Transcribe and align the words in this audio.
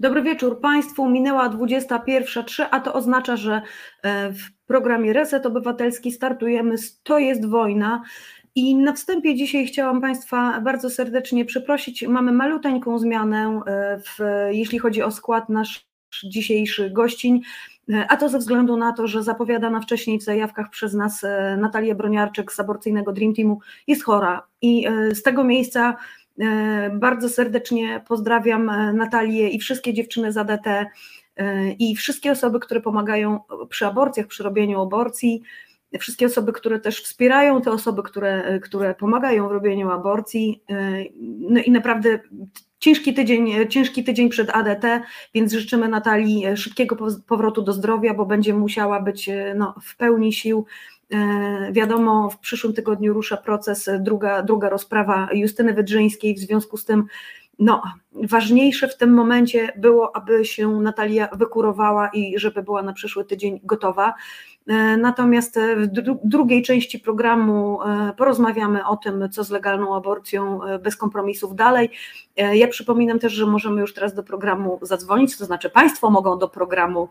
Dobry 0.00 0.22
wieczór 0.22 0.60
Państwu. 0.60 1.08
Minęła 1.08 1.50
21.03, 1.50 2.66
a 2.70 2.80
to 2.80 2.94
oznacza, 2.94 3.36
że 3.36 3.62
e, 4.02 4.32
w 4.32 4.66
programie 4.66 5.12
Reset 5.12 5.46
Obywatelski 5.46 6.12
startujemy 6.12 6.74
To 7.02 7.18
jest 7.18 7.46
wojna. 7.46 8.02
I 8.54 8.76
na 8.76 8.92
wstępie 8.92 9.34
dzisiaj 9.34 9.66
chciałam 9.66 10.00
Państwa 10.00 10.60
bardzo 10.60 10.90
serdecznie 10.90 11.44
przeprosić. 11.44 12.02
Mamy 12.02 12.32
maluteńką 12.32 12.98
zmianę, 12.98 13.60
e, 13.66 13.98
w, 13.98 14.18
jeśli 14.50 14.78
chodzi 14.78 15.02
o 15.02 15.10
skład 15.10 15.48
nasz 15.48 15.88
dzisiejszy 16.24 16.90
gościń, 16.90 17.40
e, 17.92 18.06
a 18.08 18.16
to 18.16 18.28
ze 18.28 18.38
względu 18.38 18.76
na 18.76 18.92
to, 18.92 19.06
że 19.06 19.22
zapowiadana 19.22 19.80
wcześniej 19.80 20.18
w 20.18 20.22
zajawkach 20.24 20.70
przez 20.70 20.94
nas 20.94 21.26
Natalia 21.56 21.94
Broniarczyk 21.94 22.52
z 22.52 22.60
aborcyjnego 22.60 23.12
Dream 23.12 23.34
Teamu 23.34 23.60
jest 23.86 24.04
chora. 24.04 24.46
I 24.62 24.86
z 25.12 25.22
tego 25.22 25.44
miejsca 25.44 25.96
bardzo 26.92 27.28
serdecznie 27.28 28.04
pozdrawiam 28.08 28.70
e, 28.70 28.92
Natalię 28.92 29.48
i 29.48 29.58
wszystkie 29.58 29.94
dziewczyny 29.94 30.32
z 30.32 30.36
ADT 30.36 30.66
e, 30.66 30.86
i 31.72 31.96
wszystkie 31.96 32.32
osoby, 32.32 32.60
które 32.60 32.80
pomagają 32.80 33.40
przy 33.68 33.86
aborcjach, 33.86 34.26
przy 34.26 34.42
robieniu 34.42 34.82
aborcji, 34.82 35.42
wszystkie 36.00 36.26
osoby, 36.26 36.52
które 36.52 36.80
też 36.80 37.02
wspierają 37.02 37.62
te 37.62 37.70
osoby, 37.70 38.02
które, 38.02 38.60
które 38.60 38.94
pomagają 38.94 39.48
w 39.48 39.52
robieniu 39.52 39.90
aborcji. 39.90 40.62
No 41.40 41.60
i 41.60 41.70
naprawdę 41.70 42.20
ciężki 42.78 43.14
tydzień, 43.14 43.68
ciężki 43.68 44.04
tydzień 44.04 44.28
przed 44.28 44.50
ADT, 44.50 44.84
więc 45.34 45.52
życzymy 45.52 45.88
Natalii 45.88 46.44
szybkiego 46.56 46.96
powrotu 47.26 47.62
do 47.62 47.72
zdrowia, 47.72 48.14
bo 48.14 48.26
będzie 48.26 48.54
musiała 48.54 49.02
być 49.02 49.30
no, 49.54 49.74
w 49.82 49.96
pełni 49.96 50.32
sił 50.32 50.66
E, 50.97 50.97
wiadomo, 51.72 52.30
w 52.30 52.38
przyszłym 52.38 52.72
tygodniu 52.72 53.12
rusza 53.12 53.36
proces, 53.36 53.88
e, 53.88 53.98
druga, 53.98 54.42
druga 54.42 54.68
rozprawa 54.68 55.28
Justyny 55.32 55.74
Wydrzyńskiej, 55.74 56.34
w 56.34 56.38
związku 56.38 56.76
z 56.76 56.84
tym 56.84 57.04
no, 57.58 57.82
ważniejsze 58.12 58.88
w 58.88 58.96
tym 58.96 59.14
momencie 59.14 59.72
było, 59.76 60.16
aby 60.16 60.44
się 60.44 60.80
Natalia 60.80 61.28
wykurowała 61.32 62.08
i 62.08 62.38
żeby 62.38 62.62
była 62.62 62.82
na 62.82 62.92
przyszły 62.92 63.24
tydzień 63.24 63.60
gotowa. 63.64 64.14
E, 64.66 64.96
natomiast 64.96 65.58
w 65.76 65.86
dru 65.86 66.20
drugiej 66.24 66.62
części 66.62 66.98
programu 66.98 67.78
porozmawiamy 68.16 68.86
o 68.86 68.96
tym, 68.96 69.28
co 69.30 69.44
z 69.44 69.50
legalną 69.50 69.96
aborcją 69.96 70.60
bez 70.82 70.96
kompromisów 70.96 71.54
dalej. 71.54 71.90
Ja 72.36 72.68
przypominam 72.68 73.18
też, 73.18 73.32
że 73.32 73.46
możemy 73.46 73.80
już 73.80 73.94
teraz 73.94 74.14
do 74.14 74.22
programu 74.22 74.78
zadzwonić, 74.82 75.38
to 75.38 75.44
znaczy 75.44 75.70
Państwo 75.70 76.10
mogą 76.10 76.38
do 76.38 76.48
programu 76.48 77.08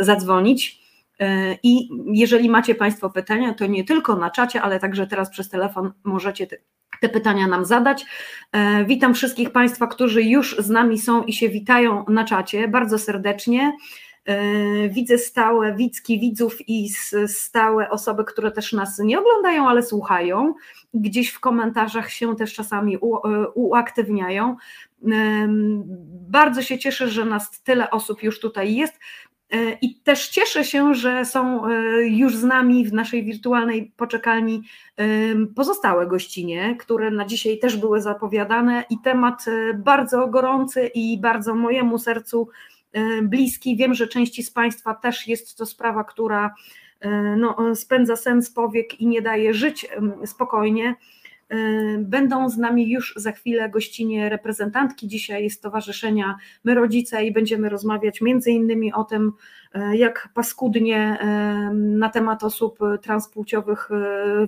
zadzwonić. 0.00 0.83
E, 1.20 1.58
I 1.62 1.88
jeżeli 2.06 2.50
macie 2.50 2.74
Państwo 2.74 3.10
pytania, 3.10 3.54
to 3.54 3.66
nie 3.66 3.84
tylko 3.84 4.16
na 4.16 4.30
czacie, 4.30 4.62
ale 4.62 4.80
także 4.80 5.06
teraz 5.06 5.30
przez 5.30 5.48
telefon 5.48 5.92
możecie 6.04 6.46
te, 7.00 7.08
pytania 7.08 7.46
nam 7.46 7.64
zadać. 7.64 8.06
E, 8.52 8.84
witam 8.84 9.14
wszystkich 9.14 9.50
Państwa, 9.50 9.86
którzy 9.86 10.22
już 10.22 10.56
z 10.58 10.68
nami 10.68 10.98
są 10.98 11.24
i 11.24 11.32
się 11.32 11.48
witają 11.48 12.04
na 12.08 12.24
czacie 12.24 12.68
bardzo 12.68 12.98
serdecznie. 12.98 13.72
E, 14.24 14.88
widzę 14.88 15.18
stałe 15.18 15.74
widzki 15.74 16.20
widzów 16.20 16.68
i 16.68 16.88
stałe 17.26 17.90
osoby, 17.90 18.24
które 18.24 18.50
też 18.50 18.72
nas 18.72 18.98
nie 18.98 19.18
oglądają, 19.18 19.68
ale 19.68 19.82
słuchają. 19.82 20.54
Gdzieś 20.94 21.30
w 21.30 21.40
komentarzach 21.40 22.10
się 22.10 22.36
też 22.36 22.54
czasami 22.54 22.98
uaktywniają. 23.54 24.56
Bardzo 26.28 26.62
się 26.62 26.78
cieszę, 26.78 27.08
że 27.08 27.24
nas 27.24 27.62
tyle 27.62 27.90
osób 27.90 28.22
już 28.22 28.40
tutaj 28.40 28.74
jest. 28.74 29.00
E, 29.54 29.78
I 29.82 29.94
też 29.94 30.28
cieszę 30.28 30.64
się, 30.64 30.94
że 30.94 31.24
są 31.24 31.66
e, 31.66 31.72
już 32.06 32.36
z 32.36 32.44
nami 32.44 32.86
w 32.86 32.92
naszej 32.92 33.24
wirtualnej 33.24 33.92
poczekalni 33.96 34.62
e, 34.96 35.06
pozostałe 35.56 36.06
gościnie, 36.06 36.76
które 36.80 37.10
na 37.10 37.24
dzisiaj 37.24 37.58
też 37.58 37.76
były 37.76 38.00
zapowiadane 38.00 38.84
i 38.90 38.98
temat 39.04 39.44
bardzo 39.74 40.26
gorący 40.26 40.90
i 40.94 41.18
bardzo 41.20 41.54
mojemu 41.54 41.98
sercu 41.98 42.48
bliski. 43.22 43.76
Wiem, 43.76 43.94
że 43.94 44.08
części 44.08 44.42
z 44.42 44.50
Państwa 44.50 44.94
też 44.94 45.28
jest 45.28 45.58
to 45.58 45.66
sprawa, 45.66 46.04
która 46.04 46.54
no, 47.36 47.74
spędza 47.74 48.16
sens 48.16 48.50
powiek 48.50 49.00
i 49.00 49.06
nie 49.06 49.22
daje 49.22 49.54
żyć 49.54 49.86
spokojnie. 50.26 50.94
Y, 51.52 51.98
będą 51.98 52.48
z 52.48 52.58
nami 52.58 52.90
już 52.90 53.14
za 53.16 53.32
chwilę 53.32 53.70
gościnie 53.70 54.28
reprezentantki 54.28 55.08
dzisiaj 55.08 55.50
Stowarzyszenia 55.50 56.36
My 56.64 56.74
Rodzice 56.74 57.24
i 57.24 57.32
będziemy 57.32 57.68
rozmawiać 57.68 58.20
między 58.20 58.50
innymi 58.50 58.92
o 58.92 59.04
tym, 59.04 59.32
y, 59.76 59.96
jak 59.96 60.28
paskudnie 60.34 61.18
y, 61.70 61.74
na 61.74 62.08
temat 62.08 62.44
osób 62.44 62.78
transpłciowych 63.02 63.88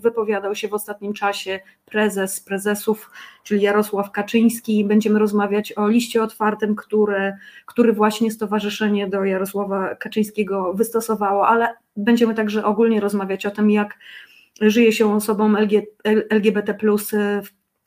wypowiadał 0.00 0.54
się 0.54 0.68
w 0.68 0.74
ostatnim 0.74 1.12
czasie 1.12 1.60
prezes 1.84 2.40
prezesów, 2.40 3.10
czyli 3.42 3.62
Jarosław 3.62 4.12
Kaczyński. 4.12 4.84
Będziemy 4.84 5.18
rozmawiać 5.18 5.72
o 5.72 5.88
liście 5.88 6.22
otwartym, 6.22 6.76
który, 6.76 7.32
który 7.66 7.92
właśnie 7.92 8.30
Stowarzyszenie 8.30 9.08
do 9.08 9.24
Jarosława 9.24 9.94
Kaczyńskiego 9.94 10.74
wystosowało, 10.74 11.48
ale 11.48 11.68
będziemy 11.96 12.34
także 12.34 12.64
ogólnie 12.64 13.00
rozmawiać 13.00 13.46
o 13.46 13.50
tym, 13.50 13.70
jak 13.70 13.98
żyje 14.60 14.92
się 14.92 15.14
osobom 15.14 15.56
LGBT 16.30 16.74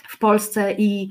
w 0.08 0.18
Polsce 0.20 0.76
i 0.78 1.10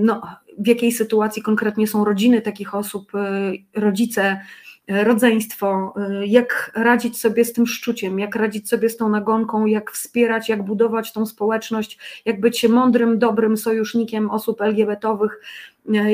no, 0.00 0.22
w 0.58 0.66
jakiej 0.66 0.92
sytuacji 0.92 1.42
konkretnie 1.42 1.86
są 1.86 2.04
rodziny 2.04 2.42
takich 2.42 2.74
osób, 2.74 3.12
e, 3.14 3.52
rodzice, 3.80 4.40
e, 4.88 5.04
rodzeństwo, 5.04 5.94
jak 6.26 6.72
radzić 6.74 7.20
sobie 7.20 7.44
z 7.44 7.52
tym 7.52 7.66
szczuciem, 7.66 8.18
jak 8.18 8.36
radzić 8.36 8.68
sobie 8.68 8.88
z 8.88 8.96
tą 8.96 9.08
nagonką, 9.08 9.66
jak 9.66 9.90
wspierać, 9.90 10.48
jak 10.48 10.62
budować 10.62 11.12
tą 11.12 11.26
społeczność, 11.26 11.98
jak 12.24 12.40
być 12.40 12.68
mądrym, 12.68 13.18
dobrym 13.18 13.56
sojusznikiem 13.56 14.30
osób 14.30 14.60
LGBT-owych, 14.60 15.40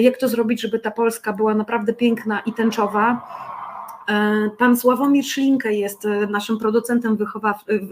jak 0.00 0.18
to 0.18 0.28
zrobić, 0.28 0.60
żeby 0.60 0.78
ta 0.78 0.90
Polska 0.90 1.32
była 1.32 1.54
naprawdę 1.54 1.94
piękna 1.94 2.40
i 2.40 2.52
tęczowa 2.52 3.22
pan 4.58 4.76
Sławomir 4.76 5.24
Szlinkę 5.24 5.72
jest 5.72 6.04
e, 6.04 6.26
naszym 6.26 6.58
producentem 6.58 7.18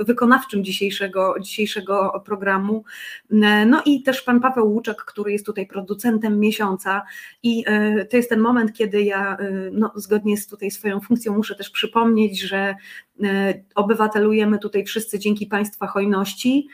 wykonawczym 0.06 0.64
dzisiejszego, 0.64 1.34
dzisiejszego 1.40 2.22
programu. 2.24 2.84
E, 3.30 3.66
no 3.66 3.82
i 3.86 4.02
też 4.02 4.22
pan 4.22 4.40
Paweł 4.40 4.72
Łuczek, 4.72 5.04
który 5.04 5.32
jest 5.32 5.46
tutaj 5.46 5.66
producentem 5.66 6.40
miesiąca. 6.40 7.02
I 7.42 7.64
to 8.10 8.16
jest 8.16 8.28
ten 8.28 8.40
moment, 8.40 8.72
kiedy 8.72 9.02
ja 9.02 9.36
no, 9.72 9.92
zgodnie 9.94 10.36
z 10.36 10.46
tutaj 10.46 10.70
swoją 10.70 11.00
funkcją 11.00 11.36
muszę 11.36 11.54
też 11.54 11.70
przypomnieć, 11.70 12.40
że 12.40 12.74
obywatelujemy 13.74 14.58
tutaj 14.58 14.84
wszyscy 14.84 15.18
dzięki 15.18 15.46
Państwa 15.46 15.86
hojności. 15.86 16.68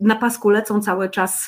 Na 0.00 0.16
pasku 0.16 0.50
lecą 0.50 0.82
cały 0.82 1.10
czas 1.10 1.46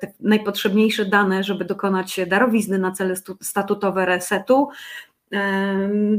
te 0.00 0.12
najpotrzebniejsze 0.20 1.04
dane, 1.04 1.44
żeby 1.44 1.64
dokonać 1.64 2.20
darowizny 2.26 2.78
na 2.78 2.92
cele 2.92 3.14
statutowe 3.40 4.06
resetu. 4.06 4.68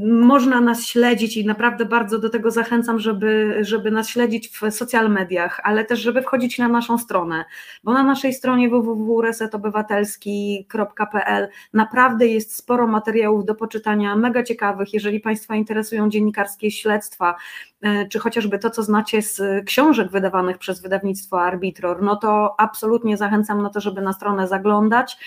Można 0.04 0.62
nas 0.62 0.86
śledzić 0.86 1.38
i 1.38 1.46
naprawdę 1.46 1.86
bardzo 1.86 2.20
do 2.20 2.30
tego 2.30 2.52
zachęcam, 2.52 3.00
żeby, 3.00 3.58
żeby 3.62 3.92
nas 3.92 4.10
śledzić 4.10 4.50
w 4.50 4.62
social 4.72 5.12
mediach, 5.12 5.60
ale 5.64 5.86
też 5.86 6.00
żeby 6.00 6.22
wchodzić 6.22 6.58
na 6.58 6.68
naszą 6.68 6.98
stronę, 6.98 7.46
bo 7.84 7.94
na 7.94 8.04
naszej 8.04 8.34
stronie 8.34 8.70
www.resetobywatelski.pl 8.70 11.48
naprawdę 11.74 12.28
jest 12.28 12.56
sporo 12.56 12.88
materiałów 12.88 13.46
do 13.46 13.56
poczytania, 13.56 14.16
mega 14.16 14.44
ciekawych, 14.44 14.94
jeżeli 14.94 15.20
Państwa 15.20 15.56
interesują 15.56 16.10
dziennikarskie 16.10 16.72
śledztwa, 16.72 17.36
e, 17.82 18.08
czy 18.08 18.20
chociażby 18.20 18.60
to, 18.60 18.70
co 18.70 18.84
znacie 18.84 19.22
z 19.22 19.42
książek 19.66 20.12
wydawanych 20.12 20.58
przez 20.58 20.82
wydawnictwo 20.82 21.42
Arbitror, 21.42 22.02
no 22.02 22.16
to 22.16 22.56
absolutnie 22.58 23.18
zachęcam 23.18 23.62
na 23.62 23.70
to, 23.70 23.82
żeby 23.82 24.02
na 24.02 24.14
stronę 24.14 24.48
zaglądać. 24.48 25.18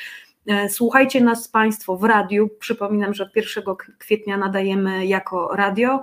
E, 0.47 0.69
słuchajcie 0.69 1.21
nas 1.21 1.49
Państwo 1.49 1.97
w 1.97 2.05
radiu. 2.05 2.49
Przypominam, 2.59 3.15
że 3.15 3.25
od 3.25 3.37
1 3.37 3.65
kwietnia 3.99 4.37
nadajemy 4.37 5.07
jako 5.07 5.51
radio. 5.57 6.03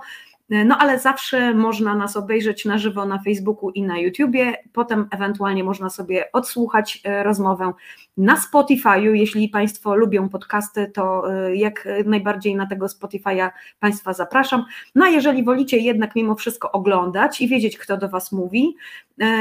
E, 0.50 0.64
no 0.64 0.78
ale 0.78 0.98
zawsze 0.98 1.54
można 1.54 1.94
nas 1.94 2.16
obejrzeć 2.16 2.64
na 2.64 2.78
żywo 2.78 3.04
na 3.04 3.18
Facebooku 3.22 3.70
i 3.70 3.82
na 3.82 3.98
YouTubie, 3.98 4.56
potem 4.72 5.08
ewentualnie 5.10 5.64
można 5.64 5.90
sobie 5.90 6.32
odsłuchać 6.32 7.00
e, 7.04 7.22
rozmowę 7.22 7.72
na 8.18 8.36
Spotify'u. 8.36 9.14
Jeśli 9.14 9.48
Państwo 9.48 9.96
lubią 9.96 10.28
podcasty, 10.28 10.90
to 10.94 11.32
e, 11.32 11.56
jak 11.56 11.88
najbardziej 12.04 12.56
na 12.56 12.66
tego 12.66 12.86
Spotify'a 12.86 13.50
Państwa 13.80 14.12
zapraszam. 14.12 14.64
No 14.94 15.04
a 15.04 15.08
jeżeli 15.08 15.44
wolicie 15.44 15.78
jednak 15.78 16.16
mimo 16.16 16.34
wszystko 16.34 16.72
oglądać 16.72 17.40
i 17.40 17.48
wiedzieć, 17.48 17.78
kto 17.78 17.96
do 17.96 18.08
Was 18.08 18.32
mówi, 18.32 18.76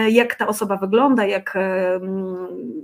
jak 0.09 0.35
ta 0.35 0.47
osoba 0.47 0.77
wygląda, 0.77 1.25
jak, 1.25 1.57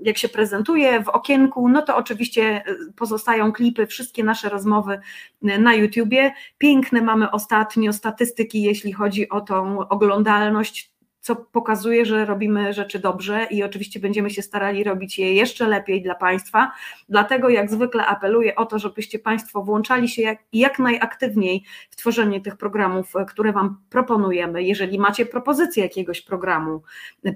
jak 0.02 0.18
się 0.18 0.30
prezentuje 0.30 1.04
w 1.04 1.10
okienku, 1.10 1.70
no 1.70 1.82
to 1.82 1.98
oczywiście 1.98 2.64
pozostają 2.96 3.52
klipy, 3.52 3.88
wszystkie 3.88 4.24
nasze 4.24 4.50
rozmowy 4.50 5.00
na 5.42 5.74
YouTubie. 5.74 6.34
Piękne 6.58 7.02
mamy 7.02 7.32
ostatnio 7.32 7.94
statystyki, 7.94 8.62
jeśli 8.62 8.94
chodzi 8.94 9.30
o 9.30 9.42
tą 9.42 9.88
oglądalność. 9.88 10.93
Co 11.24 11.36
pokazuje, 11.36 12.06
że 12.06 12.26
robimy 12.26 12.74
rzeczy 12.74 13.00
dobrze 13.00 13.48
i 13.52 13.64
oczywiście 13.64 14.00
będziemy 14.00 14.30
się 14.30 14.42
starali 14.42 14.84
robić 14.84 15.20
je 15.20 15.34
jeszcze 15.34 15.68
lepiej 15.68 16.02
dla 16.02 16.16
Państwa. 16.16 16.72
Dlatego 17.10 17.50
jak 17.50 17.72
zwykle 17.72 18.06
apeluję 18.06 18.56
o 18.56 18.66
to, 18.66 18.80
żebyście 18.80 19.20
Państwo 19.20 19.62
włączali 19.62 20.10
się 20.10 20.22
jak, 20.22 20.40
jak 20.54 20.80
najaktywniej 20.80 21.64
w 21.90 21.96
tworzenie 21.96 22.42
tych 22.42 22.58
programów, 22.58 23.16
e, 23.16 23.26
które 23.26 23.52
Wam 23.52 23.78
proponujemy. 23.90 24.64
Jeżeli 24.64 25.00
macie 25.00 25.26
propozycję 25.26 25.84
jakiegoś 25.84 26.22
programu, 26.22 26.82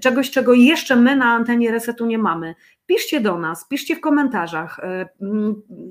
czegoś, 0.00 0.30
czego 0.30 0.54
jeszcze 0.54 0.96
my 0.96 1.16
na 1.16 1.26
antenie 1.26 1.70
Resetu 1.70 2.06
nie 2.06 2.18
mamy, 2.18 2.54
piszcie 2.86 3.20
do 3.20 3.38
nas, 3.38 3.68
piszcie 3.68 3.96
w 3.96 4.00
komentarzach, 4.00 4.78
e, 4.78 5.08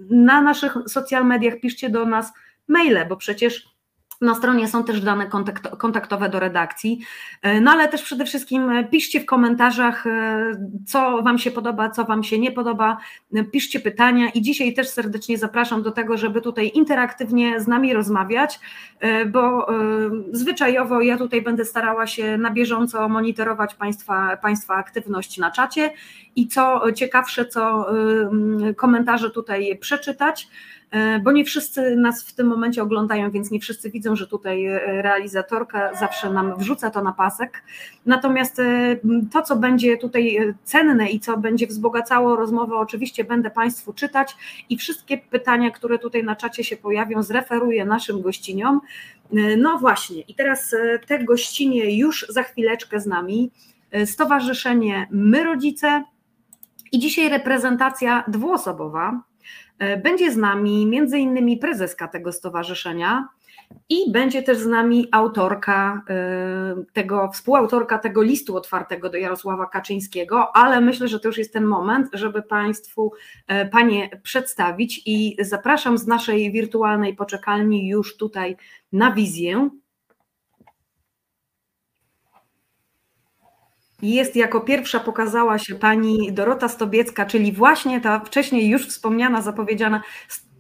na 0.10 0.42
naszych 0.42 0.78
social 0.88 1.26
mediach, 1.26 1.60
piszcie 1.60 1.90
do 1.90 2.06
nas 2.06 2.34
maile, 2.68 3.06
bo 3.10 3.18
przecież 3.18 3.77
na 4.22 4.36
stronie 4.36 4.68
są 4.68 4.84
też 4.84 5.02
dane 5.02 5.30
kontaktowe 5.78 6.30
do 6.30 6.40
redakcji, 6.40 7.00
e, 7.42 7.62
no 7.62 7.72
ale 7.72 7.88
też 7.88 8.04
przede 8.04 8.26
wszystkim 8.26 8.70
e, 8.70 8.84
piszcie 8.84 9.20
w 9.20 9.26
komentarzach, 9.26 10.08
e, 10.08 10.52
co 10.88 11.22
Wam 11.22 11.38
się 11.38 11.52
podoba, 11.52 11.90
co 11.90 12.06
Wam 12.06 12.24
się 12.24 12.40
nie 12.40 12.52
podoba, 12.52 12.98
piszcie 13.52 13.80
pytania 13.80 14.30
i 14.30 14.42
dzisiaj 14.42 14.74
też 14.74 14.90
serdecznie 14.90 15.38
zapraszam 15.38 15.84
do 15.84 15.92
tego, 15.92 16.18
żeby 16.18 16.42
tutaj 16.42 16.72
interaktywnie 16.74 17.60
z 17.60 17.68
nami 17.68 17.94
rozmawiać, 17.94 18.60
bo 19.28 19.68
zwyczajowo 20.32 21.02
ja 21.02 21.18
tutaj 21.18 21.42
będę 21.42 21.66
starała 21.66 22.08
się 22.08 22.38
na 22.38 22.52
bieżąco 22.52 23.10
monitorować 23.10 23.76
Państwa, 23.76 24.38
państwa 24.38 24.76
aktywność 24.76 25.38
na 25.38 25.52
czacie 25.52 25.94
i 26.36 26.48
co 26.48 26.92
ciekawsze, 26.92 27.46
co 27.46 27.86
komentarze 28.76 29.30
tutaj 29.30 29.78
przeczytać. 29.78 30.48
E, 30.92 31.20
bo 31.20 31.32
nie 31.32 31.46
wszyscy 31.46 31.96
nas 31.96 32.24
w 32.24 32.34
tym 32.34 32.48
momencie 32.48 32.84
oglądają, 32.84 33.32
więc 33.32 33.52
nie 33.52 33.60
wszyscy 33.60 33.92
widzą, 33.92 34.16
że 34.16 34.28
tutaj 34.28 34.66
e, 34.66 35.02
realizatorka 35.02 35.96
zawsze 35.96 36.30
nam 36.30 36.58
wrzuca 36.58 36.90
to 36.90 37.04
na 37.04 37.14
pasek. 37.14 37.64
Natomiast 38.06 38.60
e, 38.60 38.98
to, 39.32 39.42
co 39.42 39.56
będzie 39.56 39.98
tutaj 39.98 40.54
cenne 40.64 41.10
i 41.10 41.20
co 41.20 41.38
będzie 41.38 41.68
wzbogacało 41.68 42.36
rozmowę, 42.36 42.76
oczywiście 42.76 43.24
będę 43.24 43.50
Państwu 43.50 43.94
czytać 43.94 44.36
i 44.70 44.78
wszystkie 44.78 45.18
pytania, 45.18 45.72
które 45.72 46.00
tutaj 46.00 46.24
na 46.24 46.36
czacie 46.36 46.64
się 46.64 46.78
pojawią, 46.78 47.24
zreferuję 47.24 47.86
naszym 47.86 48.22
gościniom. 48.22 48.82
No 49.58 49.78
właśnie, 49.78 50.22
i 50.22 50.36
teraz 50.36 50.76
te 51.08 51.24
gościnie 51.24 51.98
już 51.98 52.26
za 52.30 52.44
chwileczkę 52.44 53.00
z 53.00 53.06
nami. 53.06 53.52
Stowarzyszenie 54.06 55.08
My 55.12 55.44
Rodzice 55.44 56.04
i 56.92 57.00
dzisiaj 57.00 57.30
reprezentacja 57.30 58.24
dwuosobowa 58.28 59.22
będzie 60.04 60.32
z 60.32 60.38
nami 60.38 60.86
między 60.86 61.20
innymi 61.20 61.58
prezeska 61.58 62.08
tego 62.08 62.32
stowarzyszenia 62.32 63.28
i 63.90 64.12
będzie 64.12 64.44
też 64.44 64.58
z 64.58 64.66
nami 64.66 65.08
autorka 65.12 66.02
e, 66.10 66.84
tego, 66.94 67.32
współautorka 67.34 67.98
tego 67.98 68.22
listu 68.22 68.56
otwartego 68.56 69.10
do 69.10 69.18
Jarosława 69.18 69.66
Kaczyńskiego, 69.66 70.56
ale 70.56 70.82
myślę, 70.82 71.08
że 71.08 71.20
to 71.20 71.28
już 71.28 71.38
jest 71.38 71.54
ten 71.54 71.66
moment, 71.66 72.10
żeby 72.14 72.42
Państwu 72.42 73.12
e, 73.48 73.66
Panie 73.66 74.10
przedstawić 74.24 75.02
i 75.06 75.38
zapraszam 75.40 75.98
z 75.98 76.08
naszej 76.08 76.52
wirtualnej 76.52 77.16
poczekalni 77.16 77.88
już 77.88 78.18
tutaj 78.18 78.58
na 78.92 79.12
wizję. 79.12 79.70
Jest 84.02 84.36
jako 84.36 84.62
pierwsza 84.62 85.00
pokazała 85.00 85.60
się 85.60 85.76
pani 85.76 86.34
Dorota 86.34 86.68
Stobiecka, 86.68 87.26
czyli 87.26 87.52
właśnie 87.52 88.02
ta 88.02 88.20
wcześniej 88.20 88.70
już 88.70 88.88
wspomniana, 88.88 89.42
zapowiedziana 89.42 90.02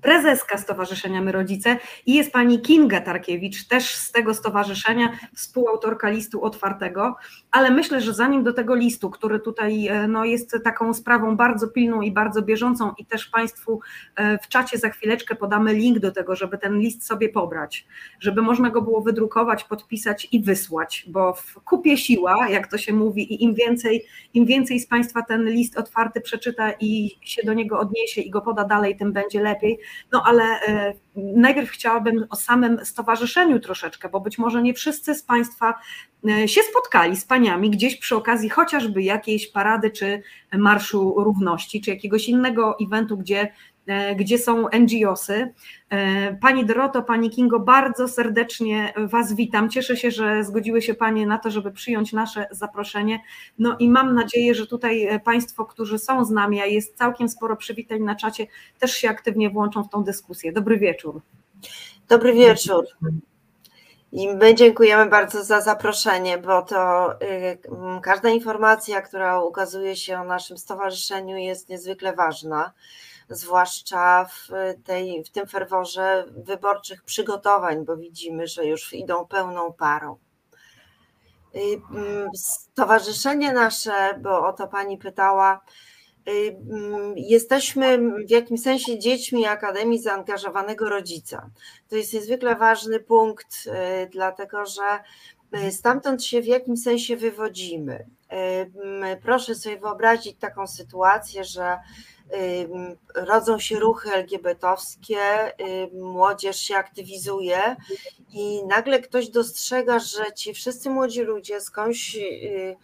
prezeska 0.01 0.57
Stowarzyszenia 0.57 1.21
My 1.21 1.31
Rodzice 1.31 1.77
i 2.05 2.13
jest 2.13 2.31
pani 2.31 2.61
Kinga 2.61 3.01
Tarkiewicz, 3.01 3.67
też 3.67 3.95
z 3.95 4.11
tego 4.11 4.33
stowarzyszenia, 4.33 5.17
współautorka 5.35 6.09
listu 6.09 6.43
otwartego, 6.43 7.15
ale 7.51 7.71
myślę, 7.71 8.01
że 8.01 8.13
zanim 8.13 8.43
do 8.43 8.53
tego 8.53 8.75
listu, 8.75 9.09
który 9.09 9.39
tutaj 9.39 9.87
e, 9.87 10.07
no, 10.07 10.25
jest 10.25 10.57
taką 10.63 10.93
sprawą 10.93 11.37
bardzo 11.37 11.67
pilną 11.67 12.01
i 12.01 12.11
bardzo 12.11 12.41
bieżącą 12.41 12.93
i 12.97 13.05
też 13.05 13.27
Państwu 13.27 13.79
e, 14.15 14.37
w 14.37 14.47
czacie 14.47 14.77
za 14.77 14.89
chwileczkę 14.89 15.35
podamy 15.35 15.73
link 15.73 15.99
do 15.99 16.11
tego, 16.11 16.35
żeby 16.35 16.57
ten 16.57 16.79
list 16.79 17.07
sobie 17.07 17.29
pobrać, 17.29 17.87
żeby 18.19 18.41
można 18.41 18.69
go 18.69 18.81
było 18.81 19.01
wydrukować, 19.01 19.63
podpisać 19.63 20.27
i 20.31 20.43
wysłać, 20.43 21.05
bo 21.07 21.33
w 21.33 21.53
kupie 21.53 21.97
siła, 21.97 22.49
jak 22.49 22.67
to 22.67 22.77
się 22.77 22.93
mówi 22.93 23.33
i 23.33 23.43
im 23.43 23.53
więcej, 23.53 24.05
im 24.33 24.45
więcej 24.45 24.79
z 24.79 24.87
Państwa 24.87 25.21
ten 25.21 25.49
list 25.49 25.77
otwarty 25.77 26.21
przeczyta 26.21 26.71
i 26.79 27.11
się 27.21 27.41
do 27.45 27.53
niego 27.53 27.79
odniesie 27.79 28.21
i 28.21 28.29
go 28.29 28.41
poda 28.41 28.63
dalej, 28.63 28.97
tym 28.97 29.13
będzie 29.13 29.41
lepiej, 29.41 29.79
no 30.11 30.23
ale 30.25 30.43
e, 30.43 30.93
najpierw 31.15 31.69
chciałabym 31.69 32.25
o 32.29 32.35
samym 32.35 32.85
stowarzyszeniu 32.85 33.59
troszeczkę, 33.59 34.09
bo 34.09 34.19
być 34.19 34.37
może 34.37 34.61
nie 34.61 34.73
wszyscy 34.73 35.15
z 35.15 35.23
Państwa 35.23 35.73
e, 36.29 36.47
się 36.47 36.61
spotkali 36.61 37.15
z 37.15 37.25
paniami 37.25 37.69
gdzieś 37.69 37.97
przy 37.97 38.15
okazji 38.15 38.49
chociażby 38.49 39.01
jakiejś 39.01 39.51
parady 39.51 39.91
czy 39.91 40.21
Marszu 40.53 41.13
Równości, 41.17 41.81
czy 41.81 41.89
jakiegoś 41.89 42.29
innego 42.29 42.77
eventu, 42.81 43.17
gdzie 43.17 43.53
gdzie 44.15 44.37
są 44.37 44.65
NGOsy. 44.79 45.53
E, 45.89 46.33
pani 46.35 46.65
Doroto, 46.65 47.03
Pani 47.03 47.29
Kingo, 47.29 47.59
bardzo 47.59 48.07
serdecznie 48.07 48.93
Was 48.97 49.33
witam. 49.33 49.69
Cieszę 49.69 49.97
się, 49.97 50.11
że 50.11 50.43
zgodziły 50.43 50.81
się 50.81 50.93
Panie 50.93 51.27
na 51.27 51.37
to, 51.37 51.51
żeby 51.51 51.71
przyjąć 51.71 52.13
nasze 52.13 52.47
zaproszenie. 52.51 53.19
No 53.59 53.75
i 53.79 53.89
mam 53.89 54.13
nadzieję, 54.13 54.55
że 54.55 54.67
tutaj 54.67 55.07
e, 55.07 55.19
Państwo, 55.19 55.65
którzy 55.65 55.99
są 55.99 56.25
z 56.25 56.29
nami, 56.29 56.61
a 56.61 56.65
jest 56.65 56.97
całkiem 56.97 57.29
sporo 57.29 57.55
przywitań 57.55 58.01
na 58.01 58.15
czacie, 58.15 58.47
też 58.79 58.91
się 58.91 59.09
aktywnie 59.09 59.49
włączą 59.49 59.83
w 59.83 59.89
tą 59.89 60.03
dyskusję. 60.03 60.51
Dobry 60.51 60.77
wieczór. 60.77 61.21
Dobry 62.07 62.33
wieczór. 62.33 62.85
I 64.11 64.27
my 64.27 64.55
dziękujemy 64.55 65.09
bardzo 65.09 65.43
za 65.43 65.61
zaproszenie, 65.61 66.37
bo 66.37 66.61
to 66.61 67.11
y, 67.21 67.57
każda 68.01 68.29
informacja, 68.29 69.01
która 69.01 69.41
ukazuje 69.41 69.95
się 69.95 70.19
o 70.19 70.23
naszym 70.23 70.57
stowarzyszeniu 70.57 71.37
jest 71.37 71.69
niezwykle 71.69 72.13
ważna 72.13 72.71
zwłaszcza 73.29 74.25
w, 74.25 74.49
tej, 74.83 75.23
w 75.23 75.29
tym 75.29 75.47
ferworze 75.47 76.25
wyborczych 76.31 77.03
przygotowań, 77.03 77.85
bo 77.85 77.97
widzimy, 77.97 78.47
że 78.47 78.65
już 78.65 78.93
idą 78.93 79.25
pełną 79.25 79.73
parą. 79.73 80.17
Y, 81.55 81.81
mm, 81.91 82.29
stowarzyszenie 82.35 83.53
nasze, 83.53 84.19
bo 84.21 84.47
o 84.47 84.53
to 84.53 84.67
pani 84.67 84.97
pytała, 84.97 85.61
y, 86.29 86.57
mm, 86.71 87.13
jesteśmy 87.17 87.97
w 88.25 88.29
jakimś 88.29 88.61
sensie 88.61 88.99
dziećmi 88.99 89.45
Akademii 89.45 90.01
Zaangażowanego 90.01 90.89
Rodzica. 90.89 91.49
To 91.89 91.95
jest 91.95 92.13
niezwykle 92.13 92.55
ważny 92.55 92.99
punkt, 92.99 93.67
y, 93.67 94.09
dlatego 94.09 94.65
że 94.65 94.99
stamtąd 95.71 96.23
się 96.23 96.41
w 96.41 96.45
jakimś 96.45 96.83
sensie 96.83 97.17
wywodzimy. 97.17 98.05
Proszę 99.21 99.55
sobie 99.55 99.79
wyobrazić 99.79 100.37
taką 100.39 100.67
sytuację, 100.67 101.43
że 101.43 101.77
rodzą 103.15 103.59
się 103.59 103.79
ruchy 103.79 104.09
LGBT-owskie, 104.13 105.51
młodzież 105.93 106.57
się 106.59 106.75
aktywizuje 106.75 107.75
i 108.33 108.65
nagle 108.65 108.99
ktoś 108.99 109.29
dostrzega, 109.29 109.99
że 109.99 110.33
ci 110.35 110.53
wszyscy 110.53 110.89
młodzi 110.89 111.21
ludzie 111.21 111.61
skądś, 111.61 112.15
y, 112.15 112.75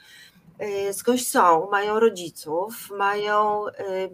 y, 0.89 0.93
skądś 0.93 1.27
są, 1.27 1.69
mają 1.71 1.99
rodziców, 1.99 2.89
mają 2.97 3.65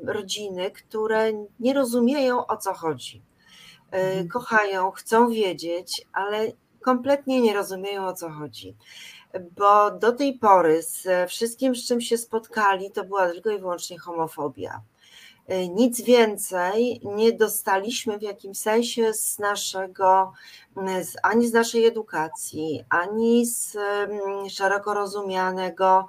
rodziny, 0.03 0.71
które 0.71 1.31
nie 1.59 1.73
rozumieją 1.73 2.47
o 2.47 2.57
co 2.57 2.73
chodzi. 2.73 3.17
Y, 3.17 3.97
mhm. 3.97 4.27
Kochają, 4.27 4.91
chcą 4.91 5.29
wiedzieć, 5.29 6.05
ale 6.13 6.51
kompletnie 6.81 7.41
nie 7.41 7.53
rozumieją 7.53 8.07
o 8.07 8.13
co 8.13 8.29
chodzi 8.29 8.75
bo 9.57 9.91
do 9.91 10.11
tej 10.11 10.37
pory 10.37 10.83
z 10.83 11.29
wszystkim, 11.29 11.75
z 11.75 11.87
czym 11.87 12.01
się 12.01 12.17
spotkali, 12.17 12.91
to 12.91 13.03
była 13.03 13.29
tylko 13.29 13.49
i 13.49 13.59
wyłącznie 13.59 13.99
homofobia. 13.99 14.81
E, 15.49 15.67
nic 15.67 16.01
więcej 16.01 17.01
nie 17.03 17.33
dostaliśmy 17.33 18.17
w 18.17 18.21
jakimś 18.21 18.57
sensie 18.57 19.13
z 19.13 19.39
naszego, 19.39 20.33
ani 21.23 21.47
z 21.47 21.53
naszej 21.53 21.85
edukacji, 21.85 22.83
ani 22.89 23.45
z 23.45 23.77
szeroko 24.49 24.93
rozumianego 24.93 26.07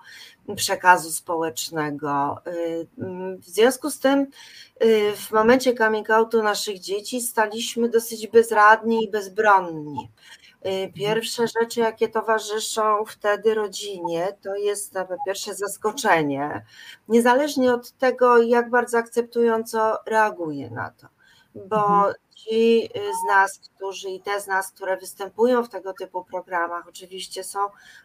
przekazu 0.56 1.10
społecznego. 1.10 2.36
E, 2.46 2.52
w 3.36 3.46
związku 3.46 3.90
z 3.90 3.98
tym, 3.98 4.26
e, 4.78 5.12
w 5.16 5.30
momencie 5.30 5.74
coming 5.74 6.10
outu 6.10 6.42
naszych 6.42 6.78
dzieci 6.78 7.20
staliśmy 7.20 7.88
dosyć 7.88 8.26
bezradni 8.26 9.04
i 9.04 9.10
bezbronni. 9.10 10.08
Y, 10.66 10.92
pierwsze 10.94 11.46
rzeczy, 11.48 11.80
jakie 11.80 12.08
towarzyszą 12.08 13.04
wtedy 13.04 13.54
rodzinie, 13.54 14.36
to 14.42 14.54
jest 14.54 14.94
po 15.08 15.16
pierwsze 15.26 15.54
zaskoczenie, 15.54 16.64
niezależnie 17.08 17.74
od 17.74 17.92
tego, 17.92 18.38
jak 18.42 18.70
bardzo 18.70 18.98
akceptująco 18.98 19.98
reaguje 20.06 20.70
na 20.70 20.90
to. 20.90 21.06
Bo 21.54 21.86
mhm. 21.86 22.14
ci 22.34 22.88
z 22.94 23.28
nas, 23.28 23.60
którzy 23.76 24.08
i 24.10 24.20
te 24.20 24.40
z 24.40 24.46
nas, 24.46 24.72
które 24.72 24.96
występują 24.96 25.64
w 25.64 25.68
tego 25.68 25.92
typu 25.92 26.24
programach, 26.24 26.88
oczywiście 26.88 27.44
są 27.44 27.58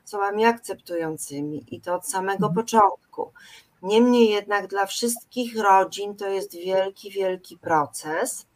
osobami 0.06 0.46
akceptującymi 0.46 1.66
i 1.72 1.82
to 1.82 1.96
od 1.96 2.08
samego 2.08 2.48
mhm. 2.48 2.54
początku. 2.54 3.32
Niemniej 3.82 4.30
jednak 4.30 4.68
dla 4.68 4.86
wszystkich 4.86 5.60
rodzin 5.60 6.16
to 6.16 6.28
jest 6.28 6.54
wielki, 6.54 7.12
wielki 7.12 7.58
proces 7.58 8.48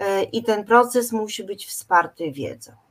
y, 0.00 0.22
i 0.22 0.44
ten 0.44 0.64
proces 0.64 1.12
musi 1.12 1.44
być 1.44 1.66
wsparty 1.66 2.32
wiedzą. 2.32 2.83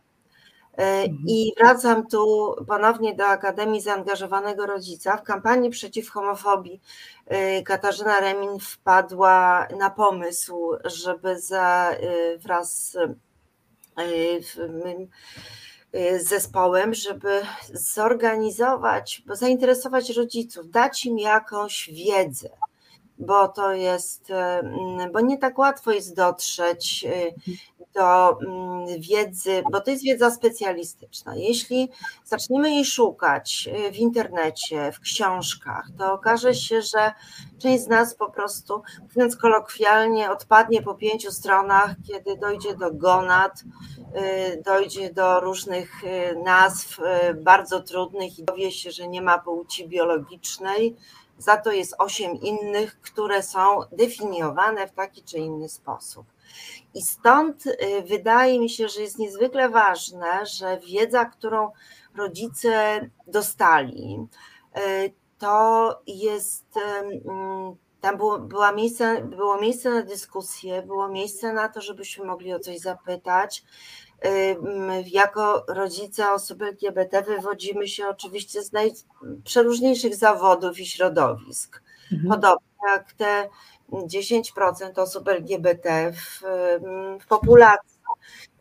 Mhm. 0.78 1.24
I 1.28 1.54
wracam 1.58 2.08
tu 2.08 2.54
ponownie 2.68 3.16
do 3.16 3.26
Akademii 3.28 3.82
Zaangażowanego 3.82 4.66
Rodzica. 4.66 5.18
W 5.18 5.24
kampanii 5.24 5.70
przeciw 5.70 6.10
homofobii 6.10 6.82
Katarzyna 7.66 8.20
Remin 8.20 8.60
wpadła 8.60 9.68
na 9.80 9.90
pomysł, 9.90 10.72
żeby 10.86 11.40
za, 11.40 11.96
wraz 12.40 12.98
z 16.20 16.28
zespołem, 16.28 16.94
żeby 16.94 17.42
zorganizować, 17.74 19.24
zainteresować 19.28 20.10
rodziców, 20.10 20.70
dać 20.70 21.06
im 21.06 21.20
jakąś 21.20 21.90
wiedzę 21.94 22.50
bo 23.18 23.48
to 23.48 23.74
jest, 23.74 24.28
bo 25.14 25.22
nie 25.22 25.38
tak 25.38 25.58
łatwo 25.58 25.92
jest 25.92 26.16
dotrzeć 26.16 27.06
do 27.94 28.40
mm, 28.40 29.02
wiedzy, 29.02 29.64
bo 29.72 29.82
to 29.82 29.92
jest 29.92 30.04
wiedza 30.04 30.32
specjalistyczna. 30.32 31.36
Jeśli 31.36 31.90
zaczniemy 32.26 32.72
jej 32.72 32.86
szukać 32.86 33.70
y, 33.88 33.92
w 33.92 33.98
internecie, 33.98 34.92
w 34.92 35.00
książkach, 35.00 35.88
to 35.98 36.14
okaże 36.14 36.56
się, 36.56 36.82
że 36.82 37.12
część 37.60 37.84
z 37.84 37.88
nas 37.88 38.16
po 38.16 38.32
prostu, 38.32 38.82
mówiąc 39.02 39.36
kolokwialnie, 39.36 40.32
odpadnie 40.32 40.82
po 40.82 40.96
pięciu 40.96 41.32
stronach, 41.32 41.96
kiedy 42.08 42.38
dojdzie 42.38 42.76
do 42.76 42.94
gonad, 42.94 43.64
y, 44.54 44.62
dojdzie 44.66 45.14
do 45.14 45.40
różnych 45.40 46.04
y, 46.04 46.36
nazw 46.44 47.00
bardzo 47.36 47.82
trudnych 47.82 48.40
i 48.40 48.44
dowie 48.44 48.72
się, 48.72 48.92
że 48.92 49.08
nie 49.08 49.22
ma 49.22 49.40
płci 49.40 49.88
biologicznej. 49.88 50.96
Za 51.38 51.58
to 51.58 51.72
jest 51.72 51.96
osiem 51.98 52.36
innych, 52.42 53.02
które 53.02 53.44
są 53.44 53.80
definiowane 53.92 54.88
w 54.88 54.92
taki 54.92 55.24
czy 55.24 55.38
inny 55.38 55.70
sposób. 55.70 56.26
I 56.94 57.02
stąd 57.02 57.66
y, 57.66 57.76
wydaje 58.08 58.60
mi 58.60 58.70
się, 58.70 58.88
że 58.88 59.02
jest 59.02 59.20
niezwykle 59.20 59.70
ważne, 59.70 60.46
że 60.46 60.80
wiedza, 60.80 61.26
którą 61.26 61.72
rodzice 62.16 63.00
dostali, 63.28 64.28
y, 64.78 65.14
to 65.40 66.02
jest. 66.08 66.66
Tam 68.02 68.18
było, 68.18 68.40
była 68.40 68.72
miejsce, 68.72 69.22
było 69.22 69.62
miejsce 69.62 69.90
na 69.90 70.02
dyskusję, 70.02 70.82
było 70.82 71.08
miejsce 71.08 71.54
na 71.54 71.70
to, 71.70 71.82
żebyśmy 71.82 72.26
mogli 72.26 72.54
o 72.54 72.60
coś 72.60 72.80
zapytać. 72.80 73.64
Jako 75.06 75.66
rodzice 75.68 76.32
osób 76.32 76.62
LGBT 76.62 77.22
wywodzimy 77.22 77.88
się 77.88 78.08
oczywiście 78.08 78.64
z 78.64 78.72
najprzeróżniejszych 78.72 80.16
zawodów 80.16 80.80
i 80.80 80.86
środowisk. 80.86 81.82
Mhm. 82.12 82.30
Podobnie 82.30 82.68
jak 82.88 83.14
te 83.14 83.50
10% 83.92 85.00
osób 85.00 85.28
LGBT 85.28 86.12
w, 86.12 86.42
w 87.24 87.28
populacji. 87.28 87.94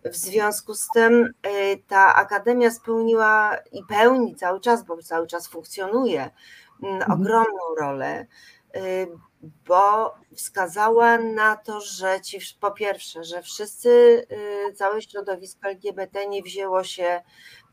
W 0.04 0.16
związku 0.16 0.75
z 0.75 0.88
tym 0.94 1.25
y, 1.25 1.82
ta 1.88 2.14
akademia 2.14 2.71
spełniła 2.71 3.56
i 3.73 3.85
pełni 3.88 4.37
cały 4.37 4.61
czas, 4.61 4.85
bo 4.85 5.02
cały 5.02 5.26
czas 5.26 5.49
funkcjonuje, 5.49 6.30
mhm. 6.82 7.12
ogromną 7.12 7.75
rolę, 7.80 8.26
y, 8.76 9.09
bo 9.42 10.14
wskazała 10.34 11.18
na 11.18 11.56
to, 11.56 11.80
że 11.80 12.20
ci, 12.20 12.38
po 12.61 12.70
pierwsze, 12.70 13.25
że 13.25 13.42
wszyscy, 13.42 13.90
y, 14.68 14.72
całe 14.72 15.02
środowisko 15.02 15.68
LGBT 15.68 16.26
nie 16.26 16.42
wzięło 16.42 16.84
się, 16.84 17.22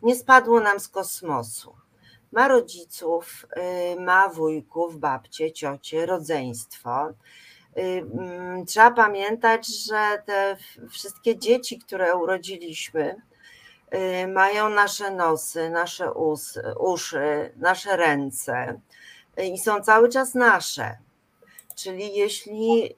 nie 0.02 0.16
spadło 0.16 0.60
nam 0.60 0.80
z 0.80 0.88
kosmosu 0.88 1.76
ma 2.32 2.48
rodziców, 2.48 3.46
ma 4.00 4.30
wujków, 4.30 5.00
babcie, 5.00 5.52
ciocie, 5.52 6.06
rodzeństwo. 6.06 7.10
Y, 7.78 7.82
mm, 7.82 8.66
trzeba 8.66 8.92
pamiętać, 8.92 9.68
że 9.68 10.24
te 10.26 10.58
wszystkie 10.90 11.38
dzieci, 11.38 11.80
które 11.80 12.16
urodziliśmy, 12.16 13.22
y, 14.24 14.28
mają 14.28 14.70
nasze 14.70 15.12
nosy, 15.12 15.70
nasze 15.70 16.14
us, 16.14 16.60
uszy, 16.80 17.54
nasze 17.58 17.98
ręce 17.98 18.80
y, 19.40 19.46
i 19.46 19.58
są 19.58 19.82
cały 19.82 20.10
czas 20.10 20.36
nasze. 20.36 20.98
Czyli 21.84 22.16
jeśli 22.16 22.96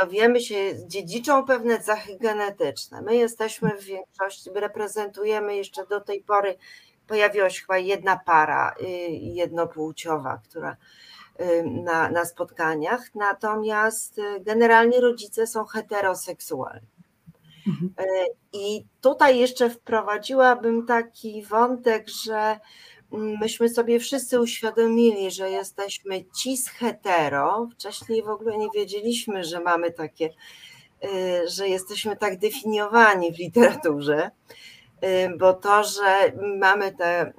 dowiemy 0.00 0.40
się, 0.40 0.56
dziedziczą 0.86 1.44
pewne 1.44 1.80
cechy 1.80 2.18
genetyczne, 2.20 3.02
my 3.02 3.16
jesteśmy 3.16 3.70
w 3.78 3.84
większości, 3.84 4.50
reprezentujemy 4.54 5.56
jeszcze 5.56 5.86
do 5.86 6.00
tej 6.00 6.22
pory, 6.22 6.56
pojawiła 7.06 7.50
się 7.50 7.60
chyba 7.60 7.78
jedna 7.78 8.20
para 8.26 8.74
jednopłciowa, 9.10 10.40
która 10.48 10.76
na, 11.64 12.10
na 12.10 12.24
spotkaniach, 12.24 13.14
natomiast 13.14 14.18
y, 14.18 14.40
generalnie 14.40 15.00
rodzice 15.00 15.46
są 15.46 15.64
heteroseksualni. 15.64 16.86
Mhm. 17.66 17.94
Y, 18.00 18.26
I 18.52 18.84
tutaj 19.00 19.38
jeszcze 19.38 19.70
wprowadziłabym 19.70 20.86
taki 20.86 21.42
wątek, 21.42 22.08
że 22.24 22.60
myśmy 23.16 23.68
sobie 23.68 24.00
wszyscy 24.00 24.40
uświadomili, 24.40 25.30
że 25.30 25.50
jesteśmy 25.50 26.24
cis 26.24 26.68
hetero. 26.68 27.68
Wcześniej 27.72 28.22
w 28.22 28.28
ogóle 28.28 28.58
nie 28.58 28.68
wiedzieliśmy, 28.74 29.44
że 29.44 29.60
mamy 29.60 29.92
takie, 29.92 30.30
y, 31.04 31.48
że 31.48 31.68
jesteśmy 31.68 32.16
tak 32.16 32.38
definiowani 32.38 33.32
w 33.32 33.38
literaturze 33.38 34.30
bo 35.38 35.54
to, 35.54 35.84
że 35.84 36.32
mamy 36.58 36.92
te, 36.92 37.32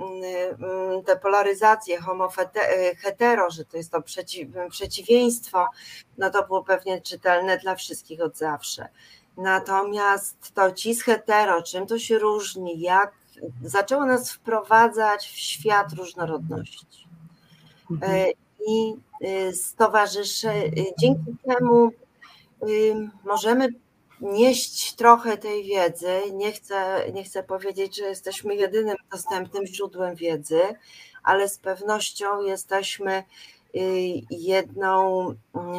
te 1.06 1.16
polaryzacje 1.16 2.02
homo-hetero, 2.02 3.50
że 3.50 3.66
to 3.66 3.78
jest 3.78 3.92
to 3.92 4.02
przeciw, 4.02 4.48
przeciwieństwo, 4.70 5.68
no 6.18 6.30
to 6.30 6.48
było 6.48 6.64
pewnie 6.64 7.02
czytelne 7.02 7.58
dla 7.58 7.76
wszystkich 7.76 8.22
od 8.22 8.38
zawsze. 8.38 8.88
Natomiast 9.38 10.54
to 10.54 10.72
cis 10.72 11.04
hetero, 11.04 11.62
czym 11.62 11.88
to 11.88 12.00
się 12.00 12.20
różni, 12.20 12.80
jak 12.80 13.14
zaczęło 13.64 14.06
nas 14.06 14.32
wprowadzać 14.32 15.28
w 15.28 15.38
świat 15.38 15.94
różnorodności. 15.94 17.08
Mhm. 17.92 18.32
I 18.68 18.94
stowarzysze, 19.54 20.54
dzięki 21.00 21.36
temu 21.48 21.92
możemy 23.24 23.70
nieść 24.22 24.96
trochę 24.96 25.38
tej 25.38 25.64
wiedzy. 25.64 26.22
Nie 26.34 26.52
chcę, 26.52 27.12
nie 27.14 27.24
chcę 27.24 27.44
powiedzieć, 27.44 27.98
że 27.98 28.06
jesteśmy 28.06 28.56
jedynym 28.56 28.96
dostępnym 29.12 29.66
źródłem 29.66 30.16
wiedzy, 30.16 30.62
ale 31.24 31.50
z 31.50 31.58
pewnością 31.58 32.42
jesteśmy 32.42 33.24
jedną 34.30 35.30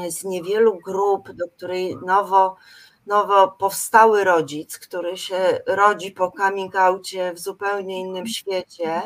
y, 0.06 0.10
z 0.10 0.24
niewielu 0.24 0.78
grup, 0.84 1.32
do 1.32 1.48
której 1.48 1.96
nowo, 2.06 2.56
nowo 3.06 3.48
powstały 3.48 4.24
rodzic, 4.24 4.78
który 4.78 5.16
się 5.16 5.60
rodzi 5.66 6.10
po 6.10 6.32
coming 6.36 6.74
w 7.34 7.38
zupełnie 7.38 8.00
innym 8.00 8.26
świecie, 8.26 9.02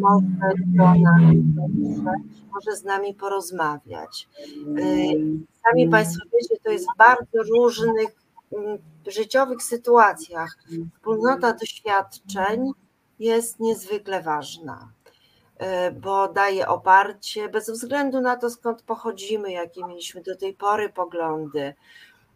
może 0.00 0.26
może 2.54 2.76
z 2.76 2.84
nami 2.84 3.14
porozmawiać. 3.14 4.28
Y, 4.78 5.14
sami 5.62 5.88
Państwo 5.88 6.24
wiecie, 6.32 6.62
to 6.64 6.70
jest 6.70 6.86
w 6.94 6.96
bardzo 6.98 7.42
różnych 7.42 8.24
życiowych 9.06 9.62
sytuacjach 9.62 10.58
wspólnota 10.94 11.52
doświadczeń 11.52 12.72
jest 13.18 13.60
niezwykle 13.60 14.22
ważna, 14.22 14.88
e, 15.58 15.90
bo 15.92 16.28
daje 16.28 16.68
oparcie 16.68 17.48
bez 17.48 17.70
względu 17.70 18.20
na 18.20 18.36
to, 18.36 18.50
skąd 18.50 18.82
pochodzimy, 18.82 19.52
jakie 19.52 19.84
mieliśmy 19.84 20.22
do 20.22 20.36
tej 20.36 20.54
pory 20.54 20.88
poglądy. 20.88 21.74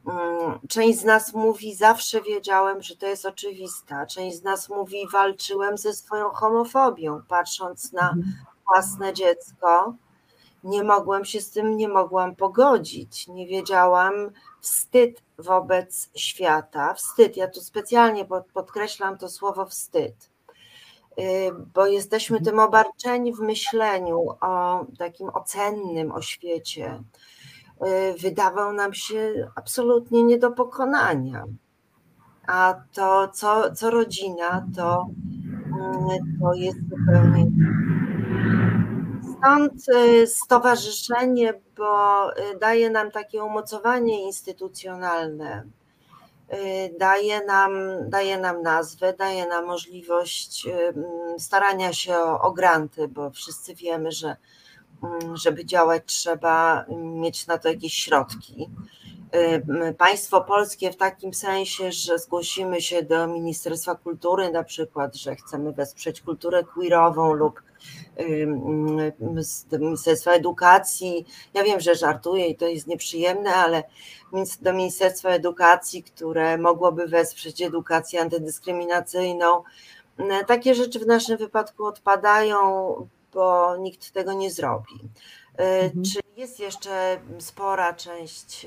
Mm, 0.07 0.59
część 0.69 0.99
z 0.99 1.05
nas 1.05 1.35
mówi, 1.35 1.75
zawsze 1.75 2.23
wiedziałem, 2.23 2.83
że 2.83 2.97
to 2.97 3.07
jest 3.07 3.27
oczywista. 3.27 4.07
Część 4.07 4.37
z 4.37 4.43
nas 4.43 4.69
mówi, 4.69 5.09
walczyłem 5.13 5.79
ze 5.79 5.93
swoją 5.93 6.31
homofobią, 6.31 7.23
patrząc 7.29 7.93
na 7.93 8.11
mhm. 8.11 8.35
własne 8.67 9.13
dziecko. 9.13 9.95
Nie 10.65 10.85
mogłem 10.85 11.25
się 11.25 11.41
z 11.41 11.51
tym, 11.51 11.77
nie 11.77 11.89
mogłam 11.89 12.37
pogodzić. 12.37 13.29
Nie 13.29 13.47
wiedziałam, 13.47 14.15
wstyd 14.61 15.23
wobec 15.39 16.11
świata. 16.15 16.95
Wstyd, 16.95 17.37
ja 17.37 17.49
tu 17.49 17.61
specjalnie 17.61 18.27
podkreślam 18.55 19.19
to 19.19 19.29
słowo 19.29 19.67
wstyd, 19.67 20.31
y, 21.19 21.51
bo 21.75 21.87
jesteśmy 21.87 22.41
tym 22.41 22.59
obarczeni 22.59 23.35
w 23.35 23.41
myśleniu 23.41 24.27
o 24.41 24.85
takim 24.99 25.29
ocennym 25.29 26.13
o 26.13 26.23
świecie. 26.23 27.03
Y, 27.87 28.15
wydawał 28.19 28.73
nam 28.73 28.95
się 28.95 29.51
absolutnie 29.55 30.23
nie 30.23 30.39
do 30.39 30.51
pokonania. 30.51 31.45
A 32.47 32.75
to, 32.93 33.29
co, 33.29 33.73
co 33.75 33.91
rodzina, 33.91 34.67
to, 34.77 35.07
mm, 35.67 36.39
to 36.41 36.55
jest 36.55 36.79
zupełnie 36.89 37.47
Stąd 39.39 39.89
y, 39.89 40.27
stowarzyszenie, 40.27 41.55
bo 41.77 42.31
y, 42.31 42.59
daje 42.61 42.91
nam 42.91 43.11
takie 43.11 43.45
umocowanie 43.45 44.25
instytucjonalne, 44.25 45.65
daje 46.99 47.45
nam, 47.45 47.73
daje 48.09 48.39
nam 48.39 48.63
nazwę, 48.63 49.13
daje 49.13 49.47
nam 49.47 49.67
możliwość 49.67 50.67
starania 51.39 51.93
się 51.93 52.17
o, 52.17 52.41
o 52.41 52.53
granty, 52.53 53.09
bo 53.09 53.31
wszyscy 53.31 53.75
wiemy, 53.75 54.13
że 54.13 54.37
żeby 55.35 55.65
działać 55.65 56.03
trzeba 56.07 56.85
mieć 56.99 57.47
na 57.47 57.59
to 57.59 57.69
jakieś 57.69 57.95
środki. 57.95 58.69
państwo 59.99 60.41
polskie 60.41 60.93
w 60.93 60.97
takim 60.97 61.35
sensie, 61.35 61.93
że 61.93 62.19
zgłosimy 62.19 62.81
się 62.81 63.03
do 63.03 63.27
Ministerstwa 63.27 63.95
Kultury 63.95 64.51
na 64.51 64.65
przykład, 64.65 65.17
że 65.17 65.37
chcemy 65.37 65.73
wesprzeć 65.73 66.21
kulturę 66.21 66.65
queerową 66.65 67.33
lub 67.33 67.63
z 69.39 69.73
Ministerstwa 69.73 70.33
Edukacji. 70.33 71.27
Ja 71.55 71.65
wiem, 71.65 71.81
że 71.81 71.95
żartuję 71.95 72.47
i 72.47 72.57
to 72.57 72.67
jest 72.67 72.87
nieprzyjemne, 72.87 73.55
ale 73.55 73.83
do 74.63 74.73
Ministerstwa 74.73 75.29
Edukacji, 75.29 76.03
które 76.03 76.59
mogłoby 76.59 77.07
wesprzeć 77.07 77.63
edukację 77.63 78.21
antydyskryminacyjną. 78.21 79.63
Takie 80.47 80.75
rzeczy 80.75 80.99
w 80.99 81.07
naszym 81.07 81.37
wypadku 81.37 81.85
odpadają, 81.85 82.59
bo 83.33 83.77
nikt 83.77 84.13
tego 84.13 84.33
nie 84.33 84.51
zrobi. 84.51 85.01
Mhm. 85.59 86.05
Czy 86.05 86.21
jest 86.37 86.61
jeszcze 86.61 87.21
spora 87.39 87.93
część 87.95 88.67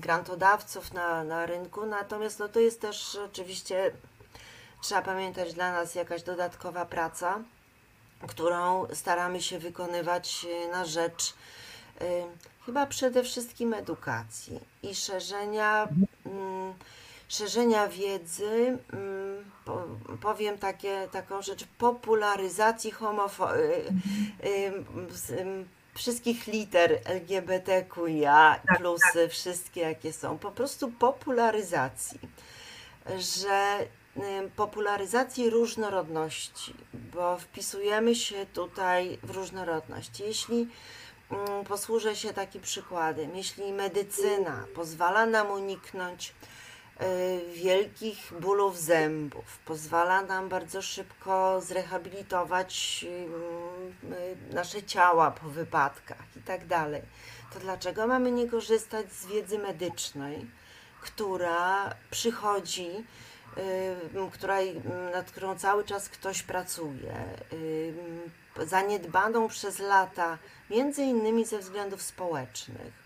grantodawców 0.00 0.92
na, 0.92 1.24
na 1.24 1.46
rynku, 1.46 1.86
natomiast 1.86 2.38
no 2.38 2.48
to 2.48 2.60
jest 2.60 2.80
też 2.80 3.18
oczywiście, 3.24 3.90
trzeba 4.82 5.02
pamiętać, 5.02 5.54
dla 5.54 5.72
nas 5.72 5.94
jakaś 5.94 6.22
dodatkowa 6.22 6.86
praca 6.86 7.40
którą 8.26 8.86
staramy 8.92 9.42
się 9.42 9.58
wykonywać 9.58 10.46
e, 10.50 10.68
na 10.72 10.84
rzecz 10.84 11.34
e, 12.00 12.04
chyba 12.66 12.86
przede 12.86 13.22
wszystkim 13.22 13.74
edukacji 13.74 14.60
i 14.82 14.94
szerzenia, 14.94 15.88
mm, 16.26 16.74
szerzenia 17.38 17.88
wiedzy, 17.88 18.78
mm, 18.92 19.44
powiem 20.20 20.58
takie, 20.58 21.08
taką 21.12 21.42
rzecz, 21.42 21.64
popularyzacji 21.78 22.92
homofo- 22.92 23.52
e, 23.52 24.72
wszystkich 25.94 26.46
liter 26.46 27.00
LGBTQIA, 27.04 28.60
tak, 28.66 28.78
plusy, 28.78 29.22
tak. 29.22 29.30
wszystkie 29.30 29.80
jakie 29.80 30.12
są, 30.12 30.38
po 30.38 30.50
prostu 30.50 30.90
popularyzacji, 30.90 32.20
że 33.18 33.78
popularyzacji 34.56 35.50
różnorodności, 35.50 36.74
bo 36.94 37.38
wpisujemy 37.38 38.14
się 38.14 38.46
tutaj 38.46 39.18
w 39.22 39.30
różnorodność. 39.30 40.20
Jeśli 40.20 40.68
posłużę 41.68 42.16
się 42.16 42.32
takim 42.32 42.62
przykładem, 42.62 43.36
jeśli 43.36 43.72
medycyna 43.72 44.64
pozwala 44.74 45.26
nam 45.26 45.50
uniknąć 45.50 46.28
y, 46.28 46.53
wielkich 47.54 48.32
bólów 48.40 48.80
zębów, 48.80 49.58
pozwala 49.64 50.22
nam 50.22 50.48
bardzo 50.48 50.82
szybko 50.82 51.60
zrehabilitować 51.60 53.04
y, 53.08 54.54
nasze 54.54 54.82
ciała 54.82 55.30
po 55.30 55.48
wypadkach 55.48 56.36
i 56.36 56.40
tak 56.40 56.66
dalej, 56.66 57.02
to 57.54 57.60
dlaczego 57.60 58.06
mamy 58.06 58.30
nie 58.30 58.48
korzystać 58.48 59.12
z 59.12 59.26
wiedzy 59.26 59.58
medycznej, 59.58 60.46
która 61.00 61.94
przychodzi 62.10 63.04
która, 64.32 64.80
nad 65.12 65.30
którą 65.30 65.58
cały 65.58 65.84
czas 65.84 66.08
ktoś 66.08 66.42
pracuje, 66.42 67.14
zaniedbaną 68.66 69.48
przez 69.48 69.78
lata, 69.78 70.38
między 70.70 71.02
innymi 71.02 71.44
ze 71.44 71.58
względów 71.58 72.02
społecznych? 72.02 72.92
y, 73.00 73.03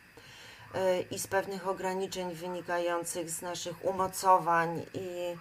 i 1.11 1.19
z 1.19 1.27
pewnych 1.27 1.69
ograniczeń 1.69 2.35
wynikających 2.35 3.31
z 3.31 3.43
naszych 3.43 3.85
umocowań 3.85 4.83
i 4.95 5.37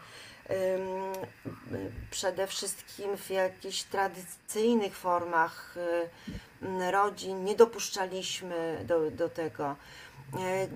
przede 2.12 2.48
wszystkim 2.48 3.18
w 3.18 3.30
jakichś 3.30 3.84
tradycyjnych 3.84 4.98
formach 4.98 5.76
y, 6.88 6.92
rodzin 6.92 7.44
nie 7.44 7.56
dopuszczaliśmy 7.56 8.84
do, 8.86 9.12
do 9.12 9.30
tego. 9.30 9.76
Y, 10.34 10.70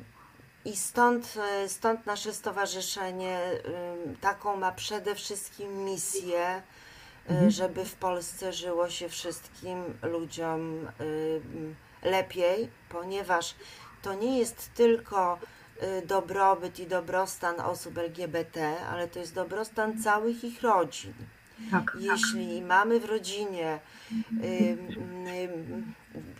i 0.66 0.76
stąd, 0.76 1.34
stąd 1.68 2.06
nasze 2.06 2.34
stowarzyszenie 2.34 3.40
taką 4.22 4.58
ma 4.58 4.72
przede 4.72 5.16
wszystkim 5.16 5.86
misję, 5.86 6.62
mhm. 7.30 7.52
żeby 7.52 7.86
w 7.86 7.96
Polsce 7.96 8.54
żyło 8.54 8.90
się 8.90 9.10
wszystkim 9.10 9.84
ludziom 10.02 10.88
lepiej, 12.04 12.70
ponieważ 12.90 13.56
to 14.02 14.14
nie 14.14 14.40
jest 14.40 14.74
tylko 14.74 15.40
y, 15.84 16.06
dobrobyt 16.06 16.80
i 16.80 16.88
dobrostan 16.88 17.60
osób 17.60 17.98
LGBT, 17.98 18.76
ale 18.92 19.08
to 19.08 19.20
jest 19.20 19.34
dobrostan 19.34 20.04
całych 20.04 20.44
ich 20.44 20.62
rodzin. 20.62 21.14
Tak, 21.72 21.92
tak. 21.92 22.02
Jeśli 22.02 22.60
tak. 22.60 22.68
mamy 22.68 23.00
w 23.00 23.06
rodzinie, 23.06 23.80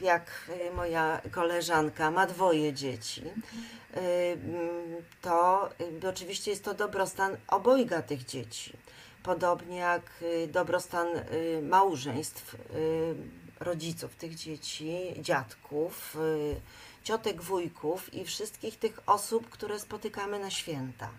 jak 0.02 0.52
moja 0.76 1.22
koleżanka 1.32 2.12
ma 2.12 2.26
dwoje 2.26 2.74
dzieci, 2.74 3.24
to 5.22 5.70
oczywiście 6.10 6.52
jest 6.52 6.64
to 6.64 6.74
dobrostan 6.74 7.38
obojga 7.48 8.02
tych 8.02 8.26
dzieci. 8.26 8.74
Podobnie 9.24 9.78
jak 9.78 10.04
y, 10.22 10.48
dobrostan 10.48 11.08
y, 11.08 11.62
małżeństw, 11.62 12.56
y, 12.56 12.58
rodziców 13.60 14.16
tych 14.16 14.36
dzieci, 14.36 15.14
dziadków, 15.20 16.18
ciotek, 17.04 17.42
wujków 17.42 18.14
i 18.14 18.26
wszystkich 18.26 18.80
tych 18.80 19.00
osób, 19.06 19.50
które 19.50 19.80
spotykamy 19.80 20.40
na 20.40 20.50
święta. 20.50 21.10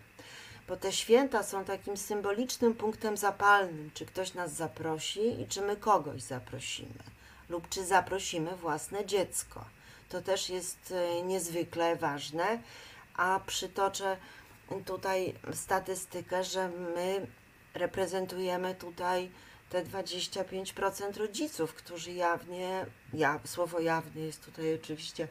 Bo 0.69 0.77
te 0.77 0.93
święta 0.93 1.43
są 1.43 1.65
takim 1.65 1.97
symbolicznym 1.97 2.75
punktem 2.75 3.17
zapalnym, 3.17 3.91
czy 3.95 4.07
ktoś 4.07 4.35
nas 4.35 4.53
zaprosi 4.53 5.41
i 5.41 5.47
czy 5.47 5.63
my 5.63 5.77
kogoś 5.77 6.23
zaprosimy, 6.23 7.03
lub 7.49 7.69
czy 7.69 7.85
zaprosimy 7.85 8.57
własne 8.57 9.07
dziecko 9.07 9.65
to 10.13 10.23
też 10.23 10.51
jest 10.51 10.95
e, 10.97 11.23
niezwykle 11.23 11.97
ważne, 11.97 12.59
a 13.17 13.41
przytoczę 13.47 14.17
tutaj 14.85 15.35
statystykę, 15.53 16.45
że 16.45 16.69
my 16.69 17.27
reprezentujemy 17.75 18.75
tutaj 18.75 19.31
te 19.71 19.85
25% 19.85 21.17
rodziców, 21.17 21.75
którzy 21.75 22.13
jawnie, 22.13 22.87
ja, 23.15 23.41
słowo 23.45 23.81
jawnie 23.81 24.23
jest 24.23 24.45
tutaj 24.45 24.75
oczywiście 24.75 25.29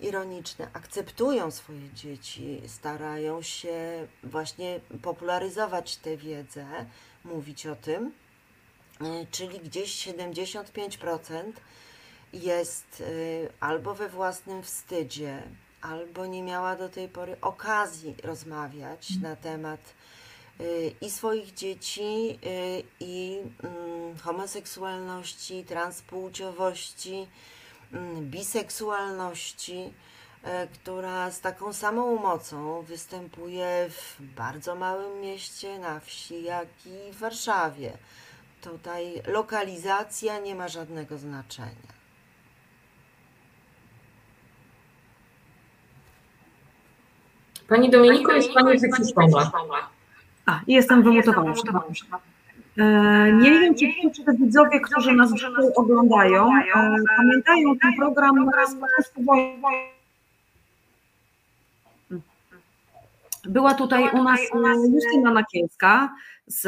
ironiczne, 0.00 0.68
akceptują 0.72 1.50
swoje 1.50 1.92
dzieci, 1.94 2.60
starają 2.66 3.42
się 3.42 4.06
właśnie 4.22 4.80
popularyzować 5.02 5.96
tę 5.96 6.16
wiedzę, 6.16 6.66
mówić 7.24 7.66
o 7.66 7.76
tym, 7.76 8.12
e, 9.00 9.26
czyli 9.30 9.58
gdzieś 9.60 10.08
75% 10.08 11.52
jest 12.32 13.00
y, 13.00 13.48
albo 13.60 13.94
we 13.94 14.08
własnym 14.08 14.62
wstydzie, 14.62 15.42
albo 15.82 16.26
nie 16.26 16.42
miała 16.42 16.76
do 16.76 16.88
tej 16.88 17.08
pory 17.08 17.36
okazji 17.40 18.14
rozmawiać 18.22 19.10
na 19.22 19.36
temat 19.36 19.80
y, 20.60 20.94
i 21.00 21.10
swoich 21.10 21.54
dzieci, 21.54 22.38
i 23.00 23.38
mm, 23.62 24.18
homoseksualności, 24.18 25.64
transpłciowości, 25.64 27.26
biseksualności, 28.20 29.92
która 30.74 31.30
z 31.30 31.40
taką 31.40 31.72
samą 31.72 32.16
mocą 32.16 32.82
występuje 32.82 33.86
w 33.90 34.16
bardzo 34.20 34.74
małym 34.74 35.20
mieście, 35.20 35.78
na 35.78 36.00
wsi, 36.00 36.42
jak 36.42 36.68
i 36.86 37.12
w 37.12 37.18
Warszawie. 37.18 37.92
Tutaj 38.62 39.22
lokalizacja 39.26 40.38
nie 40.38 40.54
ma 40.54 40.68
żadnego 40.68 41.18
znaczenia. 41.18 41.94
Pani 47.68 47.90
Dominiko, 47.90 48.32
jest 48.32 48.52
Pani 48.52 48.78
wyciszona. 48.78 49.52
A, 50.46 50.60
jestem 50.66 51.02
wymutowana. 51.02 51.54
E, 52.78 53.32
nie 53.32 53.50
wiem, 53.50 53.74
czy, 53.74 53.84
widzowie, 54.38 54.80
którzy 54.80 55.12
nas 55.12 55.30
oglądają, 55.76 56.48
e, 56.56 56.96
pamiętają 57.16 57.78
ten 57.78 57.94
program 57.96 58.50
Była 63.48 63.74
tutaj 63.74 64.10
u 64.12 64.22
nas 64.22 64.40
Justyna 64.94 65.30
Nakielska 65.32 66.14
z 66.46 66.66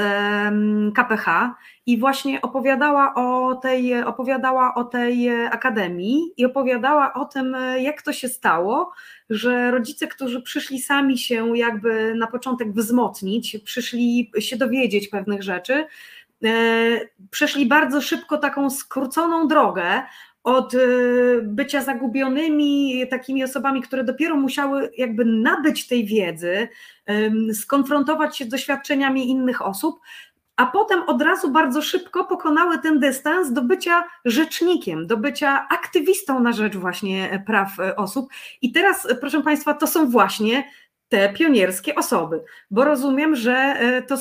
KPH 0.95 1.55
i 1.87 1.99
właśnie 1.99 2.43
opowiadała 2.43 3.15
o 3.15 3.55
tej, 3.55 4.03
opowiadała 4.03 4.75
o 4.75 4.85
tej 4.85 5.31
akademii 5.47 6.33
i 6.37 6.45
opowiadała 6.45 7.13
o 7.13 7.25
tym, 7.25 7.57
jak 7.79 8.03
to 8.03 8.13
się 8.13 8.29
stało, 8.29 8.93
że 9.31 9.71
rodzice, 9.71 10.07
którzy 10.07 10.43
przyszli 10.43 10.81
sami 10.81 11.19
się 11.19 11.57
jakby 11.59 12.15
na 12.15 12.27
początek 12.27 12.73
wzmocnić, 12.73 13.59
przyszli 13.65 14.31
się 14.39 14.57
dowiedzieć 14.57 15.09
pewnych 15.09 15.43
rzeczy, 15.43 15.87
e, 16.45 17.01
przeszli 17.31 17.67
bardzo 17.67 18.01
szybko 18.01 18.39
taką 18.39 18.71
skróconą 18.71 19.49
drogę, 19.49 20.03
od 20.47 20.75
e, 20.75 20.79
bycia 21.43 21.83
zagubionymi 21.83 23.05
takimi 23.11 23.45
osobami, 23.45 23.83
które 23.83 24.05
dopiero 24.05 24.37
musiały 24.37 24.91
jakby 24.97 25.25
nabyć 25.25 25.87
tej 25.87 26.05
wiedzy, 26.05 26.69
skonfrontować 27.55 28.39
się 28.39 28.45
z 28.45 28.49
doświadczeniami 28.49 29.31
innych 29.31 29.63
osób, 29.63 30.01
a 30.57 30.67
potem 30.67 31.03
od 31.03 31.23
razu 31.23 31.51
bardzo 31.51 31.83
szybko 31.83 32.25
pokonały 32.25 32.79
ten 32.79 32.99
dystans 32.99 33.53
do 33.53 33.63
bycia 33.63 34.05
rzecznikiem, 34.25 35.07
do 35.07 35.17
bycia 35.17 35.69
aktywistą 35.71 36.41
na 36.41 36.53
rzecz 36.53 36.77
właśnie 36.77 37.45
praw 37.47 37.77
osób. 37.97 38.29
I 38.63 38.73
teraz, 38.73 39.09
proszę 39.21 39.43
Państwa, 39.43 39.75
to 39.75 39.87
są 39.87 40.11
właśnie 40.11 40.65
te 41.09 41.33
pionierskie 41.33 41.95
osoby, 41.95 42.43
bo 42.71 42.85
rozumiem, 42.85 43.37
że 43.37 43.77
to 44.09 44.17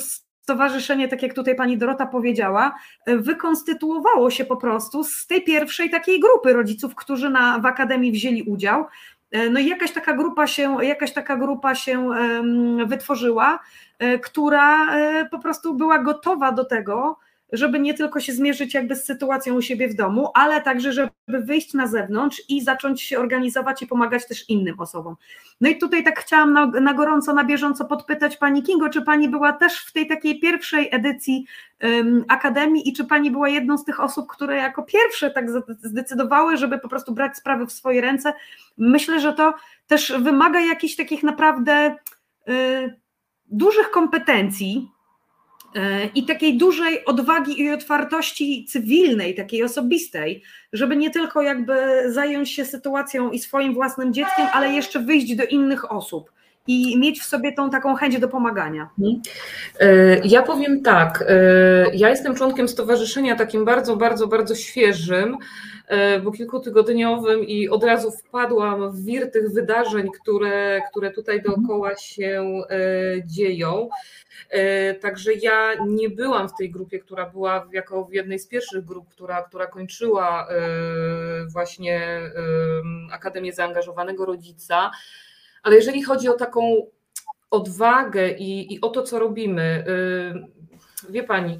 stowarzyszenie, 0.45 1.07
tak 1.07 1.23
jak 1.23 1.33
tutaj 1.33 1.55
pani 1.55 1.77
Dorota 1.77 2.05
powiedziała, 2.05 2.75
wykonstytuowało 3.07 4.29
się 4.29 4.45
po 4.45 4.57
prostu 4.57 5.03
z 5.03 5.27
tej 5.27 5.43
pierwszej 5.43 5.89
takiej 5.89 6.19
grupy 6.19 6.53
rodziców, 6.53 6.95
którzy 6.95 7.29
na, 7.29 7.59
w 7.59 7.65
Akademii 7.65 8.11
wzięli 8.11 8.43
udział. 8.43 8.85
No 9.51 9.59
i 9.59 9.67
jakaś 9.67 9.91
taka 9.91 10.13
grupa 10.13 10.47
się, 10.47 10.77
jakaś 10.81 11.13
taka 11.13 11.37
grupa 11.37 11.75
się 11.75 12.09
wytworzyła, 12.85 13.59
e, 13.99 14.19
która 14.19 14.95
e, 14.95 15.25
po 15.31 15.39
prostu 15.39 15.73
była 15.73 15.99
gotowa 15.99 16.51
do 16.51 16.65
tego, 16.65 17.19
żeby 17.57 17.79
nie 17.79 17.93
tylko 17.93 18.19
się 18.19 18.33
zmierzyć 18.33 18.73
jakby 18.73 18.95
z 18.95 19.05
sytuacją 19.05 19.53
u 19.53 19.61
siebie 19.61 19.87
w 19.87 19.93
domu, 19.93 20.29
ale 20.33 20.61
także, 20.61 20.93
żeby 20.93 21.11
wyjść 21.27 21.73
na 21.73 21.87
zewnątrz 21.87 22.41
i 22.49 22.61
zacząć 22.61 23.01
się 23.01 23.19
organizować 23.19 23.81
i 23.81 23.87
pomagać 23.87 24.27
też 24.27 24.49
innym 24.49 24.79
osobom. 24.79 25.15
No 25.61 25.69
i 25.69 25.77
tutaj 25.77 26.03
tak 26.03 26.19
chciałam 26.19 26.53
na, 26.53 26.65
na 26.65 26.93
gorąco, 26.93 27.33
na 27.33 27.43
bieżąco 27.43 27.85
podpytać 27.85 28.37
Pani 28.37 28.63
Kingo, 28.63 28.89
czy 28.89 29.01
Pani 29.01 29.29
była 29.29 29.53
też 29.53 29.85
w 29.85 29.93
tej 29.93 30.07
takiej 30.07 30.39
pierwszej 30.39 30.89
edycji 30.91 31.45
um, 31.83 32.25
Akademii 32.27 32.89
i 32.89 32.93
czy 32.93 33.05
Pani 33.05 33.31
była 33.31 33.49
jedną 33.49 33.77
z 33.77 33.85
tych 33.85 33.99
osób, 33.99 34.27
które 34.27 34.55
jako 34.55 34.83
pierwsze 34.83 35.31
tak 35.31 35.45
zdecydowały, 35.83 36.57
żeby 36.57 36.79
po 36.79 36.89
prostu 36.89 37.13
brać 37.13 37.37
sprawy 37.37 37.65
w 37.65 37.71
swoje 37.71 38.01
ręce? 38.01 38.33
Myślę, 38.77 39.19
że 39.19 39.33
to 39.33 39.53
też 39.87 40.13
wymaga 40.19 40.59
jakichś 40.59 40.95
takich 40.95 41.23
naprawdę 41.23 41.95
y, 42.49 42.99
dużych 43.45 43.91
kompetencji, 43.91 44.91
i 46.15 46.25
takiej 46.25 46.57
dużej 46.57 47.05
odwagi 47.05 47.61
i 47.61 47.71
otwartości 47.71 48.65
cywilnej, 48.65 49.35
takiej 49.35 49.63
osobistej, 49.63 50.43
żeby 50.73 50.95
nie 50.95 51.09
tylko 51.09 51.41
jakby 51.41 52.03
zająć 52.11 52.51
się 52.51 52.65
sytuacją 52.65 53.31
i 53.31 53.39
swoim 53.39 53.73
własnym 53.73 54.13
dzieckiem, 54.13 54.47
ale 54.53 54.73
jeszcze 54.73 54.99
wyjść 54.99 55.35
do 55.35 55.45
innych 55.45 55.91
osób 55.91 56.34
i 56.67 56.99
mieć 56.99 57.21
w 57.21 57.25
sobie 57.25 57.53
tą 57.53 57.69
taką 57.69 57.95
chęć 57.95 58.19
do 58.19 58.27
pomagania. 58.27 58.89
Mhm. 58.99 59.21
E, 59.79 60.17
ja 60.27 60.41
powiem 60.41 60.81
tak, 60.81 61.23
e, 61.27 61.35
ja 61.93 62.09
jestem 62.09 62.35
członkiem 62.35 62.67
stowarzyszenia 62.67 63.35
takim 63.35 63.65
bardzo, 63.65 63.95
bardzo, 63.95 64.27
bardzo 64.27 64.55
świeżym, 64.55 65.37
e, 65.87 66.19
bo 66.19 66.31
kilkutygodniowym 66.31 67.43
i 67.43 67.69
od 67.69 67.83
razu 67.83 68.11
wpadłam 68.11 68.91
w 68.91 69.05
wir 69.05 69.31
tych 69.31 69.51
wydarzeń, 69.51 70.07
które, 70.21 70.81
które 70.91 71.11
tutaj 71.11 71.41
dookoła 71.41 71.95
się 71.95 72.61
dzieją. 73.25 73.89
Także 75.01 75.33
ja 75.33 75.71
nie 75.87 76.09
byłam 76.09 76.49
w 76.49 76.57
tej 76.57 76.71
grupie, 76.71 76.99
która 76.99 77.29
była 77.29 77.67
jako 77.71 78.05
w 78.05 78.13
jednej 78.13 78.39
z 78.39 78.47
pierwszych 78.47 78.85
grup, 78.85 79.09
która, 79.09 79.43
która 79.43 79.67
kończyła 79.67 80.47
właśnie 81.53 82.19
Akademię 83.11 83.53
Zaangażowanego 83.53 84.25
Rodzica. 84.25 84.91
Ale 85.65 85.75
jeżeli 85.75 86.03
chodzi 86.03 86.29
o 86.29 86.33
taką 86.33 86.85
odwagę 87.51 88.29
i, 88.29 88.73
i 88.73 88.81
o 88.81 88.89
to, 88.89 89.03
co 89.03 89.19
robimy, 89.19 89.85
yy, 91.03 91.11
wie 91.11 91.23
pani, 91.23 91.57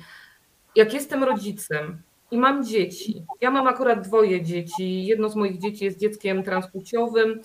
jak 0.75 0.93
jestem 0.93 1.23
rodzicem 1.23 2.01
i 2.31 2.37
mam 2.37 2.65
dzieci, 2.65 3.25
ja 3.41 3.51
mam 3.51 3.67
akurat 3.67 4.07
dwoje 4.07 4.41
dzieci, 4.41 5.05
jedno 5.05 5.29
z 5.29 5.35
moich 5.35 5.59
dzieci 5.59 5.85
jest 5.85 5.99
dzieckiem 5.99 6.43
transpłciowym, 6.43 7.41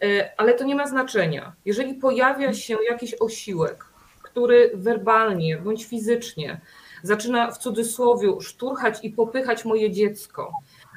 yy, 0.00 0.36
ale 0.36 0.54
to 0.54 0.64
nie 0.64 0.74
ma 0.74 0.86
znaczenia. 0.86 1.52
Jeżeli 1.64 1.94
pojawia 1.94 2.54
się 2.54 2.76
jakiś 2.90 3.14
osiłek, 3.20 3.84
który 4.22 4.70
werbalnie 4.74 5.58
bądź 5.58 5.84
fizycznie 5.84 6.60
zaczyna 7.02 7.50
w 7.50 7.58
cudzysłowie 7.58 8.28
szturchać 8.40 8.98
i 9.02 9.10
popychać 9.10 9.64
moje 9.64 9.90
dziecko, 9.90 10.52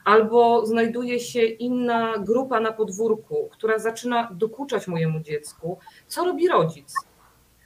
albo 0.06 0.66
znajduje 0.66 1.20
się 1.20 1.42
inna 1.42 2.18
grupa 2.18 2.60
na 2.60 2.72
podwórku, 2.72 3.50
która 3.52 3.80
zaczyna 3.80 4.30
dokuczać 4.34 4.88
mojemu 4.88 5.20
dziecku, 5.20 5.78
co 6.08 6.26
robi 6.26 6.48
rodzic? 6.48 6.94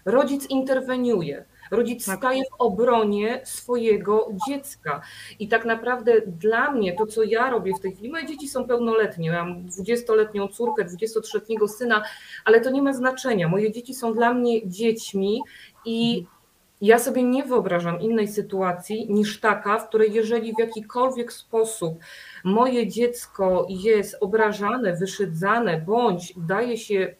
Rodzic 0.06 0.50
interweniuje. 0.50 1.46
Rodzic 1.72 2.06
tak. 2.06 2.18
staje 2.18 2.44
w 2.44 2.56
obronie 2.62 3.42
swojego 3.44 4.30
dziecka. 4.48 5.02
I 5.40 5.48
tak 5.48 5.66
naprawdę 5.66 6.22
dla 6.28 6.72
mnie 6.72 6.96
to, 6.96 7.08
co 7.08 7.24
ja 7.24 7.50
robię 7.50 7.74
w 7.80 7.82
tej 7.82 7.92
chwili, 7.92 8.12
moje 8.12 8.26
dzieci 8.26 8.48
są 8.48 8.68
pełnoletnie. 8.68 9.32
Mam 9.32 9.68
20-letnią 9.68 10.48
córkę, 10.48 10.86
23-letniego 10.86 11.68
syna, 11.68 12.04
ale 12.46 12.62
to 12.62 12.70
nie 12.70 12.82
ma 12.82 12.94
znaczenia. 12.94 13.48
Moje 13.48 13.72
dzieci 13.72 13.94
są 13.94 14.14
dla 14.14 14.34
mnie 14.34 14.68
dziećmi 14.68 15.42
i 15.86 16.20
mhm. 16.20 16.39
Ja 16.82 17.00
sobie 17.00 17.24
nie 17.24 17.44
wyobrażam 17.44 18.02
innej 18.02 18.28
sytuacji 18.28 19.14
niż 19.14 19.40
taka, 19.40 19.80
w 19.80 19.88
której 19.88 20.14
jeżeli 20.14 20.54
w 20.56 20.60
jakikolwiek 20.60 21.34
sposób 21.34 22.00
moje 22.44 22.88
dziecko 22.88 23.66
jest 23.70 24.18
obrażane, 24.22 24.96
wyszydzane, 24.96 25.82
bądź 25.82 26.34
daje 26.38 26.78
się 26.78 27.16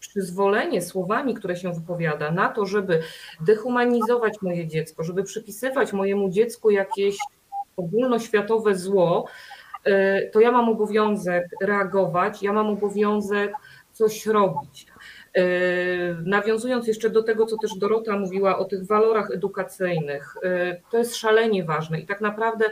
przyzwolenie 0.00 0.82
słowami, 0.82 1.34
które 1.34 1.56
się 1.56 1.72
wypowiada, 1.72 2.30
na 2.30 2.48
to, 2.48 2.66
żeby 2.66 3.02
dehumanizować 3.40 4.34
moje 4.42 4.68
dziecko, 4.68 5.04
żeby 5.04 5.22
przypisywać 5.22 5.92
mojemu 5.92 6.28
dziecku 6.30 6.70
jakieś 6.70 7.16
ogólnoświatowe 7.76 8.74
zło, 8.74 9.26
y, 9.86 10.30
to 10.32 10.40
ja 10.40 10.52
mam 10.52 10.68
obowiązek 10.68 11.44
reagować, 11.62 12.42
ja 12.42 12.52
mam 12.52 12.66
obowiązek 12.66 13.52
coś 13.92 14.26
robić. 14.26 14.91
Yy, 15.36 15.42
nawiązując 16.24 16.86
jeszcze 16.86 17.10
do 17.10 17.22
tego, 17.22 17.46
co 17.46 17.56
też 17.56 17.74
Dorota 17.78 18.18
mówiła 18.18 18.58
o 18.58 18.64
tych 18.64 18.86
walorach 18.86 19.30
edukacyjnych, 19.30 20.34
yy, 20.42 20.80
to 20.90 20.98
jest 20.98 21.16
szalenie 21.16 21.64
ważne 21.64 22.00
i 22.00 22.06
tak 22.06 22.20
naprawdę 22.20 22.64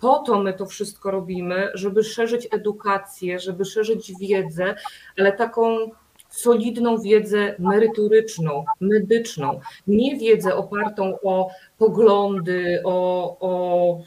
po 0.00 0.18
to 0.18 0.42
my 0.42 0.52
to 0.52 0.66
wszystko 0.66 1.10
robimy, 1.10 1.70
żeby 1.74 2.04
szerzyć 2.04 2.48
edukację, 2.50 3.38
żeby 3.38 3.64
szerzyć 3.64 4.12
wiedzę, 4.20 4.74
ale 5.18 5.32
taką 5.32 5.90
solidną 6.28 6.98
wiedzę 6.98 7.54
merytoryczną, 7.58 8.64
medyczną, 8.80 9.60
nie 9.86 10.16
wiedzę 10.16 10.54
opartą 10.54 11.18
o 11.22 11.50
poglądy, 11.78 12.82
o, 12.84 13.36
o 13.40 14.00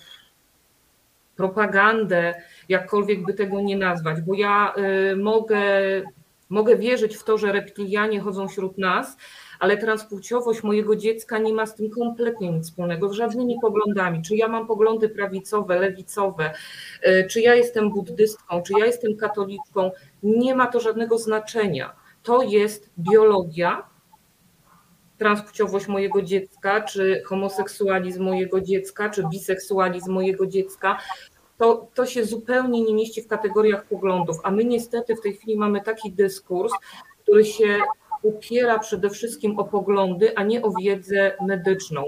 propagandę, 1.36 2.34
jakkolwiek 2.70 3.26
by 3.26 3.34
tego 3.34 3.62
nie 3.62 3.78
nazwać, 3.78 4.22
bo 4.22 4.34
ja 4.34 4.74
y, 5.12 5.16
mogę 5.16 5.62
Mogę 6.52 6.78
wierzyć 6.78 7.18
w 7.18 7.24
to, 7.24 7.38
że 7.38 7.52
reptilianie 7.52 8.20
chodzą 8.20 8.48
wśród 8.48 8.78
nas, 8.78 9.18
ale 9.60 9.78
transpłciowość 9.78 10.64
mojego 10.64 10.96
dziecka 10.96 11.38
nie 11.38 11.54
ma 11.54 11.66
z 11.66 11.76
tym 11.76 11.90
kompletnie 11.90 12.52
nic 12.52 12.66
wspólnego, 12.66 13.10
z 13.10 13.14
żadnymi 13.14 13.56
poglądami. 13.62 14.22
Czy 14.22 14.36
ja 14.36 14.48
mam 14.48 14.68
poglądy 14.68 15.10
prawicowe, 15.10 15.80
lewicowe, 15.80 16.54
y, 17.08 17.28
czy 17.30 17.42
ja 17.42 17.56
jestem 17.56 17.90
buddystką, 17.90 18.62
czy 18.62 18.74
ja 18.80 18.86
jestem 18.86 19.18
katoliczką, 19.18 19.92
nie 20.24 20.56
ma 20.56 20.68
to 20.68 20.80
żadnego 20.80 21.18
znaczenia. 21.18 21.96
To 22.24 22.42
jest 22.42 22.90
biologia, 23.00 23.84
transpłciowość 25.18 25.88
mojego 25.88 26.22
dziecka, 26.22 26.82
czy 26.82 27.24
homoseksualizm 27.26 28.24
mojego 28.24 28.62
dziecka, 28.62 29.10
czy 29.10 29.24
biseksualizm 29.32 30.12
mojego 30.12 30.48
dziecka 30.48 30.98
to, 31.62 31.88
to 31.94 32.06
się 32.06 32.26
zupełnie 32.26 32.82
nie 32.82 32.94
mieści 32.94 33.22
w 33.22 33.28
kategoriach 33.28 33.86
poglądów, 33.86 34.38
a 34.44 34.52
my 34.52 34.64
niestety 34.64 35.16
w 35.16 35.22
tej 35.22 35.34
chwili 35.34 35.58
mamy 35.58 35.82
taki 35.82 36.12
dyskurs, 36.12 36.74
który 37.24 37.46
się 37.46 37.80
opiera 38.24 38.80
przede 38.80 39.10
wszystkim 39.10 39.60
o 39.60 39.64
poglądy, 39.64 40.38
a 40.38 40.44
nie 40.44 40.62
o 40.62 40.72
wiedzę 40.82 41.38
medyczną. 41.48 42.04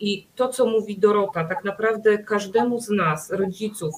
I 0.00 0.26
to, 0.36 0.48
co 0.48 0.66
mówi 0.66 0.98
Dorota, 0.98 1.44
tak 1.44 1.64
naprawdę 1.64 2.18
każdemu 2.18 2.80
z 2.80 2.88
nas, 2.90 3.30
rodziców, 3.30 3.94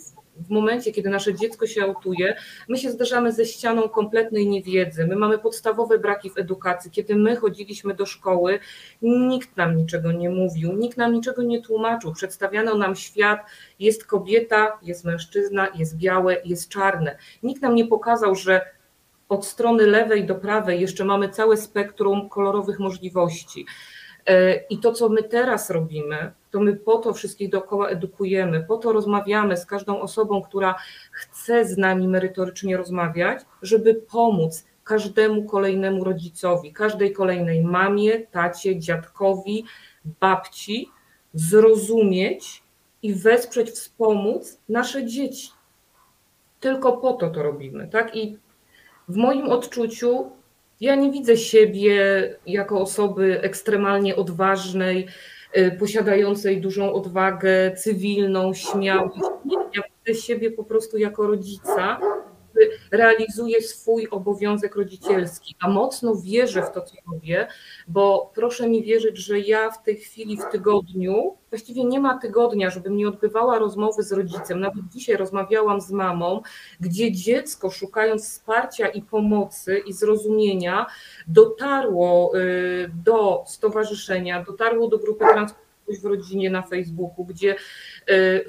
w 0.47 0.51
momencie, 0.51 0.93
kiedy 0.93 1.11
nasze 1.11 1.35
dziecko 1.35 1.67
się 1.67 1.83
autuje, 1.83 2.37
my 2.69 2.79
się 2.79 2.91
zderzamy 2.91 3.33
ze 3.33 3.47
ścianą 3.47 3.89
kompletnej 3.89 4.49
niewiedzy. 4.49 5.07
My 5.07 5.17
mamy 5.17 5.39
podstawowe 5.39 5.99
braki 5.99 6.31
w 6.31 6.39
edukacji. 6.39 6.91
Kiedy 6.91 7.17
my 7.17 7.37
chodziliśmy 7.37 7.95
do 7.95 8.07
szkoły, 8.07 8.59
nikt 9.03 9.57
nam 9.57 9.77
niczego 9.77 10.13
nie 10.13 10.31
mówił, 10.31 10.73
nikt 10.73 10.97
nam 10.97 11.13
niczego 11.13 11.43
nie 11.43 11.63
tłumaczył. 11.63 12.13
Przedstawiano 12.13 12.75
nam 12.75 12.97
świat, 12.97 13.41
jest 13.79 14.05
kobieta, 14.05 14.79
jest 14.83 15.05
mężczyzna, 15.05 15.69
jest 15.75 15.97
białe, 15.97 16.37
jest 16.45 16.69
czarne. 16.69 17.17
Nikt 17.43 17.63
nam 17.63 17.75
nie 17.75 17.87
pokazał, 17.87 18.35
że 18.35 18.61
od 19.29 19.47
strony 19.47 19.87
lewej 19.87 20.27
do 20.27 20.35
prawej 20.35 20.81
jeszcze 20.81 21.05
mamy 21.05 21.29
całe 21.29 21.57
spektrum 21.57 22.29
kolorowych 22.29 22.79
możliwości. 22.79 23.67
E, 24.27 24.55
I 24.55 24.79
to, 24.79 24.93
co 24.93 25.09
my 25.09 25.23
teraz 25.23 25.71
robimy, 25.71 26.33
to 26.51 26.61
my 26.61 26.77
po 26.77 26.99
to 26.99 27.15
wszystkich 27.15 27.51
dookoła 27.51 27.89
edukujemy, 27.89 28.65
po 28.69 28.77
to 28.77 28.93
rozmawiamy 28.93 29.57
z 29.57 29.67
każdą 29.67 30.01
osobą, 30.01 30.43
która 30.43 30.75
chce 31.13 31.65
z 31.65 31.79
nami 31.79 32.09
merytorycznie 32.09 32.77
rozmawiać, 32.77 33.41
żeby 33.63 33.95
pomóc 33.95 34.65
każdemu 34.85 35.45
kolejnemu 35.45 36.05
rodzicowi, 36.05 36.73
każdej 36.73 37.13
kolejnej 37.13 37.63
mamie, 37.63 38.27
tacie, 38.27 38.79
dziadkowi, 38.79 39.65
babci 40.21 40.91
zrozumieć 41.35 42.63
i 43.03 43.15
wesprzeć, 43.15 43.71
wspomóc 43.71 44.61
nasze 44.69 45.07
dzieci. 45.07 45.51
Tylko 46.61 46.93
po 46.93 47.13
to 47.13 47.31
to 47.31 47.43
robimy, 47.43 47.89
tak? 47.89 48.17
I 48.17 48.39
w 49.09 49.17
moim 49.17 49.49
odczuciu 49.49 50.31
ja 50.81 50.95
nie 50.95 51.11
widzę 51.11 51.37
siebie 51.37 51.99
jako 52.47 52.81
osoby 52.81 53.41
ekstremalnie 53.43 54.17
odważnej, 54.17 55.07
y, 55.57 55.77
posiadającej 55.79 56.61
dużą 56.61 56.93
odwagę 56.93 57.77
cywilną, 57.77 58.55
śmiałość. 58.55 59.21
Ja 59.75 59.83
widzę 60.07 60.21
siebie 60.21 60.51
po 60.51 60.65
prostu 60.65 60.99
jako 60.99 61.27
rodzica, 61.27 62.01
realizuje 62.91 63.63
swój 63.63 64.09
obowiązek 64.11 64.77
rodzicielski, 64.77 65.55
a 65.61 65.69
mocno 65.69 66.15
wierzę 66.17 66.63
w 66.63 66.71
to, 66.73 66.83
co 66.83 66.97
robię, 67.13 67.47
bo 67.89 68.33
proszę 68.35 68.69
mi 68.69 68.83
wierzyć, 68.83 69.17
że 69.17 69.41
ja 69.41 69.71
w 69.71 69.83
tej 69.83 69.97
chwili 69.97 70.37
w 70.37 70.45
tygodniu, 70.53 71.37
właściwie 71.51 71.85
nie 71.85 72.01
ma 72.01 72.19
tygodnia, 72.19 72.71
żebym 72.71 72.97
nie 72.97 73.09
odbywała 73.09 73.59
rozmowy 73.59 74.03
z 74.03 74.13
rodzicem. 74.13 74.61
Nawet 74.61 74.89
dzisiaj 74.89 75.17
rozmawiałam 75.17 75.81
z 75.81 75.91
mamą, 75.91 76.43
gdzie 76.81 77.13
dziecko, 77.13 77.71
szukając 77.71 78.25
wsparcia 78.25 78.89
i 78.89 79.03
pomocy 79.03 79.83
i 79.87 79.93
zrozumienia, 79.93 80.87
dotarło 81.29 82.39
y, 82.39 82.91
do 83.05 83.45
stowarzyszenia, 83.47 84.45
dotarło 84.45 84.89
do 84.89 84.99
grupy 84.99 85.25
Transport 85.25 85.71
w 86.03 86.05
rodzinie 86.05 86.51
na 86.51 86.63
Facebooku, 86.63 87.25
gdzie 87.25 87.55
y, 87.55 87.57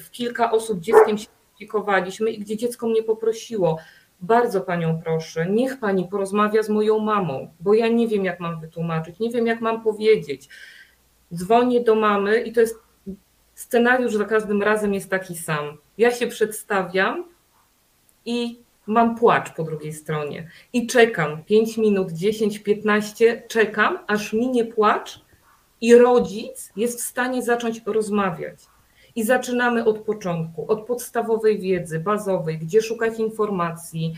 w 0.01 0.12
kilka 0.12 0.51
osób 0.51 0.80
dzieckiem 0.80 1.17
się 1.17 1.27
opiekowaliśmy 1.56 2.32
i 2.32 2.39
gdzie 2.39 2.58
dziecko 2.58 2.88
mnie 2.88 3.04
poprosiło, 3.04 3.77
bardzo 4.21 4.62
panią 4.62 4.99
proszę, 5.03 5.45
niech 5.49 5.79
pani 5.79 6.07
porozmawia 6.07 6.63
z 6.63 6.69
moją 6.69 6.99
mamą, 6.99 7.53
bo 7.60 7.73
ja 7.73 7.88
nie 7.88 8.07
wiem, 8.07 8.25
jak 8.25 8.39
mam 8.39 8.62
wytłumaczyć, 8.62 9.19
nie 9.19 9.29
wiem, 9.29 9.47
jak 9.47 9.62
mam 9.62 9.84
powiedzieć. 9.84 10.49
Dzwonię 11.34 11.81
do 11.81 11.95
mamy 11.95 12.41
i 12.41 12.51
to 12.51 12.62
jest 12.62 12.79
scenariusz 13.53 14.13
za 14.13 14.25
każdym 14.25 14.62
razem 14.62 14.93
jest 14.93 15.10
taki 15.10 15.36
sam. 15.36 15.77
Ja 15.97 16.12
się 16.12 16.27
przedstawiam 16.27 17.23
i 18.25 18.60
mam 18.88 19.15
płacz 19.15 19.51
po 19.55 19.63
drugiej 19.63 19.93
stronie 19.93 20.49
i 20.73 20.88
czekam 20.88 21.43
5 21.43 21.77
minut, 21.77 22.12
10, 22.12 22.60
15, 22.60 23.43
czekam, 23.47 23.99
aż 24.07 24.34
minie 24.34 24.65
płacz 24.65 25.21
i 25.81 25.95
rodzic 25.95 26.71
jest 26.75 26.99
w 26.99 27.03
stanie 27.03 27.43
zacząć 27.43 27.81
rozmawiać. 27.86 28.60
I 29.15 29.24
zaczynamy 29.24 29.86
od 29.86 30.00
początku, 30.00 30.71
od 30.71 30.86
podstawowej 30.86 31.60
wiedzy 31.60 32.00
bazowej, 32.00 32.58
gdzie 32.58 32.82
szukać 32.82 33.19
informacji, 33.19 34.13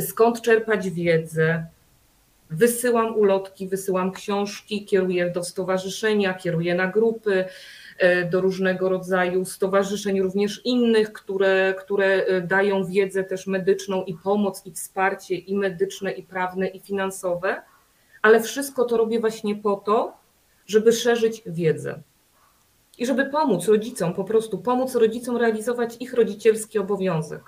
skąd 0.00 0.42
czerpać 0.42 0.90
wiedzę. 0.90 1.66
Wysyłam 2.50 3.16
ulotki, 3.16 3.68
wysyłam 3.68 4.12
książki, 4.12 4.84
kieruję 4.84 5.30
do 5.30 5.44
stowarzyszenia, 5.44 6.34
kieruję 6.34 6.74
na 6.74 6.86
grupy, 6.86 7.44
e, 7.98 8.24
do 8.24 8.40
różnego 8.40 8.88
rodzaju 8.88 9.44
stowarzyszeń, 9.44 10.20
również 10.20 10.60
innych, 10.64 11.12
które, 11.12 11.74
które 11.78 12.06
e, 12.06 12.40
dają 12.40 12.84
wiedzę 12.84 13.24
też 13.24 13.46
medyczną 13.46 14.04
i 14.04 14.14
pomoc, 14.14 14.66
i 14.66 14.72
wsparcie, 14.72 15.34
i 15.34 15.56
medyczne, 15.56 16.12
i 16.12 16.22
prawne, 16.22 16.68
i 16.68 16.80
finansowe. 16.80 17.62
Ale 18.22 18.40
wszystko 18.40 18.84
to 18.84 18.96
robię 18.96 19.20
właśnie 19.20 19.56
po 19.56 19.76
to, 19.76 20.16
żeby 20.66 20.92
szerzyć 20.92 21.42
wiedzę 21.46 22.02
i 23.02 23.06
żeby 23.06 23.24
pomóc 23.24 23.68
rodzicom, 23.68 24.14
po 24.14 24.24
prostu 24.24 24.58
pomóc 24.58 24.94
rodzicom 24.94 25.36
realizować 25.36 25.96
ich 26.00 26.14
rodzicielski 26.14 26.78
obowiązek. 26.78 27.42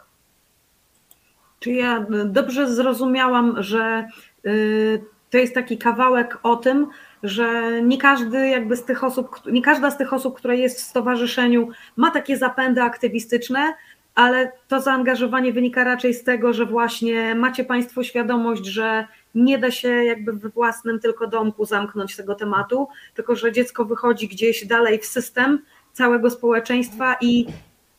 Czy 1.60 1.72
ja 1.72 2.06
dobrze 2.24 2.74
zrozumiałam, 2.74 3.62
że 3.62 4.08
y, 4.46 5.04
to 5.30 5.38
jest 5.38 5.54
taki 5.54 5.78
kawałek 5.78 6.38
o 6.42 6.56
tym, 6.56 6.86
że 7.22 7.80
nie 7.82 7.98
każdy 7.98 8.48
jakby 8.48 8.76
z 8.76 8.84
tych 8.84 9.04
osób, 9.04 9.28
nie 9.52 9.62
każda 9.62 9.90
z 9.90 9.98
tych 9.98 10.12
osób, 10.12 10.36
która 10.36 10.54
jest 10.54 10.78
w 10.78 10.84
stowarzyszeniu, 10.84 11.68
ma 11.96 12.10
takie 12.10 12.36
zapędy 12.36 12.82
aktywistyczne, 12.82 13.74
ale 14.14 14.52
to 14.68 14.80
zaangażowanie 14.80 15.52
wynika 15.52 15.84
raczej 15.84 16.14
z 16.14 16.24
tego, 16.24 16.52
że 16.52 16.66
właśnie 16.66 17.34
macie 17.34 17.64
Państwo 17.64 18.02
świadomość, 18.02 18.66
że 18.66 19.06
nie 19.34 19.58
da 19.58 19.70
się 19.70 19.88
jakby 19.88 20.32
we 20.32 20.48
własnym 20.48 21.00
tylko 21.00 21.26
domku 21.26 21.64
zamknąć 21.64 22.16
tego 22.16 22.34
tematu, 22.34 22.88
tylko 23.14 23.36
że 23.36 23.52
dziecko 23.52 23.84
wychodzi 23.84 24.28
gdzieś 24.28 24.66
dalej 24.66 24.98
w 24.98 25.06
system 25.06 25.58
całego 25.92 26.30
społeczeństwa 26.30 27.16
i 27.20 27.46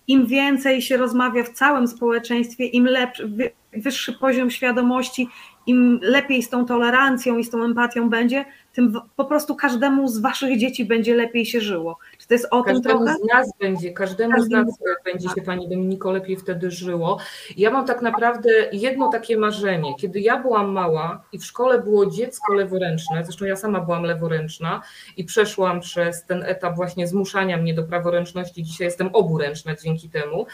im 0.07 0.27
więcej 0.27 0.81
się 0.81 0.97
rozmawia 0.97 1.43
w 1.43 1.49
całym 1.49 1.87
społeczeństwie, 1.87 2.65
im 2.65 2.85
lepszy, 2.85 3.31
wyższy 3.73 4.13
poziom 4.13 4.51
świadomości, 4.51 5.29
im 5.67 5.99
lepiej 6.01 6.43
z 6.43 6.49
tą 6.49 6.65
tolerancją 6.65 7.37
i 7.37 7.43
z 7.43 7.49
tą 7.49 7.63
empatią 7.63 8.09
będzie, 8.09 8.45
tym 8.73 8.93
po 9.15 9.25
prostu 9.25 9.55
każdemu 9.55 10.07
z 10.07 10.19
waszych 10.21 10.57
dzieci 10.57 10.85
będzie 10.85 11.15
lepiej 11.15 11.45
się 11.45 11.61
żyło. 11.61 11.97
Czy 12.25 12.29
to 12.29 12.33
jest 12.33 12.47
o 12.51 12.63
każdemu 12.63 12.83
tym 12.83 13.05
trochę? 13.05 13.19
z 13.19 13.33
nas 13.33 13.51
będzie, 13.59 13.93
każdemu, 13.93 14.33
każdemu 14.35 14.71
z 14.71 14.79
nas 14.79 14.93
będzie 15.05 15.29
się 15.29 15.41
Pani 15.41 15.69
Dominiko 15.69 16.11
lepiej 16.11 16.37
wtedy 16.37 16.71
żyło. 16.71 17.19
Ja 17.57 17.71
mam 17.71 17.85
tak 17.85 18.01
naprawdę 18.01 18.49
jedno 18.71 19.09
takie 19.09 19.37
marzenie. 19.37 19.95
Kiedy 19.95 20.19
ja 20.19 20.37
byłam 20.37 20.71
mała 20.71 21.23
i 21.31 21.39
w 21.39 21.45
szkole 21.45 21.79
było 21.79 22.05
dziecko 22.05 22.53
leworęczne, 22.53 23.23
zresztą 23.23 23.45
ja 23.45 23.55
sama 23.55 23.79
byłam 23.79 24.03
leworęczna 24.03 24.81
i 25.17 25.23
przeszłam 25.23 25.79
przez 25.79 26.25
ten 26.25 26.43
etap 26.43 26.75
właśnie 26.75 27.07
zmuszania 27.07 27.57
mnie 27.57 27.73
do 27.73 27.83
praworęczności, 27.83 28.63
dzisiaj 28.63 28.85
jestem 28.85 29.09
oburęczna 29.13 29.75
dzięki 29.75 30.09
temu, 30.09 30.47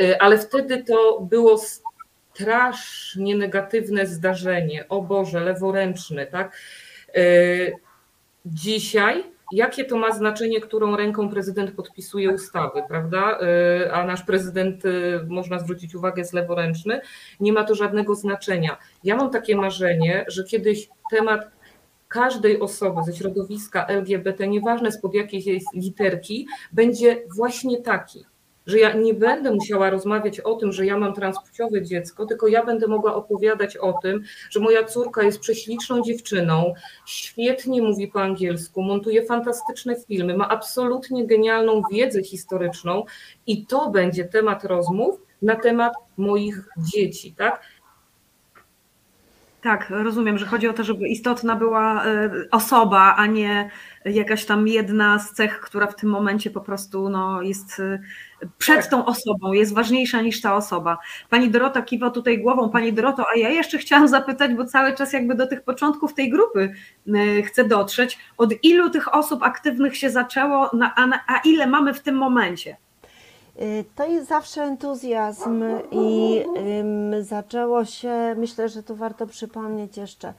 y, 0.00 0.20
ale 0.20 0.38
wtedy 0.38 0.84
to 0.84 1.20
było 1.20 1.58
strasznie 2.34 3.36
negatywne 3.36 4.06
zdarzenie. 4.06 4.88
O 4.88 5.02
Boże, 5.02 5.40
leworęczny, 5.40 6.26
tak? 6.26 6.56
Y, 7.16 7.72
dzisiaj, 8.46 9.37
jakie 9.52 9.84
to 9.84 9.96
ma 9.96 10.12
znaczenie, 10.12 10.60
którą 10.60 10.96
ręką 10.96 11.28
prezydent 11.28 11.70
podpisuje 11.70 12.30
ustawy, 12.30 12.82
prawda? 12.88 13.38
Y, 13.40 13.92
a 13.92 14.04
nasz 14.04 14.22
prezydent, 14.22 14.84
y, 14.84 15.20
można 15.28 15.58
zwrócić 15.58 15.94
uwagę, 15.94 16.20
jest 16.20 16.32
leworęczny. 16.32 17.00
Nie 17.40 17.52
ma 17.52 17.64
to 17.64 17.74
żadnego 17.74 18.14
znaczenia. 18.14 18.76
Ja 19.04 19.16
mam 19.16 19.30
takie 19.30 19.56
marzenie, 19.56 20.24
że 20.28 20.44
kiedyś 20.44 20.88
temat 21.10 21.50
każdej 22.08 22.60
osoby 22.60 23.02
ze 23.06 23.16
środowiska 23.16 23.86
LGBT, 23.86 24.48
nieważne 24.48 24.92
spod 24.92 25.14
jakiej 25.14 25.42
jest 25.44 25.74
literki, 25.74 26.46
będzie 26.72 27.22
właśnie 27.36 27.82
taki 27.82 28.24
że 28.68 28.78
ja 28.78 28.92
nie 28.92 29.14
będę 29.14 29.52
musiała 29.52 29.90
rozmawiać 29.90 30.40
o 30.40 30.54
tym, 30.54 30.72
że 30.72 30.86
ja 30.86 30.98
mam 30.98 31.14
transpłciowe 31.14 31.82
dziecko, 31.82 32.26
tylko 32.26 32.48
ja 32.48 32.64
będę 32.64 32.86
mogła 32.86 33.14
opowiadać 33.14 33.76
o 33.76 33.92
tym, 33.92 34.22
że 34.50 34.60
moja 34.60 34.84
córka 34.84 35.22
jest 35.22 35.40
prześliczną 35.40 36.02
dziewczyną, 36.02 36.74
świetnie 37.06 37.82
mówi 37.82 38.08
po 38.08 38.22
angielsku, 38.22 38.82
montuje 38.82 39.26
fantastyczne 39.26 39.96
filmy, 40.08 40.36
ma 40.36 40.48
absolutnie 40.48 41.26
genialną 41.26 41.82
wiedzę 41.92 42.22
historyczną 42.22 43.04
i 43.46 43.66
to 43.66 43.90
będzie 43.90 44.24
temat 44.24 44.64
rozmów 44.64 45.20
na 45.42 45.56
temat 45.56 45.92
moich 46.16 46.68
dzieci, 46.78 47.34
tak? 47.36 47.60
Tak, 49.62 49.90
rozumiem, 49.90 50.38
że 50.38 50.46
chodzi 50.46 50.68
o 50.68 50.72
to, 50.72 50.84
żeby 50.84 51.08
istotna 51.08 51.56
była 51.56 52.04
e, 52.04 52.30
osoba, 52.50 53.14
a 53.16 53.26
nie 53.26 53.70
jakaś 54.04 54.44
tam 54.44 54.68
jedna 54.68 55.18
z 55.18 55.32
cech, 55.32 55.60
która 55.60 55.86
w 55.86 55.96
tym 55.96 56.10
momencie 56.10 56.50
po 56.50 56.60
prostu 56.60 57.08
no, 57.08 57.42
jest 57.42 57.80
e, 57.80 57.98
przed 58.58 58.76
tak. 58.76 58.86
tą 58.86 59.04
osobą, 59.06 59.52
jest 59.52 59.74
ważniejsza 59.74 60.20
niż 60.20 60.40
ta 60.40 60.56
osoba. 60.56 60.98
Pani 61.30 61.50
Dorota 61.50 61.82
kiwa 61.82 62.10
tutaj 62.10 62.38
głową, 62.38 62.70
Pani 62.70 62.92
Doroto, 62.92 63.24
a 63.34 63.38
ja 63.38 63.48
jeszcze 63.48 63.78
chciałam 63.78 64.08
zapytać, 64.08 64.54
bo 64.54 64.64
cały 64.64 64.94
czas 64.94 65.12
jakby 65.12 65.34
do 65.34 65.46
tych 65.46 65.62
początków 65.62 66.14
tej 66.14 66.30
grupy 66.30 66.74
e, 67.14 67.42
chcę 67.42 67.64
dotrzeć, 67.64 68.18
od 68.38 68.64
ilu 68.64 68.90
tych 68.90 69.14
osób 69.14 69.42
aktywnych 69.42 69.96
się 69.96 70.10
zaczęło, 70.10 70.70
a, 71.26 71.40
ile 71.44 71.66
mamy 71.66 71.94
w 71.94 72.00
tym 72.00 72.14
momencie? 72.14 72.76
Y, 73.62 73.84
to 73.94 74.06
jest 74.06 74.28
zawsze 74.28 74.62
entuzjazm 74.62 75.64
i 75.90 76.42
zaczęło 77.20 77.84
się, 77.84 78.34
myślę, 78.36 78.68
że 78.68 78.82
tu 78.82 78.96
warto 78.96 79.26
przypomnieć 79.26 79.96
jeszcze 79.96 80.32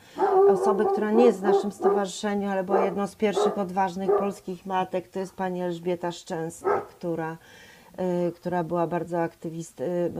osobę, 0.50 0.86
która 0.92 1.12
nie 1.12 1.26
jest 1.26 1.40
w 1.40 1.44
naszym 1.44 1.72
stowarzyszeniu, 1.72 2.50
ale 2.50 2.64
była 2.64 2.86
jedną 2.86 3.08
z 3.08 3.16
pierwszych 3.16 3.58
odważnych 3.58 4.10
polskich 4.20 4.66
matek, 4.66 5.08
to 5.08 5.20
jest 5.20 5.36
pani 5.36 5.62
Elżbieta 5.62 6.12
Szczęsna, 6.12 6.82
która, 6.82 7.32
y, 7.32 7.38
która 8.36 8.64
była 8.64 8.88
bardzo, 8.88 9.22
aktywist, 9.22 9.82
y, 9.82 10.12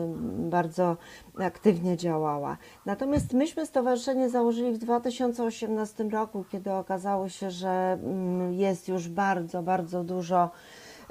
bardzo 0.50 0.98
aktywnie 1.40 1.98
działała. 1.98 2.58
Natomiast 2.86 3.34
myśmy 3.34 3.66
stowarzyszenie 3.66 4.30
założyli 4.30 4.72
w 4.72 4.78
2018 4.78 6.04
roku, 6.04 6.46
kiedy 6.52 6.72
okazało 6.74 7.30
się, 7.30 7.52
że 7.52 8.00
mm, 8.04 8.54
jest 8.54 8.88
już 8.88 9.08
bardzo, 9.08 9.64
bardzo 9.64 10.04
dużo 10.04 10.50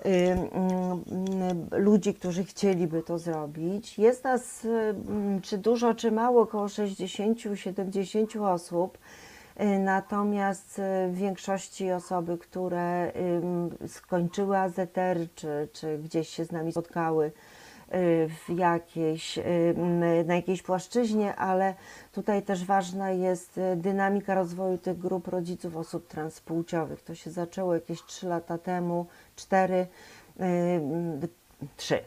Y, 0.06 0.10
y, 0.10 1.80
ludzi, 1.80 2.14
którzy 2.14 2.44
chcieliby 2.44 3.02
to 3.02 3.18
zrobić. 3.18 3.98
Jest 3.98 4.24
nas 4.24 4.64
y, 4.64 4.94
czy 5.42 5.58
dużo, 5.58 5.94
czy 5.94 6.12
mało, 6.12 6.42
około 6.42 6.66
60-70 6.66 8.52
osób. 8.54 8.98
Natomiast 9.78 10.80
w 11.08 11.14
większości 11.14 11.92
osoby, 11.92 12.38
które 12.38 13.12
skończyły 13.86 14.58
AZR, 14.58 15.18
czy, 15.34 15.68
czy 15.72 15.98
gdzieś 15.98 16.28
się 16.28 16.44
z 16.44 16.52
nami 16.52 16.72
spotkały 16.72 17.32
w 18.28 18.52
jakiejś, 18.56 19.38
na 20.24 20.34
jakiejś 20.34 20.62
płaszczyźnie, 20.62 21.36
ale 21.36 21.74
tutaj 22.12 22.42
też 22.42 22.64
ważna 22.64 23.10
jest 23.10 23.60
dynamika 23.76 24.34
rozwoju 24.34 24.78
tych 24.78 24.98
grup 24.98 25.28
rodziców 25.28 25.76
osób 25.76 26.08
transpłciowych. 26.08 27.02
To 27.02 27.14
się 27.14 27.30
zaczęło 27.30 27.74
jakieś 27.74 28.04
3 28.04 28.28
lata 28.28 28.58
temu, 28.58 29.06
cztery, 29.36 29.86
y, 30.40 31.28
trzy. 31.76 31.98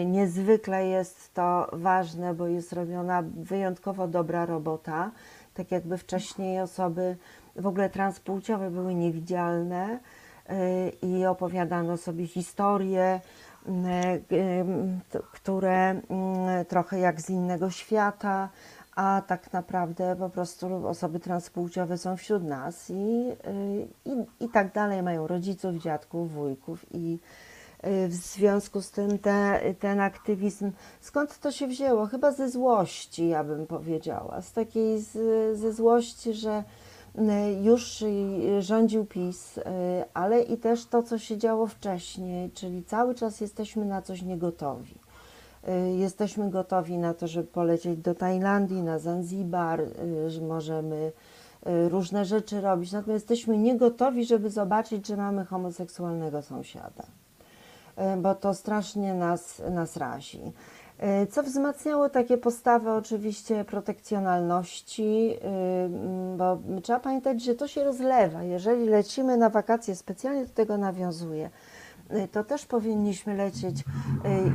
Y, 0.00 0.04
niezwykle 0.04 0.86
jest 0.86 1.34
to 1.34 1.68
ważne, 1.72 2.34
bo 2.34 2.46
jest 2.46 2.72
robiona 2.72 3.22
wyjątkowo 3.36 4.08
dobra 4.08 4.46
robota. 4.46 5.10
Tak 5.58 5.70
jakby 5.70 5.98
wcześniej 5.98 6.60
osoby 6.60 7.16
w 7.56 7.66
ogóle 7.66 7.90
transpłciowe 7.90 8.70
były 8.70 8.94
niewidzialne. 8.94 9.98
i 11.02 11.26
opowiadano 11.26 11.96
sobie 11.96 12.26
historie, 12.26 13.20
które 15.32 16.00
trochę 16.68 16.98
jak 16.98 17.20
z 17.20 17.30
innego 17.30 17.70
świata, 17.70 18.48
a 18.96 19.22
tak 19.26 19.52
naprawdę 19.52 20.16
po 20.16 20.30
prostu 20.30 20.86
osoby 20.86 21.20
transpłciowe 21.20 21.98
są 21.98 22.16
wśród 22.16 22.44
nas 22.44 22.90
i, 22.90 23.32
i, 24.04 24.44
i 24.44 24.48
tak 24.48 24.72
dalej, 24.72 25.02
mają 25.02 25.26
rodziców, 25.26 25.74
dziadków, 25.74 26.32
wujków 26.32 26.86
i 26.90 27.18
w 27.82 28.12
związku 28.12 28.82
z 28.82 28.90
tym 28.90 29.18
te, 29.18 29.60
ten 29.78 30.00
aktywizm, 30.00 30.72
skąd 31.00 31.38
to 31.38 31.52
się 31.52 31.66
wzięło? 31.66 32.06
Chyba 32.06 32.32
ze 32.32 32.50
złości, 32.50 33.28
ja 33.28 33.44
bym 33.44 33.66
powiedziała, 33.66 34.42
z 34.42 34.52
takiej 34.52 35.00
z, 35.00 35.12
ze 35.58 35.72
złości, 35.72 36.34
że 36.34 36.64
już 37.62 38.04
rządził 38.60 39.04
PiS, 39.04 39.60
ale 40.14 40.42
i 40.42 40.56
też 40.56 40.86
to, 40.86 41.02
co 41.02 41.18
się 41.18 41.38
działo 41.38 41.66
wcześniej, 41.66 42.50
czyli 42.50 42.84
cały 42.84 43.14
czas 43.14 43.40
jesteśmy 43.40 43.84
na 43.84 44.02
coś 44.02 44.22
niegotowi. 44.22 44.94
Jesteśmy 45.96 46.50
gotowi 46.50 46.98
na 46.98 47.14
to, 47.14 47.26
żeby 47.26 47.48
polecieć 47.48 47.98
do 47.98 48.14
Tajlandii, 48.14 48.82
na 48.82 48.98
Zanzibar, 48.98 49.80
że 50.28 50.40
możemy 50.40 51.12
różne 51.88 52.24
rzeczy 52.24 52.60
robić, 52.60 52.92
natomiast 52.92 53.30
jesteśmy 53.30 53.58
niegotowi, 53.58 54.24
żeby 54.24 54.50
zobaczyć, 54.50 55.06
że 55.06 55.16
mamy 55.16 55.44
homoseksualnego 55.44 56.42
sąsiada, 56.42 57.06
bo 58.18 58.34
to 58.34 58.54
strasznie 58.54 59.14
nas, 59.14 59.62
nas 59.70 59.96
razi. 59.96 60.52
Co 61.30 61.42
wzmacniało 61.42 62.08
takie 62.08 62.38
postawy 62.38 62.90
oczywiście 62.90 63.64
protekcjonalności, 63.64 65.36
bo 66.36 66.58
trzeba 66.82 67.00
pamiętać, 67.00 67.42
że 67.42 67.54
to 67.54 67.68
się 67.68 67.84
rozlewa. 67.84 68.42
Jeżeli 68.42 68.88
lecimy 68.88 69.36
na 69.36 69.50
wakacje, 69.50 69.96
specjalnie 69.96 70.46
do 70.46 70.52
tego 70.52 70.78
nawiązuję, 70.78 71.50
to 72.32 72.44
też 72.44 72.66
powinniśmy 72.66 73.34
lecieć 73.36 73.84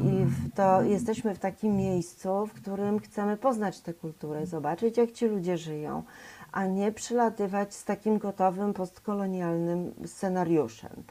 i 0.04 0.26
to 0.56 0.82
jesteśmy 0.82 1.36
w 1.36 1.40
takim 1.40 1.76
miejscu, 1.76 2.46
w 2.46 2.54
którym 2.54 3.00
chcemy 3.00 3.38
poznać 3.38 3.80
tę 3.80 3.94
kulturę, 3.94 4.46
zobaczyć 4.46 4.98
jak 4.98 5.12
ci 5.12 5.26
ludzie 5.26 5.58
żyją, 5.58 6.04
a 6.52 6.66
nie 6.66 6.92
przylatywać 6.92 7.74
z 7.74 7.84
takim 7.84 8.18
gotowym 8.18 8.74
postkolonialnym 8.74 9.94
scenariuszem. 10.06 11.04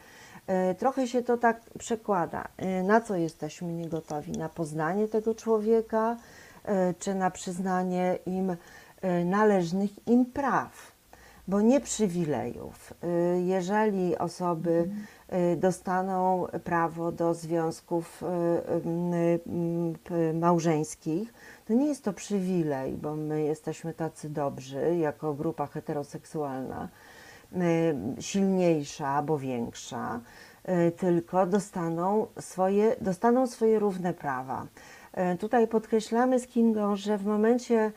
Trochę 0.78 1.06
się 1.06 1.22
to 1.22 1.36
tak 1.36 1.60
przekłada. 1.78 2.48
Na 2.84 3.00
co 3.00 3.16
jesteśmy 3.16 3.72
niegotowi? 3.72 4.32
Na 4.32 4.48
poznanie 4.48 5.08
tego 5.08 5.34
człowieka, 5.34 6.16
czy 6.98 7.14
na 7.14 7.30
przyznanie 7.30 8.18
im 8.26 8.56
należnych 9.24 10.08
im 10.08 10.24
praw, 10.24 10.92
bo 11.48 11.60
nie 11.60 11.80
przywilejów. 11.80 12.94
Jeżeli 13.44 14.18
osoby 14.18 14.88
dostaną 15.56 16.46
prawo 16.64 17.12
do 17.12 17.34
związków 17.34 18.22
małżeńskich, 20.34 21.34
to 21.66 21.72
nie 21.74 21.86
jest 21.86 22.04
to 22.04 22.12
przywilej, 22.12 22.92
bo 22.92 23.16
my 23.16 23.42
jesteśmy 23.42 23.94
tacy 23.94 24.30
dobrzy 24.30 24.96
jako 24.96 25.34
grupa 25.34 25.66
heteroseksualna, 25.66 26.88
silniejsza 28.20 29.08
albo 29.08 29.38
większa, 29.38 30.20
tylko 30.96 31.46
dostaną 31.46 32.26
swoje, 32.40 32.96
dostaną 33.00 33.46
swoje 33.46 33.78
równe 33.78 34.14
prawa. 34.14 34.66
Tutaj 35.40 35.68
podkreślamy 35.68 36.40
z 36.40 36.46
Kingą, 36.46 36.96
że 36.96 37.18
w 37.18 37.26
momencie 37.26 37.92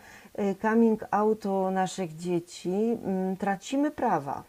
coming 0.61 1.05
outu 1.11 1.71
naszych 1.71 2.15
dzieci 2.15 2.97
tracimy 3.39 3.91
prawa. 3.91 4.43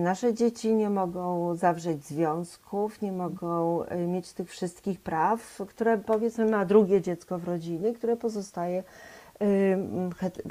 Nasze 0.00 0.34
dzieci 0.34 0.74
nie 0.74 0.90
mogą 0.90 1.54
zawrzeć 1.54 2.04
związków, 2.04 3.02
nie 3.02 3.12
mogą 3.12 3.84
mieć 4.08 4.32
tych 4.32 4.50
wszystkich 4.50 5.00
praw, 5.00 5.60
które 5.68 5.98
powiedzmy 5.98 6.50
ma 6.50 6.64
drugie 6.64 7.00
dziecko 7.00 7.38
w 7.38 7.44
rodzinie, 7.44 7.92
które 7.92 8.16
pozostaje, 8.16 8.82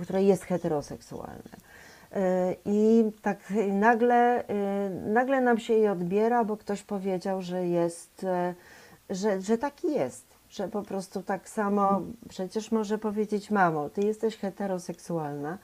które 0.02 0.24
jest 0.24 0.44
heteroseksualne. 0.44 1.75
I 2.66 3.12
tak 3.22 3.54
nagle, 3.72 4.44
nagle 5.06 5.42
nam 5.42 5.58
się 5.58 5.74
je 5.74 5.92
odbiera, 5.92 6.44
bo 6.44 6.58
ktoś 6.58 6.84
powiedział, 6.84 7.42
że 7.42 7.68
jest, 7.68 8.26
że, 9.10 9.42
że 9.42 9.58
taki 9.58 9.94
jest, 9.94 10.26
że 10.50 10.68
po 10.68 10.82
prostu 10.82 11.24
tak 11.24 11.50
samo, 11.50 12.02
przecież 12.30 12.72
może 12.72 12.98
powiedzieć 12.98 13.52
mamo, 13.52 13.90
ty 13.90 14.02
jesteś 14.02 14.38
heteroseksualna, 14.38 15.58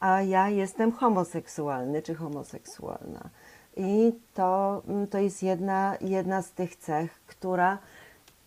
a 0.00 0.22
ja 0.22 0.48
jestem 0.48 0.92
homoseksualny 0.92 2.02
czy 2.02 2.14
homoseksualna. 2.14 3.28
I 3.76 4.12
to, 4.34 4.82
to 5.10 5.18
jest 5.18 5.42
jedna, 5.42 5.96
jedna 6.00 6.42
z 6.42 6.50
tych 6.50 6.76
cech, 6.76 7.20
która 7.26 7.78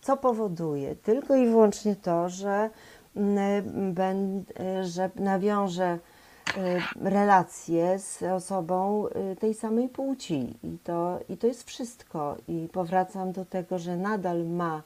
co 0.02 0.18
powoduje? 0.18 0.96
Tylko 0.96 1.36
i 1.36 1.46
wyłącznie 1.46 1.96
to, 1.96 2.30
że, 2.30 2.70
że 4.82 5.10
nawiążę 5.16 6.00
relacje 7.02 8.00
z 8.00 8.24
osobą 8.24 9.06
tej 9.40 9.54
samej 9.54 9.90
płci. 9.90 10.54
I 10.64 10.78
to, 10.84 11.20
I 11.30 11.38
to 11.38 11.48
jest 11.48 11.64
wszystko. 11.64 12.38
I 12.48 12.68
powracam 12.72 13.32
do 13.32 13.46
tego, 13.46 13.80
że 13.80 13.98
nadal 13.98 14.46
ma 14.46 14.84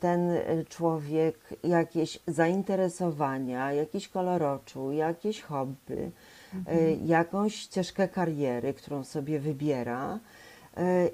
ten 0.00 0.30
człowiek 0.68 1.38
jakieś 1.64 2.18
zainteresowania, 2.26 3.72
jakiś 3.72 4.08
koloroczu, 4.08 4.92
jakieś 4.92 5.42
hobby, 5.42 6.10
mhm. 6.54 7.06
jakąś 7.06 7.54
ścieżkę 7.54 8.08
kariery, 8.08 8.74
którą 8.74 9.04
sobie 9.04 9.40
wybiera. 9.40 10.18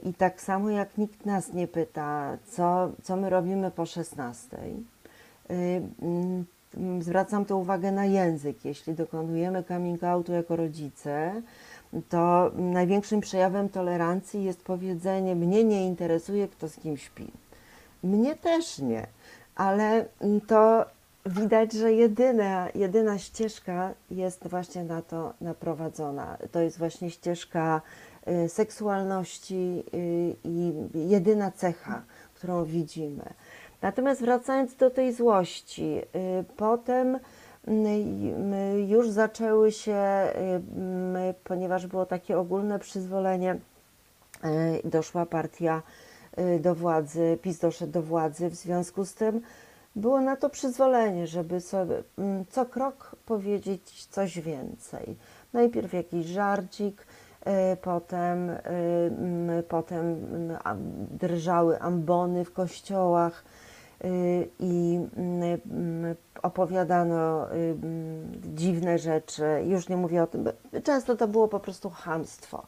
I 0.03 0.15
tak 0.15 0.41
samo 0.41 0.71
jak 0.71 0.99
nikt 0.99 1.27
nas 1.27 1.53
nie 1.53 1.69
pyta, 1.69 2.39
co, 2.47 2.91
co 3.03 3.17
my 3.17 3.31
robimy 3.31 3.71
po 3.71 3.87
16, 3.87 4.59
zwracam 7.01 7.45
tu 7.45 7.61
uwagę 7.61 7.93
na 7.93 8.05
język. 8.05 8.65
Jeśli 8.65 8.95
dokonujemy 8.95 9.65
coming 9.65 10.05
outu 10.05 10.33
jako 10.33 10.57
rodzice, 10.57 11.43
to 12.09 12.51
największym 12.55 13.21
przejawem 13.21 13.69
tolerancji 13.69 14.45
jest 14.45 14.63
powiedzenie: 14.63 15.37
Mnie 15.37 15.65
nie 15.65 15.87
interesuje, 15.87 16.49
kto 16.49 16.69
z 16.69 16.77
kim 16.77 16.97
śpi. 16.97 17.33
Mnie 18.03 18.37
też 18.37 18.79
nie, 18.79 19.07
ale 19.57 20.05
to 20.47 20.87
widać, 21.27 21.73
że 21.73 21.93
jedyna, 21.93 22.69
jedyna 22.75 23.19
ścieżka 23.19 23.95
jest 24.11 24.49
właśnie 24.49 24.85
na 24.85 25.03
to 25.03 25.35
naprowadzona. 25.41 26.37
To 26.53 26.61
jest 26.61 26.79
właśnie 26.79 27.11
ścieżka 27.11 27.83
seksualności 28.49 29.85
i 30.45 30.73
jedyna 30.95 31.51
cecha, 31.51 32.03
którą 32.35 32.65
widzimy. 32.65 33.25
Natomiast 33.83 34.21
wracając 34.21 34.77
do 34.77 34.91
tej 34.91 35.13
złości, 35.13 36.01
potem 36.57 37.19
już 38.87 39.11
zaczęły 39.11 39.73
się, 39.73 40.03
ponieważ 41.45 41.87
było 41.87 42.07
takie 42.07 42.39
ogólne 42.39 42.79
przyzwolenie, 42.79 43.57
doszła 44.85 45.27
partia 45.27 45.83
do 46.61 46.75
władzy, 46.75 47.39
PiS 47.43 47.59
doszedł 47.59 47.93
do 47.93 48.03
władzy, 48.03 48.51
w 48.51 48.55
związku 48.55 49.05
z 49.05 49.15
tym 49.15 49.41
było 49.97 50.21
na 50.21 50.37
to 50.37 50.51
przyzwolenie, 50.51 51.27
żeby 51.27 51.61
sobie 51.61 52.03
co 52.51 52.67
krok 52.67 53.17
powiedzieć 53.27 54.07
coś 54.07 54.41
więcej. 54.41 55.17
Najpierw 55.53 55.93
jakiś 55.93 56.27
żarcik, 56.27 57.07
potem, 57.83 58.51
potem 59.69 60.17
drżały 61.21 61.81
ambony 61.81 62.45
w 62.45 62.53
kościołach 62.53 63.45
i 64.61 65.01
opowiadano 66.43 67.47
dziwne 68.55 68.99
rzeczy. 68.99 69.45
Już 69.67 69.89
nie 69.89 69.97
mówię 69.97 70.23
o 70.23 70.27
tym, 70.27 70.49
często 70.85 71.17
to 71.17 71.29
było 71.29 71.49
po 71.49 71.61
prostu 71.61 71.91
hamstwo 71.91 72.67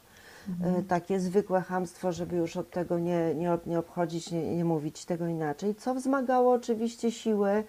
mhm. 0.48 0.84
takie 0.84 1.20
zwykłe 1.20 1.60
hamstwo, 1.60 2.12
żeby 2.12 2.36
już 2.36 2.56
od 2.56 2.70
tego 2.70 2.98
nie, 2.98 3.34
nie, 3.34 3.58
nie 3.66 3.78
obchodzić, 3.78 4.30
nie, 4.30 4.56
nie 4.56 4.64
mówić 4.64 5.04
tego 5.04 5.26
inaczej, 5.26 5.74
co 5.74 5.94
wzmagało 5.94 6.52
oczywiście 6.52 7.12
siły 7.12 7.64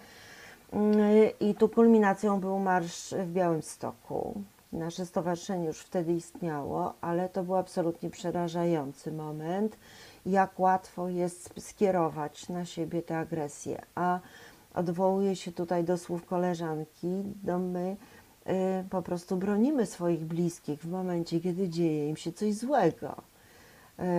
i 1.39 1.56
tu 1.56 1.69
kulminacją 1.69 2.39
był 2.39 2.60
marsz 2.60 3.13
w 3.13 3.32
Białymstoku. 3.32 4.41
Nasze 4.71 5.06
stowarzyszenie 5.06 5.67
już 5.67 5.80
wtedy 5.80 6.13
istniało, 6.13 6.93
ale 7.02 7.30
to 7.30 7.43
był 7.43 7.56
absolutnie 7.56 8.10
przerażający 8.10 9.12
moment, 9.12 9.78
jak 10.25 10.59
łatwo 10.59 11.09
jest 11.09 11.53
skierować 11.59 12.49
na 12.49 12.65
siebie 12.65 13.01
tę 13.01 13.17
agresję. 13.17 13.81
A 13.95 14.19
odwołuję 14.73 15.36
się 15.36 15.51
tutaj 15.51 15.83
do 15.83 15.97
słów 15.97 16.25
koleżanki, 16.25 17.23
do 17.43 17.59
my 17.59 17.97
Y, 18.49 18.89
po 18.89 19.01
prostu 19.01 19.38
bronimy 19.38 19.86
swoich 19.86 20.25
bliskich 20.25 20.79
w 20.79 20.89
momencie, 20.89 21.39
kiedy 21.39 21.69
dzieje 21.69 22.09
im 22.09 22.15
się 22.15 22.31
coś 22.31 22.53
złego. 22.53 23.21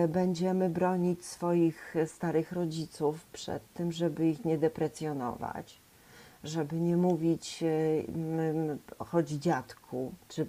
Y, 0.03 0.07
będziemy 0.07 0.69
bronić 0.69 1.25
swoich 1.25 1.95
starych 2.05 2.51
rodziców 2.51 3.25
przed 3.25 3.73
tym, 3.73 3.91
żeby 3.91 4.27
ich 4.27 4.45
nie 4.45 4.57
deprecjonować, 4.57 5.81
żeby 6.43 6.75
nie 6.75 6.97
mówić 6.97 7.63
y, 7.63 8.05
chodź 8.99 9.29
dziadku, 9.29 10.13
czy 10.27 10.47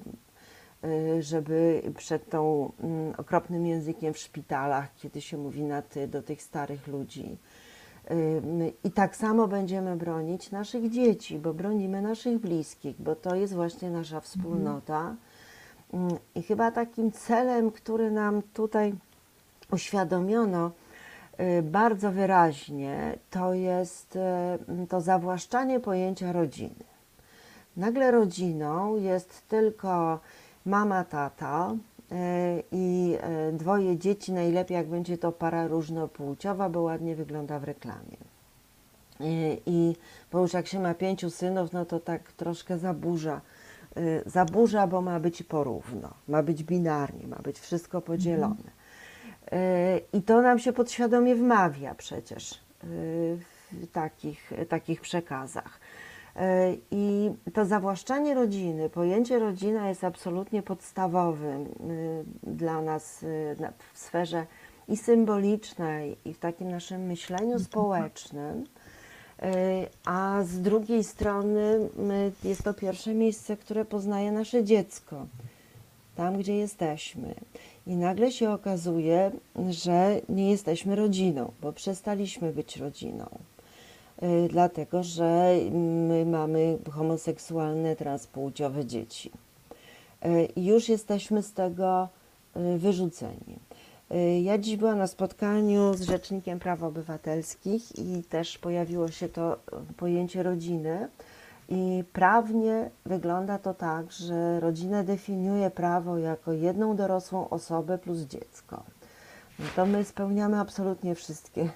żeby 1.21 1.83
przed 1.97 2.31
tą 2.31 2.73
mm, 2.81 3.15
okropnym 3.19 3.67
językiem 3.67 4.15
w 4.15 4.19
szpitalach, 4.19 4.95
kiedy 4.97 5.21
się 5.21 5.37
mówi 5.37 5.63
na 5.63 5.83
ty 5.83 6.09
do 6.09 6.23
tych 6.23 6.43
starych 6.43 6.87
ludzi. 6.87 7.37
Y, 8.11 8.73
I 8.85 8.91
tak 8.91 9.17
samo 9.17 9.49
będziemy 9.49 9.97
bronić 9.97 10.51
naszych 10.51 10.91
dzieci, 10.91 11.39
bo 11.39 11.55
bronimy 11.55 12.03
naszych 12.03 12.39
bliskich, 12.39 12.97
bo 12.99 13.17
to 13.17 13.35
jest 13.35 13.55
właśnie 13.55 13.91
nasza 13.91 14.21
wspólnota. 14.21 15.15
Mm, 15.93 16.17
I 16.35 16.43
chyba 16.43 16.71
takim 16.71 17.13
celem, 17.13 17.71
który 17.71 18.11
nam 18.11 18.43
tutaj 18.55 18.95
uświadomiono 19.73 20.71
y, 21.41 21.63
bardzo 21.63 22.13
wyraźnie, 22.13 23.19
to 23.31 23.55
jest 23.55 24.17
y, 24.17 24.87
to 24.89 25.01
zawłaszczanie 25.01 25.81
pojęcia 25.81 26.33
rodziny. 26.33 26.85
Nagle 27.77 28.11
rodziną 28.11 28.97
jest 28.97 29.49
tylko 29.49 30.21
mama, 30.67 31.05
tata 31.05 31.75
y, 32.13 32.63
i 32.73 33.19
dwoje 33.53 33.99
dzieci, 33.99 34.33
najlepiej 34.33 34.75
jak 34.75 34.89
będzie 34.89 35.19
to 35.19 35.33
para 35.33 35.67
różnopłciowa, 35.67 36.69
bo 36.69 36.83
ładnie 36.83 37.17
wygląda 37.17 37.59
w 37.59 37.65
reklamie. 37.65 38.17
I 39.67 39.97
bo 40.33 40.41
już 40.41 40.53
jak 40.53 40.67
się 40.67 40.81
ma 40.81 40.95
pięciu 40.95 41.31
synów, 41.31 41.73
no 41.73 41.85
to 41.85 42.01
tak 42.01 42.33
troszkę 42.33 42.79
zaburza 42.79 43.41
zaburza, 44.27 44.87
bo 44.87 45.03
ma 45.03 45.21
być 45.21 45.43
porówno, 45.43 46.15
ma 46.29 46.43
być 46.43 46.65
binarnie, 46.65 47.27
ma 47.27 47.37
być 47.37 47.59
wszystko 47.61 48.01
podzielone. 48.01 48.71
I 50.13 50.23
to 50.23 50.43
nam 50.43 50.59
się 50.59 50.73
podświadomie 50.73 51.35
wmawia 51.35 51.95
przecież 51.95 52.61
w 53.73 53.87
takich, 53.93 54.53
takich 54.69 55.01
przekazach. 55.01 55.81
Y, 56.37 56.79
I 56.91 57.31
to 57.53 57.65
zawłaszczanie 57.65 58.35
rodziny, 58.35 58.91
pojęcie 58.91 59.39
rodzina 59.39 59.89
jest 59.89 60.05
absolutnie 60.05 60.63
podstawowym 60.63 61.63
y, 61.63 62.25
dla 62.43 62.83
nas 62.83 63.25
w 63.93 63.99
sferze 63.99 64.47
i 64.89 64.97
symbolicznej, 64.97 66.17
i 66.25 66.35
w 66.35 66.39
takim 66.39 66.71
naszym 66.71 67.03
myśleniu 67.03 67.59
społecznym. 67.59 68.65
A 70.05 70.43
z 70.45 70.61
drugiej 70.61 71.05
strony 71.05 71.89
jest 72.45 72.63
to 72.63 72.75
pierwsze 72.75 73.15
miejsce, 73.15 73.57
które 73.57 73.85
poznaje 73.85 74.33
nasze 74.33 74.65
dziecko, 74.65 75.27
tam 76.17 76.39
gdzie 76.39 76.57
jesteśmy. 76.57 77.35
I 77.87 77.97
nagle 77.97 78.33
się 78.33 78.51
okazuje, 78.51 79.31
że 79.71 80.21
nie 80.29 80.51
jesteśmy 80.51 80.97
rodziną, 80.97 81.53
bo 81.63 81.73
przestaliśmy 81.73 82.53
być 82.53 82.77
rodziną. 82.77 83.29
Y, 84.23 84.49
dlatego, 84.49 85.03
że 85.03 85.55
my 86.07 86.27
mamy 86.27 86.79
homoseksualne, 86.93 87.97
transpłciowe 87.97 88.85
dzieci. 88.85 89.31
Y, 90.27 90.45
I 90.57 90.67
już 90.67 90.89
jesteśmy 90.89 91.43
z 91.43 91.53
tego 91.53 92.09
y, 92.57 92.79
wyrzuceni. 92.79 93.59
Ja 94.43 94.59
dziś 94.59 94.77
byłam 94.77 94.99
na 94.99 95.07
spotkaniu 95.07 95.95
z 95.95 96.03
Rzecznikiem 96.03 96.59
Praw 96.59 96.83
Obywatelskich 96.83 97.99
i 97.99 98.23
też 98.25 98.59
pojawiło 98.59 99.09
się 99.11 99.29
to 99.29 99.57
pojęcie 99.97 100.43
rodziny. 100.43 101.09
I 101.69 102.05
prawnie 102.13 102.91
wygląda 103.07 103.59
to 103.59 103.75
tak, 103.75 104.13
że 104.13 104.61
rodzinę 104.61 105.05
definiuje 105.05 105.71
prawo 105.71 106.19
jako 106.19 106.53
jedną 106.53 106.97
dorosłą 106.97 107.49
osobę 107.49 107.99
plus 107.99 108.19
dziecko. 108.19 108.83
No 109.59 109.65
to 109.77 109.87
my 109.87 110.05
spełniamy 110.05 110.61
absolutnie 110.61 111.15
wszystkie, 111.15 111.63
y, 111.63 111.69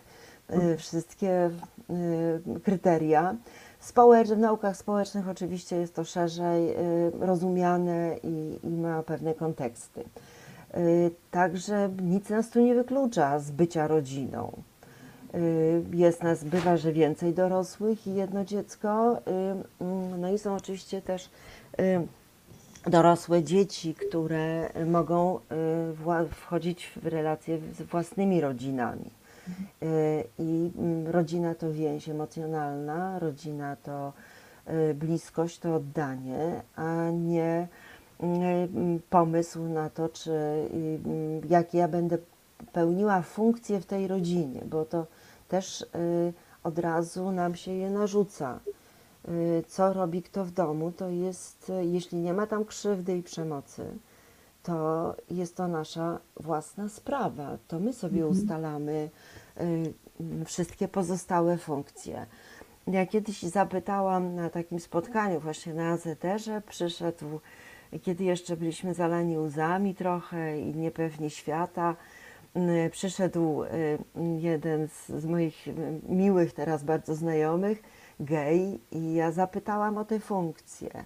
wszystkie 0.76 1.50
y, 1.90 2.60
kryteria. 2.60 3.34
Społecz, 3.80 4.28
w 4.28 4.38
naukach 4.38 4.76
społecznych 4.76 5.28
oczywiście 5.28 5.76
jest 5.76 5.94
to 5.94 6.04
szerzej 6.04 6.70
y, 6.70 6.76
rozumiane 7.20 8.16
i, 8.22 8.58
i 8.62 8.70
ma 8.70 9.02
pewne 9.02 9.34
konteksty. 9.34 10.04
Także 11.30 11.90
nic 12.02 12.28
nas 12.28 12.50
tu 12.50 12.60
nie 12.60 12.74
wyklucza 12.74 13.38
z 13.38 13.50
bycia 13.50 13.86
rodziną. 13.86 14.52
Y, 15.34 15.82
jest 15.92 16.22
nas, 16.22 16.44
bywa, 16.44 16.76
że 16.76 16.92
więcej 16.92 17.34
dorosłych 17.34 18.06
i 18.06 18.14
jedno 18.14 18.44
dziecko. 18.44 19.18
Y, 19.18 19.20
mm, 19.80 20.20
no 20.20 20.32
i 20.32 20.38
są 20.38 20.54
oczywiście 20.54 21.02
też 21.02 21.30
y, 21.80 22.06
dorosłe 22.90 23.42
dzieci, 23.42 23.94
które 23.94 24.70
mogą 24.86 25.40
wchodzić 26.30 26.92
w 27.02 27.06
relacje 27.06 27.58
z 27.78 27.82
własnymi 27.82 28.40
rodzinami. 28.40 29.10
I 30.38 30.70
mm, 30.78 31.06
rodzina 31.06 31.54
to 31.54 31.72
więź 31.72 32.08
emocjonalna, 32.08 33.18
rodzina 33.18 33.76
to 33.76 34.12
bliskość, 34.94 35.58
to 35.58 35.74
oddanie, 35.74 36.62
a 36.76 37.10
nie 37.10 37.68
mm, 38.20 39.00
pomysł 39.10 39.62
na 39.62 39.90
to, 39.90 40.08
czy 40.08 40.32
jak 41.48 41.74
ja 41.74 41.88
będę 41.88 42.18
pełniła 42.72 43.22
funkcję 43.22 43.80
w 43.80 43.86
tej 43.86 44.08
rodzinie, 44.08 44.62
bo 44.66 44.84
to 44.84 45.06
też 45.48 45.82
y, 45.82 45.86
od 46.64 46.78
razu 46.78 47.32
nam 47.32 47.54
się 47.54 47.72
je 47.72 47.90
narzuca. 47.90 48.60
Y, 49.28 49.64
co 49.68 49.92
robi 49.92 50.22
kto 50.22 50.44
w 50.44 50.50
domu, 50.50 50.92
to 50.92 51.08
jest, 51.08 51.70
y, 51.70 51.84
jeśli 51.84 52.18
nie 52.18 52.32
ma 52.32 52.46
tam 52.46 52.64
krzywdy 52.64 53.16
i 53.16 53.22
przemocy, 53.22 53.84
to 54.62 55.14
jest 55.30 55.56
to 55.56 55.68
nasza 55.68 56.18
własna 56.40 56.88
sprawa. 56.88 57.58
To 57.68 57.80
my 57.80 57.92
sobie 57.92 58.22
mhm. 58.22 58.32
ustalamy 58.32 59.10
wszystkie 60.46 60.88
pozostałe 60.88 61.58
funkcje. 61.58 62.26
Ja 62.86 63.06
kiedyś 63.06 63.42
zapytałam 63.42 64.34
na 64.34 64.50
takim 64.50 64.80
spotkaniu 64.80 65.40
właśnie 65.40 65.74
na 65.74 65.90
AZR-ze, 65.90 66.62
przyszedł, 66.68 67.40
kiedy 68.02 68.24
jeszcze 68.24 68.56
byliśmy 68.56 68.94
zalani 68.94 69.38
łzami 69.38 69.94
trochę 69.94 70.60
i 70.60 70.74
niepewni 70.74 71.30
świata, 71.30 71.96
Y, 72.56 72.90
przyszedł 72.90 73.62
y, 73.62 73.98
jeden 74.38 74.88
z, 74.88 75.08
z 75.08 75.26
moich 75.26 75.68
y, 75.68 75.74
miłych 76.08 76.52
teraz 76.52 76.84
bardzo 76.84 77.14
znajomych, 77.14 77.82
gej, 78.20 78.80
i 78.92 79.14
ja 79.14 79.32
zapytałam 79.32 79.98
o 79.98 80.04
tę 80.04 80.20
funkcję. 80.20 81.04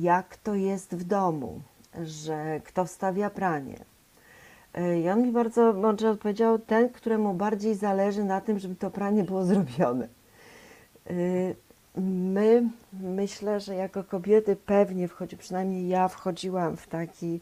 Jak 0.00 0.36
to 0.36 0.54
jest 0.54 0.94
w 0.94 1.04
domu, 1.04 1.60
że 2.02 2.60
kto 2.64 2.84
wstawia 2.84 3.30
pranie? 3.30 3.76
I 5.02 5.08
on 5.08 5.22
mi 5.22 5.32
bardzo 5.32 5.72
mądrze 5.72 6.10
odpowiedział, 6.10 6.58
ten, 6.58 6.88
któremu 6.88 7.34
bardziej 7.34 7.74
zależy 7.74 8.24
na 8.24 8.40
tym, 8.40 8.58
żeby 8.58 8.74
to 8.74 8.90
pranie 8.90 9.24
było 9.24 9.44
zrobione. 9.44 10.08
My, 11.96 12.62
myślę, 12.92 13.60
że 13.60 13.74
jako 13.74 14.04
kobiety 14.04 14.56
pewnie 14.56 15.08
wchodzi, 15.08 15.36
przynajmniej 15.36 15.88
ja 15.88 16.08
wchodziłam 16.08 16.76
w 16.76 16.86
taki 16.86 17.40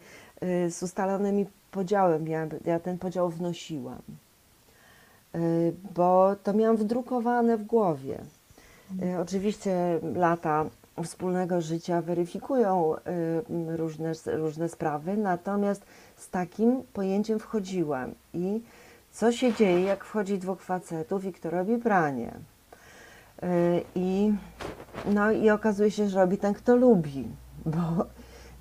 z 0.69 0.83
ustalonymi 0.83 1.47
podziałem, 1.71 2.29
ja, 2.29 2.47
ja 2.65 2.81
ten 2.81 2.99
podział 2.99 3.31
wnosiłam, 3.31 4.03
bo 5.95 6.37
to 6.43 6.53
miałam 6.53 6.77
wdrukowane 6.77 7.57
w 7.57 7.65
głowie. 7.65 8.19
Oczywiście 9.21 10.01
lata 10.15 10.65
wspólnego 11.05 11.61
życia 11.61 12.03
weryfikują 12.03 12.95
y, 12.95 13.77
różne, 13.77 14.13
różne 14.27 14.69
sprawy, 14.69 15.17
natomiast 15.17 15.83
z 16.17 16.31
takim 16.31 16.83
pojęciem 16.93 17.39
wchodziłam. 17.39 18.15
I 18.35 18.61
co 19.13 19.33
się 19.33 19.53
dzieje, 19.53 19.81
jak 19.81 20.05
wchodzi 20.05 20.39
dwóch 20.39 20.63
facetów 20.63 21.25
i 21.25 21.33
kto 21.33 21.51
robi 21.51 21.79
pranie? 21.79 22.33
I, 23.95 24.33
no 25.07 25.31
i 25.31 25.51
okazuje 25.51 25.91
się, 25.91 26.09
że 26.09 26.21
robi 26.21 26.39
ten, 26.39 26.55
kto 26.55 26.77
lubi, 26.77 27.29
bo 27.67 28.07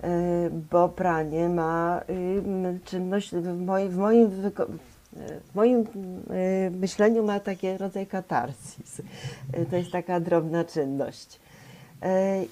Y, 0.03 0.51
bo 0.71 0.89
pranie 0.89 1.49
ma 1.49 2.01
y, 2.09 2.79
czynność 2.85 3.35
w 3.35 3.65
moim, 3.65 3.89
w 3.89 3.97
moim, 3.97 4.29
w 4.29 5.55
moim 5.55 5.79
y, 5.79 6.71
myśleniu 6.71 7.23
ma 7.23 7.39
taki 7.39 7.77
rodzaj 7.77 8.07
katarzis. 8.07 9.01
To 9.69 9.75
jest 9.75 9.91
taka 9.91 10.19
drobna 10.19 10.65
czynność. 10.65 11.39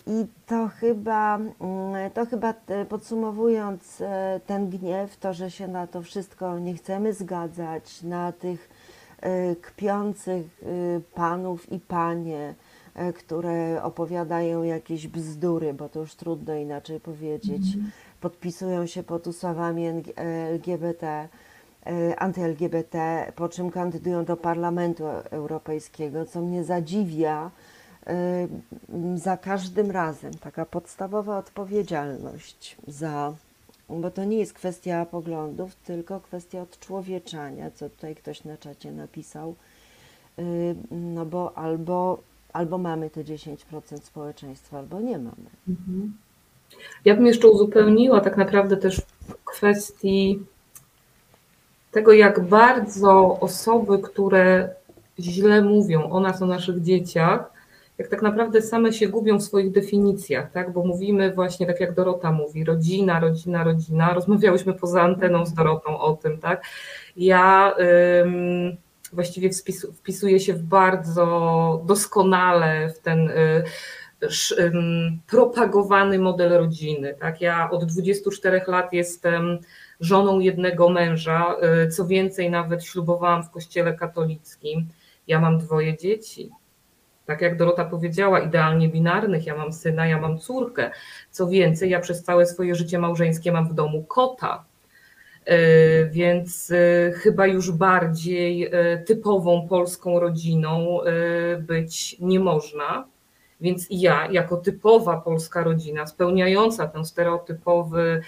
I 0.07 0.25
to 0.45 0.67
chyba, 0.67 1.39
to 2.13 2.25
chyba 2.25 2.53
podsumowując 2.89 4.03
ten 4.45 4.69
gniew, 4.69 5.17
to, 5.17 5.33
że 5.33 5.51
się 5.51 5.67
na 5.67 5.87
to 5.87 6.01
wszystko 6.01 6.59
nie 6.59 6.73
chcemy 6.73 7.13
zgadzać, 7.13 8.03
na 8.03 8.31
tych 8.31 8.69
kpiących 9.61 10.61
panów 11.13 11.71
i 11.71 11.79
panie, 11.79 12.55
E, 12.99 13.13
które 13.13 13.83
opowiadają 13.83 14.63
jakieś 14.63 15.07
bzdury, 15.07 15.73
bo 15.73 15.89
to 15.89 15.99
już 15.99 16.15
trudno 16.15 16.55
inaczej 16.55 16.99
powiedzieć, 16.99 17.75
mm. 17.75 17.91
podpisują 18.21 18.85
się 18.85 19.03
pod 19.03 19.27
ustawami 19.27 19.87
LGBT, 20.55 21.27
e, 21.85 22.19
anty-LGBT, 22.19 23.25
po 23.35 23.49
czym 23.49 23.71
kandydują 23.71 24.25
do 24.25 24.37
Parlamentu 24.37 25.03
Europejskiego, 25.31 26.25
co 26.25 26.41
mnie 26.41 26.63
zadziwia 26.63 27.45
e, 27.45 27.49
za 29.15 29.37
każdym 29.37 29.91
razem. 29.91 30.33
Taka 30.33 30.65
podstawowa 30.65 31.37
odpowiedzialność 31.37 32.77
za, 32.87 33.33
bo 33.89 34.11
to 34.11 34.25
nie 34.25 34.37
jest 34.37 34.53
kwestia 34.53 35.05
poglądów, 35.05 35.75
tylko 35.75 36.19
kwestia 36.19 36.61
odczłowieczania, 36.61 37.71
co 37.71 37.89
tutaj 37.89 38.15
ktoś 38.15 38.43
na 38.43 38.57
czacie 38.57 38.91
napisał. 38.91 39.55
No 40.91 41.25
bo 41.25 41.57
albo 41.57 42.19
albo 42.53 42.77
mamy 42.77 43.09
te 43.09 43.23
10% 43.23 43.55
społeczeństwa, 44.03 44.77
albo 44.77 45.01
nie 45.01 45.17
mamy. 45.17 45.49
Mhm. 45.67 46.17
Ja 47.05 47.15
bym 47.15 47.25
jeszcze 47.25 47.47
uzupełniła 47.47 48.21
tak 48.21 48.37
naprawdę 48.37 48.77
też 48.77 49.01
w 49.21 49.33
kwestii 49.45 50.39
tego, 51.91 52.13
jak 52.13 52.39
bardzo 52.47 53.39
osoby, 53.39 53.99
które 53.99 54.69
źle 55.19 55.61
mówią 55.61 56.09
o 56.09 56.19
nas, 56.19 56.41
o 56.41 56.45
naszych 56.45 56.81
dzieciach, 56.81 57.51
jak 57.99 58.07
tak 58.07 58.21
naprawdę 58.21 58.61
same 58.61 58.93
się 58.93 59.07
gubią 59.07 59.37
w 59.37 59.43
swoich 59.43 59.71
definicjach, 59.71 60.51
tak? 60.51 60.73
Bo 60.73 60.83
mówimy 60.83 61.33
właśnie, 61.33 61.67
tak 61.67 61.79
jak 61.79 61.93
Dorota 61.93 62.31
mówi, 62.31 62.63
rodzina, 62.63 63.19
rodzina, 63.19 63.63
rodzina. 63.63 64.13
Rozmawiałyśmy 64.13 64.73
poza 64.73 65.01
anteną 65.01 65.45
z 65.45 65.53
Dorotą 65.53 65.99
o 65.99 66.15
tym, 66.15 66.37
tak? 66.37 66.63
Ja 67.17 67.73
ym, 68.21 68.77
właściwie 69.13 69.49
wpisu, 69.49 69.93
wpisuję 69.93 70.39
się 70.39 70.53
w 70.53 70.63
bardzo 70.63 71.81
doskonale 71.85 72.89
w 72.89 72.99
ten 72.99 73.29
y, 73.29 73.63
propagowany 75.27 76.19
model 76.19 76.49
rodziny. 76.49 77.15
Tak? 77.19 77.41
Ja 77.41 77.69
od 77.71 77.85
24 77.85 78.61
lat 78.67 78.93
jestem 78.93 79.59
żoną 79.99 80.39
jednego 80.39 80.89
męża, 80.89 81.55
y, 81.85 81.89
co 81.89 82.07
więcej, 82.07 82.49
nawet 82.49 82.83
ślubowałam 82.83 83.43
w 83.43 83.49
kościele 83.49 83.93
katolickim. 83.93 84.87
Ja 85.27 85.39
mam 85.39 85.57
dwoje 85.57 85.97
dzieci. 85.97 86.49
Tak 87.29 87.41
jak 87.41 87.57
Dorota 87.57 87.85
powiedziała, 87.85 88.39
idealnie 88.39 88.89
binarnych. 88.89 89.45
Ja 89.45 89.55
mam 89.55 89.73
syna, 89.73 90.07
ja 90.07 90.19
mam 90.21 90.39
córkę. 90.39 90.91
Co 91.31 91.47
więcej, 91.47 91.89
ja 91.89 91.99
przez 91.99 92.23
całe 92.23 92.45
swoje 92.45 92.75
życie 92.75 92.99
małżeńskie 92.99 93.51
mam 93.51 93.69
w 93.69 93.73
domu 93.73 94.03
kota. 94.03 94.65
Y, 95.49 96.09
więc 96.11 96.71
y, 96.71 97.13
chyba 97.15 97.47
już 97.47 97.71
bardziej 97.71 98.71
typową 99.05 99.67
polską 99.67 100.19
rodziną 100.19 100.99
być 101.59 102.15
nie 102.19 102.39
można. 102.39 103.07
Więc 103.61 103.87
ja, 103.89 104.27
jako 104.31 104.57
typowa 104.57 105.21
polska 105.21 105.63
rodzina, 105.63 106.07
spełniająca 106.07 106.87
ten 106.87 107.05
stereotypowy 107.05 108.21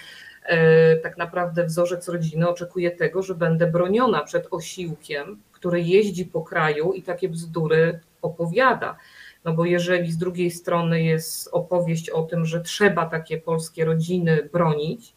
e, 0.44 0.96
tak 0.96 1.16
naprawdę 1.16 1.64
wzorzec 1.64 2.08
rodziny, 2.08 2.48
oczekuję 2.48 2.90
tego, 2.90 3.22
że 3.22 3.34
będę 3.34 3.66
broniona 3.66 4.24
przed 4.24 4.46
osiłkiem, 4.50 5.38
który 5.62 5.82
jeździ 5.82 6.26
po 6.26 6.42
kraju 6.42 6.92
i 6.92 7.02
takie 7.02 7.28
bzdury 7.28 8.00
opowiada. 8.22 8.96
No 9.44 9.52
bo 9.52 9.64
jeżeli 9.64 10.12
z 10.12 10.18
drugiej 10.18 10.50
strony 10.50 11.02
jest 11.02 11.48
opowieść 11.52 12.10
o 12.10 12.22
tym, 12.22 12.46
że 12.46 12.60
trzeba 12.60 13.06
takie 13.06 13.38
polskie 13.38 13.84
rodziny 13.84 14.48
bronić, 14.52 15.12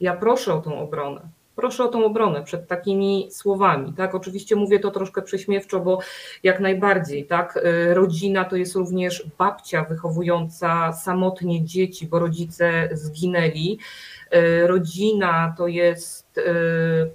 ja 0.00 0.16
proszę 0.16 0.54
o 0.54 0.60
tą 0.60 0.78
obronę 0.78 1.28
proszę 1.60 1.84
o 1.84 1.88
tą 1.88 2.04
obronę 2.04 2.42
przed 2.42 2.68
takimi 2.68 3.28
słowami. 3.30 3.92
Tak, 3.92 4.14
oczywiście 4.14 4.56
mówię 4.56 4.78
to 4.78 4.90
troszkę 4.90 5.22
prześmiewczo, 5.22 5.80
bo 5.80 5.98
jak 6.42 6.60
najbardziej, 6.60 7.26
tak, 7.26 7.56
y, 7.56 7.94
rodzina 7.94 8.44
to 8.44 8.56
jest 8.56 8.74
również 8.74 9.26
babcia 9.38 9.84
wychowująca 9.84 10.92
samotnie 10.92 11.64
dzieci, 11.64 12.06
bo 12.06 12.18
rodzice 12.18 12.88
zginęli. 12.92 13.78
Y, 14.34 14.66
rodzina 14.66 15.54
to 15.58 15.66
jest 15.66 16.38
y, 16.38 17.10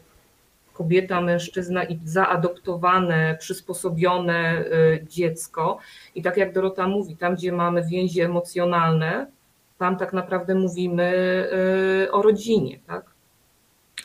kobieta, 0.75 1.21
mężczyzna 1.21 1.83
i 1.83 1.99
zaadoptowane, 2.03 3.37
przysposobione 3.39 4.63
dziecko. 5.03 5.77
I 6.15 6.21
tak 6.21 6.37
jak 6.37 6.53
Dorota 6.53 6.87
mówi, 6.87 7.17
tam 7.17 7.35
gdzie 7.35 7.51
mamy 7.51 7.85
więzi 7.85 8.21
emocjonalne, 8.21 9.27
tam 9.77 9.97
tak 9.97 10.13
naprawdę 10.13 10.55
mówimy 10.55 11.13
o 12.11 12.21
rodzinie, 12.21 12.79
tak? 12.87 13.15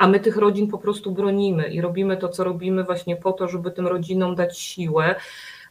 a 0.01 0.09
my 0.09 0.21
tych 0.21 0.37
rodzin 0.37 0.69
po 0.69 0.79
prostu 0.79 1.13
bronimy 1.13 1.69
i 1.69 1.81
robimy 1.81 2.17
to, 2.17 2.29
co 2.29 2.45
robimy 2.45 2.85
właśnie 2.85 3.17
po 3.17 3.33
to, 3.33 3.49
żeby 3.49 3.71
tym 3.71 3.87
rodzinom 3.87 4.35
dać 4.35 4.59
siłę, 4.59 5.15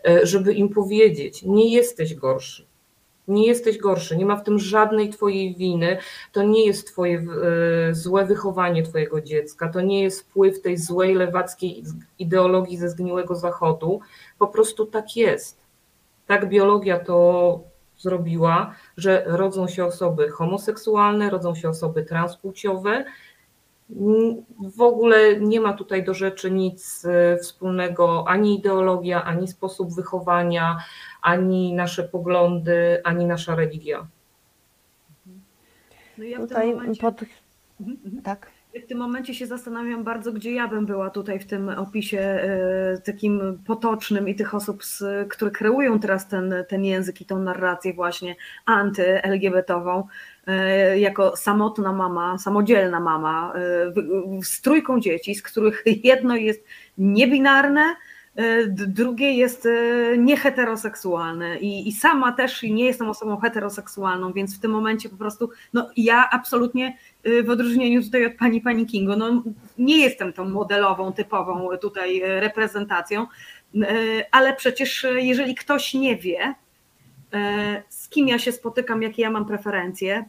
e, 0.07 0.25
żeby 0.25 0.53
im 0.53 0.69
powiedzieć, 0.69 1.43
nie 1.43 1.73
jesteś 1.73 2.15
gorszy. 2.15 2.68
Nie 3.29 3.47
jesteś 3.47 3.77
gorszy, 3.77 4.17
nie 4.17 4.25
ma 4.25 4.35
w 4.35 4.43
tym 4.43 4.59
żadnej 4.59 5.09
twojej 5.09 5.55
winy. 5.55 5.97
To 6.31 6.43
nie 6.43 6.65
jest 6.65 6.87
twoje 6.87 7.17
e, 7.17 7.95
złe 7.95 8.25
wychowanie 8.25 8.83
twojego 8.83 9.21
dziecka, 9.21 9.69
to 9.69 9.81
nie 9.81 10.03
jest 10.03 10.21
wpływ 10.21 10.61
tej 10.61 10.77
złej 10.77 11.15
lewackiej 11.15 11.83
ideologii 12.19 12.77
ze 12.77 12.89
zgniłego 12.89 13.35
zachodu. 13.35 13.99
Po 14.39 14.47
prostu 14.47 14.85
tak 14.85 15.15
jest. 15.15 15.59
Tak 16.27 16.49
biologia 16.49 16.99
to 16.99 17.59
zrobiła, 17.97 18.73
że 18.97 19.23
rodzą 19.27 19.67
się 19.67 19.85
osoby 19.85 20.29
homoseksualne, 20.29 21.29
rodzą 21.29 21.55
się 21.55 21.69
osoby 21.69 22.03
transpłciowe 22.03 23.05
w 24.59 24.81
ogóle 24.81 25.39
nie 25.39 25.61
ma 25.61 25.73
tutaj 25.73 26.03
do 26.03 26.13
rzeczy 26.13 26.51
nic 26.51 27.05
e, 27.05 27.37
wspólnego 27.37 28.25
ani 28.27 28.59
ideologia, 28.59 29.23
ani 29.23 29.47
sposób 29.47 29.95
wychowania, 29.95 30.77
ani 31.21 31.73
nasze 31.73 32.03
poglądy, 32.03 33.01
ani 33.03 33.25
nasza 33.25 33.55
religia. 33.55 34.07
No 36.17 36.23
ja 36.23 36.39
tutaj 36.39 36.73
momencie... 36.73 37.01
pod... 37.01 37.21
Mhm, 37.79 37.97
mhm. 38.05 38.23
Tak. 38.23 38.51
W 38.83 38.87
tym 38.87 38.97
momencie 38.97 39.33
się 39.33 39.47
zastanawiam 39.47 40.03
bardzo, 40.03 40.31
gdzie 40.31 40.51
ja 40.51 40.67
bym 40.67 40.85
była 40.85 41.09
tutaj 41.09 41.39
w 41.39 41.45
tym 41.45 41.69
opisie 41.69 42.19
e, 42.19 42.97
takim 43.05 43.63
potocznym 43.67 44.29
i 44.29 44.35
tych 44.35 44.55
osób, 44.55 44.83
które 45.29 45.51
kreują 45.51 45.99
teraz 45.99 46.27
ten, 46.27 46.53
ten 46.67 46.85
język 46.85 47.21
i 47.21 47.25
tą 47.25 47.39
narrację 47.39 47.93
właśnie 47.93 48.35
anty-LGBT-ową. 48.65 50.03
E, 50.47 50.99
jako 50.99 51.37
samotna 51.37 51.93
mama, 51.93 52.37
samodzielna 52.37 52.99
mama 52.99 53.53
e, 53.55 54.41
z 54.43 54.61
trójką 54.61 54.99
dzieci, 54.99 55.35
z 55.35 55.41
których 55.41 55.83
jedno 56.03 56.35
jest 56.35 56.65
niebinarne, 56.97 57.95
e, 58.35 58.67
drugie 58.67 59.31
jest 59.31 59.67
nieheteroseksualne. 60.17 61.59
I, 61.59 61.87
i 61.87 61.91
sama 61.91 62.31
też 62.31 62.63
nie 62.63 62.85
jestem 62.85 63.09
osobą 63.09 63.37
heteroseksualną, 63.37 64.33
więc 64.33 64.57
w 64.57 64.59
tym 64.59 64.71
momencie 64.71 65.09
po 65.09 65.17
prostu, 65.17 65.49
no 65.73 65.89
ja 65.97 66.29
absolutnie 66.31 66.97
w 67.43 67.49
odróżnieniu 67.49 68.03
tutaj 68.03 68.25
od 68.25 68.33
pani 68.33 68.61
pani 68.61 68.85
Kingo, 68.85 69.15
no 69.15 69.43
nie 69.77 69.97
jestem 69.97 70.33
tą 70.33 70.49
modelową, 70.49 71.13
typową 71.13 71.77
tutaj 71.77 72.21
reprezentacją, 72.23 73.27
ale 74.31 74.55
przecież 74.55 75.05
jeżeli 75.15 75.55
ktoś 75.55 75.93
nie 75.93 76.17
wie, 76.17 76.55
z 77.89 78.09
kim 78.09 78.27
ja 78.27 78.39
się 78.39 78.51
spotykam, 78.51 79.01
jakie 79.01 79.21
ja 79.21 79.31
mam 79.31 79.45
preferencje, 79.45 80.25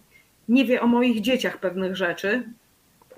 nie 0.48 0.64
wie 0.64 0.80
o 0.80 0.86
moich 0.86 1.20
dzieciach 1.20 1.58
pewnych 1.58 1.96
rzeczy, 1.96 2.42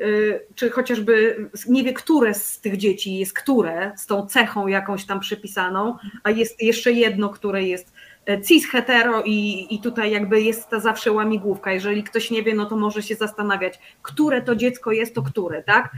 y, 0.01 0.41
czy 0.55 0.70
chociażby 0.70 1.37
nie 1.68 1.83
wie, 1.83 1.93
które 1.93 2.35
z 2.35 2.61
tych 2.61 2.76
dzieci 2.76 3.18
jest 3.18 3.33
które, 3.33 3.93
z 3.97 4.07
tą 4.07 4.26
cechą 4.26 4.66
jakąś 4.66 5.05
tam 5.05 5.20
przypisaną, 5.20 5.97
a 6.22 6.30
jest 6.30 6.62
jeszcze 6.62 6.93
jedno, 6.93 7.28
które 7.28 7.62
jest 7.62 7.93
e, 8.28 8.43
cis 8.43 8.66
hetero 8.66 9.22
i, 9.22 9.66
i 9.70 9.80
tutaj 9.80 10.11
jakby 10.11 10.41
jest 10.41 10.68
ta 10.68 10.80
zawsze 10.80 11.12
łamigłówka. 11.12 11.72
Jeżeli 11.72 12.03
ktoś 12.03 12.30
nie 12.30 12.43
wie, 12.43 12.55
no 12.55 12.66
to 12.66 12.76
może 12.76 13.03
się 13.03 13.14
zastanawiać, 13.14 13.78
które 14.03 14.43
to 14.43 14.57
dziecko 14.57 14.93
jest, 14.93 15.14
to 15.14 15.22
które, 15.22 15.62
tak? 15.62 15.93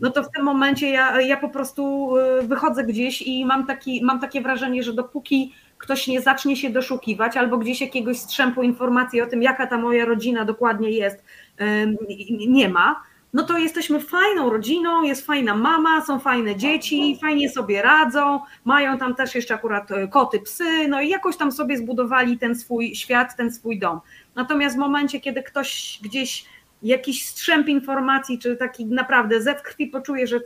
No 0.00 0.10
to 0.10 0.22
w 0.22 0.30
tym 0.30 0.44
momencie 0.44 0.90
ja, 0.90 1.20
ja 1.20 1.36
po 1.36 1.48
prostu 1.48 2.10
wychodzę 2.42 2.84
gdzieś 2.84 3.22
i 3.22 3.44
mam, 3.46 3.66
taki, 3.66 4.04
mam 4.04 4.20
takie 4.20 4.40
wrażenie, 4.40 4.82
że 4.82 4.92
dopóki 4.92 5.52
ktoś 5.80 6.06
nie 6.06 6.20
zacznie 6.20 6.56
się 6.56 6.70
doszukiwać, 6.70 7.36
albo 7.36 7.58
gdzieś 7.58 7.80
jakiegoś 7.80 8.18
strzępu 8.18 8.62
informacji 8.62 9.20
o 9.20 9.26
tym, 9.26 9.42
jaka 9.42 9.66
ta 9.66 9.78
moja 9.78 10.04
rodzina 10.04 10.44
dokładnie 10.44 10.90
jest, 10.90 11.24
nie 12.48 12.68
ma, 12.68 13.02
no 13.32 13.42
to 13.42 13.58
jesteśmy 13.58 14.00
fajną 14.00 14.50
rodziną, 14.50 15.02
jest 15.02 15.26
fajna 15.26 15.54
mama, 15.54 16.04
są 16.06 16.18
fajne 16.18 16.56
dzieci, 16.56 17.18
fajnie 17.20 17.50
sobie 17.50 17.82
radzą, 17.82 18.40
mają 18.64 18.98
tam 18.98 19.14
też 19.14 19.34
jeszcze 19.34 19.54
akurat 19.54 19.90
e, 19.90 20.08
koty, 20.08 20.40
psy, 20.40 20.88
no 20.88 21.00
i 21.00 21.08
jakoś 21.08 21.36
tam 21.36 21.52
sobie 21.52 21.78
zbudowali 21.78 22.38
ten 22.38 22.54
swój 22.54 22.94
świat, 22.94 23.36
ten 23.36 23.52
swój 23.52 23.78
dom. 23.78 24.00
Natomiast 24.34 24.76
w 24.76 24.78
momencie, 24.78 25.20
kiedy 25.20 25.42
ktoś 25.42 26.00
gdzieś 26.02 26.44
jakiś 26.82 27.26
strzęp 27.26 27.68
informacji, 27.68 28.38
czy 28.38 28.56
taki 28.56 28.86
naprawdę 28.86 29.42
zew 29.42 29.62
krwi 29.62 29.86
poczuje, 29.86 30.26
że 30.26 30.40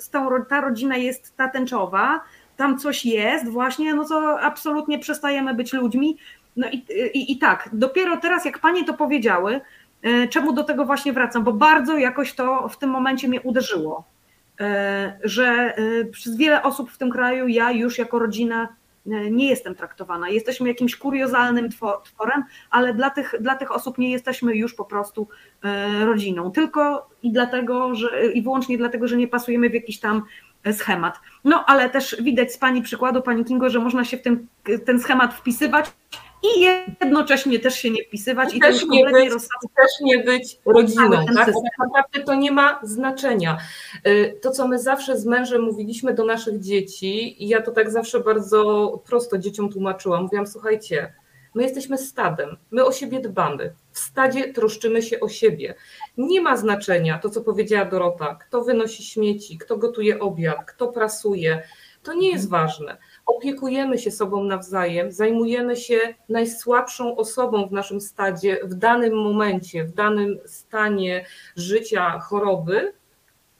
ta 0.48 0.60
rodzina 0.60 0.96
jest 0.96 1.36
ta 1.36 1.48
tęczowa, 1.48 2.20
tam 2.56 2.78
coś 2.78 3.04
jest 3.04 3.48
właśnie, 3.48 3.94
no 3.94 4.04
to 4.04 4.40
absolutnie 4.40 4.98
przestajemy 4.98 5.54
być 5.54 5.72
ludźmi. 5.72 6.16
No 6.56 6.68
i, 6.70 6.76
i, 7.14 7.32
i 7.32 7.38
tak, 7.38 7.68
dopiero 7.72 8.16
teraz 8.16 8.44
jak 8.44 8.58
panie 8.58 8.84
to 8.84 8.94
powiedziały, 8.94 9.60
e, 10.02 10.28
czemu 10.28 10.52
do 10.52 10.64
tego 10.64 10.84
właśnie 10.84 11.12
wracam, 11.12 11.44
bo 11.44 11.52
bardzo 11.52 11.98
jakoś 11.98 12.32
to 12.34 12.68
w 12.68 12.78
tym 12.78 12.90
momencie 12.90 13.28
mnie 13.28 13.40
uderzyło, 13.40 14.04
e, 14.60 15.18
że 15.24 15.44
e, 15.44 16.04
przez 16.04 16.36
wiele 16.36 16.62
osób 16.62 16.90
w 16.90 16.98
tym 16.98 17.10
kraju 17.10 17.48
ja 17.48 17.72
już 17.72 17.98
jako 17.98 18.18
rodzina 18.18 18.68
nie 19.30 19.48
jestem 19.48 19.74
traktowana. 19.74 20.28
Jesteśmy 20.28 20.68
jakimś 20.68 20.96
kuriozalnym 20.96 21.68
tworem, 22.04 22.44
ale 22.70 22.94
dla 22.94 23.10
tych, 23.10 23.34
dla 23.40 23.56
tych 23.56 23.72
osób 23.72 23.98
nie 23.98 24.10
jesteśmy 24.10 24.56
już 24.56 24.74
po 24.74 24.84
prostu 24.84 25.28
rodziną. 26.04 26.50
Tylko 26.50 27.10
i 27.22 27.32
dlatego, 27.32 27.94
że 27.94 28.26
i 28.26 28.42
wyłącznie 28.42 28.78
dlatego, 28.78 29.08
że 29.08 29.16
nie 29.16 29.28
pasujemy 29.28 29.70
w 29.70 29.74
jakiś 29.74 30.00
tam 30.00 30.22
schemat. 30.72 31.20
No 31.44 31.64
ale 31.66 31.90
też 31.90 32.16
widać 32.20 32.52
z 32.52 32.58
Pani 32.58 32.82
przykładu, 32.82 33.22
Pani 33.22 33.44
Kingo, 33.44 33.70
że 33.70 33.78
można 33.78 34.04
się 34.04 34.16
w 34.16 34.22
ten, 34.22 34.46
ten 34.86 35.00
schemat 35.00 35.34
wpisywać 35.34 35.86
i 36.44 36.60
jednocześnie 36.60 37.58
też 37.58 37.74
się 37.74 37.90
nie 37.90 38.04
wpisywać 38.04 38.54
i, 38.54 38.56
i 38.56 38.60
też, 38.60 38.86
nie 38.86 39.04
być, 39.04 39.30
też 39.76 39.90
nie 40.00 40.18
być 40.18 40.58
rodziną. 40.66 41.10
Tak? 41.10 41.46
tak 41.46 41.54
naprawdę 41.78 42.20
to 42.26 42.34
nie 42.34 42.52
ma 42.52 42.80
znaczenia. 42.82 43.58
Y, 44.06 44.38
to, 44.42 44.50
co 44.50 44.68
my 44.68 44.78
zawsze 44.78 45.18
z 45.18 45.26
mężem 45.26 45.62
mówiliśmy 45.62 46.14
do 46.14 46.24
naszych 46.24 46.60
dzieci, 46.60 47.44
i 47.44 47.48
ja 47.48 47.62
to 47.62 47.70
tak 47.70 47.90
zawsze 47.90 48.20
bardzo 48.20 49.02
prosto 49.06 49.38
dzieciom 49.38 49.72
tłumaczyłam, 49.72 50.22
mówiłam, 50.22 50.46
słuchajcie, 50.46 51.12
My 51.54 51.62
jesteśmy 51.62 51.98
stadem, 51.98 52.56
my 52.70 52.84
o 52.84 52.92
siebie 52.92 53.20
dbamy. 53.20 53.74
W 53.92 53.98
stadzie 53.98 54.52
troszczymy 54.52 55.02
się 55.02 55.20
o 55.20 55.28
siebie. 55.28 55.74
Nie 56.18 56.40
ma 56.40 56.56
znaczenia 56.56 57.18
to, 57.18 57.30
co 57.30 57.40
powiedziała 57.40 57.84
Dorota, 57.84 58.34
kto 58.34 58.64
wynosi 58.64 59.02
śmieci, 59.02 59.58
kto 59.58 59.76
gotuje 59.76 60.20
obiad, 60.20 60.64
kto 60.66 60.88
prasuje. 60.88 61.62
To 62.02 62.14
nie 62.14 62.30
jest 62.30 62.48
ważne. 62.48 62.96
Opiekujemy 63.26 63.98
się 63.98 64.10
sobą 64.10 64.44
nawzajem, 64.44 65.12
zajmujemy 65.12 65.76
się 65.76 65.98
najsłabszą 66.28 67.16
osobą 67.16 67.66
w 67.66 67.72
naszym 67.72 68.00
stadzie 68.00 68.58
w 68.64 68.74
danym 68.74 69.22
momencie, 69.22 69.84
w 69.84 69.94
danym 69.94 70.38
stanie 70.46 71.26
życia, 71.56 72.18
choroby 72.18 72.92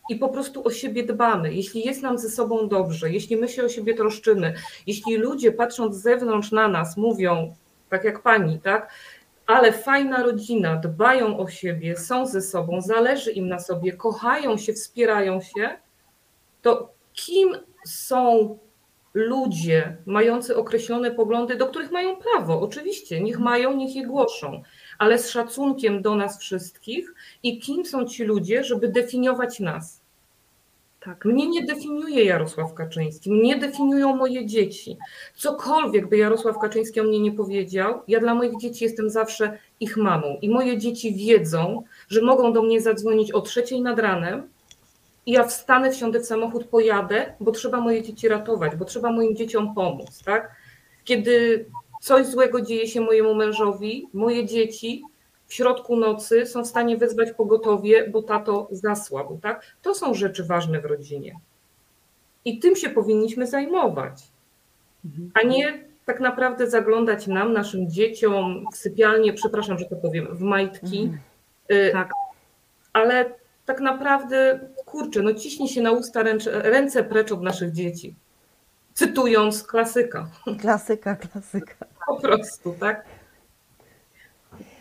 i 0.08 0.16
po 0.16 0.28
prostu 0.28 0.66
o 0.66 0.70
siebie 0.70 1.02
dbamy. 1.02 1.54
Jeśli 1.54 1.84
jest 1.84 2.02
nam 2.02 2.18
ze 2.18 2.30
sobą 2.30 2.68
dobrze, 2.68 3.10
jeśli 3.10 3.36
my 3.36 3.48
się 3.48 3.64
o 3.64 3.68
siebie 3.68 3.94
troszczymy, 3.94 4.54
jeśli 4.86 5.16
ludzie 5.16 5.52
patrząc 5.52 5.96
z 5.96 6.02
zewnątrz 6.02 6.52
na 6.52 6.68
nas 6.68 6.96
mówią, 6.96 7.54
tak 7.94 8.04
jak 8.04 8.22
pani, 8.22 8.60
tak, 8.60 8.90
ale 9.46 9.72
fajna 9.72 10.22
rodzina, 10.22 10.76
dbają 10.76 11.38
o 11.38 11.48
siebie, 11.48 11.96
są 11.96 12.26
ze 12.26 12.42
sobą, 12.42 12.80
zależy 12.80 13.30
im 13.30 13.48
na 13.48 13.58
sobie, 13.58 13.92
kochają 13.92 14.56
się, 14.56 14.72
wspierają 14.72 15.40
się, 15.40 15.78
to 16.62 16.94
kim 17.12 17.56
są 17.86 18.58
ludzie 19.14 19.96
mający 20.06 20.56
określone 20.56 21.10
poglądy, 21.10 21.56
do 21.56 21.66
których 21.66 21.90
mają 21.90 22.16
prawo, 22.16 22.60
oczywiście, 22.60 23.20
niech 23.20 23.38
mają, 23.38 23.76
niech 23.76 23.96
je 23.96 24.06
głoszą, 24.06 24.62
ale 24.98 25.18
z 25.18 25.30
szacunkiem 25.30 26.02
do 26.02 26.14
nas 26.14 26.38
wszystkich 26.38 27.14
i 27.42 27.58
kim 27.60 27.86
są 27.86 28.04
ci 28.04 28.24
ludzie, 28.24 28.64
żeby 28.64 28.88
definiować 28.88 29.60
nas. 29.60 30.03
Tak. 31.04 31.24
Mnie 31.24 31.46
nie 31.46 31.64
definiuje 31.64 32.24
Jarosław 32.24 32.74
Kaczyński, 32.74 33.30
mnie 33.32 33.56
definiują 33.56 34.16
moje 34.16 34.46
dzieci. 34.46 34.96
Cokolwiek 35.36 36.08
by 36.08 36.16
Jarosław 36.16 36.58
Kaczyński 36.58 37.00
o 37.00 37.04
mnie 37.04 37.20
nie 37.20 37.32
powiedział, 37.32 38.02
ja 38.08 38.20
dla 38.20 38.34
moich 38.34 38.56
dzieci 38.60 38.84
jestem 38.84 39.10
zawsze 39.10 39.58
ich 39.80 39.96
mamą. 39.96 40.38
I 40.42 40.48
moje 40.48 40.78
dzieci 40.78 41.14
wiedzą, 41.14 41.82
że 42.08 42.22
mogą 42.22 42.52
do 42.52 42.62
mnie 42.62 42.80
zadzwonić 42.80 43.32
o 43.32 43.40
trzeciej 43.40 43.80
nad 43.80 43.98
ranem 43.98 44.48
i 45.26 45.32
ja 45.32 45.44
wstanę, 45.44 45.90
wsiądę 45.90 46.20
w 46.20 46.26
samochód, 46.26 46.64
pojadę, 46.64 47.34
bo 47.40 47.52
trzeba 47.52 47.80
moje 47.80 48.02
dzieci 48.02 48.28
ratować, 48.28 48.76
bo 48.76 48.84
trzeba 48.84 49.12
moim 49.12 49.36
dzieciom 49.36 49.74
pomóc. 49.74 50.22
Tak? 50.24 50.56
Kiedy 51.04 51.64
coś 52.00 52.26
złego 52.26 52.60
dzieje 52.60 52.88
się 52.88 53.00
mojemu 53.00 53.34
mężowi, 53.34 54.08
moje 54.12 54.46
dzieci 54.46 55.02
w 55.46 55.54
środku 55.54 55.96
nocy 55.96 56.46
są 56.46 56.64
w 56.64 56.66
stanie 56.66 56.96
wezwać 56.96 57.32
pogotowie, 57.32 58.08
bo 58.08 58.22
tato 58.22 58.68
zasłabł. 58.70 59.38
Tak? 59.42 59.66
To 59.82 59.94
są 59.94 60.14
rzeczy 60.14 60.44
ważne 60.44 60.80
w 60.80 60.84
rodzinie. 60.84 61.36
I 62.44 62.58
tym 62.58 62.76
się 62.76 62.90
powinniśmy 62.90 63.46
zajmować, 63.46 64.22
a 65.34 65.42
nie 65.42 65.84
tak 66.06 66.20
naprawdę 66.20 66.70
zaglądać 66.70 67.26
nam, 67.26 67.52
naszym 67.52 67.90
dzieciom 67.90 68.64
w 68.72 68.76
sypialnię, 68.76 69.32
przepraszam, 69.32 69.78
że 69.78 69.84
to 69.84 69.96
powiem, 69.96 70.36
w 70.36 70.40
majtki. 70.40 71.02
Mhm. 71.02 71.20
Y, 71.70 71.90
tak. 71.92 72.10
Ale 72.92 73.34
tak 73.66 73.80
naprawdę, 73.80 74.60
kurczę, 74.86 75.22
no 75.22 75.34
ciśnie 75.34 75.68
się 75.68 75.82
na 75.82 75.92
usta 75.92 76.22
ręce, 76.22 76.62
ręce 76.62 77.04
precz 77.04 77.32
od 77.32 77.42
naszych 77.42 77.72
dzieci. 77.72 78.14
Cytując 78.94 79.62
klasyka. 79.62 80.28
Klasyka, 80.60 81.16
klasyka. 81.16 81.74
Po 82.06 82.20
prostu, 82.20 82.74
tak? 82.80 83.04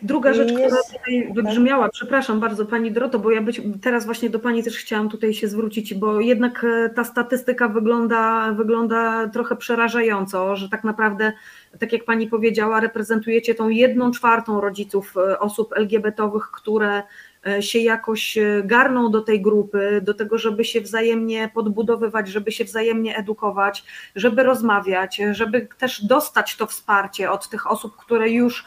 Druga 0.04 0.34
rzecz, 0.34 0.52
jest, 0.52 0.64
która 0.64 0.98
tutaj 0.98 1.32
wybrzmiała, 1.34 1.88
przepraszam 1.88 2.40
bardzo 2.40 2.66
Pani 2.66 2.92
Droto, 2.92 3.18
bo 3.18 3.30
ja 3.30 3.42
być, 3.42 3.60
teraz 3.82 4.04
właśnie 4.06 4.30
do 4.30 4.38
Pani 4.38 4.62
też 4.62 4.76
chciałam 4.76 5.08
tutaj 5.08 5.34
się 5.34 5.48
zwrócić, 5.48 5.94
bo 5.94 6.20
jednak 6.20 6.64
e, 6.64 6.90
ta 6.90 7.04
statystyka 7.04 7.68
wygląda, 7.68 8.52
wygląda 8.52 9.28
trochę 9.28 9.56
przerażająco, 9.56 10.56
że 10.56 10.68
tak 10.68 10.84
naprawdę, 10.84 11.32
tak 11.80 11.92
jak 11.92 12.04
Pani 12.04 12.26
powiedziała, 12.26 12.80
reprezentujecie 12.80 13.54
tą 13.54 13.68
jedną 13.68 14.10
czwartą 14.10 14.60
rodziców 14.60 15.14
e, 15.16 15.38
osób 15.38 15.72
LGBT-owych, 15.76 16.50
które 16.50 17.02
e, 17.46 17.62
się 17.62 17.78
jakoś 17.78 18.38
garną 18.64 19.10
do 19.10 19.20
tej 19.20 19.42
grupy, 19.42 20.00
do 20.02 20.14
tego, 20.14 20.38
żeby 20.38 20.64
się 20.64 20.80
wzajemnie 20.80 21.50
podbudowywać, 21.54 22.28
żeby 22.28 22.52
się 22.52 22.64
wzajemnie 22.64 23.16
edukować, 23.16 23.84
żeby 24.16 24.42
rozmawiać, 24.42 25.20
żeby 25.32 25.68
też 25.78 26.04
dostać 26.04 26.56
to 26.56 26.66
wsparcie 26.66 27.30
od 27.30 27.48
tych 27.48 27.70
osób, 27.70 27.96
które 27.96 28.30
już 28.30 28.64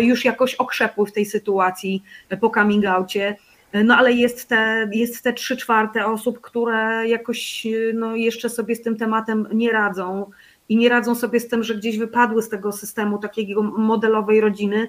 już 0.00 0.24
jakoś 0.24 0.54
okrzepły 0.54 1.06
w 1.06 1.12
tej 1.12 1.26
sytuacji 1.26 2.02
po 2.40 2.50
coming 2.50 2.86
outie. 2.86 3.36
E, 3.74 3.84
no 3.84 3.96
ale 3.96 4.12
jest 4.12 4.48
te, 4.48 4.90
jest 4.92 5.24
te 5.24 5.32
trzy 5.32 5.56
czwarte 5.56 6.06
osób, 6.06 6.40
które 6.40 7.08
jakoś 7.08 7.66
e, 7.66 7.70
no, 7.94 8.16
jeszcze 8.16 8.50
sobie 8.50 8.76
z 8.76 8.82
tym 8.82 8.96
tematem 8.96 9.48
nie 9.52 9.72
radzą 9.72 10.30
i 10.68 10.76
nie 10.76 10.88
radzą 10.88 11.14
sobie 11.14 11.40
z 11.40 11.48
tym, 11.48 11.62
że 11.62 11.74
gdzieś 11.74 11.98
wypadły 11.98 12.42
z 12.42 12.48
tego 12.48 12.72
systemu 12.72 13.18
takiego 13.18 13.62
modelowej 13.62 14.40
rodziny. 14.40 14.88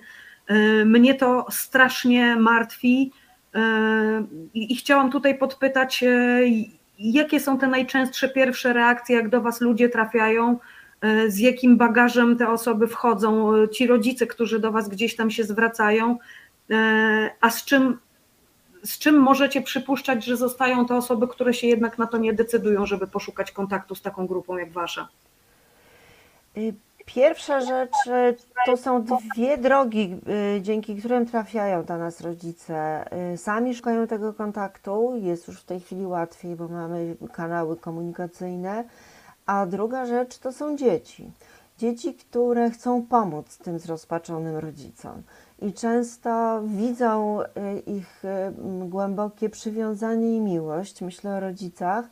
Mnie 0.86 1.16
to 1.16 1.46
strasznie 1.50 2.36
martwi 2.36 3.12
i 4.54 4.76
chciałam 4.76 5.12
tutaj 5.12 5.38
podpytać, 5.38 6.04
jakie 7.00 7.40
są 7.40 7.58
te 7.58 7.68
najczęstsze 7.68 8.30
pierwsze 8.30 8.74
reakcje, 8.74 9.16
jak 9.16 9.30
do 9.30 9.42
Was 9.42 9.62
ludzie 9.62 9.90
trafiają, 9.90 10.60
E, 10.60 10.60
z 11.28 11.40
jakim 11.40 11.78
bagażem 11.78 12.38
te 12.38 12.50
osoby 12.50 12.88
wchodzą, 12.88 13.56
e, 13.56 13.70
ci 13.70 13.88
rodzice, 13.88 14.28
którzy 14.28 14.60
do 14.60 14.72
Was 14.72 14.90
gdzieś 14.90 15.16
tam 15.16 15.32
się 15.32 15.44
zwracają, 15.44 16.18
e, 16.72 17.30
a 17.42 17.50
z 17.50 17.66
czym, 17.66 17.98
z 18.84 19.00
czym 19.00 19.16
możecie 19.16 19.62
przypuszczać, 19.62 20.26
że 20.26 20.38
zostają 20.38 20.86
te 20.86 20.96
osoby, 20.96 21.28
które 21.28 21.54
się 21.54 21.68
jednak 21.68 21.98
na 21.98 22.08
to 22.08 22.18
nie 22.18 22.34
decydują, 22.34 22.86
żeby 22.86 23.08
poszukać 23.08 23.52
kontaktu 23.52 23.96
z 23.96 24.02
taką 24.02 24.28
grupą 24.28 24.58
jak 24.58 24.72
Wasza? 24.72 25.08
Y, 26.58 26.74
pierwsza 27.06 27.62
rzecz 27.62 27.92
to 28.66 28.78
są 28.78 29.06
dwie 29.36 29.58
drogi, 29.58 30.16
y, 30.58 30.62
dzięki 30.62 30.96
którym 30.96 31.26
trafiają 31.26 31.84
do 31.84 31.98
nas 31.98 32.22
rodzice. 32.22 33.06
Y, 33.34 33.38
sami 33.38 33.76
szukają 33.76 34.08
tego 34.08 34.34
kontaktu, 34.34 35.14
jest 35.22 35.48
już 35.48 35.62
w 35.62 35.66
tej 35.66 35.80
chwili 35.80 36.06
łatwiej, 36.06 36.56
bo 36.56 36.68
mamy 36.68 37.16
kanały 37.34 37.78
komunikacyjne 37.78 38.84
a 39.46 39.66
druga 39.66 40.06
rzecz 40.06 40.38
to 40.38 40.52
są 40.52 40.78
dzieci. 40.78 41.32
Dzieci, 41.78 42.14
które 42.14 42.72
chcą 42.72 43.06
pomóc 43.06 43.58
tym 43.58 43.80
zrozpaczonym 43.80 44.58
rodzicom 44.58 45.24
i 45.62 45.74
często 45.74 46.62
widzą 46.66 47.42
y, 47.42 47.46
ich 47.80 48.26
y, 48.26 48.88
głębokie 48.90 49.50
przywiązanie 49.50 50.38
i 50.38 50.42
miłość. 50.42 51.02
Myślę 51.02 51.36
o 51.36 51.40
rodzicach, 51.40 52.06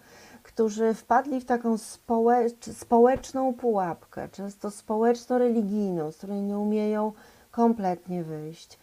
którzy 0.43 0.93
wpadli 0.93 1.41
w 1.41 1.45
taką 1.45 1.77
społecz 1.77 2.65
społeczną 2.65 3.53
pułapkę, 3.53 4.29
często 4.29 4.71
społeczno-religijną, 4.71 6.11
z 6.11 6.17
której 6.17 6.41
nie 6.41 6.57
umieją 6.57 7.11
kompletnie 7.51 8.23
wyjść. 8.23 8.79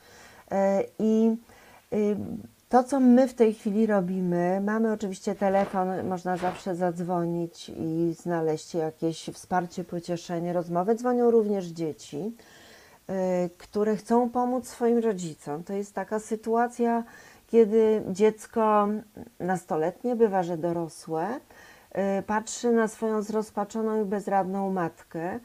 Y, 0.53 0.57
I 0.98 1.36
to, 2.70 2.84
co 2.84 3.00
my 3.00 3.28
w 3.28 3.34
tej 3.34 3.54
chwili 3.54 3.86
robimy, 3.86 4.60
mamy 4.60 4.92
oczywiście 4.92 5.34
telefon, 5.34 6.08
można 6.08 6.36
zawsze 6.36 6.74
zadzwonić 6.76 7.68
i 7.68 8.14
znaleźć 8.18 8.74
jakieś 8.74 9.30
wsparcie, 9.34 9.84
pocieszenie, 9.84 10.52
rozmowy. 10.52 10.94
Dzwonią 10.94 11.30
również 11.30 11.66
dzieci, 11.66 12.36
y, 13.10 13.12
które 13.58 13.96
chcą 13.96 14.30
pomóc 14.30 14.68
swoim 14.68 14.98
rodzicom. 14.98 15.64
To 15.64 15.72
jest 15.72 15.94
taka 15.94 16.18
sytuacja, 16.18 17.04
kiedy 17.46 18.02
dziecko 18.08 18.88
nastoletnie, 19.40 20.16
bywa, 20.16 20.42
że 20.42 20.56
dorosłe, 20.56 21.26
y, 22.18 22.22
patrzy 22.22 22.72
na 22.72 22.88
swoją 22.88 23.22
zrozpaczoną 23.22 24.02
i 24.02 24.04
bezradną 24.04 24.72
matkę, 24.72 25.40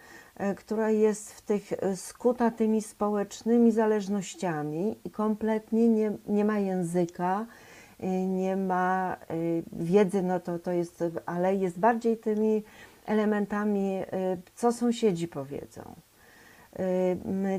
która 0.57 0.89
jest 0.89 1.33
w 1.33 1.41
tych 1.41 1.73
e, 1.73 1.95
skuta 1.95 2.51
tymi 2.51 2.81
społecznymi 2.81 3.71
zależnościami 3.71 4.95
i 5.05 5.09
kompletnie 5.09 5.89
nie, 5.89 6.11
nie 6.27 6.45
ma 6.45 6.59
języka, 6.59 7.45
e, 7.99 8.27
nie 8.27 8.55
ma 8.57 9.17
wiedzy, 9.71 10.21
no 10.21 10.39
to, 10.39 10.59
to 10.59 10.71
jest, 10.71 11.03
ale 11.25 11.55
jest 11.55 11.79
bardziej 11.79 12.17
tymi 12.17 12.63
elementami, 13.05 13.99
co 14.55 14.71
sąsiedzi 14.71 15.27
powiedzą. 15.27 15.81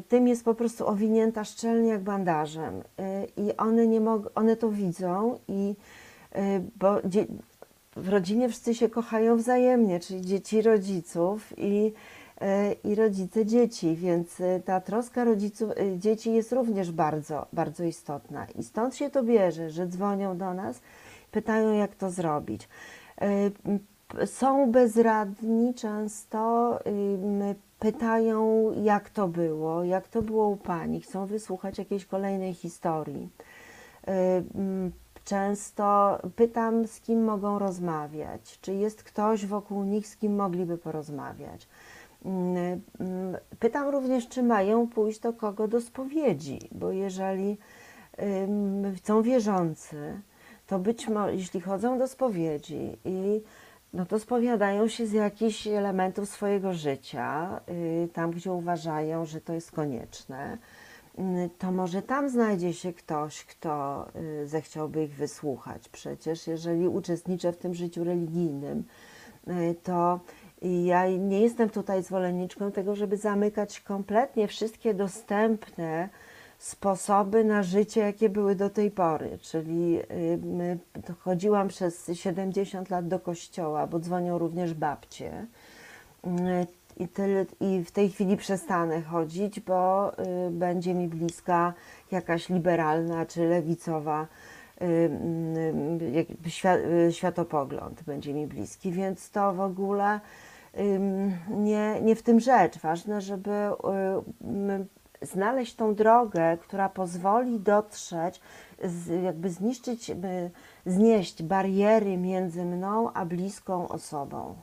Tym 0.09 0.29
jest 0.29 0.45
po 0.45 0.55
prostu 0.55 0.89
owinięta 0.89 1.45
szczelnie 1.45 1.89
jak 1.89 2.03
bandażem 2.03 2.83
i 3.37 3.57
one, 3.57 3.87
nie 3.87 4.01
mog- 4.01 4.31
one 4.35 4.57
to 4.57 4.71
widzą 4.71 5.39
i 5.49 5.75
bo 6.79 7.01
w 7.97 8.09
rodzinie 8.09 8.49
wszyscy 8.49 8.75
się 8.75 8.89
kochają 8.89 9.37
wzajemnie, 9.37 10.01
czyli 10.01 10.23
dzieci 10.23 10.63
rodziców 10.63 11.53
i 11.57 11.93
i 12.85 12.95
rodzice 12.95 13.47
dzieci, 13.47 13.97
więc 13.97 14.41
y, 14.41 14.63
ta 14.65 14.81
troska 14.81 15.25
rodziców, 15.25 15.71
y, 15.71 15.99
dzieci 15.99 16.33
jest 16.33 16.53
również 16.53 16.93
bardzo, 16.93 17.47
bardzo 17.53 17.85
istotna. 17.85 18.47
I 18.59 18.63
stąd 18.63 18.97
się 18.97 19.11
to 19.11 19.23
bierze, 19.23 19.71
że 19.71 19.87
dzwonią 19.87 20.39
do 20.39 20.55
nas, 20.55 20.81
pytają, 21.31 21.73
jak 21.73 21.95
to 21.95 22.11
zrobić. 22.11 22.69
Są 24.27 24.73
bezradni 24.73 25.75
często, 25.75 26.79
pytają, 27.79 28.73
jak 28.83 29.11
to 29.11 29.29
było, 29.29 29.85
jak 29.85 30.09
to 30.09 30.23
było 30.23 30.49
u 30.49 30.57
pani, 30.57 31.01
chcą 31.01 31.27
wysłuchać 31.27 31.79
jakiejś 31.79 32.05
kolejnej 32.05 32.55
historii. 32.55 33.29
Często 35.25 36.19
pytam, 36.37 36.87
z 36.87 37.01
kim 37.01 37.25
mogą 37.25 37.59
rozmawiać, 37.59 38.59
czy 38.61 38.75
jest 38.75 39.03
ktoś 39.03 39.47
wokół 39.47 39.85
nich, 39.85 40.07
z 40.07 40.17
kim 40.17 40.37
mogliby 40.37 40.79
porozmawiać 40.79 41.69
Pytam 43.59 43.89
również, 43.89 44.29
czy 44.29 44.43
mają 44.43 44.89
pójść 44.89 45.21
do 45.21 45.33
kogo 45.33 45.69
do 45.69 45.81
spowiedzi, 45.81 46.59
bo 46.73 46.93
jeżeli 46.93 47.59
są 49.05 49.23
wierzący, 49.23 50.21
to 50.67 50.79
być 50.79 51.09
może, 51.09 51.35
jeśli 51.35 51.61
chodzą 51.61 51.99
do 51.99 52.09
spowiedzi 52.09 52.99
i 53.05 53.43
no 53.93 54.07
to 54.07 54.19
spowiadają 54.19 54.89
się 54.89 55.07
z 55.07 55.13
jakichś 55.13 55.67
elementów 55.67 56.29
swojego 56.29 56.73
życia, 56.73 57.61
y, 58.05 58.09
tam 58.13 58.31
gdzie 58.31 58.53
uważają, 58.53 59.25
że 59.25 59.41
to 59.41 59.53
jest 59.53 59.73
konieczne, 59.73 60.59
y, 61.19 61.51
to 61.59 61.73
może 61.73 62.03
tam 62.03 62.29
znajdzie 62.29 62.73
się 62.73 62.93
ktoś, 62.93 63.45
kto 63.45 64.07
y, 64.43 64.47
zechciałby 64.47 65.05
ich 65.05 65.15
wysłuchać. 65.15 65.89
Przecież 65.89 66.47
jeżeli 66.47 66.89
uczestniczę 66.89 67.53
w 67.53 67.57
tym 67.57 67.75
życiu 67.75 68.05
religijnym, 68.05 68.85
y, 69.49 69.75
to 70.61 70.67
ja 70.67 71.09
nie 71.09 71.41
jestem 71.41 71.71
tutaj 71.71 72.03
zwolenniczką 72.03 72.73
tego, 72.73 72.97
żeby 72.97 73.17
zamykać 73.17 73.81
kompletnie 73.81 74.49
wszystkie 74.49 74.95
dostępne 74.95 76.09
sposoby 76.59 77.45
na 77.45 77.63
życie, 77.63 78.01
jakie 78.01 78.29
były 78.29 78.55
do 78.55 78.71
tej 78.71 78.91
pory. 78.91 79.39
Czyli 79.43 79.99
y, 79.99 81.15
chodziłam 81.21 81.69
przez 81.69 82.11
70 82.15 82.91
lat 82.91 83.09
do 83.09 83.19
kościoła, 83.19 83.87
bo 83.87 83.99
dzwonią 83.99 84.39
również 84.39 84.75
babcie. 84.75 85.47
Y, 86.27 86.67
I, 86.97 87.09
tyle, 87.09 87.47
I 87.61 87.85
w 87.85 87.91
tej 87.91 88.11
chwili 88.11 88.37
przestanę 88.37 89.03
chodzić, 89.03 89.61
bo 89.61 90.13
y, 90.47 90.51
będzie 90.51 90.95
mi 90.95 91.09
bliska 91.09 91.75
jakaś 92.11 92.49
liberalna 92.49 93.27
czy 93.27 93.49
lewicowa 93.49 94.27
światopogląd 97.11 98.03
będzie 98.03 98.35
mi 98.35 98.47
bliski, 98.47 98.93
więc 98.93 99.31
to 99.31 99.55
w 99.55 99.61
ogóle 99.61 100.21
nie, 101.49 102.01
nie 102.01 102.17
w 102.17 102.23
tym 102.23 102.41
rzecz. 102.41 102.79
Ważne, 102.79 103.21
żeby 103.21 103.53
znaleźć 105.23 105.75
tą 105.75 105.95
drogę, 105.95 106.59
która 106.61 106.89
pozwoli 106.89 107.61
dotrzeć, 107.61 108.41
jakby 109.25 109.51
zniszczyć, 109.51 110.11
znieść 110.87 111.43
bariery 111.43 112.17
między 112.17 112.65
mną 112.65 113.13
a 113.13 113.27
bliską 113.27 113.89
osobą. 113.89 114.55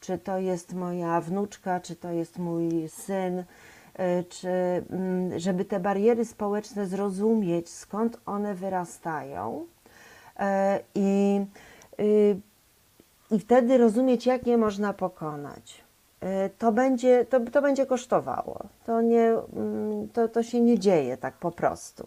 Czy 0.00 0.18
to 0.18 0.38
jest 0.38 0.74
moja 0.74 1.20
wnuczka, 1.20 1.80
czy 1.80 1.96
to 1.96 2.10
jest 2.10 2.38
mój 2.38 2.88
syn, 2.88 3.38
y, 3.38 3.44
czy 4.28 4.84
żeby 5.36 5.64
te 5.64 5.80
bariery 5.80 6.24
społeczne 6.24 6.86
zrozumieć, 6.86 7.68
skąd 7.68 8.20
one 8.26 8.54
wyrastają 8.54 9.66
e, 10.38 10.80
i, 10.94 11.40
y, 12.00 12.40
i 13.30 13.38
wtedy 13.38 13.78
rozumieć, 13.78 14.26
jak 14.26 14.46
je 14.46 14.56
można 14.56 14.92
pokonać. 14.92 15.84
E, 16.20 16.50
To 16.50 16.72
będzie, 16.72 17.24
to, 17.24 17.40
to 17.40 17.62
będzie 17.62 17.86
kosztowało. 17.86 18.58
To, 18.86 19.00
nie, 19.02 19.34
mm, 19.56 20.08
to, 20.08 20.28
to 20.28 20.42
się 20.42 20.60
nie 20.60 20.78
dzieje 20.78 21.16
tak 21.16 21.34
po 21.34 21.50
prostu, 21.50 22.06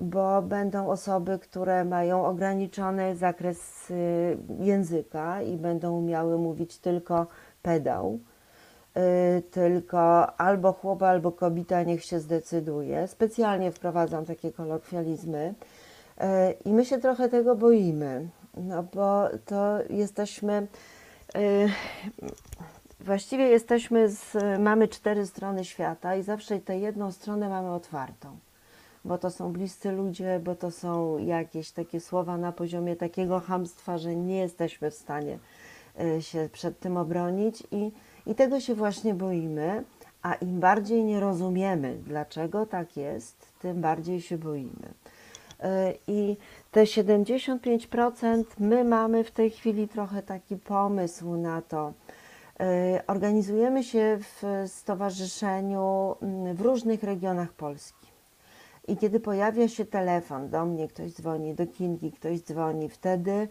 bo 0.00 0.42
będą 0.42 0.88
osoby, 0.88 1.38
które 1.38 1.84
mają 1.84 2.26
ograniczony 2.26 3.16
zakres 3.16 3.90
y, 3.90 4.36
języka 4.60 5.42
i 5.42 5.56
będą 5.56 5.98
umiały 5.98 6.38
mówić 6.38 6.78
tylko 6.78 7.26
pedał, 7.62 8.18
y, 9.38 9.42
tylko 9.50 10.26
albo 10.40 10.72
chłop, 10.72 11.02
albo 11.02 11.32
kobieta 11.32 11.82
niech 11.82 12.04
się 12.04 12.20
zdecyduje. 12.20 13.08
Specjalnie 13.08 13.70
wprowadzam 13.72 14.24
takie 14.24 14.52
kolokwializmy 14.52 15.54
y, 16.18 16.24
i 16.64 16.72
my 16.72 16.84
się 16.84 16.98
trochę 16.98 17.28
tego 17.28 17.56
boimy, 17.56 18.28
no 18.56 18.82
bo 18.82 19.28
to 19.46 19.78
jesteśmy. 19.90 20.66
y, 21.36 21.68
Właściwie 23.04 23.44
jesteśmy 23.44 24.08
z, 24.08 24.36
mamy 24.58 24.88
cztery 24.88 25.26
strony 25.26 25.64
świata 25.64 26.16
i 26.16 26.22
zawsze 26.22 26.60
tę 26.60 26.78
jedną 26.78 27.12
stronę 27.12 27.48
mamy 27.48 27.70
otwartą, 27.72 28.36
bo 29.04 29.18
to 29.18 29.30
są 29.30 29.52
bliscy 29.52 29.92
ludzie, 29.92 30.40
bo 30.44 30.54
to 30.54 30.70
są 30.70 31.18
jakieś 31.18 31.70
takie 31.70 32.00
słowa 32.00 32.36
na 32.36 32.52
poziomie 32.52 32.96
takiego 32.96 33.40
hamstwa, 33.40 33.98
że 33.98 34.16
nie 34.16 34.38
jesteśmy 34.38 34.90
w 34.90 34.94
stanie 34.94 35.38
y, 36.00 36.22
się 36.22 36.48
przed 36.52 36.80
tym 36.80 36.96
obronić 36.96 37.62
i, 37.70 37.92
i 38.26 38.34
tego 38.34 38.60
się 38.60 38.74
właśnie 38.74 39.14
boimy, 39.14 39.84
a 40.22 40.34
im 40.34 40.60
bardziej 40.60 41.04
nie 41.04 41.20
rozumiemy, 41.20 41.98
dlaczego 42.06 42.66
tak 42.66 42.96
jest, 42.96 43.46
tym 43.60 43.80
bardziej 43.80 44.20
się 44.20 44.38
boimy. 44.38 44.94
Y, 45.64 45.98
I 46.06 46.36
te 46.70 46.82
75% 46.82 48.44
my 48.58 48.84
mamy 48.84 49.24
w 49.24 49.30
tej 49.30 49.50
chwili 49.50 49.88
trochę 49.88 50.22
taki 50.22 50.56
pomysł 50.56 51.36
na 51.36 51.62
to, 51.62 51.92
Y, 52.62 53.06
Organizujemy 53.06 53.84
się 53.84 54.18
w 54.20 54.64
stowarzyszeniu 54.66 56.16
mm, 56.22 56.56
w 56.56 56.60
różnych 56.60 57.02
regionach 57.02 57.52
Polski. 57.52 58.06
I 58.88 58.96
kiedy 58.96 59.20
pojawia 59.20 59.68
się 59.68 59.84
telefon, 59.84 60.48
do 60.48 60.66
mnie 60.66 60.88
ktoś 60.88 61.12
dzwoni, 61.12 61.54
do 61.54 61.66
Kingi 61.66 62.12
ktoś 62.12 62.40
dzwoni, 62.40 62.88
wtedy 62.88 63.48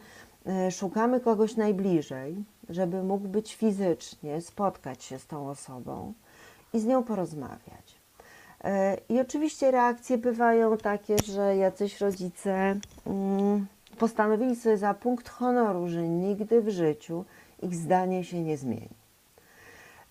y, 0.68 0.72
szukamy 0.72 1.20
kogoś 1.20 1.55
najbliżej, 1.55 2.36
żeby 2.70 3.03
mógł 3.03 3.28
być 3.28 3.55
fizycznie, 3.55 4.41
spotkać 4.41 5.03
się 5.03 5.20
z 5.20 5.28
tą 5.28 5.49
osobą 5.49 6.14
i 6.74 6.80
z 6.80 6.86
nią 6.86 7.03
porozmawiać. 7.03 8.01
Y, 8.66 8.68
I 9.09 9.20
oczywiście 9.20 9.72
reakcje 9.72 10.18
bywają 10.18 10.78
takie, 10.78 11.16
że 11.26 11.57
jacyś 11.57 12.01
rodzice 12.01 12.76
mm, 13.07 13.68
postanowili 13.99 14.55
sobie 14.55 14.78
za 14.78 14.93
punkt 14.93 15.30
honoru, 15.30 15.88
że 15.88 16.09
nigdy 16.09 16.62
w 16.62 16.70
życiu 16.70 17.26
ich 17.62 17.76
zdanie 17.76 18.24
się 18.24 18.41
nie 18.41 18.57
zmieni. 18.57 18.89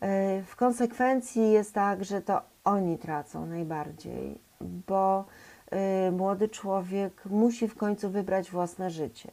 E, 0.01 0.43
W 0.43 0.57
konsekwencji 0.57 1.53
jest 1.53 1.75
tak, 1.75 2.05
że 2.05 2.23
to 2.23 2.41
oni 2.65 2.99
tracą 2.99 3.47
najbardziej, 3.47 4.39
bo 4.61 5.25
e, 5.71 6.11
młody 6.11 6.49
człowiek 6.49 7.25
musi 7.25 7.69
w 7.69 7.75
końcu 7.75 8.11
wybrać 8.11 8.51
własne 8.51 8.91
życie. 8.91 9.31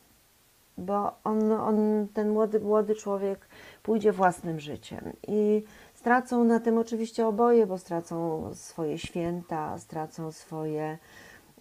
Bo 0.78 1.15
on, 1.24 1.51
on, 1.51 2.07
ten 2.13 2.30
młody, 2.30 2.59
młody 2.59 2.95
człowiek 2.95 3.47
pójdzie 3.84 4.11
własnym 4.11 4.59
życiem 4.59 5.13
i 5.28 5.63
stracą 6.08 6.43
na 6.43 6.60
tym 6.60 6.78
oczywiście 6.78 7.28
oboje, 7.28 7.68
bo 7.68 7.78
stracą 7.78 8.49
swoje 8.53 8.97
święta, 8.97 9.80
stracą 9.80 10.32
swoje 10.32 10.97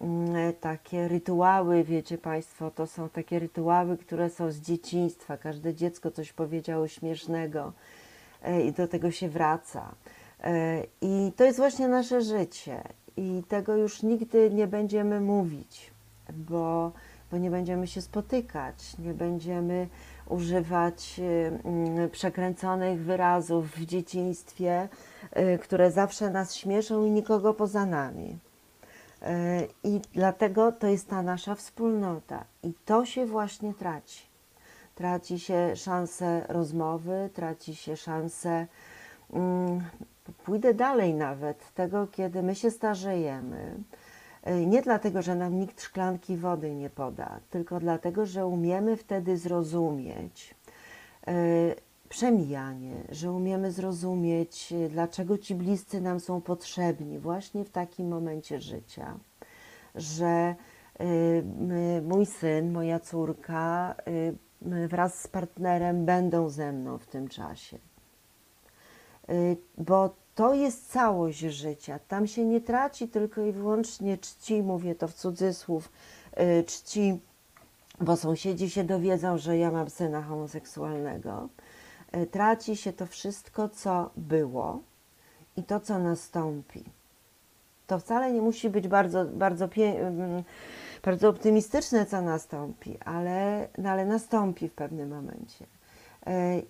mm, 0.01 0.53
takie 0.53 1.07
rytuały, 1.07 1.83
wiecie 1.83 2.17
Państwo, 2.17 2.71
to 2.71 2.87
są 2.87 3.09
takie 3.09 3.39
rytuały, 3.39 3.97
które 3.97 4.29
są 4.29 4.51
z 4.51 4.57
dzieciństwa. 4.57 5.37
Każde 5.37 5.73
dziecko 5.73 6.11
coś 6.11 6.33
powiedziało 6.33 6.87
śmiesznego 6.87 7.73
e, 8.43 8.61
i 8.61 8.71
do 8.71 8.87
tego 8.87 9.11
się 9.11 9.29
wraca. 9.29 9.95
E, 10.43 10.83
I 11.01 11.31
to 11.35 11.43
jest 11.43 11.57
właśnie 11.57 11.87
nasze 11.87 12.21
życie 12.21 12.83
i 13.17 13.43
tego 13.47 13.75
już 13.75 14.03
nigdy 14.03 14.51
nie 14.51 14.67
będziemy 14.67 15.21
mówić, 15.21 15.91
bo, 16.33 16.91
bo 17.31 17.37
nie 17.37 17.51
będziemy 17.51 17.87
się 17.87 18.01
spotykać, 18.01 18.97
nie 18.99 19.13
będziemy 19.13 19.87
używać 20.29 21.21
przekręconych 22.11 22.99
wyrazów 22.99 23.71
w 23.71 23.85
dzieciństwie, 23.85 24.89
e, 25.31 25.57
które 25.57 25.91
zawsze 25.91 26.29
nas 26.29 26.55
śmieszą 26.55 27.05
i 27.05 27.11
nikogo 27.11 27.53
poza 27.53 27.85
nami. 27.85 28.37
E, 29.21 29.63
I 29.83 30.01
dlatego 30.13 30.71
to 30.71 30.87
jest 30.87 31.09
ta 31.09 31.21
nasza 31.21 31.55
wspólnota. 31.55 32.43
I 32.63 32.73
to 32.85 33.05
się 33.05 33.25
właśnie 33.25 33.73
traci. 33.73 34.27
Traci 34.95 35.39
się 35.39 35.75
szansę 35.75 36.45
rozmowy, 36.49 37.29
traci 37.33 37.75
się 37.75 37.97
szansę, 37.97 38.67
mm, 39.33 39.81
pójdę 40.45 40.73
dalej 40.73 41.13
nawet, 41.13 41.73
tego, 41.73 42.07
kiedy 42.07 42.43
my 42.43 42.55
się 42.55 42.71
starzejemy. 42.71 43.75
E, 44.47 44.65
Nie 44.65 44.81
dlatego, 44.81 45.21
że 45.21 45.35
nam 45.35 45.59
nikt 45.59 45.81
szklanki 45.81 46.37
wody 46.37 46.75
nie 46.75 46.89
poda, 46.89 47.39
tylko 47.49 47.79
dlatego, 47.79 48.25
że 48.25 48.45
umiemy 48.45 48.97
wtedy 48.97 49.37
zrozumieć 49.37 50.55
e, 51.27 51.33
przemijanie, 52.09 52.95
że 53.09 53.31
umiemy 53.31 53.71
zrozumieć, 53.71 54.73
e, 54.73 54.89
dlaczego 54.89 55.37
ci 55.37 55.55
bliscy 55.55 56.01
nam 56.01 56.19
są 56.19 56.41
potrzebni 56.41 57.19
właśnie 57.19 57.65
w 57.65 57.69
takim 57.69 58.07
momencie 58.07 58.61
życia, 58.61 59.17
że 59.95 60.55
mój 62.03 62.25
syn, 62.25 62.71
moja 62.71 62.99
córka 62.99 63.95
wraz 64.87 65.21
z 65.21 65.27
partnerem 65.27 66.05
będą 66.05 66.49
ze 66.49 66.71
mną 66.71 66.97
w 66.97 67.07
tym 67.07 67.27
czasie. 67.27 67.77
Bo 69.77 70.15
to 70.37 70.53
jest 70.53 70.91
całość 70.91 71.39
życia. 71.39 71.99
Tam 72.07 72.27
się 72.27 72.45
nie 72.45 72.61
traci 72.61 73.07
tylko 73.07 73.41
i 73.41 73.51
wyłącznie 73.51 74.17
czci, 74.17 74.63
mówię 74.63 74.95
to 74.95 75.07
w 75.07 75.13
cudzysłów, 75.13 75.91
y, 76.39 76.63
czci, 76.63 77.19
bo 78.01 78.17
sąsiedzi 78.17 78.69
się 78.69 78.83
dowiedzą, 78.83 79.37
że 79.37 79.57
ja 79.57 79.71
mam 79.71 79.89
syna 79.89 80.21
homoseksualnego. 80.21 81.49
Y, 82.15 82.25
Traci 82.25 82.75
się 82.75 82.93
to 82.93 83.05
wszystko, 83.05 83.69
co 83.69 84.09
było 84.17 84.79
i 85.57 85.63
to, 85.63 85.79
co 85.79 85.99
nastąpi. 85.99 86.83
To 87.87 87.99
wcale 87.99 88.31
nie 88.31 88.41
musi 88.41 88.69
być 88.69 88.87
bardzo, 88.87 89.25
bardzo, 89.25 89.67
pie, 89.67 90.07
ym, 90.07 90.43
bardzo 91.03 91.29
optymistyczne, 91.29 92.05
co 92.05 92.21
nastąpi, 92.21 92.97
ale, 93.05 93.67
no 93.77 93.89
ale 93.89 94.05
nastąpi 94.05 94.69
w 94.69 94.73
pewnym 94.73 95.09
momencie. 95.09 95.76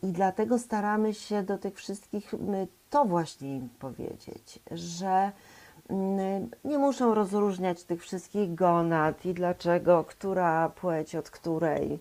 I 0.03 0.07
dlatego 0.07 0.59
staramy 0.59 1.13
się 1.13 1.43
do 1.43 1.57
tych 1.57 1.75
wszystkich 1.75 2.33
to 2.89 3.05
właśnie 3.05 3.55
im 3.55 3.69
powiedzieć, 3.79 4.59
że 4.71 5.31
nie 6.63 6.77
muszą 6.77 7.13
rozróżniać 7.13 7.83
tych 7.83 8.01
wszystkich 8.01 8.55
gonad 8.55 9.25
i 9.25 9.33
dlaczego, 9.33 10.03
która 10.03 10.69
płeć 10.69 11.15
od 11.15 11.29
której. 11.29 11.99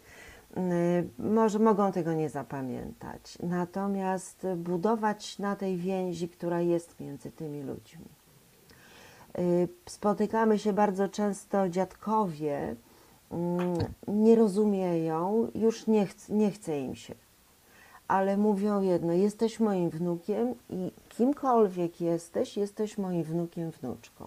Może 1.19 1.59
mogą 1.59 1.93
tego 1.93 2.13
nie 2.13 2.29
zapamiętać. 2.29 3.39
Natomiast 3.43 4.47
budować 4.57 5.39
na 5.39 5.57
tej 5.57 5.77
więzi, 5.77 6.29
która 6.29 6.61
jest 6.61 7.01
między 7.01 7.31
tymi 7.31 7.63
ludźmi. 7.63 8.05
Y, 9.39 9.69
spotykamy 9.87 10.59
się 10.59 10.73
bardzo 10.73 11.09
często, 11.09 11.69
dziadkowie 11.69 12.77
nie 14.09 14.37
rozumieją, 14.37 15.51
już 15.55 15.87
nie, 15.87 16.07
ch 16.07 16.29
nie 16.29 16.51
chce 16.51 16.81
im 16.81 16.95
się 16.95 17.15
ale 18.09 18.37
mówią 18.37 18.83
jedno: 18.83 19.13
jesteś 19.13 19.61
moim 19.61 19.91
wnukiem 19.91 20.55
i 20.71 20.91
kimkolwiek 21.09 22.01
jesteś, 22.01 22.57
jesteś 22.57 22.99
moim 22.99 23.23
wnukiem, 23.23 23.71
wnuczką. 23.71 24.27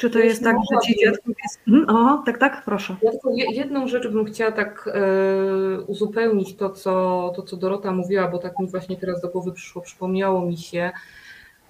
Czy 0.00 0.10
to 0.10 0.18
jest 0.18 0.44
tak, 0.44 0.56
że 0.56 0.80
ci 0.86 1.00
dziadkowie... 1.00 1.34
Mhm, 1.68 1.96
o, 1.96 2.22
tak, 2.26 2.38
tak, 2.38 2.62
proszę. 2.64 2.96
Ja 3.02 3.10
tylko 3.10 3.30
jedną 3.34 3.88
rzecz 3.88 4.08
bym 4.08 4.24
chciała 4.24 4.52
tak 4.52 4.90
e, 4.94 5.80
uzupełnić 5.80 6.56
to 6.56 6.70
co, 6.70 7.32
to, 7.36 7.42
co 7.42 7.56
Dorota 7.56 7.92
mówiła, 7.92 8.28
bo 8.28 8.38
tak 8.38 8.58
mi 8.58 8.66
właśnie 8.66 8.96
teraz 8.96 9.20
do 9.20 9.28
głowy 9.28 9.52
przyszło, 9.52 9.82
przypomniało 9.82 10.46
mi 10.46 10.56
się. 10.56 10.90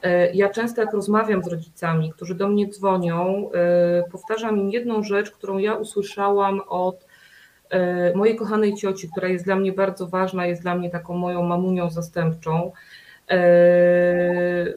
E, 0.03 0.33
ja 0.35 0.49
często 0.49 0.81
jak 0.81 0.93
rozmawiam 0.93 1.45
z 1.45 1.47
rodzicami, 1.47 2.13
którzy 2.13 2.35
do 2.35 2.49
mnie 2.49 2.69
dzwonią, 2.69 3.51
e, 3.53 4.11
powtarzam 4.11 4.59
im 4.59 4.71
jedną 4.71 5.03
rzecz, 5.03 5.31
którą 5.31 5.59
ja 5.59 5.75
usłyszałam 5.75 6.61
od 6.69 7.07
mojej 8.15 8.37
kochanej 8.37 8.75
cioci, 8.75 9.09
która 9.11 9.29
jest 9.29 9.45
dla 9.45 9.57
mnie 9.57 9.73
bardzo 9.73 10.07
ważna, 10.07 10.47
jest 10.47 10.63
dla 10.63 10.75
mnie 10.75 10.91
taką 10.91 11.17
moją 11.17 11.43
mamunią 11.43 11.91
zastępczą. 11.91 12.73
E, 13.31 14.75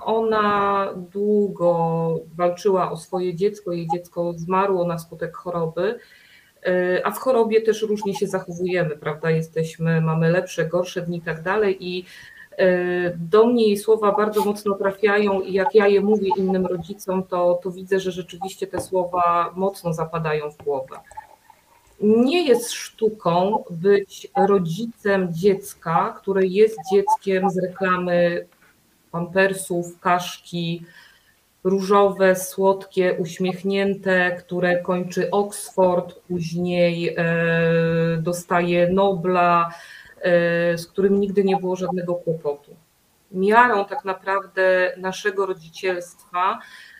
ona 0.00 0.88
długo 1.12 2.20
walczyła 2.36 2.90
o 2.90 2.96
swoje 2.96 3.34
dziecko, 3.34 3.72
jej 3.72 3.88
dziecko 3.94 4.32
zmarło 4.36 4.86
na 4.86 4.98
skutek 4.98 5.36
choroby, 5.36 5.98
e, 6.66 7.06
a 7.06 7.10
w 7.10 7.18
chorobie 7.18 7.60
też 7.60 7.82
różnie 7.82 8.14
się 8.14 8.26
zachowujemy, 8.26 8.96
prawda? 8.96 9.30
Jesteśmy, 9.30 10.00
mamy 10.00 10.30
lepsze, 10.30 10.66
gorsze 10.66 11.02
dni 11.02 11.18
i 11.18 11.22
tak 11.22 11.42
dalej 11.42 11.76
i 11.80 12.04
do 13.16 13.46
mnie 13.46 13.66
jej 13.66 13.76
słowa 13.76 14.12
bardzo 14.12 14.44
mocno 14.44 14.74
trafiają 14.74 15.40
i 15.40 15.52
jak 15.52 15.74
ja 15.74 15.88
je 15.88 16.00
mówię 16.00 16.28
innym 16.36 16.66
rodzicom, 16.66 17.22
to, 17.22 17.60
to 17.62 17.70
widzę, 17.70 18.00
że 18.00 18.12
rzeczywiście 18.12 18.66
te 18.66 18.80
słowa 18.80 19.52
mocno 19.56 19.92
zapadają 19.92 20.50
w 20.50 20.56
głowę 20.56 20.96
nie 22.00 22.48
jest 22.48 22.72
sztuką 22.72 23.64
być 23.70 24.28
rodzicem 24.36 25.34
dziecka, 25.34 26.14
które 26.20 26.46
jest 26.46 26.76
dzieckiem 26.92 27.50
z 27.50 27.58
reklamy 27.58 28.46
pampersów, 29.10 30.00
kaszki, 30.00 30.84
różowe, 31.64 32.36
słodkie, 32.36 33.16
uśmiechnięte, 33.18 34.36
które 34.38 34.82
kończy 34.82 35.30
Oxford, 35.30 36.14
później 36.28 37.14
e, 37.16 37.24
dostaje 38.22 38.90
Nobla, 38.90 39.70
e, 40.20 40.78
z 40.78 40.86
którym 40.86 41.20
nigdy 41.20 41.44
nie 41.44 41.56
było 41.56 41.76
żadnego 41.76 42.14
kłopotu. 42.14 42.76
Miarą 43.32 43.84
tak 43.84 44.04
naprawdę 44.04 44.94
naszego 44.96 45.46
rodzicielstwa 45.46 46.58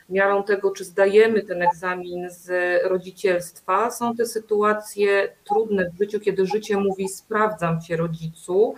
miarą 0.09 0.43
tego, 0.43 0.71
czy 0.71 0.85
zdajemy 0.85 1.43
ten 1.43 1.63
egzamin 1.63 2.31
z 2.31 2.51
rodzicielstwa, 2.85 3.91
są 3.91 4.17
te 4.17 4.27
sytuacje 4.27 5.29
trudne 5.45 5.91
w 5.91 5.99
życiu, 5.99 6.21
kiedy 6.21 6.47
życie 6.47 6.77
mówi: 6.77 7.09
Sprawdzam 7.09 7.81
cię, 7.81 7.97
rodzicu, 7.97 8.75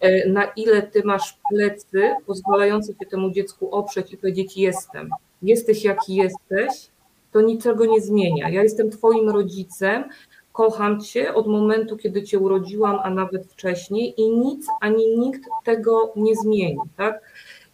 e, 0.00 0.28
na 0.28 0.44
ile 0.44 0.82
ty 0.82 1.02
masz 1.04 1.38
plecy 1.50 2.10
pozwalające 2.26 2.94
cię 2.94 3.06
temu 3.06 3.30
dziecku 3.30 3.74
oprzeć 3.74 4.12
i 4.12 4.16
powiedzieć: 4.16 4.56
Jestem, 4.56 5.10
jesteś 5.42 5.84
jaki 5.84 6.14
jesteś, 6.14 6.90
to 7.32 7.40
niczego 7.40 7.86
nie 7.86 8.00
zmienia. 8.00 8.48
Ja 8.48 8.62
jestem 8.62 8.90
Twoim 8.90 9.30
rodzicem, 9.30 10.04
kocham 10.52 11.00
Cię 11.00 11.34
od 11.34 11.46
momentu, 11.46 11.96
kiedy 11.96 12.22
Cię 12.22 12.38
urodziłam, 12.38 12.98
a 13.02 13.10
nawet 13.10 13.46
wcześniej, 13.46 14.20
i 14.20 14.30
nic 14.30 14.66
ani 14.80 15.18
nikt 15.18 15.42
tego 15.64 16.12
nie 16.16 16.36
zmieni. 16.36 16.80
Tak? 16.96 17.20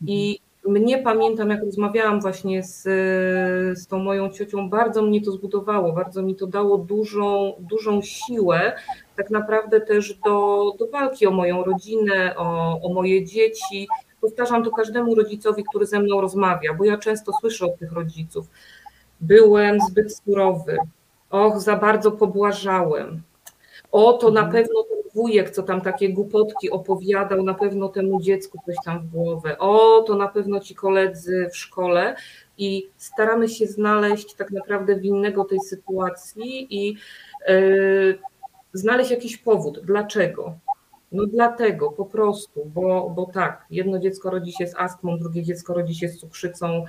I 0.06 0.38
mnie 0.64 0.98
pamiętam, 0.98 1.50
jak 1.50 1.64
rozmawiałam 1.64 2.20
właśnie 2.20 2.62
z, 2.62 2.82
z 3.78 3.86
tą 3.86 3.98
moją 3.98 4.30
ciocią, 4.30 4.70
bardzo 4.70 5.02
mnie 5.02 5.22
to 5.22 5.32
zbudowało, 5.32 5.92
bardzo 5.92 6.22
mi 6.22 6.36
to 6.36 6.46
dało 6.46 6.78
dużą, 6.78 7.54
dużą 7.58 8.02
siłę, 8.02 8.72
tak 9.16 9.30
naprawdę 9.30 9.80
też 9.80 10.14
do, 10.14 10.64
do 10.78 10.86
walki 10.86 11.26
o 11.26 11.30
moją 11.30 11.64
rodzinę, 11.64 12.34
o, 12.36 12.80
o 12.82 12.92
moje 12.94 13.24
dzieci. 13.24 13.88
Powtarzam 14.20 14.64
to 14.64 14.70
każdemu 14.70 15.14
rodzicowi, 15.14 15.64
który 15.68 15.86
ze 15.86 16.00
mną 16.00 16.20
rozmawia, 16.20 16.74
bo 16.74 16.84
ja 16.84 16.98
często 16.98 17.32
słyszę 17.40 17.66
od 17.66 17.78
tych 17.78 17.92
rodziców: 17.92 18.46
byłem 19.20 19.80
zbyt 19.90 20.16
surowy, 20.16 20.78
och, 21.30 21.60
za 21.60 21.76
bardzo 21.76 22.12
pobłażałem, 22.12 23.22
o, 23.92 24.12
to 24.12 24.30
na 24.30 24.40
mhm. 24.40 24.52
pewno 24.52 24.82
ten 24.82 24.97
wujek, 25.18 25.50
co 25.50 25.62
tam 25.62 25.80
takie 25.80 26.12
głupotki 26.12 26.70
opowiadał, 26.70 27.42
na 27.42 27.54
pewno 27.54 27.88
temu 27.88 28.20
dziecku 28.20 28.58
coś 28.66 28.76
tam 28.84 29.00
w 29.00 29.10
głowę. 29.10 29.58
O, 29.58 30.02
to 30.06 30.14
na 30.14 30.28
pewno 30.28 30.60
ci 30.60 30.74
koledzy 30.74 31.48
w 31.52 31.56
szkole. 31.56 32.16
I 32.58 32.88
staramy 32.96 33.48
się 33.48 33.66
znaleźć 33.66 34.34
tak 34.34 34.50
naprawdę 34.50 35.00
winnego 35.00 35.44
tej 35.44 35.60
sytuacji 35.60 36.66
i 36.70 36.96
yy, 37.48 38.18
znaleźć 38.72 39.10
jakiś 39.10 39.36
powód. 39.36 39.80
Dlaczego? 39.84 40.58
No 41.12 41.26
dlatego 41.26 41.90
po 41.90 42.04
prostu, 42.04 42.64
bo, 42.64 43.10
bo 43.10 43.26
tak, 43.26 43.66
jedno 43.70 43.98
dziecko 43.98 44.30
rodzi 44.30 44.52
się 44.52 44.66
z 44.66 44.74
astmą, 44.76 45.18
drugie 45.18 45.42
dziecko 45.42 45.74
rodzi 45.74 45.94
się 45.94 46.08
z 46.08 46.18
cukrzycą, 46.18 46.84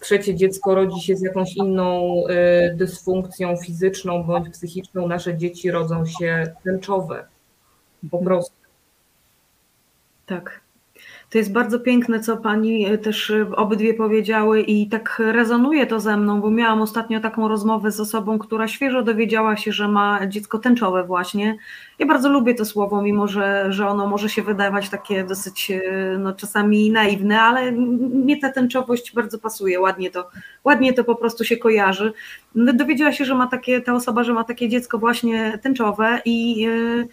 trzecie 0.00 0.34
dziecko 0.34 0.74
rodzi 0.74 1.00
się 1.00 1.16
z 1.16 1.22
jakąś 1.22 1.56
inną 1.56 2.14
y, 2.28 2.74
dysfunkcją 2.76 3.56
fizyczną 3.56 4.24
bądź 4.24 4.48
psychiczną, 4.48 5.08
nasze 5.08 5.36
dzieci 5.36 5.70
rodzą 5.70 6.06
się 6.06 6.54
tęczowe. 6.64 7.29
Po 8.10 8.18
prostu. 8.18 8.54
Tak. 10.26 10.60
To 11.30 11.38
jest 11.38 11.52
bardzo 11.52 11.80
piękne, 11.80 12.20
co 12.20 12.36
pani 12.36 12.86
e, 12.86 12.98
też 12.98 13.30
e, 13.30 13.56
obydwie 13.56 13.94
powiedziały, 13.94 14.60
i 14.60 14.88
tak 14.88 15.22
rezonuje 15.32 15.86
to 15.86 16.00
ze 16.00 16.16
mną, 16.16 16.40
bo 16.40 16.50
miałam 16.50 16.82
ostatnio 16.82 17.20
taką 17.20 17.48
rozmowę 17.48 17.90
z 17.90 18.00
osobą, 18.00 18.38
która 18.38 18.68
świeżo 18.68 19.02
dowiedziała 19.02 19.56
się, 19.56 19.72
że 19.72 19.88
ma 19.88 20.26
dziecko 20.26 20.58
tęczowe, 20.58 21.04
właśnie. 21.04 21.56
Ja 21.98 22.06
bardzo 22.06 22.28
lubię 22.28 22.54
to 22.54 22.64
słowo, 22.64 23.02
mimo 23.02 23.28
że, 23.28 23.66
że 23.68 23.88
ono 23.88 24.06
może 24.06 24.28
się 24.28 24.42
wydawać 24.42 24.88
takie 24.88 25.24
dosyć 25.24 25.70
e, 25.70 25.82
no, 26.18 26.32
czasami 26.32 26.90
naiwne, 26.90 27.40
ale 27.40 27.72
mnie 27.72 28.40
ta 28.40 28.52
tęczowość 28.52 29.14
bardzo 29.14 29.38
pasuje, 29.38 29.80
ładnie 29.80 30.10
to, 30.10 30.30
ładnie 30.64 30.92
to 30.92 31.04
po 31.04 31.14
prostu 31.14 31.44
się 31.44 31.56
kojarzy. 31.56 32.12
Dowiedziała 32.54 33.12
się, 33.12 33.24
że 33.24 33.34
ma 33.34 33.46
takie, 33.46 33.80
ta 33.80 33.94
osoba, 33.94 34.24
że 34.24 34.34
ma 34.34 34.44
takie 34.44 34.68
dziecko 34.68 34.98
właśnie 34.98 35.58
tęczowe 35.62 36.20
i. 36.24 36.60
Yy, 36.60 37.08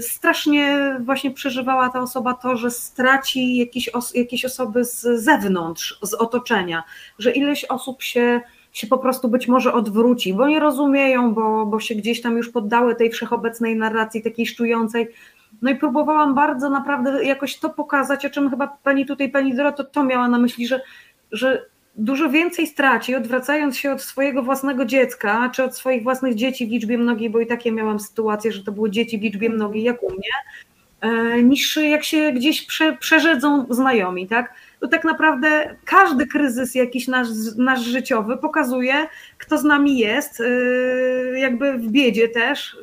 strasznie 0.00 0.96
właśnie 1.00 1.30
przeżywała 1.30 1.88
ta 1.88 2.00
osoba 2.00 2.34
to, 2.34 2.56
że 2.56 2.70
straci 2.70 3.56
jakieś, 3.56 3.88
os 3.88 4.14
jakieś 4.14 4.44
osoby 4.44 4.84
z 4.84 5.22
zewnątrz, 5.22 5.98
z 6.02 6.14
otoczenia, 6.14 6.82
że 7.18 7.32
ileś 7.32 7.64
osób 7.64 8.02
się, 8.02 8.40
się 8.72 8.86
po 8.86 8.98
prostu 8.98 9.28
być 9.28 9.48
może 9.48 9.72
odwróci, 9.72 10.34
bo 10.34 10.48
nie 10.48 10.60
rozumieją, 10.60 11.34
bo, 11.34 11.66
bo 11.66 11.80
się 11.80 11.94
gdzieś 11.94 12.22
tam 12.22 12.36
już 12.36 12.48
poddały 12.48 12.94
tej 12.94 13.10
wszechobecnej 13.10 13.76
narracji 13.76 14.22
takiej 14.22 14.46
szczującej. 14.46 15.08
No 15.62 15.70
i 15.70 15.76
próbowałam 15.76 16.34
bardzo 16.34 16.70
naprawdę 16.70 17.24
jakoś 17.24 17.58
to 17.58 17.70
pokazać, 17.70 18.26
o 18.26 18.30
czym 18.30 18.50
chyba 18.50 18.78
pani 18.82 19.06
tutaj, 19.06 19.28
pani 19.28 19.54
Doroto, 19.54 19.84
to 19.84 20.04
miała 20.04 20.28
na 20.28 20.38
myśli, 20.38 20.66
że, 20.66 20.80
że 21.32 21.66
dużo 21.96 22.30
więcej 22.30 22.66
straci, 22.66 23.14
odwracając 23.14 23.78
się 23.78 23.92
od 23.92 24.02
swojego 24.02 24.42
własnego 24.42 24.84
dziecka, 24.84 25.50
czy 25.54 25.64
od 25.64 25.76
swoich 25.76 26.02
własnych 26.02 26.34
dzieci 26.34 26.66
w 26.66 26.70
liczbie 26.70 26.98
mnogiej, 26.98 27.30
bo 27.30 27.40
i 27.40 27.46
takie 27.46 27.72
miałam 27.72 28.00
sytuację, 28.00 28.52
że 28.52 28.64
to 28.64 28.72
były 28.72 28.90
dzieci 28.90 29.18
w 29.18 29.22
liczbie 29.22 29.50
mnogiej, 29.50 29.82
jak 29.82 30.02
u 30.02 30.12
mnie, 30.12 30.30
e, 31.00 31.42
niż 31.42 31.76
jak 31.76 32.04
się 32.04 32.32
gdzieś 32.32 32.66
prze, 32.66 32.96
przerzedzą 32.96 33.66
znajomi, 33.70 34.28
tak? 34.28 34.54
To 34.80 34.88
tak 34.88 35.04
naprawdę 35.04 35.76
każdy 35.84 36.26
kryzys 36.26 36.74
jakiś 36.74 37.08
nasz, 37.08 37.28
nasz 37.56 37.80
życiowy 37.80 38.36
pokazuje, 38.36 38.94
kto 39.38 39.58
z 39.58 39.64
nami 39.64 39.98
jest, 39.98 40.40
e, 40.40 41.38
jakby 41.38 41.72
w 41.72 41.88
biedzie 41.88 42.28
też. 42.28 42.76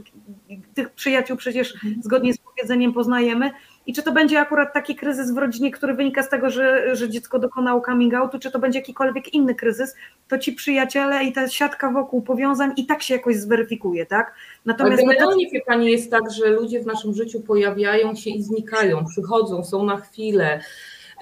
Tych 0.74 0.90
przyjaciół 0.90 1.38
przecież 1.38 1.74
zgodnie 2.02 2.34
z 2.34 2.38
powiedzeniem 2.38 2.94
poznajemy, 2.94 3.52
i 3.88 3.94
czy 3.94 4.04
to 4.04 4.12
będzie 4.12 4.40
akurat 4.40 4.74
taki 4.74 4.96
kryzys 4.96 5.34
w 5.34 5.38
rodzinie, 5.38 5.72
który 5.72 5.94
wynika 5.94 6.24
z 6.24 6.30
tego, 6.30 6.50
że, 6.50 6.96
że 6.96 7.10
dziecko 7.10 7.40
dokonało 7.40 7.82
coming 7.82 8.14
outu, 8.14 8.40
czy 8.40 8.52
to 8.52 8.60
będzie 8.60 8.80
jakikolwiek 8.80 9.34
inny 9.34 9.56
kryzys, 9.56 9.96
to 10.28 10.38
ci 10.38 10.54
przyjaciele 10.54 11.24
i 11.24 11.34
ta 11.34 11.50
siatka 11.50 11.92
wokół 11.92 12.22
powiązań 12.22 12.74
i 12.78 12.86
tak 12.86 13.04
się 13.04 13.14
jakoś 13.14 13.36
zweryfikuje, 13.36 14.06
tak? 14.06 14.34
Natomiast 14.66 15.04
Ale 15.04 15.14
generalnie, 15.14 15.50
wie 15.50 15.62
Pani, 15.62 15.92
jest 15.92 16.12
tak, 16.12 16.32
że 16.32 16.50
ludzie 16.50 16.80
w 16.80 16.86
naszym 16.86 17.14
życiu 17.14 17.42
pojawiają 17.42 18.16
się 18.16 18.30
i 18.30 18.44
znikają, 18.44 19.06
przychodzą, 19.06 19.64
są 19.64 19.86
na 19.86 19.98
chwilę. 19.98 20.60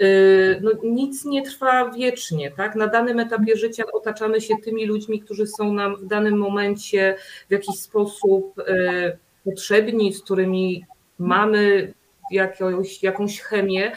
Y, 0.01 0.59
no, 0.63 0.71
nic 0.83 1.25
nie 1.25 1.41
trwa 1.41 1.91
wiecznie, 1.91 2.51
tak? 2.51 2.75
Na 2.75 2.87
danym 2.87 3.19
etapie 3.19 3.57
życia 3.57 3.83
otaczamy 3.93 4.41
się 4.41 4.53
tymi 4.63 4.85
ludźmi, 4.85 5.19
którzy 5.19 5.47
są 5.47 5.73
nam 5.73 5.95
w 5.95 6.05
danym 6.05 6.37
momencie 6.37 7.15
w 7.49 7.51
jakiś 7.51 7.75
sposób 7.75 8.59
y, 8.59 9.17
potrzebni, 9.45 10.13
z 10.13 10.23
którymi 10.23 10.85
mamy 11.19 11.93
jakąś, 12.31 13.03
jakąś 13.03 13.41
chemię, 13.41 13.91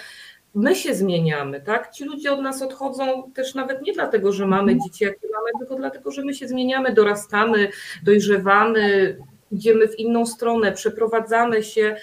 my 0.55 0.77
się 0.77 0.95
zmieniamy, 0.95 1.61
tak? 1.61 1.91
Ci 1.91 2.05
ludzie 2.05 2.33
od 2.33 2.41
nas 2.41 2.63
odchodzą 2.63 3.31
też 3.35 3.55
nawet 3.55 3.83
nie 3.83 3.93
dlatego, 3.93 4.33
że 4.33 4.47
mamy 4.47 4.79
dzieci, 4.79 5.05
jakie 5.05 5.29
mamy, 5.33 5.51
tylko 5.59 5.75
dlatego, 5.75 6.11
że 6.11 6.25
my 6.25 6.35
się 6.35 6.49
zmieniamy, 6.49 6.93
dorastamy, 6.93 7.69
dojrzewamy, 8.03 9.17
idziemy 9.53 9.89
w 9.89 9.99
inną 9.99 10.27
stronę, 10.27 10.73
przeprowadzamy 10.73 11.63
się. 11.63 11.97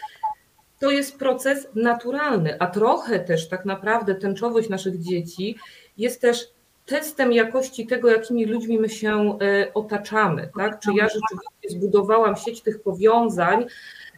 To 0.80 0.92
jest 0.92 1.20
proces 1.20 1.68
naturalny, 1.76 2.60
a 2.60 2.68
trochę 2.68 3.20
też 3.20 3.50
tak 3.50 3.66
naprawdę 3.66 4.16
tęczowość 4.16 4.70
naszych 4.70 5.00
dzieci 5.00 5.58
jest 5.98 6.22
też 6.22 6.48
testem 6.86 7.34
jakości 7.34 7.88
tego, 7.88 8.10
jakimi 8.10 8.46
ludźmi 8.46 8.80
my 8.80 8.90
się 8.90 9.40
e, 9.42 9.74
otaczamy, 9.74 10.50
tak? 10.58 10.80
Czy 10.80 10.90
ja 10.96 11.04
rzeczywiście 11.04 11.80
zbudowałam 11.80 12.36
sieć 12.36 12.62
tych 12.62 12.82
powiązań, 12.82 13.66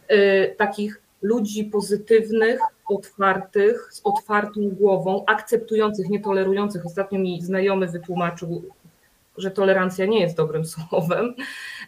e, 0.08 0.48
takich 0.48 1.03
ludzi 1.24 1.64
pozytywnych, 1.64 2.60
otwartych, 2.88 3.88
z 3.92 4.00
otwartą 4.04 4.60
głową, 4.60 5.24
akceptujących, 5.26 6.08
nietolerujących. 6.08 6.86
Ostatnio 6.86 7.18
mi 7.18 7.42
znajomy 7.42 7.86
wytłumaczył, 7.86 8.62
że 9.36 9.50
tolerancja 9.50 10.06
nie 10.06 10.20
jest 10.20 10.36
dobrym 10.36 10.64
słowem, 10.74 11.34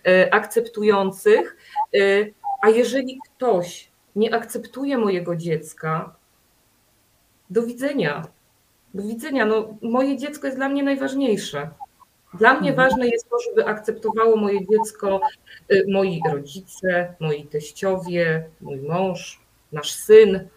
e, 0.07 0.35
akceptujących. 0.35 1.57
A 2.63 2.69
jeżeli 2.69 3.19
ktoś 3.25 3.91
nie 4.17 4.35
akceptuje 4.35 4.99
mojego 4.99 5.37
dziecka, 5.37 6.17
do 7.51 7.63
widzenia. 7.63 8.23
Do 8.95 9.03
widzenia. 9.03 9.47
No, 9.47 9.75
moje 9.83 10.17
dziecko 10.17 10.47
jest 10.47 10.59
dla 10.59 10.69
mnie 10.69 10.83
najważniejsze. 10.83 11.71
Dla 12.39 12.61
mnie 12.61 12.71
Mhm. 12.71 12.77
ważne 12.89 13.09
jest 13.09 13.31
to, 13.31 13.37
żeby 13.39 13.67
akceptowało 13.67 14.37
moje 14.37 14.67
dziecko 14.67 15.21
y, 15.73 15.85
moi 15.89 16.21
rodzice, 16.33 17.15
moi 17.21 17.47
teściowie, 17.47 18.45
mój 18.61 18.77
mąż, 18.81 19.41
nasz 19.73 19.93
syn. 19.93 20.49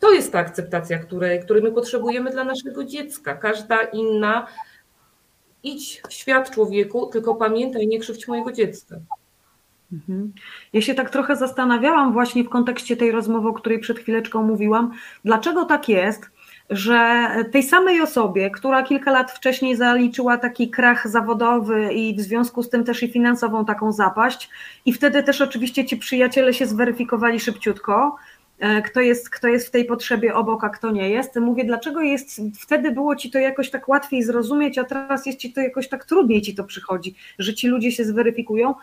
To 0.00 0.12
jest 0.12 0.32
ta 0.32 0.38
akceptacja, 0.38 0.98
której, 0.98 1.40
której 1.40 1.62
my 1.62 1.72
potrzebujemy 1.72 2.30
dla 2.30 2.44
naszego 2.44 2.84
dziecka. 2.84 3.34
Każda 3.34 3.82
inna. 3.82 4.46
Idź 5.62 6.02
w 6.08 6.12
świat 6.12 6.50
człowieku, 6.50 7.06
tylko 7.06 7.34
pamiętaj, 7.34 7.86
nie 7.86 7.98
krzywdź 7.98 8.28
mojego 8.28 8.52
dziecka. 8.52 8.96
Mhm. 9.92 10.32
Ja 10.72 10.80
się 10.80 10.94
tak 10.94 11.10
trochę 11.10 11.36
zastanawiałam 11.36 12.12
właśnie 12.12 12.44
w 12.44 12.48
kontekście 12.48 12.96
tej 12.96 13.12
rozmowy, 13.12 13.48
o 13.48 13.52
której 13.52 13.78
przed 13.78 13.98
chwileczką 13.98 14.42
mówiłam, 14.42 14.92
dlaczego 15.24 15.64
tak 15.64 15.88
jest, 15.88 16.30
że 16.72 17.28
tej 17.52 17.62
samej 17.62 18.00
osobie, 18.00 18.50
która 18.50 18.82
kilka 18.82 19.10
lat 19.10 19.32
wcześniej 19.32 19.76
zaliczyła 19.76 20.38
taki 20.38 20.70
krach 20.70 21.08
zawodowy 21.08 21.92
i 21.92 22.16
w 22.16 22.20
związku 22.20 22.62
z 22.62 22.70
tym 22.70 22.84
też 22.84 23.02
i 23.02 23.08
finansową 23.08 23.64
taką 23.64 23.92
zapaść, 23.92 24.50
i 24.86 24.92
wtedy 24.92 25.22
też 25.22 25.40
oczywiście 25.40 25.84
ci 25.84 25.96
przyjaciele 25.96 26.54
się 26.54 26.66
zweryfikowali 26.66 27.40
szybciutko, 27.40 28.16
e, 28.58 28.82
kto 28.82 29.00
jest, 29.00 29.30
kto 29.30 29.48
jest 29.48 29.68
w 29.68 29.70
tej 29.70 29.84
potrzebie 29.84 30.34
obok, 30.34 30.64
a 30.64 30.68
kto 30.68 30.90
nie 30.90 31.10
jest. 31.10 31.36
Mówię, 31.36 31.64
dlaczego 31.64 32.00
jest, 32.00 32.40
wtedy 32.60 32.90
było 32.90 33.16
ci 33.16 33.30
to 33.30 33.38
jakoś 33.38 33.70
tak 33.70 33.88
łatwiej 33.88 34.22
zrozumieć, 34.22 34.78
a 34.78 34.84
teraz 34.84 35.26
jest 35.26 35.38
ci 35.38 35.52
to 35.52 35.60
jakoś 35.60 35.88
tak 35.88 36.04
trudniej 36.04 36.42
ci 36.42 36.54
to 36.54 36.64
przychodzi, 36.64 37.14
że 37.38 37.54
ci 37.54 37.68
ludzie 37.68 37.92
się 37.92 38.04
zweryfikują. 38.04 38.74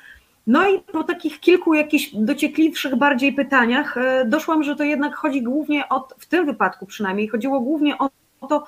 No 0.50 0.70
i 0.70 0.80
po 0.80 1.04
takich 1.04 1.40
kilku 1.40 1.74
jakichś 1.74 2.10
dociekliwszych 2.14 2.96
bardziej 2.96 3.34
pytaniach 3.34 3.98
e, 3.98 4.26
doszłam, 4.26 4.64
że 4.64 4.76
to 4.76 4.84
jednak 4.84 5.16
chodzi 5.16 5.42
głównie 5.44 5.90
o, 5.90 6.08
w 6.18 6.26
tym 6.26 6.46
wypadku 6.46 6.86
przynajmniej, 6.86 7.28
chodziło 7.28 7.60
głównie 7.60 7.98
o 7.98 8.10
to, 8.48 8.66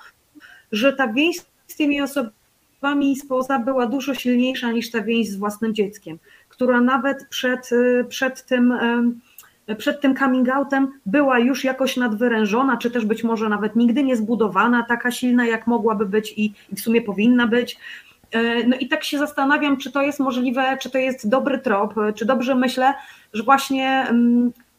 że 0.71 0.93
ta 0.93 1.07
więź 1.07 1.37
z 1.67 1.75
tymi 1.75 2.01
osobami 2.01 3.15
spoza 3.15 3.59
była 3.59 3.85
dużo 3.85 4.13
silniejsza 4.13 4.71
niż 4.71 4.91
ta 4.91 5.01
więź 5.01 5.29
z 5.29 5.35
własnym 5.35 5.75
dzieckiem, 5.75 6.19
która 6.49 6.81
nawet 6.81 7.27
przed, 7.29 7.69
e, 7.73 8.03
przed 8.03 8.45
tym 8.45 8.71
e, 8.71 9.75
przed 9.75 10.01
tym 10.01 10.15
coming 10.15 10.49
outem 10.49 10.91
była 11.05 11.39
już 11.39 11.63
jakoś 11.63 11.97
nadwyrężona, 11.97 12.77
czy 12.77 12.91
też 12.91 13.05
być 13.05 13.23
może 13.23 13.49
nawet 13.49 13.75
nigdy 13.75 14.03
nie 14.03 14.15
zbudowana, 14.15 14.83
taka 14.83 15.11
silna, 15.11 15.45
jak 15.45 15.67
mogłaby 15.67 16.05
być 16.05 16.33
i, 16.37 16.53
i 16.71 16.75
w 16.75 16.81
sumie 16.81 17.01
powinna 17.01 17.47
być. 17.47 17.77
No 18.67 18.77
i 18.79 18.87
tak 18.87 19.03
się 19.03 19.17
zastanawiam, 19.17 19.77
czy 19.77 19.91
to 19.91 20.01
jest 20.01 20.19
możliwe, 20.19 20.77
czy 20.81 20.89
to 20.89 20.97
jest 20.97 21.29
dobry 21.29 21.59
trop, 21.59 21.93
czy 22.15 22.25
dobrze 22.25 22.55
myślę, 22.55 22.93
że 23.33 23.43
właśnie 23.43 24.07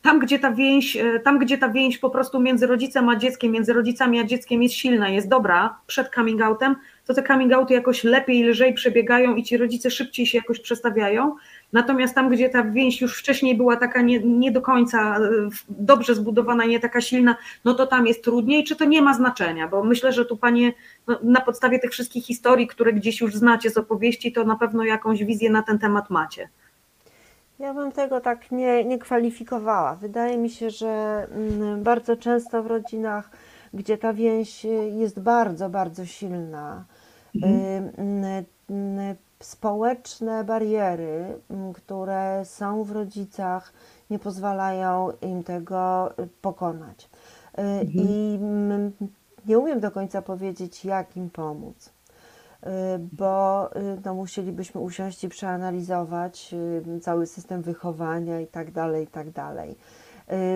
tam, 0.02 0.18
gdzie 0.18 0.38
ta 0.38 0.52
więź, 0.52 0.96
tam, 1.24 1.38
gdzie 1.38 1.58
ta 1.58 1.68
więź 1.68 1.98
po 1.98 2.10
prostu 2.10 2.40
między 2.40 2.66
rodzicem 2.66 3.08
a 3.08 3.16
dzieckiem, 3.16 3.52
między 3.52 3.72
rodzicami 3.72 4.20
a 4.20 4.24
dzieckiem 4.24 4.62
jest 4.62 4.74
silna, 4.74 5.08
jest 5.08 5.28
dobra 5.28 5.76
przed 5.86 6.14
coming 6.14 6.42
outem, 6.42 6.76
to 7.06 7.14
te 7.14 7.22
coming 7.22 7.52
outy 7.52 7.74
jakoś 7.74 8.04
lepiej, 8.04 8.44
lżej 8.44 8.74
przebiegają 8.74 9.36
i 9.36 9.42
ci 9.42 9.56
rodzice 9.56 9.90
szybciej 9.90 10.26
się 10.26 10.38
jakoś 10.38 10.60
przestawiają. 10.60 11.36
Natomiast 11.72 12.14
tam, 12.14 12.28
gdzie 12.28 12.48
ta 12.48 12.64
więź 12.64 13.00
już 13.00 13.18
wcześniej 13.18 13.56
była 13.56 13.76
taka 13.76 14.02
nie, 14.02 14.20
nie 14.20 14.52
do 14.52 14.62
końca 14.62 15.18
dobrze 15.68 16.14
zbudowana, 16.14 16.64
nie 16.64 16.80
taka 16.80 17.00
silna, 17.00 17.36
no 17.64 17.74
to 17.74 17.86
tam 17.86 18.06
jest 18.06 18.24
trudniej, 18.24 18.64
czy 18.64 18.76
to 18.76 18.84
nie 18.84 19.02
ma 19.02 19.14
znaczenia, 19.14 19.68
bo 19.68 19.84
myślę, 19.84 20.12
że 20.12 20.24
tu 20.24 20.36
Panie 20.36 20.72
no, 21.06 21.18
na 21.22 21.40
podstawie 21.40 21.78
tych 21.78 21.90
wszystkich 21.90 22.24
historii, 22.24 22.66
które 22.66 22.92
gdzieś 22.92 23.20
już 23.20 23.34
znacie 23.34 23.70
z 23.70 23.76
opowieści, 23.76 24.32
to 24.32 24.44
na 24.44 24.56
pewno 24.56 24.84
jakąś 24.84 25.24
wizję 25.24 25.50
na 25.50 25.62
ten 25.62 25.78
temat 25.78 26.10
macie. 26.10 26.48
Ja 27.58 27.74
bym 27.74 27.92
tego 27.92 28.20
tak 28.20 28.50
nie, 28.50 28.84
nie 28.84 28.98
kwalifikowała. 28.98 29.94
Wydaje 29.94 30.38
mi 30.38 30.50
się, 30.50 30.70
że 30.70 31.26
mm, 31.30 31.82
bardzo 31.82 32.16
często 32.16 32.62
w 32.62 32.66
rodzinach, 32.66 33.30
gdzie 33.74 33.98
ta 33.98 34.12
więź 34.12 34.66
jest 34.98 35.20
bardzo, 35.20 35.68
bardzo 35.68 36.06
silna, 36.06 36.84
mhm. 37.34 38.44
społeczne 39.40 40.44
bariery, 40.44 41.40
które 41.74 42.42
są 42.44 42.84
w 42.84 42.90
rodzicach, 42.90 43.72
nie 44.10 44.18
pozwalają 44.18 45.08
im 45.22 45.44
tego 45.44 46.12
pokonać. 46.42 47.10
Mhm. 47.52 47.88
I 47.94 48.38
nie 49.46 49.58
umiem 49.58 49.80
do 49.80 49.90
końca 49.90 50.22
powiedzieć, 50.22 50.84
jak 50.84 51.16
im 51.16 51.30
pomóc, 51.30 51.92
bo 52.98 53.70
no, 54.04 54.14
musielibyśmy 54.14 54.80
usiąść 54.80 55.24
i 55.24 55.28
przeanalizować 55.28 56.54
cały 57.02 57.26
system 57.26 57.62
wychowania 57.62 58.40
i 58.40 58.46
tak 58.46 58.70
dalej, 58.70 59.04
i 59.04 59.06
tak 59.06 59.30
dalej. 59.30 59.76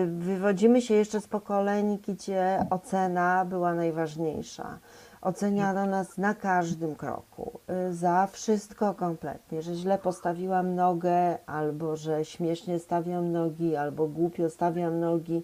Wywodzimy 0.07 0.81
się 0.81 0.93
jeszcze 0.93 1.21
z 1.21 1.27
pokoleń, 1.27 1.99
gdzie 2.07 2.65
ocena 2.69 3.45
była 3.45 3.73
najważniejsza. 3.73 4.79
Oceniano 5.21 5.85
nas 5.85 6.17
na 6.17 6.33
każdym 6.33 6.95
kroku, 6.95 7.59
za 7.91 8.27
wszystko 8.31 8.93
kompletnie, 8.93 9.61
że 9.61 9.75
źle 9.75 9.97
postawiłam 9.97 10.75
nogę, 10.75 11.37
albo 11.45 11.95
że 11.95 12.25
śmiesznie 12.25 12.79
stawiam 12.79 13.31
nogi, 13.31 13.75
albo 13.75 14.07
głupio 14.07 14.49
stawiam 14.49 14.99
nogi. 14.99 15.43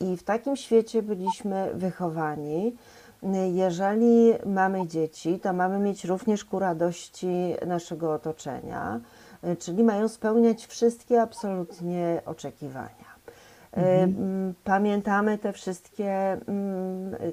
I 0.00 0.16
w 0.16 0.22
takim 0.22 0.56
świecie 0.56 1.02
byliśmy 1.02 1.70
wychowani. 1.74 2.76
Jeżeli 3.52 4.32
mamy 4.46 4.86
dzieci, 4.86 5.40
to 5.40 5.52
mamy 5.52 5.78
mieć 5.78 6.04
również 6.04 6.44
ku 6.44 6.58
radości 6.58 7.54
naszego 7.66 8.12
otoczenia, 8.12 9.00
czyli 9.58 9.84
mają 9.84 10.08
spełniać 10.08 10.66
wszystkie 10.66 11.22
absolutnie 11.22 12.22
oczekiwania. 12.26 13.01
Mhm. 13.72 14.54
Pamiętamy 14.64 15.38
te 15.38 15.52
wszystkie, 15.52 16.38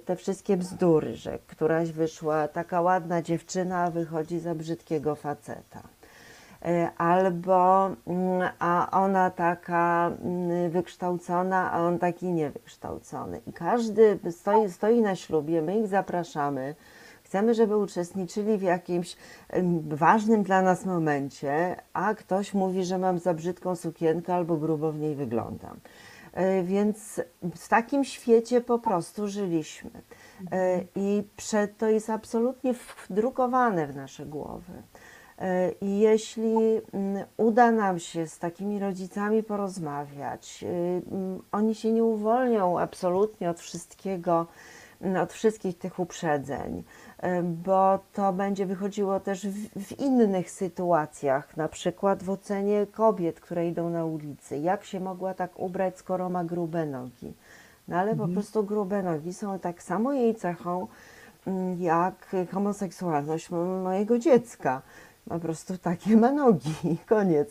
te 0.06 0.16
wszystkie 0.16 0.58
bzdury, 0.58 1.16
że 1.16 1.40
któraś 1.48 1.92
wyszła 1.92 2.48
taka 2.48 2.82
ładna 2.82 3.22
dziewczyna, 3.22 3.92
wychodzi 3.92 4.40
za 4.40 4.56
brzydkiego 4.56 5.16
faceta. 5.16 5.82
Albo 6.98 7.90
a 8.60 8.88
ona 8.92 9.30
taka 9.30 10.12
wykształcona, 10.70 11.72
a 11.72 11.80
on 11.80 12.00
taki 12.00 12.26
niewykształcony. 12.32 13.42
I 13.48 13.54
każdy 13.54 14.20
stoi, 14.32 14.70
stoi 14.70 15.02
na 15.02 15.16
ślubie, 15.16 15.62
my 15.62 15.80
ich 15.80 15.88
zapraszamy. 15.88 16.76
Chcemy, 17.24 17.54
żeby 17.54 17.78
uczestniczyli 17.78 18.58
w 18.58 18.62
jakimś 18.62 19.18
ważnym 19.90 20.44
dla 20.44 20.62
nas 20.62 20.86
momencie, 20.86 21.76
a 21.94 22.14
ktoś 22.14 22.54
mówi, 22.54 22.84
że 22.84 22.98
mam 22.98 23.20
za 23.20 23.34
brzydką 23.34 23.76
sukienkę 23.76 24.36
albo 24.36 24.58
grubo 24.58 24.92
w 24.92 25.00
niej 25.00 25.16
wyglądam. 25.16 25.80
Więc 26.64 27.22
w 27.56 27.68
takim 27.68 28.04
świecie 28.04 28.62
po 28.62 28.80
prostu 28.80 29.28
żyliśmy. 29.28 29.92
I 30.96 31.24
przed 31.38 31.78
to 31.78 31.88
jest 31.88 32.10
absolutnie 32.10 32.74
wdrukowane 33.10 33.88
w 33.88 33.96
nasze 33.96 34.26
głowy. 34.26 34.84
I 35.82 36.00
jeśli 36.00 36.56
uda 37.38 37.72
nam 37.72 38.00
się 38.00 38.28
z 38.28 38.40
takimi 38.40 38.80
rodzicami 38.80 39.44
porozmawiać, 39.44 40.66
oni 41.52 41.76
się 41.76 41.92
nie 41.92 42.04
uwolnią 42.04 42.80
absolutnie 42.80 43.50
od 43.50 43.60
wszystkiego, 43.60 44.48
od 45.22 45.34
wszystkich 45.34 45.78
tych 45.78 46.00
uprzedzeń, 46.00 46.84
bo 47.43 47.99
to 48.13 48.34
będzie 48.34 48.65
wychodziło 48.65 49.20
też 49.20 49.47
w, 49.47 49.84
w, 49.84 49.99
innych 49.99 50.51
sytuacjach, 50.51 51.57
na 51.57 51.67
przykład 51.67 52.24
w 52.24 52.30
ocenie 52.30 52.88
kobiet, 52.91 53.39
które 53.39 53.67
idą 53.67 53.89
na 53.89 54.05
ulicy. 54.05 54.57
Jak 54.57 54.84
się 54.84 54.99
mogła 54.99 55.34
tak 55.34 55.59
ubrać, 55.59 55.97
skoro 55.97 56.30
ma 56.30 56.43
grube 56.43 56.86
nogi? 56.86 57.34
No 57.88 57.97
ale 57.97 58.11
mhm. 58.11 58.30
po 58.30 58.34
prostu 58.34 58.63
grube 58.63 59.03
nogi 59.03 59.34
są 59.34 59.59
tak 59.59 59.84
samo 59.84 60.13
jej 60.13 60.36
cechą, 60.36 60.88
jak 61.80 62.36
homoseksualność 62.51 63.49
mojego 63.84 64.20
dziecka. 64.20 64.82
po 65.30 65.39
prostu 65.39 65.78
takie 65.78 66.17
ma 66.17 66.32
nogi 66.32 66.97
koniec. 67.05 67.49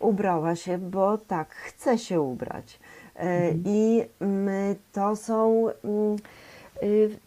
Ubrała 0.00 0.56
się, 0.56 0.78
bo 0.78 1.18
tak 1.18 1.54
chce 1.54 1.98
się 1.98 2.20
ubrać. 2.20 2.80
E, 3.16 3.50
I 3.64 4.04
mm, 4.20 4.76
to 4.92 5.16
są, 5.16 5.66
mm, 5.84 6.16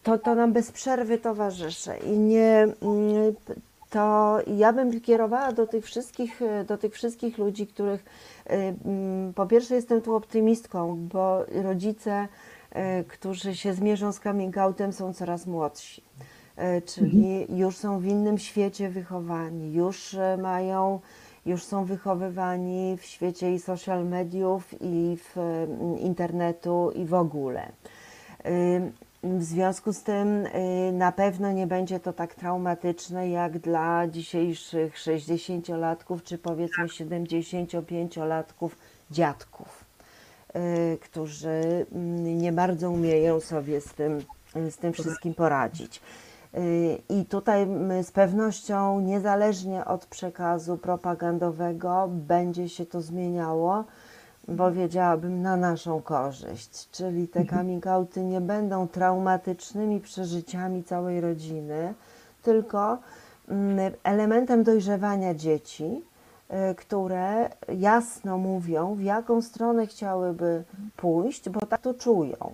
to, 0.03 0.17
to 0.17 0.35
nam 0.35 0.53
bez 0.53 0.71
przerwy 0.71 1.17
towarzyszy 1.17 1.91
i 2.05 2.09
nie, 2.09 2.67
mm, 2.81 3.33
to 3.89 4.37
ja 4.47 4.73
bym 4.73 5.01
kierowała 5.01 5.51
do 5.51 5.67
tych 5.67 5.85
wszystkich, 5.85 6.41
do 6.67 6.77
tych 6.77 6.93
wszystkich 6.93 7.37
ludzi, 7.37 7.67
których 7.67 8.05
y, 8.51 8.53
mm, 8.85 9.33
po 9.33 9.45
pierwsze 9.45 9.75
jestem 9.75 10.01
tu 10.01 10.15
optymistką, 10.15 11.07
bo 11.13 11.45
rodzice, 11.63 12.27
y, 12.71 13.03
którzy 13.03 13.55
się 13.55 13.73
zmierzą 13.73 14.11
z 14.11 14.19
coming 14.19 14.57
outem 14.57 14.93
są 14.93 15.13
coraz 15.13 15.45
młodsi. 15.45 16.03
Czyli 16.85 17.57
już 17.59 17.77
są 17.77 17.99
w 17.99 18.05
innym 18.05 18.37
świecie 18.37 18.89
wychowani, 18.89 19.73
już 19.73 20.15
mają, 20.37 20.99
już 21.45 21.63
są 21.63 21.85
wychowywani 21.85 22.97
w 22.97 23.05
świecie 23.05 23.53
i 23.53 23.59
social 23.59 24.05
mediów, 24.05 24.75
i 24.81 25.17
w 25.17 25.37
mm, 25.37 25.99
internetu, 25.99 26.91
i 26.95 27.05
w 27.05 27.13
ogóle. 27.13 27.71
W 29.23 29.43
związku 29.43 29.93
z 29.93 30.03
tym 30.03 30.45
y, 30.45 30.91
na 30.93 31.11
pewno 31.11 31.51
nie 31.51 31.67
będzie 31.67 31.99
to 31.99 32.13
tak 32.13 32.35
traumatyczne 32.35 33.29
jak 33.29 33.59
dla 33.59 34.07
dzisiejszych 34.07 34.95
60-latków 34.95 36.23
czy 36.23 36.37
powiedzmy 36.37 36.85
75-latków 36.85 38.69
dziadków, 39.11 39.85
y, 40.55 40.97
którzy 40.97 41.85
mm, 41.91 42.41
nie 42.41 42.51
bardzo 42.51 42.91
umieją 42.91 43.39
sobie 43.39 43.81
z 43.81 43.93
tym, 43.93 44.23
z 44.69 44.77
tym 44.77 44.93
wszystkim 44.93 45.33
poradzić. 45.33 46.01
Y, 46.57 47.01
I 47.09 47.25
tutaj 47.25 47.67
my 47.67 48.03
z 48.03 48.11
pewnością, 48.11 48.99
niezależnie 48.99 49.85
od 49.85 50.05
przekazu 50.05 50.77
propagandowego, 50.77 52.09
będzie 52.11 52.69
się 52.69 52.85
to 52.85 53.01
zmieniało, 53.01 53.83
powiedziałabym, 54.57 55.41
na 55.41 55.57
naszą 55.57 56.01
korzyść. 56.01 56.89
Czyli 56.91 57.27
te 57.27 57.45
coming 57.45 57.87
outy 57.87 58.23
nie 58.23 58.41
będą 58.41 58.87
traumatycznymi 58.87 59.99
przeżyciami 59.99 60.83
całej 60.83 61.21
rodziny, 61.21 61.93
tylko 62.43 62.97
mm, 63.47 63.93
elementem 64.03 64.63
dojrzewania 64.63 65.33
dzieci, 65.33 66.03
y, 66.71 66.75
które 66.75 67.49
jasno 67.77 68.37
mówią, 68.37 68.95
w 68.95 69.01
jaką 69.01 69.41
stronę 69.41 69.87
chciałyby 69.87 70.63
pójść, 70.95 71.49
bo 71.49 71.59
tak 71.65 71.81
to 71.81 71.93
czują 71.93 72.53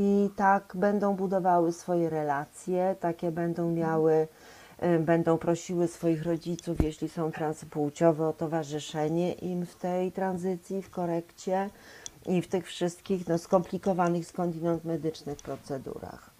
i 0.00 0.30
tak 0.36 0.72
będą 0.74 1.16
budowały 1.16 1.72
swoje 1.72 2.10
relacje, 2.10 2.96
takie 3.00 3.30
będą 3.30 3.70
miały, 3.70 4.28
będą 5.00 5.38
prosiły 5.38 5.88
swoich 5.88 6.22
rodziców, 6.22 6.82
jeśli 6.82 7.08
są 7.08 7.32
transpłciowe, 7.32 8.28
o 8.28 8.32
towarzyszenie 8.32 9.32
im 9.32 9.66
w 9.66 9.74
tej 9.74 10.12
tranzycji, 10.12 10.82
w 10.82 10.90
korekcie 10.90 11.70
i 12.26 12.42
w 12.42 12.48
tych 12.48 12.66
wszystkich 12.66 13.28
no, 13.28 13.38
skomplikowanych 13.38 14.26
skądinąd 14.26 14.84
medycznych 14.84 15.38
procedurach. 15.38 16.30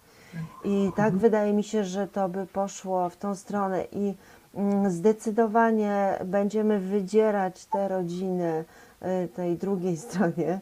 I 0.65 0.91
tak 0.95 1.17
wydaje 1.17 1.53
mi 1.53 1.63
się, 1.63 1.83
że 1.83 2.07
to 2.07 2.29
by 2.29 2.45
poszło 2.45 3.09
w 3.09 3.17
tą 3.17 3.35
stronę 3.35 3.85
i 3.91 4.13
mm, 4.55 4.91
zdecydowanie 4.91 6.19
będziemy 6.25 6.79
wydzierać 6.79 7.65
te 7.65 7.87
rodziny 7.87 8.65
y, 9.01 9.27
tej 9.27 9.57
drugiej 9.57 9.97
stronie, 10.07 10.59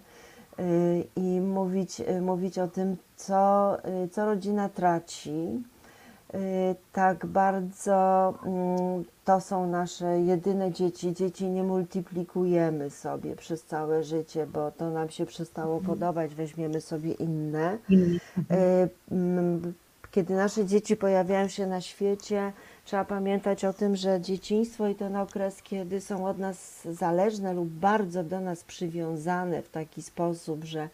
y, 0.60 1.08
i 1.16 1.42
mówić, 1.42 2.00
y, 2.00 2.22
mówić 2.22 2.60
o 2.60 2.68
tym, 2.68 2.98
co, 3.16 3.78
y, 4.06 4.10
co 4.10 4.26
rodzina 4.26 4.70
traci. 4.70 5.64
Y, 6.34 6.76
Tak 6.92 7.26
bardzo 7.26 8.34
mm, 8.46 9.04
to 9.26 9.42
są 9.42 9.68
nasze 9.68 10.20
jedyne 10.20 10.72
dzieci. 10.72 11.14
Dzieci 11.14 11.50
nie 11.50 11.64
multiplikujemy 11.64 12.90
sobie 12.90 13.36
przez 13.36 13.64
całe 13.64 14.04
życie, 14.04 14.48
bo 14.48 14.72
to 14.72 14.90
nam 14.90 15.10
się 15.10 15.26
przestało 15.26 15.82
podobać, 15.82 16.36
weźmiemy 16.36 16.82
sobie 16.82 17.12
inne. 17.12 17.78
Y, 17.92 18.90
mm, 19.12 19.74
Kiedy 20.12 20.36
nasze 20.36 20.66
dzieci 20.66 20.96
pojawiają 20.98 21.48
się 21.48 21.68
na 21.68 21.82
świecie, 21.82 22.54
trzeba 22.86 23.06
pamiętać 23.06 23.66
o 23.66 23.74
tym, 23.74 23.96
że 23.96 24.22
dzieciństwo 24.22 24.88
i 24.88 24.96
ten 24.96 25.16
okres, 25.16 25.62
kiedy 25.62 26.02
są 26.02 26.26
od 26.28 26.38
nas 26.40 26.88
zależne 26.92 27.54
lub 27.54 27.70
bardzo 27.70 28.24
do 28.24 28.40
nas 28.42 28.64
przywiązane 28.64 29.62
w 29.62 29.70
taki 29.70 30.02
sposób, 30.02 30.64
że 30.64 30.90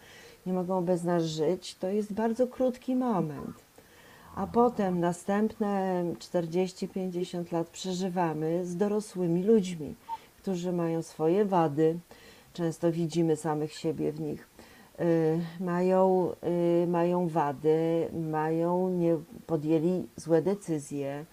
nie 0.45 0.53
mogą 0.53 0.85
bez 0.85 1.03
nas 1.03 1.23
żyć, 1.23 1.75
to 1.75 1.87
jest 1.87 2.13
bardzo 2.13 2.47
krótki 2.47 2.95
moment. 2.95 3.72
A 4.35 4.47
potem 4.47 4.99
następne 4.99 6.03
40-50 6.19 7.53
lat 7.53 7.69
przeżywamy 7.69 8.65
z 8.65 8.77
dorosłymi 8.77 9.43
ludźmi, 9.43 9.95
którzy 10.37 10.71
mają 10.71 11.01
swoje 11.01 11.45
wady. 11.45 11.99
Często 12.53 12.91
widzimy 12.91 13.35
samych 13.35 13.73
siebie 13.73 14.11
w 14.11 14.19
nich. 14.19 14.47
Y, 14.99 15.39
mają, 15.59 16.31
y, 16.83 16.87
mają 16.87 17.27
wady, 17.27 18.09
mają, 18.31 18.89
nie 18.89 19.17
podjęli 19.47 20.07
złe 20.15 20.41
decyzje, 20.41 21.25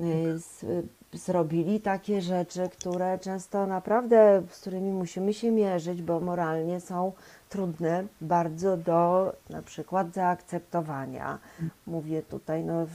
y, 0.00 0.38
z, 0.38 0.64
zrobili 1.12 1.80
takie 1.80 2.20
rzeczy, 2.20 2.68
które 2.68 3.18
często 3.18 3.66
naprawdę, 3.66 4.42
z 4.50 4.60
którymi 4.60 4.92
musimy 4.92 5.34
się 5.34 5.50
mierzyć, 5.50 6.02
bo 6.02 6.20
moralnie 6.20 6.80
są 6.80 7.12
trudne 7.48 8.04
bardzo 8.20 8.76
do 8.76 9.32
na 9.50 9.62
przykład 9.62 10.14
zaakceptowania. 10.14 11.38
Mówię 11.86 12.22
tutaj 12.22 12.64
no, 12.64 12.86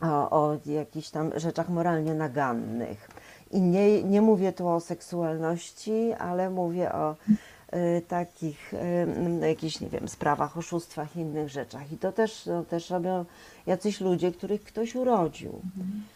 o, 0.00 0.30
o 0.30 0.58
jakichś 0.66 1.10
tam 1.10 1.30
rzeczach 1.36 1.68
moralnie 1.68 2.14
nagannych. 2.14 3.08
I 3.50 3.60
nie, 3.60 4.02
nie 4.02 4.20
mówię 4.20 4.52
tu 4.52 4.68
o 4.68 4.80
seksualności, 4.80 6.12
ale 6.18 6.50
mówię 6.50 6.92
o 6.92 7.14
y, 7.74 8.02
takich 8.08 8.74
y, 8.74 9.46
jakichś, 9.46 9.80
nie 9.80 9.88
wiem, 9.88 10.08
sprawach, 10.08 10.58
oszustwach, 10.58 11.16
innych 11.16 11.48
rzeczach. 11.48 11.92
I 11.92 11.98
to 11.98 12.12
też, 12.12 12.46
no, 12.46 12.64
też 12.64 12.90
robią 12.90 13.24
jacyś 13.66 14.00
ludzie, 14.00 14.32
których 14.32 14.64
ktoś 14.64 14.94
urodził. 14.94 15.50
Y, 15.50 16.15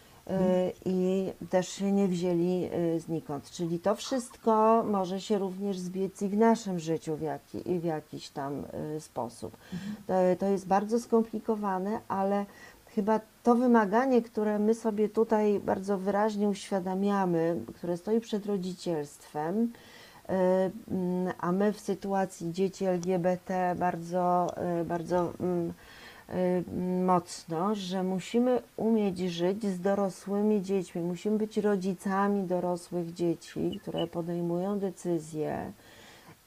I 0.85 1.31
też 1.49 1.69
się 1.69 1.91
nie 1.91 2.07
wzięli 2.07 2.69
y, 2.95 2.99
znikąd. 2.99 3.49
Czyli 3.49 3.79
to 3.79 3.95
wszystko 3.95 4.83
może 4.83 5.21
się 5.21 5.37
również 5.37 5.79
zbiec 5.79 6.21
i 6.21 6.27
w 6.27 6.37
naszym 6.37 6.79
życiu 6.79 7.15
w, 7.17 7.21
jaki, 7.21 7.79
w 7.79 7.83
jakiś 7.83 8.29
tam 8.29 8.63
y, 8.95 9.01
sposób. 9.01 9.57
To, 10.07 10.13
to 10.39 10.45
jest 10.45 10.67
bardzo 10.67 10.99
skomplikowane, 10.99 11.99
ale 12.07 12.45
chyba 12.95 13.19
to 13.43 13.55
wymaganie, 13.55 14.21
które 14.21 14.59
my 14.59 14.73
sobie 14.75 15.09
tutaj 15.09 15.59
bardzo 15.59 15.97
wyraźnie 15.97 16.49
uświadamiamy, 16.49 17.57
które 17.75 17.97
stoi 17.97 18.21
przed 18.21 18.45
rodzicielstwem, 18.45 19.63
y, 19.63 20.33
mm, 20.91 21.33
a 21.39 21.51
my 21.51 21.73
w 21.73 21.79
sytuacji 21.79 22.53
dzieci 22.53 22.85
LGBT 22.85 23.75
bardzo, 23.79 24.47
y, 24.81 24.85
bardzo 24.85 25.33
mm, 25.39 25.69
y, 25.69 25.73
mocno, 27.05 27.75
że 27.75 28.03
musimy 28.03 28.61
umieć 28.77 29.19
żyć 29.19 29.65
z 29.65 29.79
dorosłymi 29.79 30.61
dziećmi, 30.61 31.01
musimy 31.01 31.37
być 31.37 31.57
rodzicami 31.57 32.43
dorosłych 32.43 33.13
dzieci, 33.13 33.79
które 33.81 34.07
podejmują 34.07 34.79
decyzje 34.79 35.71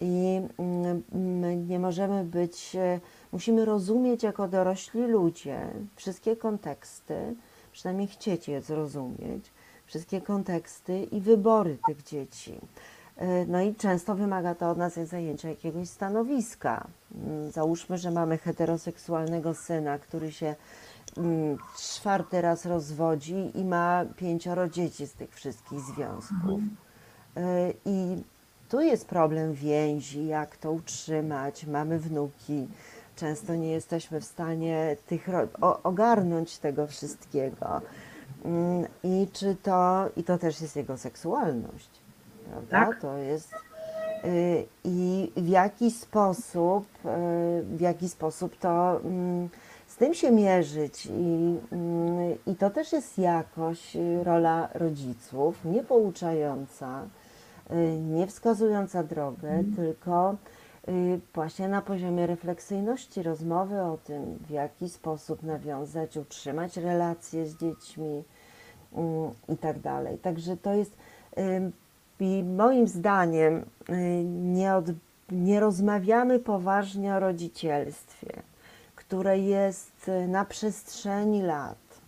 i 0.01 0.41
mm, 0.59 1.69
nie 1.69 1.79
możemy 1.79 2.25
być, 2.25 2.77
e, 2.77 3.01
musimy 3.33 3.65
rozumieć 3.65 4.23
jako 4.23 4.49
dorośli 4.49 5.03
ludzie 5.03 5.59
wszystkie 5.97 6.37
konteksty, 6.37 7.35
przynajmniej 7.73 8.09
chcieć 8.09 8.49
je 8.49 8.63
zrozumieć, 8.63 9.45
wszystkie 9.87 10.21
konteksty 10.21 11.05
i 11.05 11.21
wybory 11.21 11.79
tych 11.87 12.03
dzieci. 12.03 12.55
E, 13.17 13.47
No 13.47 13.61
i 13.61 13.75
często 13.75 14.15
wymaga 14.15 14.55
to 14.55 14.71
od 14.71 14.79
nas 14.79 14.95
zajęcia 14.95 15.49
jakiegoś 15.49 15.89
stanowiska. 15.89 16.87
Mm, 17.15 17.51
Załóżmy, 17.53 17.99
że 17.99 18.11
mamy 18.11 18.39
heteroseksualnego 18.39 19.55
syna, 19.55 19.99
który 19.99 20.33
się 20.33 20.55
mm, 21.17 21.59
czwarty 21.79 22.41
raz 22.41 22.67
rozwodzi 22.67 23.51
i 23.55 23.65
ma 23.65 24.05
pięcioro 24.17 24.69
dzieci 24.69 25.07
z 25.07 25.13
tych 25.13 25.35
wszystkich 25.35 25.81
związków. 25.81 26.61
E, 27.37 27.73
I 27.85 28.23
tu 28.69 28.81
jest 28.81 29.07
problem 29.09 29.53
więzi, 29.53 30.27
jak 30.27 30.57
to 30.57 30.73
utrzymać. 30.73 31.67
Mamy 31.67 31.99
wnuki. 31.99 32.69
Często 33.17 33.55
nie 33.55 33.71
jesteśmy 33.71 34.21
w 34.21 34.25
stanie 34.25 34.97
tych, 35.07 35.27
ogarnąć 35.83 36.59
tego 36.59 36.87
wszystkiego. 36.87 37.81
Mm, 38.45 38.87
I 39.03 39.29
czy 39.33 39.57
to, 39.63 40.09
i 40.17 40.25
to 40.25 40.39
też 40.39 40.61
jest 40.61 40.77
jego 40.77 40.99
seksualność, 40.99 41.91
prawda? 42.51 42.87
Tak. 42.87 43.01
To 43.01 43.17
jest 43.17 43.53
y, 44.25 44.67
i 44.85 45.33
w 45.37 45.49
jaki 45.49 45.91
sposób, 45.91 46.87
y, 47.05 47.63
w 47.63 47.81
jaki 47.81 48.09
sposób 48.09 48.57
to 48.57 49.01
mm, 49.01 49.49
z 49.87 49.97
tym 49.97 50.15
się 50.15 50.31
mierzyć 50.31 51.07
i, 51.07 51.57
mm, 51.73 52.39
i 52.47 52.55
to 52.57 52.71
też 52.71 52.93
jest 52.93 53.19
jakoś 53.19 53.97
y, 53.97 54.25
rola 54.25 54.69
rodziców, 54.75 55.65
nie 55.65 55.83
pouczająca, 55.83 57.03
nie 58.11 58.27
wskazująca 58.27 59.03
drogę, 59.03 59.65
tylko 59.77 60.37
y, 60.89 61.21
właśnie 61.35 61.69
na 61.69 61.83
poziomie 61.83 62.27
refleksyjności 62.27 63.23
rozmowy 63.23 63.83
o 63.83 63.99
tym, 64.05 64.39
w 64.47 64.51
jaki 64.51 64.89
sposób 64.89 65.43
nawiązać, 65.43 66.17
utrzymać 66.17 66.77
relacje 66.77 67.47
z 67.47 67.57
dziećmi, 67.57 68.25
mm, 68.93 69.31
i 69.49 69.57
tak 69.57 69.79
dalej. 69.79 70.19
Także 70.19 70.57
to 70.57 70.75
jest 70.75 70.97
i 72.21 72.45
moim 72.45 72.89
zdaniem 72.89 73.65
nie, 74.25 74.75
od, 74.75 74.87
nie 75.31 75.61
rozmawiamy 75.61 76.39
poważnie 76.39 77.15
o 77.15 77.21
rodzicielstwie, 77.21 78.43
które 78.97 79.39
jest 79.39 80.11
na 80.29 80.45
przestrzeni 80.45 81.43
lat, 81.43 82.01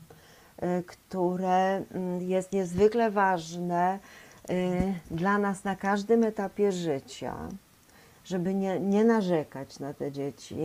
które 0.87 1.83
mm, 1.91 2.23
jest 2.23 2.53
niezwykle 2.53 3.11
ważne 3.11 3.99
dla 5.11 5.39
nas 5.39 5.65
na 5.65 5.77
każdym 5.77 6.24
etapie 6.24 6.73
życia 6.73 7.49
żeby 8.27 8.55
nie, 8.55 8.81
nie 8.81 9.05
narzekać 9.05 9.78
na 9.78 9.95
te 9.95 10.12
dzieci, 10.12 10.57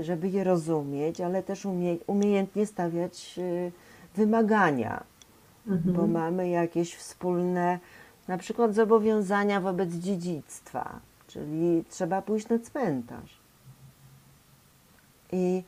żeby 0.00 0.28
je 0.28 0.44
rozumieć, 0.44 1.20
ale 1.20 1.42
też 1.42 1.64
umie, 1.64 1.96
umiejętnie 2.06 2.66
stawiać 2.66 3.34
y, 3.38 3.72
wymagania, 4.16 5.04
mhm. 5.66 5.94
bo 5.94 6.06
mamy 6.06 6.48
jakieś 6.48 6.94
wspólne, 6.94 7.78
na 8.30 8.38
przykład 8.38 8.74
zobowiązania 8.74 9.60
wobec 9.60 9.90
dziedzictwa, 9.90 11.00
czyli 11.26 11.84
trzeba 11.88 12.22
pójść 12.22 12.48
na 12.48 12.58
cmentarz. 12.58 13.40
I 15.32 15.62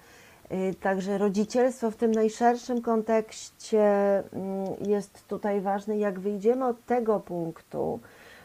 y, 0.52 0.74
Także 0.80 1.18
rodzicielstwo 1.18 1.90
w 1.90 1.96
tym 1.96 2.10
najszerszym 2.12 2.82
kontekście 2.82 3.82
mm, 3.82 4.66
jest 4.86 5.28
tutaj 5.28 5.60
ważne. 5.60 5.98
Jak 5.98 6.20
wyjdziemy 6.20 6.66
od 6.66 6.86
tego 6.86 7.20
punktu, 7.20 8.00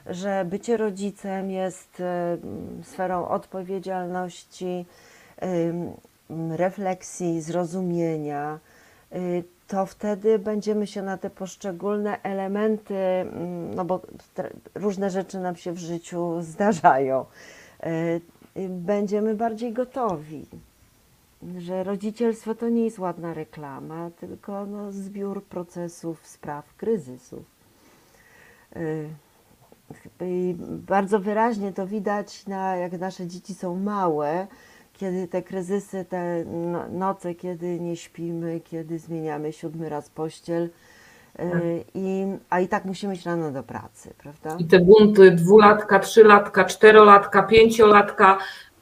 że 0.06 0.46
bycie 0.46 0.78
rodzicem 0.78 1.52
jest 1.52 2.04
sferą 2.84 3.28
odpowiedzialności, 3.28 4.86
refleksji, 6.50 7.42
zrozumienia, 7.42 8.60
y, 9.16 9.44
to 9.68 9.86
wtedy 9.86 10.40
będziemy 10.40 10.88
się 10.88 11.02
na 11.02 11.18
te 11.18 11.30
poszczególne 11.30 12.22
elementy, 12.24 12.96
no 13.76 13.86
bo 13.86 14.02
różne 14.76 15.10
rzeczy 15.10 15.40
nam 15.40 15.56
się 15.56 15.72
w 15.72 15.78
życiu 15.78 16.42
zdarzają, 16.42 17.26
y, 17.86 18.22
będziemy 18.70 19.36
bardziej 19.36 19.74
gotowi. 19.74 20.46
Że 21.58 21.84
rodzicielstwo 21.84 22.56
to 22.56 22.70
nie 22.70 22.86
jest 22.86 23.00
ładna 23.00 23.34
reklama, 23.34 24.10
tylko 24.20 24.66
no, 24.66 24.92
zbiór 24.92 25.44
procesów, 25.44 26.28
spraw, 26.28 26.76
kryzysów. 26.76 27.58
I 30.22 30.56
bardzo 30.60 31.20
wyraźnie 31.20 31.74
to 31.74 31.88
widać, 31.88 32.46
na, 32.46 32.76
jak 32.76 32.92
nasze 32.92 33.28
dzieci 33.28 33.54
są 33.54 33.76
małe, 33.76 34.48
kiedy 34.98 35.28
te 35.28 35.42
kryzysy, 35.42 36.06
te 36.06 36.46
no, 36.46 36.90
noce, 36.90 37.36
kiedy 37.36 37.80
nie 37.80 37.96
śpimy, 37.96 38.60
kiedy 38.60 39.00
zmieniamy 39.00 39.54
siódmy 39.54 39.90
raz 39.90 40.10
pościel, 40.10 40.64
y, 40.64 40.70
tak. 41.38 41.62
I, 41.94 42.26
a 42.50 42.60
i 42.60 42.68
tak 42.68 42.86
musimy 42.86 43.14
iść 43.14 43.26
rano 43.26 43.52
do 43.52 43.64
pracy, 43.64 44.14
prawda? 44.18 44.56
I 44.60 44.66
te 44.66 44.80
bunty 44.80 45.32
dwulatka, 45.32 46.00
trzylatka, 46.00 46.66
czterolatka, 46.66 47.44
pięciolatka 47.44 48.38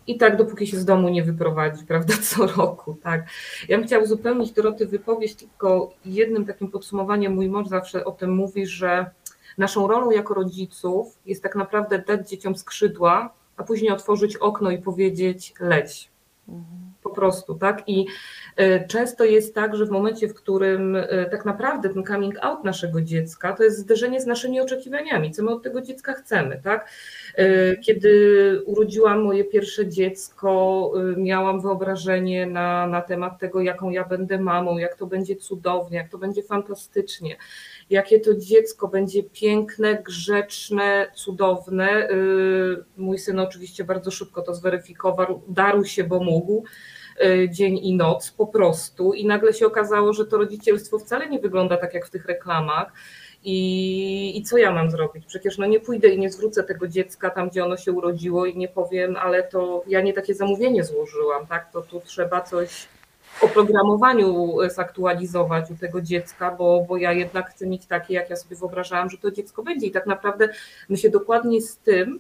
i 0.08 0.18
tak 0.18 0.38
dopóki 0.38 0.68
się 0.68 0.78
z 0.78 0.86
domu 0.86 1.10
nie 1.10 1.24
wyprowadzi, 1.24 1.86
prawda, 1.92 2.14
co 2.22 2.48
roku, 2.48 2.98
tak. 3.04 3.26
Ja 3.70 3.78
bym 3.78 3.88
chciała 3.88 4.04
uzupełnić 4.04 4.52
Doroty 4.52 4.86
wypowiedź 4.86 5.36
tylko 5.36 5.94
jednym 6.06 6.46
takim 6.46 6.72
podsumowaniem. 6.72 7.34
Mój 7.34 7.50
mąż 7.50 7.68
zawsze 7.68 8.06
o 8.06 8.12
tym 8.12 8.36
mówi, 8.36 8.68
że 8.68 9.06
Naszą 9.58 9.88
rolą 9.88 10.12
jako 10.12 10.34
rodziców 10.34 11.20
jest 11.26 11.44
tak 11.44 11.56
naprawdę 11.56 12.00
dać 12.00 12.30
dzieciom 12.30 12.56
skrzydła, 12.56 13.34
a 13.58 13.64
później 13.64 13.92
otworzyć 13.92 14.38
okno 14.38 14.72
i 14.72 14.78
powiedzieć 14.78 15.54
leć. 15.60 16.10
Po 17.04 17.10
prostu, 17.10 17.56
tak? 17.56 17.84
I 17.88 18.06
e, 18.56 18.88
często 18.88 19.24
jest 19.24 19.56
tak, 19.56 19.76
że 19.76 19.86
w 19.86 19.90
momencie, 19.90 20.28
w 20.28 20.34
którym 20.34 20.96
e, 20.96 21.26
tak 21.26 21.46
naprawdę 21.46 21.90
ten 21.90 22.04
coming 22.04 22.38
out 22.42 22.64
naszego 22.64 23.02
dziecka 23.02 23.54
to 23.54 23.64
jest 23.64 23.78
zderzenie 23.78 24.22
z 24.22 24.26
naszymi 24.26 24.62
oczekiwaniami, 24.62 25.32
co 25.32 25.44
my 25.44 25.52
od 25.52 25.64
tego 25.64 25.82
dziecka 25.82 26.14
chcemy, 26.14 26.62
tak? 26.64 26.90
E, 27.36 27.78
kiedy 27.78 28.62
urodziłam 28.66 29.24
moje 29.24 29.44
pierwsze 29.44 29.88
dziecko, 29.88 30.92
miałam 31.18 31.62
wyobrażenie 31.62 32.46
na, 32.46 32.88
na 32.88 33.02
temat 33.02 33.40
tego, 33.40 33.62
jaką 33.62 33.90
ja 33.90 34.04
będę 34.04 34.40
mamą, 34.40 34.78
jak 34.78 34.96
to 34.96 35.06
będzie 35.06 35.36
cudownie, 35.36 35.98
jak 35.98 36.10
to 36.10 36.18
będzie 36.18 36.44
fantastycznie 36.44 37.38
jakie 37.90 38.20
to 38.20 38.36
dziecko 38.36 38.88
będzie 38.88 39.24
piękne, 39.24 40.04
grzeczne, 40.04 41.12
cudowne. 41.16 42.10
Y, 42.10 42.84
mój 42.98 43.20
syn 43.20 43.40
oczywiście 43.40 43.84
bardzo 43.84 44.12
szybko 44.12 44.42
to 44.42 44.56
zweryfikował, 44.56 45.42
darł 45.48 45.86
się, 45.86 46.04
bo 46.04 46.20
mógł 46.20 46.64
y, 47.26 47.50
dzień 47.50 47.78
i 47.78 47.96
noc 47.96 48.32
po 48.32 48.48
prostu 48.48 49.14
i 49.14 49.26
nagle 49.26 49.54
się 49.54 49.68
okazało, 49.68 50.14
że 50.14 50.26
to 50.26 50.38
rodzicielstwo 50.38 51.00
wcale 51.00 51.30
nie 51.30 51.40
wygląda 51.40 51.78
tak 51.78 51.94
jak 51.94 52.06
w 52.06 52.10
tych 52.10 52.26
reklamach. 52.26 52.92
I, 53.48 54.38
I 54.38 54.44
co 54.44 54.58
ja 54.58 54.72
mam 54.72 54.92
zrobić? 54.92 55.26
Przecież 55.26 55.58
no 55.58 55.66
nie 55.66 55.80
pójdę 55.80 56.08
i 56.08 56.20
nie 56.20 56.32
zwrócę 56.32 56.64
tego 56.64 56.88
dziecka 56.88 57.30
tam, 57.30 57.50
gdzie 57.50 57.66
ono 57.66 57.78
się 57.78 57.92
urodziło 57.92 58.46
i 58.46 58.58
nie 58.58 58.68
powiem, 58.68 59.16
ale 59.16 59.44
to 59.44 59.84
ja 59.88 60.02
nie 60.02 60.14
takie 60.14 60.34
zamówienie 60.34 60.84
złożyłam, 60.84 61.48
tak? 61.48 61.72
To 61.72 61.82
tu 61.82 62.02
trzeba 62.06 62.42
coś 62.42 62.88
oprogramowaniu 63.42 64.56
zaktualizować 64.70 65.72
u 65.72 65.76
tego 65.76 66.02
dziecka, 66.02 66.52
bo, 66.52 66.86
bo 66.90 66.98
ja 66.98 67.14
jednak 67.14 67.50
chcę 67.50 67.68
mieć 67.68 67.86
takie, 67.86 68.14
jak 68.14 68.30
ja 68.30 68.36
sobie 68.36 68.56
wyobrażałam, 68.56 69.10
że 69.10 69.18
to 69.18 69.32
dziecko 69.32 69.64
będzie. 69.64 69.88
I 69.88 69.92
tak 69.92 70.06
naprawdę 70.06 70.50
my 70.90 70.98
się 70.98 71.10
dokładnie 71.10 71.62
z 71.62 71.78
tym 71.78 72.20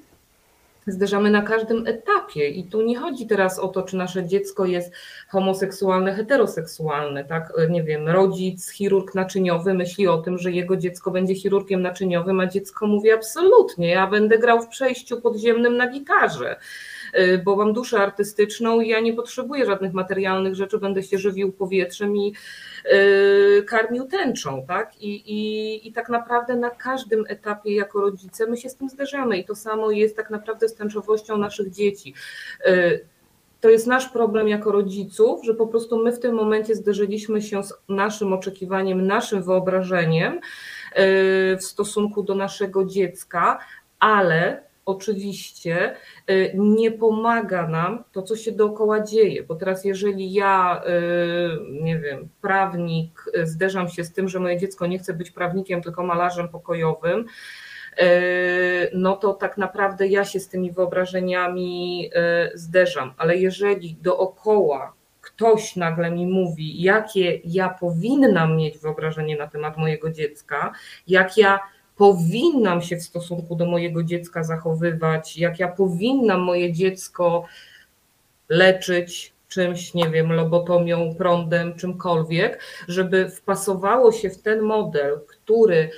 zderzamy 0.87 1.31
na 1.31 1.41
każdym 1.41 1.87
etapie. 1.87 2.49
I 2.49 2.63
tu 2.63 2.81
nie 2.81 2.97
chodzi 2.97 3.27
teraz 3.27 3.59
o 3.59 3.67
to, 3.67 3.83
czy 3.83 3.97
nasze 3.97 4.25
dziecko 4.27 4.65
jest 4.65 4.93
homoseksualne, 5.29 6.13
heteroseksualne, 6.13 7.25
tak? 7.25 7.53
Nie 7.69 7.83
wiem, 7.83 8.07
rodzic, 8.07 8.69
chirurg 8.71 9.15
naczyniowy 9.15 9.73
myśli 9.73 10.07
o 10.07 10.17
tym, 10.17 10.37
że 10.37 10.51
jego 10.51 10.77
dziecko 10.77 11.11
będzie 11.11 11.35
chirurgiem 11.35 11.81
naczyniowym, 11.81 12.39
a 12.39 12.47
dziecko 12.47 12.87
mówi 12.87 13.11
absolutnie, 13.11 13.89
ja 13.89 14.07
będę 14.07 14.37
grał 14.37 14.61
w 14.61 14.67
przejściu 14.67 15.21
podziemnym 15.21 15.77
na 15.77 15.89
gitarze 15.91 16.55
bo 17.45 17.55
mam 17.55 17.73
duszę 17.73 17.99
artystyczną 17.99 18.81
i 18.81 18.89
ja 18.89 18.99
nie 18.99 19.13
potrzebuję 19.13 19.65
żadnych 19.65 19.93
materialnych 19.93 20.55
rzeczy, 20.55 20.77
będę 20.77 21.03
się 21.03 21.17
żywił 21.17 21.51
powietrzem 21.51 22.17
i 22.17 22.33
y, 22.93 23.63
karmił 23.67 24.05
tęczą, 24.07 24.65
tak? 24.67 25.01
I, 25.01 25.15
i, 25.15 25.87
I 25.87 25.93
tak 25.93 26.09
naprawdę 26.09 26.55
na 26.55 26.69
każdym 26.69 27.23
etapie 27.27 27.75
jako 27.75 28.01
rodzice 28.01 28.47
my 28.47 28.57
się 28.57 28.69
z 28.69 28.75
tym 28.75 28.89
zderzamy 28.89 29.37
i 29.37 29.45
to 29.45 29.55
samo 29.55 29.91
jest 29.91 30.15
tak 30.15 30.29
naprawdę 30.29 30.69
z 30.69 30.75
tęczowością 30.75 31.37
naszych 31.37 31.71
dzieci 31.71 32.13
y, 32.67 33.05
to 33.61 33.69
jest 33.69 33.87
nasz 33.87 34.09
problem 34.09 34.47
jako 34.47 34.71
rodziców, 34.71 35.45
że 35.45 35.53
po 35.53 35.67
prostu 35.67 35.97
my 35.97 36.11
w 36.11 36.19
tym 36.19 36.35
momencie 36.35 36.75
zderzyliśmy 36.75 37.41
się 37.41 37.63
z 37.63 37.73
naszym 37.89 38.33
oczekiwaniem, 38.33 39.07
naszym 39.07 39.43
wyobrażeniem 39.43 40.39
w 41.57 41.63
stosunku 41.63 42.23
do 42.23 42.35
naszego 42.35 42.85
dziecka, 42.85 43.59
ale 43.99 44.63
oczywiście 44.85 45.95
y, 46.29 46.51
nie 46.55 46.91
pomaga 46.91 47.67
nam 47.67 48.03
to, 48.11 48.21
co 48.21 48.35
się 48.35 48.51
dookoła 48.51 49.03
dzieje, 49.03 49.43
bo 49.43 49.55
teraz 49.55 49.85
jeżeli 49.85 50.33
ja, 50.33 50.81
y, 50.87 51.81
nie 51.81 51.99
wiem, 51.99 52.29
prawnik, 52.41 53.25
y, 53.37 53.47
zderzam 53.47 53.89
się 53.89 54.03
z 54.03 54.13
tym, 54.13 54.29
że 54.29 54.39
moje 54.39 54.57
dziecko 54.57 54.87
nie 54.87 54.99
chce 54.99 55.13
być 55.13 55.31
prawnikiem, 55.31 55.81
tylko 55.81 56.03
malarzem 56.03 56.49
pokojowym, 56.49 57.25
no 58.93 59.15
to 59.15 59.33
tak 59.33 59.57
naprawdę 59.57 60.07
ja 60.07 60.25
się 60.25 60.39
z 60.39 60.49
tymi 60.49 60.71
wyobrażeniami 60.71 62.09
zderzam, 62.53 63.13
ale 63.17 63.37
jeżeli 63.37 63.95
dookoła 64.01 64.93
ktoś 65.21 65.75
nagle 65.75 66.11
mi 66.11 66.27
mówi, 66.27 66.81
jakie 66.81 67.39
ja 67.43 67.69
powinnam 67.69 68.57
mieć 68.57 68.77
wyobrażenie 68.77 69.37
na 69.37 69.47
temat 69.47 69.77
mojego 69.77 70.11
dziecka, 70.11 70.71
jak 71.07 71.37
ja 71.37 71.59
powinnam 71.97 72.81
się 72.81 72.97
w 72.97 73.03
stosunku 73.03 73.55
do 73.55 73.65
mojego 73.65 74.03
dziecka 74.03 74.43
zachowywać, 74.43 75.37
jak 75.37 75.59
ja 75.59 75.67
powinnam 75.67 76.41
moje 76.41 76.73
dziecko 76.73 77.45
leczyć 78.49 79.33
czymś, 79.47 79.93
nie 79.93 80.09
wiem, 80.09 80.33
lobotomią, 80.33 81.15
prądem, 81.17 81.75
czymkolwiek, 81.75 82.59
żeby 82.87 83.29
wpasowało 83.29 84.11
się 84.11 84.29
w 84.29 84.41
ten 84.41 84.61
model, 84.61 85.19
który 85.27 85.89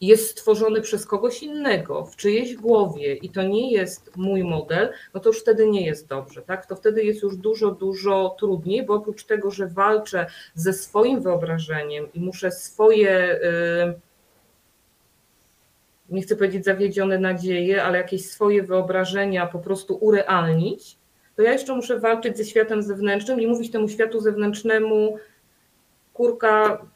jest 0.00 0.30
stworzony 0.30 0.80
przez 0.80 1.06
kogoś 1.06 1.42
innego, 1.42 2.04
w 2.04 2.16
czyjejś 2.16 2.54
głowie 2.54 3.14
i 3.14 3.30
to 3.30 3.42
nie 3.42 3.72
jest 3.72 4.16
mój 4.16 4.44
model, 4.44 4.92
no 5.14 5.20
to 5.20 5.28
już 5.28 5.40
wtedy 5.40 5.66
nie 5.66 5.86
jest 5.86 6.08
dobrze, 6.08 6.42
tak? 6.42 6.66
To 6.66 6.76
wtedy 6.76 7.04
jest 7.04 7.22
już 7.22 7.36
dużo, 7.36 7.70
dużo 7.70 8.36
trudniej, 8.38 8.86
bo 8.86 8.94
oprócz 8.94 9.24
tego, 9.24 9.50
że 9.50 9.66
walczę 9.66 10.26
ze 10.54 10.72
swoim 10.72 11.22
wyobrażeniem 11.22 12.12
i 12.14 12.20
muszę 12.20 12.50
swoje 12.50 13.40
nie 16.08 16.22
chcę 16.22 16.36
powiedzieć 16.36 16.64
zawiedzione 16.64 17.18
nadzieje, 17.18 17.84
ale 17.84 17.98
jakieś 17.98 18.30
swoje 18.30 18.62
wyobrażenia 18.62 19.46
po 19.46 19.58
prostu 19.58 19.98
urealnić, 20.00 20.98
to 21.36 21.42
ja 21.42 21.52
jeszcze 21.52 21.74
muszę 21.74 22.00
walczyć 22.00 22.36
ze 22.36 22.44
światem 22.44 22.82
zewnętrznym 22.82 23.40
i 23.40 23.46
mówić 23.46 23.72
temu 23.72 23.88
światu 23.88 24.20
zewnętrznemu, 24.20 25.18
kurka, 26.12 26.86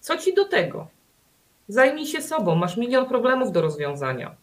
co 0.00 0.16
ci 0.16 0.34
do 0.34 0.44
tego? 0.44 0.86
Zajmij 1.68 2.06
się 2.06 2.22
sobą, 2.22 2.54
masz 2.54 2.76
milion 2.76 3.08
problemów 3.08 3.52
do 3.52 3.60
rozwiązania. 3.60 4.36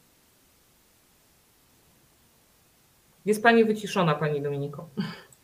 Jest 3.25 3.43
pani 3.43 3.65
wyciszona, 3.65 4.15
pani 4.15 4.41
Dominiko. 4.41 4.89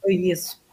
Jest. 0.07 0.68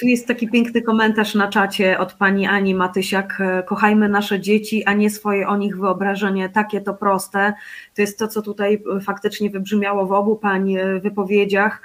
Tu 0.00 0.06
jest 0.06 0.26
taki 0.26 0.48
piękny 0.48 0.82
komentarz 0.82 1.34
na 1.34 1.48
czacie 1.48 1.98
od 1.98 2.12
pani 2.12 2.46
Ani 2.46 2.74
Matysiak. 2.74 3.38
Kochajmy 3.66 4.08
nasze 4.08 4.40
dzieci, 4.40 4.84
a 4.84 4.92
nie 4.92 5.10
swoje 5.10 5.48
o 5.48 5.56
nich 5.56 5.78
wyobrażenie. 5.78 6.48
Takie 6.48 6.80
to 6.80 6.94
proste. 6.94 7.54
To 7.94 8.02
jest 8.02 8.18
to, 8.18 8.28
co 8.28 8.42
tutaj 8.42 8.82
faktycznie 9.02 9.50
wybrzmiało 9.50 10.06
w 10.06 10.12
obu 10.12 10.36
pani 10.36 10.76
wypowiedziach. 11.02 11.82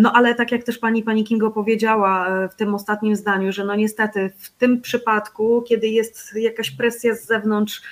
No 0.00 0.12
ale 0.12 0.34
tak 0.34 0.52
jak 0.52 0.64
też 0.64 0.78
pani, 0.78 1.02
pani 1.02 1.24
Kingo 1.24 1.50
powiedziała 1.50 2.26
w 2.48 2.54
tym 2.54 2.74
ostatnim 2.74 3.16
zdaniu, 3.16 3.52
że 3.52 3.64
no 3.64 3.74
niestety 3.74 4.30
w 4.38 4.50
tym 4.50 4.80
przypadku, 4.80 5.62
kiedy 5.68 5.88
jest 5.88 6.36
jakaś 6.36 6.70
presja 6.70 7.14
z 7.14 7.26
zewnątrz 7.26 7.82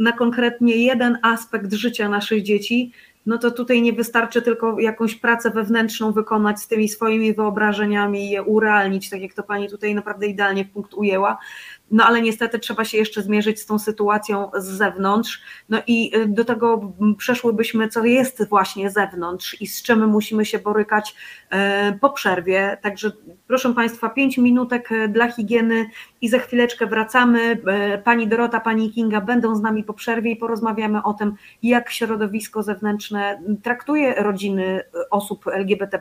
na 0.00 0.12
konkretnie 0.12 0.76
jeden 0.76 1.18
aspekt 1.22 1.72
życia 1.72 2.08
naszych 2.08 2.42
dzieci, 2.42 2.92
no 3.26 3.38
to 3.38 3.50
tutaj 3.50 3.82
nie 3.82 3.92
wystarczy 3.92 4.42
tylko 4.42 4.80
jakąś 4.80 5.14
pracę 5.14 5.50
wewnętrzną 5.50 6.12
wykonać 6.12 6.60
z 6.60 6.68
tymi 6.68 6.88
swoimi 6.88 7.34
wyobrażeniami 7.34 8.26
i 8.26 8.30
je 8.30 8.42
urealnić, 8.42 9.10
tak 9.10 9.20
jak 9.22 9.34
to 9.34 9.42
pani 9.42 9.68
tutaj 9.68 9.94
naprawdę 9.94 10.26
idealnie 10.26 10.64
w 10.64 10.70
punkt 10.70 10.94
ujęła, 10.94 11.38
no 11.90 12.04
ale 12.04 12.22
niestety 12.22 12.58
trzeba 12.58 12.84
się 12.84 12.98
jeszcze 12.98 13.22
zmierzyć 13.22 13.60
z 13.60 13.66
tą 13.66 13.78
sytuacją 13.78 14.50
z 14.54 14.64
zewnątrz. 14.64 15.42
No 15.68 15.78
i 15.86 16.16
y, 16.16 16.26
do 16.28 16.44
tego 16.44 16.92
przeszłybyśmy, 17.18 17.88
co 17.88 18.04
jest 18.04 18.48
właśnie 18.48 18.90
zewnątrz 18.90 19.60
i 19.60 19.66
z 19.66 19.82
czym 19.82 20.08
musimy 20.08 20.44
się 20.44 20.58
borykać 20.58 21.14
y, 21.92 21.98
po 21.98 22.10
przerwie. 22.10 22.78
Także 22.82 23.12
proszę 23.46 23.74
Państwa, 23.74 24.08
pięć 24.08 24.38
minutek 24.38 24.92
y, 24.92 25.08
dla 25.08 25.30
higieny 25.32 25.90
i 26.20 26.28
za 26.28 26.38
chwileczkę 26.38 26.86
wracamy. 26.86 27.58
Pani 28.04 28.28
Dorota, 28.28 28.60
Pani 28.60 28.92
Kinga 28.92 29.20
będą 29.20 29.54
z 29.54 29.60
nami 29.60 29.84
po 29.84 29.94
przerwie 29.94 30.30
i 30.30 30.36
porozmawiamy 30.36 31.02
o 31.02 31.14
tym, 31.14 31.34
jak 31.62 31.90
środowisko 31.90 32.62
zewnętrzne 32.62 33.42
traktuje 33.62 34.14
rodziny 34.14 34.82
osób 35.10 35.46
LGBT 35.46 35.98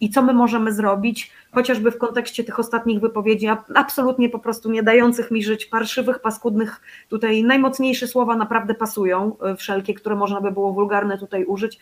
i 0.00 0.10
co 0.10 0.22
my 0.22 0.34
możemy 0.34 0.72
zrobić, 0.72 1.30
chociażby 1.52 1.90
w 1.90 1.98
kontekście 1.98 2.44
tych 2.44 2.58
ostatnich 2.58 3.00
wypowiedzi, 3.00 3.46
absolutnie 3.74 4.28
po 4.28 4.38
prostu 4.38 4.70
nie 4.70 4.82
dających 4.82 5.30
mi 5.30 5.42
żyć, 5.42 5.66
parszywych, 5.66 6.18
paskudnych, 6.18 6.80
tutaj 7.08 7.44
najmocniejsze 7.44 8.08
słowa 8.08 8.36
naprawdę 8.36 8.74
pasują, 8.74 9.36
e, 9.38 9.56
wszelkie, 9.56 9.94
które 9.94 10.16
można 10.16 10.40
by 10.40 10.52
było 10.52 10.72
wulgarne 10.72 11.18
tutaj 11.18 11.44
użyć, 11.44 11.80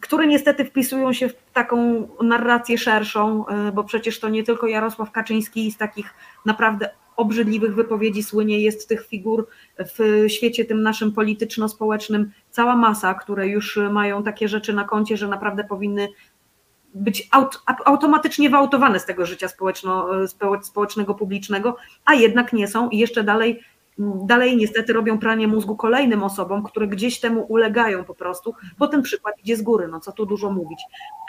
które 0.00 0.26
niestety 0.26 0.64
wpisują 0.64 1.12
się 1.12 1.28
w 1.28 1.34
taką 1.52 2.08
narrację 2.22 2.78
szerszą, 2.78 3.46
e, 3.46 3.72
bo 3.72 3.84
przecież 3.84 4.20
to 4.20 4.28
nie 4.28 4.44
tylko 4.44 4.66
Jarosław 4.66 5.10
Kaczyński 5.10 5.70
z 5.72 5.76
takich 5.76 6.14
naprawdę 6.46 6.90
obrzydliwych 7.16 7.74
wypowiedzi 7.74 8.22
słynie, 8.22 8.60
jest 8.60 8.88
tych 8.88 9.06
figur 9.06 9.46
w 9.78 10.24
świecie 10.28 10.64
tym 10.64 10.82
naszym 10.82 11.12
polityczno-społecznym. 11.12 12.30
Cała 12.50 12.76
masa, 12.76 13.14
które 13.14 13.48
już 13.48 13.78
mają 13.90 14.22
takie 14.22 14.48
rzeczy 14.48 14.72
na 14.72 14.84
koncie, 14.84 15.16
że 15.16 15.28
naprawdę 15.28 15.64
powinny 15.64 16.08
być 16.94 17.28
aut, 17.30 17.62
automatycznie 17.84 18.50
wyautowane 18.50 19.00
z 19.00 19.04
tego 19.04 19.26
życia 19.26 19.48
społeczno, 19.48 20.08
społecznego, 20.62 21.14
publicznego, 21.14 21.76
a 22.04 22.14
jednak 22.14 22.52
nie 22.52 22.68
są 22.68 22.88
i 22.88 22.98
jeszcze 22.98 23.24
dalej 23.24 23.60
dalej 24.26 24.56
niestety 24.56 24.92
robią 24.92 25.18
pranie 25.18 25.48
mózgu 25.48 25.76
kolejnym 25.76 26.22
osobom, 26.22 26.62
które 26.62 26.88
gdzieś 26.88 27.20
temu 27.20 27.46
ulegają 27.48 28.04
po 28.04 28.14
prostu, 28.14 28.54
bo 28.78 28.88
ten 28.88 29.02
przykład 29.02 29.34
idzie 29.44 29.56
z 29.56 29.62
góry, 29.62 29.88
no 29.88 30.00
co 30.00 30.12
tu 30.12 30.26
dużo 30.26 30.50
mówić. 30.50 30.80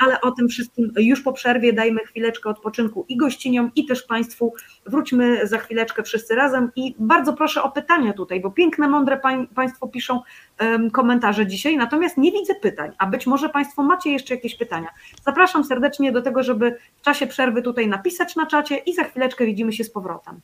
Ale 0.01 0.21
o 0.21 0.31
tym 0.31 0.47
wszystkim 0.47 0.91
już 0.97 1.21
po 1.21 1.33
przerwie 1.33 1.73
dajmy 1.73 1.99
chwileczkę 1.99 2.49
odpoczynku 2.49 3.05
i 3.09 3.17
gościniom, 3.17 3.71
i 3.75 3.85
też 3.85 4.03
Państwu. 4.03 4.53
Wróćmy 4.85 5.47
za 5.47 5.57
chwileczkę 5.57 6.03
wszyscy 6.03 6.35
razem 6.35 6.71
i 6.75 6.95
bardzo 6.99 7.33
proszę 7.33 7.63
o 7.63 7.71
pytania 7.71 8.13
tutaj, 8.13 8.41
bo 8.41 8.51
piękne, 8.51 8.87
mądre 8.89 9.17
pań, 9.17 9.47
Państwo 9.55 9.87
piszą 9.87 10.21
um, 10.61 10.91
komentarze 10.91 11.47
dzisiaj, 11.47 11.77
natomiast 11.77 12.17
nie 12.17 12.31
widzę 12.31 12.55
pytań, 12.55 12.91
a 12.97 13.05
być 13.07 13.27
może 13.27 13.49
Państwo 13.49 13.83
macie 13.83 14.11
jeszcze 14.11 14.35
jakieś 14.35 14.55
pytania. 14.55 14.87
Zapraszam 15.25 15.63
serdecznie 15.63 16.11
do 16.11 16.21
tego, 16.21 16.43
żeby 16.43 16.77
w 16.97 17.01
czasie 17.01 17.27
przerwy 17.27 17.61
tutaj 17.61 17.87
napisać 17.87 18.35
na 18.35 18.45
czacie 18.45 18.77
i 18.77 18.93
za 18.93 19.03
chwileczkę 19.03 19.45
widzimy 19.45 19.73
się 19.73 19.83
z 19.83 19.91
powrotem 19.91 20.41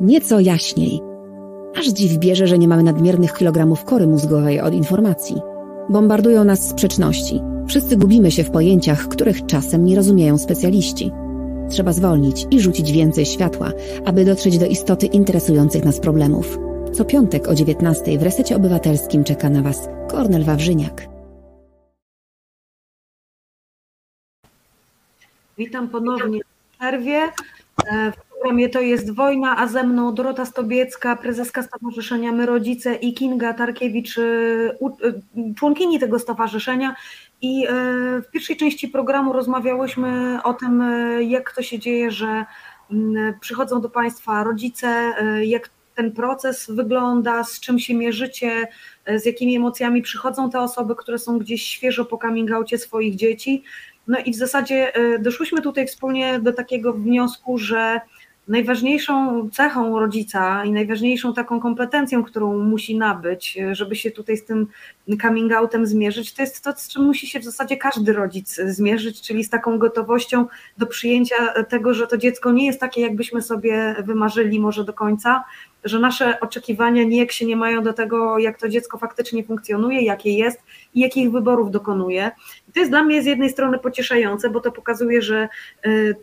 nieco 0.00 0.40
jaśniej. 0.40 1.00
Aż 1.78 1.86
dziw 1.86 2.18
bierze, 2.18 2.46
że 2.46 2.58
nie 2.58 2.68
mamy 2.68 2.82
nadmiernych 2.82 3.34
kilogramów 3.34 3.84
kory 3.84 4.06
mózgowej 4.06 4.60
od 4.60 4.74
informacji. 4.74 5.36
Bombardują 5.88 6.44
nas 6.44 6.68
sprzeczności. 6.68 7.40
Wszyscy 7.68 7.96
gubimy 7.96 8.30
się 8.30 8.44
w 8.44 8.50
pojęciach, 8.50 9.08
których 9.08 9.46
czasem 9.46 9.84
nie 9.84 9.96
rozumieją 9.96 10.38
specjaliści. 10.38 11.10
Trzeba 11.70 11.92
zwolnić 11.92 12.46
i 12.50 12.60
rzucić 12.60 12.92
więcej 12.92 13.26
światła, 13.26 13.72
aby 14.04 14.24
dotrzeć 14.24 14.58
do 14.58 14.66
istoty 14.66 15.06
interesujących 15.06 15.84
nas 15.84 16.00
problemów. 16.00 16.58
Co 16.92 17.04
piątek 17.04 17.48
o 17.48 17.54
19 17.54 18.18
w 18.18 18.22
Resecie 18.22 18.56
Obywatelskim 18.56 19.24
czeka 19.24 19.50
na 19.50 19.62
Was 19.62 19.88
Kornel 20.08 20.44
Wawrzyniak. 20.44 21.08
Witam 25.58 25.88
ponownie 25.88 26.40
w 26.40 26.76
przerwie. 26.76 27.28
Programie 28.44 28.68
To 28.68 28.80
jest 28.80 29.14
wojna, 29.14 29.56
a 29.58 29.66
ze 29.66 29.84
mną 29.84 30.14
Dorota 30.14 30.44
Stobiecka, 30.44 31.16
prezeska 31.16 31.62
Stowarzyszenia 31.62 32.32
My 32.32 32.46
Rodzice 32.46 32.94
i 32.94 33.14
Kinga 33.14 33.54
Tarkiewicz, 33.54 34.18
y, 34.18 34.22
y, 35.04 35.54
członkini 35.56 35.98
tego 35.98 36.18
stowarzyszenia. 36.18 36.94
I 37.42 37.66
y, 37.66 38.22
w 38.22 38.30
pierwszej 38.32 38.56
części 38.56 38.88
programu 38.88 39.32
rozmawiałyśmy 39.32 40.38
o 40.42 40.54
tym, 40.54 40.84
jak 41.20 41.52
to 41.52 41.62
się 41.62 41.78
dzieje, 41.78 42.10
że 42.10 42.44
mm, 42.90 43.34
przychodzą 43.40 43.80
do 43.80 43.90
Państwa 43.90 44.44
rodzice, 44.44 45.14
jak 45.44 45.70
ten 45.94 46.12
proces 46.12 46.70
wygląda, 46.70 47.44
z 47.44 47.60
czym 47.60 47.78
się 47.78 47.94
mierzycie, 47.94 48.68
z 49.16 49.26
jakimi 49.26 49.56
emocjami 49.56 50.02
przychodzą 50.02 50.50
te 50.50 50.60
osoby, 50.60 50.96
które 50.96 51.18
są 51.18 51.38
gdzieś 51.38 51.62
świeżo 51.62 52.04
po 52.04 52.18
coming 52.18 52.50
swoich 52.76 53.14
dzieci. 53.14 53.62
No 54.08 54.18
i 54.18 54.32
w 54.32 54.36
zasadzie 54.36 54.92
doszłyśmy 55.20 55.62
tutaj 55.62 55.86
wspólnie 55.86 56.38
do 56.38 56.52
takiego 56.52 56.92
wniosku, 56.92 57.58
że 57.58 58.00
najważniejszą 58.48 59.48
cechą 59.50 60.00
rodzica 60.00 60.64
i 60.64 60.72
najważniejszą 60.72 61.34
taką 61.34 61.60
kompetencją, 61.60 62.24
którą 62.24 62.58
musi 62.58 62.98
nabyć, 62.98 63.58
żeby 63.72 63.96
się 63.96 64.10
tutaj 64.10 64.36
z 64.36 64.44
tym 64.44 64.66
coming 65.22 65.52
outem 65.52 65.86
zmierzyć, 65.86 66.34
to 66.34 66.42
jest 66.42 66.64
to, 66.64 66.72
z 66.76 66.88
czym 66.88 67.02
musi 67.04 67.26
się 67.26 67.40
w 67.40 67.44
zasadzie 67.44 67.76
każdy 67.76 68.12
rodzic 68.12 68.54
zmierzyć, 68.54 69.22
czyli 69.22 69.44
z 69.44 69.50
taką 69.50 69.78
gotowością 69.78 70.46
do 70.78 70.86
przyjęcia 70.86 71.62
tego, 71.68 71.94
że 71.94 72.06
to 72.06 72.18
dziecko 72.18 72.52
nie 72.52 72.66
jest 72.66 72.80
takie, 72.80 73.00
jakbyśmy 73.00 73.42
sobie 73.42 73.96
wymarzyli 74.04 74.60
może 74.60 74.84
do 74.84 74.92
końca, 74.92 75.44
że 75.84 75.98
nasze 75.98 76.40
oczekiwania 76.40 77.02
nijak 77.02 77.32
się 77.32 77.46
nie 77.46 77.56
mają 77.56 77.82
do 77.82 77.92
tego, 77.92 78.38
jak 78.38 78.58
to 78.58 78.68
dziecko 78.68 78.98
faktycznie 78.98 79.44
funkcjonuje, 79.44 80.02
jakie 80.02 80.38
jest 80.38 80.60
i 80.94 81.00
jakich 81.00 81.30
wyborów 81.30 81.70
dokonuje. 81.70 82.30
I 82.68 82.72
to 82.72 82.80
jest 82.80 82.92
dla 82.92 83.02
mnie 83.02 83.22
z 83.22 83.26
jednej 83.26 83.50
strony 83.50 83.78
pocieszające, 83.78 84.50
bo 84.50 84.60
to 84.60 84.72
pokazuje, 84.72 85.22
że 85.22 85.48
y, 85.86 86.16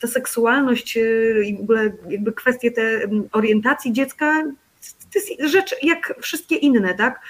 ta 0.00 0.06
seksualność 0.06 0.96
y, 0.96 1.42
i 1.46 1.56
w 1.56 1.60
ogóle 1.60 1.92
jakby 2.08 2.32
kwestie 2.32 2.70
te 2.70 3.00
orientacji 3.32 3.92
dziecka 3.92 4.42
to 5.12 5.18
jest 5.18 5.52
rzecz 5.52 5.74
jak 5.82 6.14
wszystkie 6.20 6.56
inne, 6.56 6.94
tak? 6.94 7.20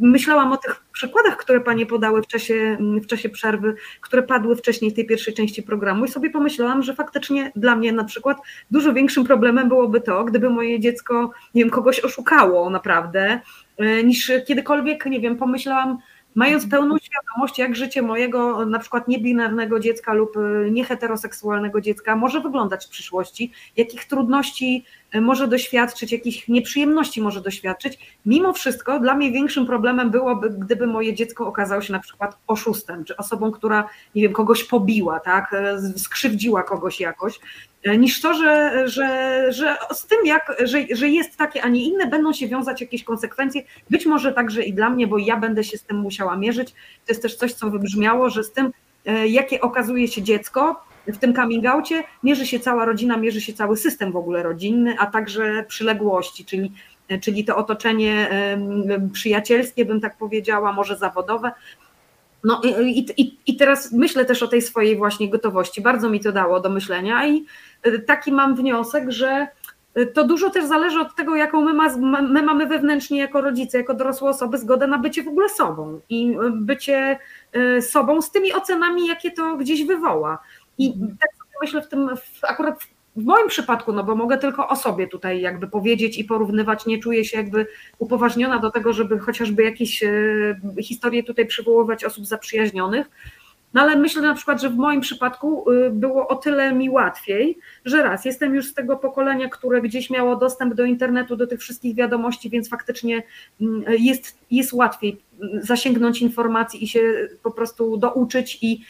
Myślałam 0.00 0.52
o 0.52 0.56
tych 0.56 0.84
przykładach, 0.92 1.36
które 1.36 1.60
Panie 1.60 1.86
podały 1.86 2.22
w 2.22 2.26
czasie, 2.26 2.78
w 3.02 3.06
czasie 3.06 3.28
przerwy, 3.28 3.74
które 4.00 4.22
padły 4.22 4.56
wcześniej 4.56 4.90
w 4.90 4.94
tej 4.94 5.06
pierwszej 5.06 5.34
części 5.34 5.62
programu 5.62 6.04
i 6.04 6.08
sobie 6.08 6.30
pomyślałam, 6.30 6.82
że 6.82 6.94
faktycznie 6.94 7.52
dla 7.56 7.76
mnie 7.76 7.92
na 7.92 8.04
przykład 8.04 8.38
dużo 8.70 8.92
większym 8.92 9.24
problemem 9.24 9.68
byłoby 9.68 10.00
to, 10.00 10.24
gdyby 10.24 10.50
moje 10.50 10.80
dziecko, 10.80 11.30
nie 11.54 11.62
wiem, 11.62 11.70
kogoś 11.70 12.00
oszukało 12.00 12.70
naprawdę, 12.70 13.40
e, 13.76 14.04
niż 14.04 14.32
kiedykolwiek, 14.46 15.06
nie 15.06 15.20
wiem, 15.20 15.36
pomyślałam, 15.36 15.98
mając 16.34 16.66
pełną 16.66 16.96
świadomość, 16.98 17.58
jak 17.58 17.76
życie 17.76 18.02
mojego 18.02 18.66
na 18.66 18.78
przykład 18.78 19.08
niebinarnego 19.08 19.80
dziecka 19.80 20.14
lub 20.14 20.36
e, 20.36 20.70
nieheteroseksualnego 20.70 21.80
dziecka 21.80 22.16
może 22.16 22.40
wyglądać 22.40 22.86
w 22.86 22.88
przyszłości, 22.88 23.52
jakich 23.76 24.04
trudności 24.04 24.84
e, 25.12 25.20
może 25.20 25.48
doświadczyć, 25.48 26.12
jakich 26.12 26.48
nieprzyjemności 26.48 27.22
może 27.22 27.40
doświadczyć. 27.40 28.16
Mimo 28.26 28.52
wszystko 28.52 29.00
dla 29.00 29.14
mnie 29.14 29.32
większym 29.32 29.66
problemem 29.66 30.10
byłoby, 30.10 30.50
gdyby 30.50 30.86
moje 30.86 31.14
dziecko 31.14 31.46
okazało 31.46 31.82
się 31.82 31.92
na 31.92 32.00
przykład 32.00 32.38
oszustem, 32.46 33.04
czy 33.04 33.16
osobą, 33.16 33.52
która, 33.52 33.88
nie 34.14 34.22
wiem, 34.22 34.32
kogoś 34.32 34.64
pobiła, 34.64 35.20
tak, 35.20 35.52
e, 35.52 35.78
skrzywdziła 35.98 36.62
kogoś 36.62 37.00
jakoś, 37.00 37.40
niż 37.86 38.20
to, 38.20 38.34
że, 38.34 38.82
że, 38.88 39.46
że 39.52 39.76
z 39.92 40.06
tym, 40.06 40.18
jak, 40.24 40.56
że, 40.64 40.78
że 40.92 41.08
jest 41.08 41.36
takie, 41.36 41.62
a 41.62 41.68
nie 41.68 41.84
inne, 41.84 42.06
będą 42.06 42.32
się 42.32 42.48
wiązać 42.48 42.80
jakieś 42.80 43.04
konsekwencje, 43.04 43.62
być 43.90 44.06
może 44.06 44.32
także 44.32 44.62
i 44.62 44.72
dla 44.72 44.90
mnie, 44.90 45.06
bo 45.06 45.18
ja 45.18 45.36
będę 45.36 45.64
się 45.64 45.78
z 45.78 45.82
tym 45.82 45.96
musiała 45.96 46.36
mierzyć. 46.36 46.72
To 46.72 47.12
jest 47.12 47.22
też 47.22 47.36
coś, 47.36 47.52
co 47.52 47.70
wybrzmiało, 47.70 48.30
że 48.30 48.44
z 48.44 48.52
tym, 48.52 48.72
e, 49.06 49.28
jakie 49.28 49.60
okazuje 49.60 50.08
się 50.08 50.22
dziecko 50.22 50.84
w 51.06 51.18
tym 51.18 51.34
coming 51.34 51.66
outie, 51.66 52.04
mierzy 52.22 52.46
się 52.46 52.60
cała 52.60 52.84
rodzina, 52.84 53.16
mierzy 53.16 53.40
się 53.40 53.52
cały 53.52 53.76
system 53.76 54.12
w 54.12 54.16
ogóle 54.16 54.42
rodzinny, 54.42 54.96
a 54.98 55.06
także 55.06 55.64
przyległości, 55.68 56.44
czyli, 56.44 56.72
e, 57.08 57.18
czyli 57.18 57.44
to 57.44 57.56
otoczenie 57.56 58.30
przyjacielskie, 59.12 59.84
bym 59.84 60.00
tak 60.00 60.16
powiedziała, 60.18 60.72
może 60.72 60.96
zawodowe. 60.96 61.52
No 62.44 62.60
i, 62.64 63.06
i, 63.16 63.38
i 63.46 63.56
teraz 63.56 63.92
myślę 63.92 64.24
też 64.24 64.42
o 64.42 64.48
tej 64.48 64.62
swojej 64.62 64.96
właśnie 64.96 65.30
gotowości. 65.30 65.80
Bardzo 65.80 66.10
mi 66.10 66.20
to 66.20 66.32
dało 66.32 66.60
do 66.60 66.70
myślenia 66.70 67.26
i 67.26 67.36
e, 67.36 67.44
taki 68.06 68.32
mam 68.32 68.56
wniosek, 68.56 69.10
że 69.10 69.48
to 70.14 70.24
dużo 70.24 70.50
też 70.50 70.64
zależy 70.64 71.00
od 71.00 71.14
tego, 71.16 71.36
jaką 71.36 71.60
my, 71.60 71.72
ma, 71.72 72.22
my 72.22 72.42
mamy 72.42 72.66
wewnętrznie 72.66 73.18
jako 73.18 73.40
rodzice, 73.40 73.78
jako 73.78 73.94
dorosłe 73.94 74.30
osoby 74.30 74.58
zgodę 74.58 74.86
na 74.86 74.98
bycie 74.98 75.22
w 75.22 75.28
ogóle 75.28 75.48
sobą 75.48 76.00
i 76.08 76.36
bycie 76.52 77.18
e, 77.52 77.82
sobą 77.82 78.22
z 78.22 78.30
tymi 78.30 78.52
ocenami, 78.52 79.06
jakie 79.06 79.30
to 79.30 79.56
gdzieś 79.56 79.84
wywoła. 79.84 80.38
I 80.78 80.92
tak 81.20 81.30
sobie 81.38 81.50
myślę 81.62 81.82
w 81.82 81.88
tym, 81.88 82.16
w, 82.16 82.44
akurat 82.44 82.78
w 83.16 83.24
moim 83.24 83.48
przypadku, 83.48 83.92
no 83.92 84.04
bo 84.04 84.14
mogę 84.14 84.38
tylko 84.38 84.68
o 84.68 84.76
sobie 84.76 85.08
tutaj 85.08 85.40
jakby 85.40 85.68
powiedzieć 85.68 86.18
i 86.18 86.24
porównywać, 86.24 86.86
nie 86.86 86.98
czuję 86.98 87.24
się 87.24 87.36
jakby 87.36 87.66
upoważniona 87.98 88.58
do 88.58 88.70
tego, 88.70 88.92
żeby 88.92 89.18
chociażby 89.18 89.62
jakieś 89.62 90.04
historie 90.82 91.22
tutaj 91.22 91.46
przywoływać 91.46 92.04
osób 92.04 92.26
zaprzyjaźnionych, 92.26 93.10
no 93.78 93.84
ale 93.84 93.96
myślę 93.96 94.22
na 94.22 94.34
przykład, 94.34 94.60
że 94.60 94.70
w 94.70 94.76
moim 94.76 95.00
przypadku 95.00 95.70
y, 95.70 95.90
było 95.90 96.28
o 96.28 96.36
tyle 96.36 96.72
mi 96.72 96.90
łatwiej, 96.90 97.58
że 97.84 98.02
raz, 98.02 98.24
jestem 98.24 98.54
już 98.54 98.66
z 98.66 98.74
tego 98.74 98.96
pokolenia, 98.96 99.48
które 99.48 99.82
gdzieś 99.82 100.10
miało 100.10 100.36
dostęp 100.36 100.74
do 100.74 100.84
internetu, 100.84 101.36
do 101.36 101.46
tych 101.46 101.60
wszystkich 101.60 101.94
wiadomości, 101.94 102.50
więc 102.50 102.68
faktycznie 102.68 103.22
mm, 103.60 103.82
jest, 103.98 104.38
jest 104.50 104.72
łatwiej 104.72 105.20
mm, 105.42 105.62
zasięgnąć 105.62 106.22
informacji 106.22 106.84
i 106.84 106.88
się 106.88 107.28
po 107.42 107.50
prostu 107.50 107.96
douczyć 107.96 108.58
i, 108.62 108.80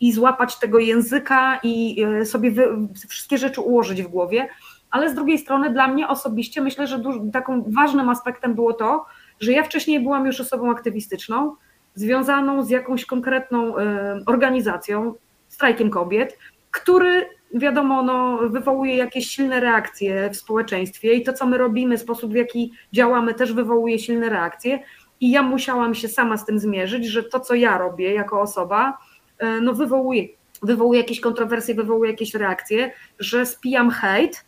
i 0.00 0.12
złapać 0.12 0.58
tego 0.58 0.78
języka 0.78 1.60
i 1.62 2.04
y, 2.20 2.26
sobie 2.26 2.50
wy, 2.50 2.68
wszystkie 3.08 3.38
rzeczy 3.38 3.60
ułożyć 3.60 4.02
w 4.02 4.08
głowie. 4.08 4.48
Ale 4.90 5.10
z 5.10 5.14
drugiej 5.14 5.38
strony 5.38 5.70
dla 5.70 5.88
mnie 5.88 6.08
osobiście 6.08 6.60
myślę, 6.60 6.86
że 6.86 7.02
takim 7.32 7.64
ważnym 7.66 8.08
aspektem 8.08 8.54
było 8.54 8.72
to, 8.72 9.04
że 9.40 9.52
ja 9.52 9.62
wcześniej 9.62 10.00
byłam 10.00 10.26
już 10.26 10.40
osobą 10.40 10.70
aktywistyczną, 10.70 11.56
związaną 11.94 12.62
z 12.62 12.70
jakąś 12.70 13.06
konkretną 13.06 13.78
e, 13.78 14.20
organizacją, 14.26 15.14
strajkiem 15.48 15.90
kobiet, 15.90 16.38
który 16.70 17.26
wiadomo, 17.54 18.02
no, 18.02 18.38
wywołuje 18.48 18.96
jakieś 18.96 19.26
silne 19.26 19.60
reakcje 19.60 20.30
w 20.30 20.36
społeczeństwie 20.36 21.12
i 21.14 21.22
to, 21.22 21.32
co 21.32 21.46
my 21.46 21.58
robimy, 21.58 21.98
sposób 21.98 22.32
w 22.32 22.34
jaki 22.34 22.72
działamy, 22.92 23.34
też 23.34 23.52
wywołuje 23.52 23.98
silne 23.98 24.28
reakcje. 24.28 24.78
I 25.20 25.30
ja 25.30 25.42
musiałam 25.42 25.94
się 25.94 26.08
sama 26.08 26.36
z 26.36 26.44
tym 26.46 26.58
zmierzyć, 26.58 27.06
że 27.06 27.22
to, 27.22 27.40
co 27.40 27.54
ja 27.54 27.78
robię 27.78 28.14
jako 28.14 28.40
osoba, 28.40 28.98
e, 29.38 29.60
no, 29.60 29.74
wywołuje, 29.74 30.24
wywołuje 30.62 31.00
jakieś 31.00 31.20
kontrowersje, 31.20 31.74
wywołuje 31.74 32.10
jakieś 32.10 32.34
reakcje, 32.34 32.92
że 33.18 33.46
spijam 33.46 33.90
hejt 33.90 34.44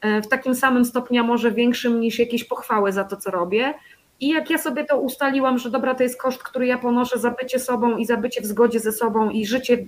e, 0.00 0.22
w 0.22 0.28
takim 0.28 0.54
samym 0.54 0.84
stopniu, 0.84 1.24
może 1.24 1.52
większym 1.52 2.00
niż 2.00 2.18
jakieś 2.18 2.44
pochwały 2.44 2.92
za 2.92 3.04
to, 3.04 3.16
co 3.16 3.30
robię. 3.30 3.74
I 4.20 4.28
jak 4.28 4.50
ja 4.50 4.58
sobie 4.58 4.84
to 4.84 5.00
ustaliłam, 5.00 5.58
że 5.58 5.70
dobra, 5.70 5.94
to 5.94 6.02
jest 6.02 6.20
koszt, 6.20 6.42
który 6.42 6.66
ja 6.66 6.78
ponoszę 6.78 7.18
za 7.18 7.30
bycie 7.30 7.58
sobą 7.58 7.96
i 7.96 8.06
za 8.06 8.16
bycie 8.16 8.40
w 8.40 8.46
zgodzie 8.46 8.80
ze 8.80 8.92
sobą 8.92 9.30
i 9.30 9.46
życie 9.46 9.86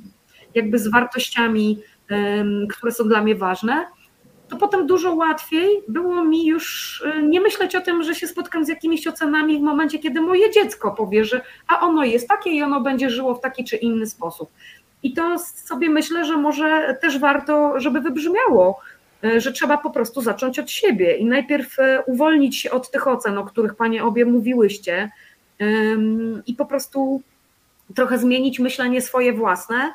jakby 0.54 0.78
z 0.78 0.88
wartościami, 0.88 1.78
które 2.70 2.92
są 2.92 3.08
dla 3.08 3.22
mnie 3.22 3.34
ważne, 3.34 3.86
to 4.48 4.56
potem 4.56 4.86
dużo 4.86 5.14
łatwiej 5.14 5.68
było 5.88 6.24
mi 6.24 6.46
już 6.46 7.02
e, 7.06 7.22
nie 7.22 7.40
myśleć 7.40 7.76
o 7.76 7.80
tym, 7.80 8.02
że 8.02 8.14
się 8.14 8.26
spotkam 8.26 8.64
z 8.64 8.68
jakimiś 8.68 9.06
ocenami 9.06 9.58
w 9.58 9.62
momencie, 9.62 9.98
kiedy 9.98 10.20
moje 10.20 10.50
dziecko 10.50 10.90
powie, 10.90 11.24
że 11.24 11.40
a 11.68 11.80
ono 11.80 12.04
jest 12.04 12.28
takie 12.28 12.50
i 12.50 12.62
ono 12.62 12.80
będzie 12.80 13.10
żyło 13.10 13.34
w 13.34 13.40
taki 13.40 13.64
czy 13.64 13.76
inny 13.76 14.06
sposób. 14.06 14.50
I 15.02 15.12
to 15.12 15.38
sobie 15.38 15.90
myślę, 15.90 16.24
że 16.24 16.36
może 16.36 16.98
też 17.02 17.18
warto, 17.18 17.80
żeby 17.80 18.00
wybrzmiało 18.00 18.80
że 19.36 19.52
trzeba 19.52 19.78
po 19.78 19.90
prostu 19.90 20.22
zacząć 20.22 20.58
od 20.58 20.70
siebie 20.70 21.16
i 21.16 21.24
najpierw 21.24 21.78
e, 21.78 22.02
uwolnić 22.06 22.56
się 22.56 22.70
od 22.70 22.90
tych 22.90 23.08
ocen, 23.08 23.38
o 23.38 23.44
których 23.44 23.74
Panie 23.74 24.04
obie 24.04 24.24
mówiłyście 24.24 25.10
i 26.46 26.54
po 26.54 26.66
prostu 26.66 27.22
trochę 27.94 28.18
zmienić 28.18 28.58
myślenie 28.58 29.00
swoje 29.00 29.32
własne, 29.32 29.92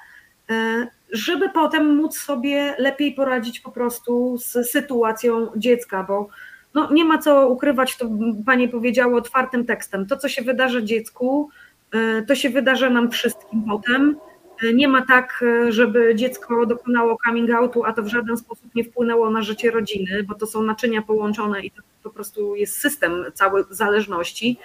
e, 0.50 0.88
żeby 1.12 1.50
potem 1.50 1.96
móc 1.96 2.18
sobie 2.18 2.76
lepiej 2.78 3.14
poradzić 3.14 3.60
po 3.60 3.72
prostu 3.72 4.38
z 4.38 4.72
sytuacją 4.72 5.48
dziecka, 5.56 6.04
bo 6.04 6.30
no, 6.74 6.94
nie 6.94 7.06
ma 7.06 7.18
co 7.18 7.50
ukrywać, 7.50 7.98
to 7.98 8.10
Panie 8.46 8.70
powiedziało 8.70 9.18
otwartym 9.18 9.66
tekstem. 9.66 10.06
To, 10.06 10.18
co 10.18 10.30
się 10.30 10.42
wydarzy 10.42 10.84
dziecku, 10.84 11.50
to 12.28 12.36
się 12.36 12.50
wydarzy 12.50 12.90
nam 12.90 13.12
wszystkim 13.12 13.64
potem. 13.70 14.16
Nie 14.74 14.88
ma 14.88 15.06
tak, 15.06 15.44
żeby 15.70 16.16
dziecko 16.16 16.66
dokonało 16.66 17.18
coming 17.26 17.52
outu, 17.52 17.84
a 17.86 17.94
to 17.94 18.04
w 18.04 18.08
żaden 18.08 18.38
sposób 18.38 18.76
nie 18.76 18.84
wpłynęło 18.84 19.30
na 19.30 19.42
życie 19.42 19.72
rodziny, 19.72 20.24
bo 20.24 20.36
to 20.36 20.48
są 20.48 20.62
naczynia 20.62 21.02
połączone 21.02 21.62
i 21.62 21.72
to 21.72 21.82
po 22.04 22.10
prostu 22.10 22.56
jest 22.56 22.80
system 22.80 23.26
cały 23.34 23.66
zależności. 23.70 24.58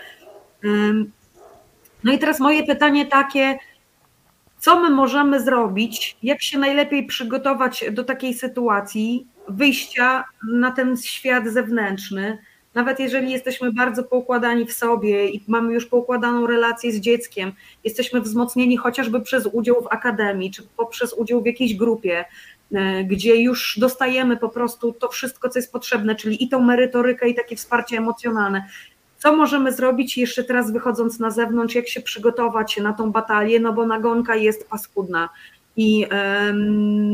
No 2.05 2.13
i 2.13 2.19
teraz 2.19 2.41
moje 2.41 2.67
pytanie 2.67 3.07
takie, 3.07 3.59
co 4.59 4.81
my 4.81 4.91
możemy 4.91 5.41
zrobić, 5.41 6.17
jak 6.23 6.43
się 6.43 6.59
najlepiej 6.59 7.07
przygotować 7.07 7.85
do 7.93 8.05
takiej 8.05 8.35
sytuacji 8.35 9.27
wyjścia 9.49 10.25
na 10.53 10.71
ten 10.71 10.97
świat 10.97 11.49
zewnętrzny, 11.49 12.39
nawet 12.77 13.01
jeżeli 13.01 13.33
jesteśmy 13.33 13.73
bardzo 13.73 14.05
poukładani 14.05 14.67
w 14.67 14.73
sobie 14.73 15.29
i 15.29 15.45
mamy 15.49 15.75
już 15.75 15.87
poukładaną 15.87 16.47
relację 16.47 16.93
z 16.93 17.01
dzieckiem, 17.01 17.53
jesteśmy 17.85 18.21
wzmocnieni 18.21 18.77
chociażby 18.77 19.21
przez 19.21 19.49
udział 19.53 19.83
w 19.83 19.87
akademii, 19.87 20.51
czy 20.51 20.63
poprzez 20.77 21.13
udział 21.13 21.43
w 21.43 21.47
jakiejś 21.47 21.77
grupie, 21.77 22.25
e, 22.73 23.05
gdzie 23.05 23.37
już 23.37 23.79
dostajemy 23.79 24.37
po 24.37 24.49
prostu 24.49 24.93
to 24.93 25.09
wszystko, 25.09 25.49
co 25.49 25.59
jest 25.59 25.73
potrzebne, 25.73 26.15
czyli 26.15 26.45
i 26.45 26.49
tą 26.49 26.63
merytorykę, 26.63 27.29
i 27.29 27.35
takie 27.35 27.57
wsparcie 27.57 27.97
emocjonalne. 27.97 28.65
Co 29.19 29.37
możemy 29.37 29.73
zrobić 29.73 30.19
jeszcze 30.19 30.45
teraz 30.45 30.73
wychodząc 30.73 31.19
na 31.19 31.31
zewnątrz, 31.31 31.75
jak 31.75 31.89
się 31.89 32.01
przygotować 32.01 32.77
na 32.77 32.93
tą 32.93 33.13
batalię, 33.13 33.61
no 33.61 33.73
bo 33.73 33.87
nagonka 33.87 34.37
jest 34.37 34.69
paskudna. 34.69 35.29
I 35.77 36.07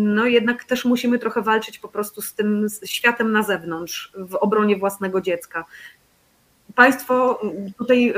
no 0.02 0.26
jednak 0.26 0.64
też 0.64 0.84
musimy 0.84 1.18
trochę 1.18 1.42
walczyć 1.42 1.78
po 1.78 1.88
prostu 1.88 2.22
z 2.22 2.34
tym 2.34 2.66
światem 2.84 3.32
na 3.32 3.42
zewnątrz, 3.42 4.12
w 4.16 4.34
obronie 4.34 4.76
własnego 4.76 5.20
dziecka. 5.20 5.64
Państwo 6.74 7.40
tutaj 7.78 8.14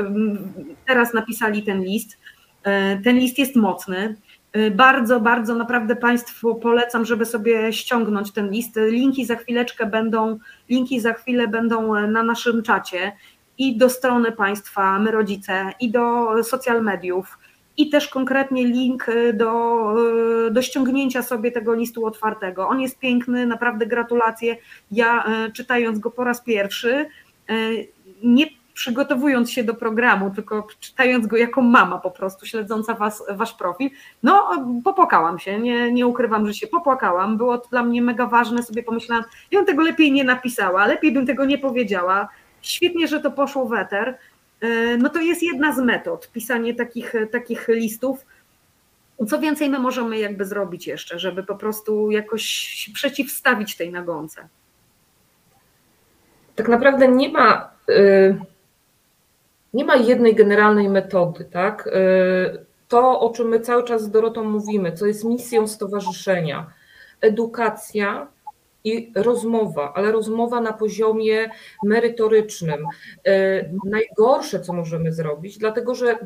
teraz 0.87 1.13
napisali 1.13 1.63
ten 1.63 1.83
list. 1.83 2.17
E, 2.63 2.97
ten 2.97 3.17
list 3.17 3.37
jest 3.37 3.55
mocny. 3.55 4.15
E, 4.51 4.71
bardzo, 4.71 5.19
bardzo 5.19 5.55
naprawdę 5.55 5.95
Państwu 5.95 6.55
polecam, 6.55 7.05
żeby 7.05 7.25
sobie 7.25 7.73
ściągnąć 7.73 8.31
ten 8.31 8.49
list. 8.49 8.75
Linki 8.75 9.25
za 9.25 9.35
chwileczkę 9.35 9.85
będą, 9.85 10.39
linki 10.69 10.99
za 10.99 11.13
chwilę 11.13 11.47
będą 11.47 12.07
na 12.07 12.23
naszym 12.23 12.63
czacie 12.63 13.11
i 13.57 13.77
do 13.77 13.89
strony 13.89 14.31
Państwa, 14.31 14.99
my 14.99 15.11
rodzice, 15.11 15.71
i 15.79 15.91
do 15.91 16.25
social 16.43 16.83
mediów 16.83 17.37
i 17.77 17.89
też 17.89 18.07
konkretnie 18.07 18.65
link 18.65 19.09
y, 19.09 19.33
do, 19.33 19.95
y, 20.47 20.51
do 20.51 20.61
ściągnięcia 20.61 21.21
sobie 21.21 21.51
tego 21.51 21.73
listu 21.73 22.05
otwartego. 22.05 22.67
On 22.67 22.81
jest 22.81 22.99
piękny, 22.99 23.45
naprawdę 23.45 23.85
gratulacje. 23.85 24.57
Ja 24.91 25.25
y, 25.47 25.51
czytając 25.51 25.99
go 25.99 26.11
po 26.11 26.23
raz 26.23 26.41
pierwszy, 26.41 27.05
nie 28.23 28.45
przygotowując 28.73 29.51
się 29.51 29.63
do 29.63 29.73
programu, 29.73 30.31
tylko 30.31 30.67
czytając 30.79 31.27
go 31.27 31.37
jako 31.37 31.61
mama 31.61 31.97
po 31.97 32.11
prostu, 32.11 32.45
śledząca 32.45 32.93
was, 32.93 33.23
wasz 33.29 33.53
profil, 33.53 33.89
no 34.23 34.49
popłakałam 34.83 35.39
się, 35.39 35.59
nie, 35.59 35.91
nie 35.91 36.07
ukrywam, 36.07 36.47
że 36.47 36.53
się 36.53 36.67
popłakałam, 36.67 37.37
było 37.37 37.57
to 37.57 37.69
dla 37.69 37.83
mnie 37.83 38.01
mega 38.01 38.27
ważne, 38.27 38.63
sobie 38.63 38.83
pomyślałam, 38.83 39.25
ja 39.51 39.59
bym 39.59 39.65
tego 39.65 39.83
lepiej 39.83 40.11
nie 40.11 40.23
napisała, 40.23 40.87
lepiej 40.87 41.11
bym 41.11 41.25
tego 41.25 41.45
nie 41.45 41.57
powiedziała, 41.57 42.29
świetnie, 42.61 43.07
że 43.07 43.19
to 43.19 43.31
poszło 43.31 43.65
w 43.65 43.73
eter, 43.73 44.17
no 44.97 45.09
to 45.09 45.19
jest 45.19 45.43
jedna 45.43 45.75
z 45.75 45.79
metod, 45.79 46.31
pisanie 46.31 46.75
takich, 46.75 47.13
takich 47.31 47.67
listów. 47.67 48.25
Co 49.27 49.39
więcej 49.39 49.69
my 49.69 49.79
możemy 49.79 50.19
jakby 50.19 50.45
zrobić 50.45 50.87
jeszcze, 50.87 51.19
żeby 51.19 51.43
po 51.43 51.55
prostu 51.55 52.11
jakoś 52.11 52.89
przeciwstawić 52.93 53.75
tej 53.77 53.91
nagonce? 53.91 54.47
Tak 56.55 56.67
naprawdę 56.67 57.07
nie 57.07 57.29
ma, 57.29 57.71
y, 57.89 58.37
nie 59.73 59.85
ma 59.85 59.95
jednej 59.95 60.35
generalnej 60.35 60.89
metody, 60.89 61.45
tak? 61.45 61.87
Y, 61.87 62.65
to, 62.87 63.19
o 63.19 63.29
czym 63.29 63.47
my 63.47 63.59
cały 63.59 63.83
czas 63.83 64.03
z 64.03 64.11
Dorotą 64.11 64.43
mówimy, 64.43 64.91
co 64.91 65.05
jest 65.05 65.23
misją 65.23 65.67
stowarzyszenia, 65.67 66.65
edukacja, 67.21 68.27
i 68.85 69.11
rozmowa, 69.15 69.93
ale 69.95 70.11
rozmowa 70.11 70.61
na 70.61 70.73
poziomie 70.73 71.49
merytorycznym. 71.83 72.85
E, 73.25 73.69
najgorsze, 73.85 74.59
co 74.59 74.73
możemy 74.73 75.13
zrobić, 75.13 75.57
dlatego 75.57 75.95
że 75.95 76.17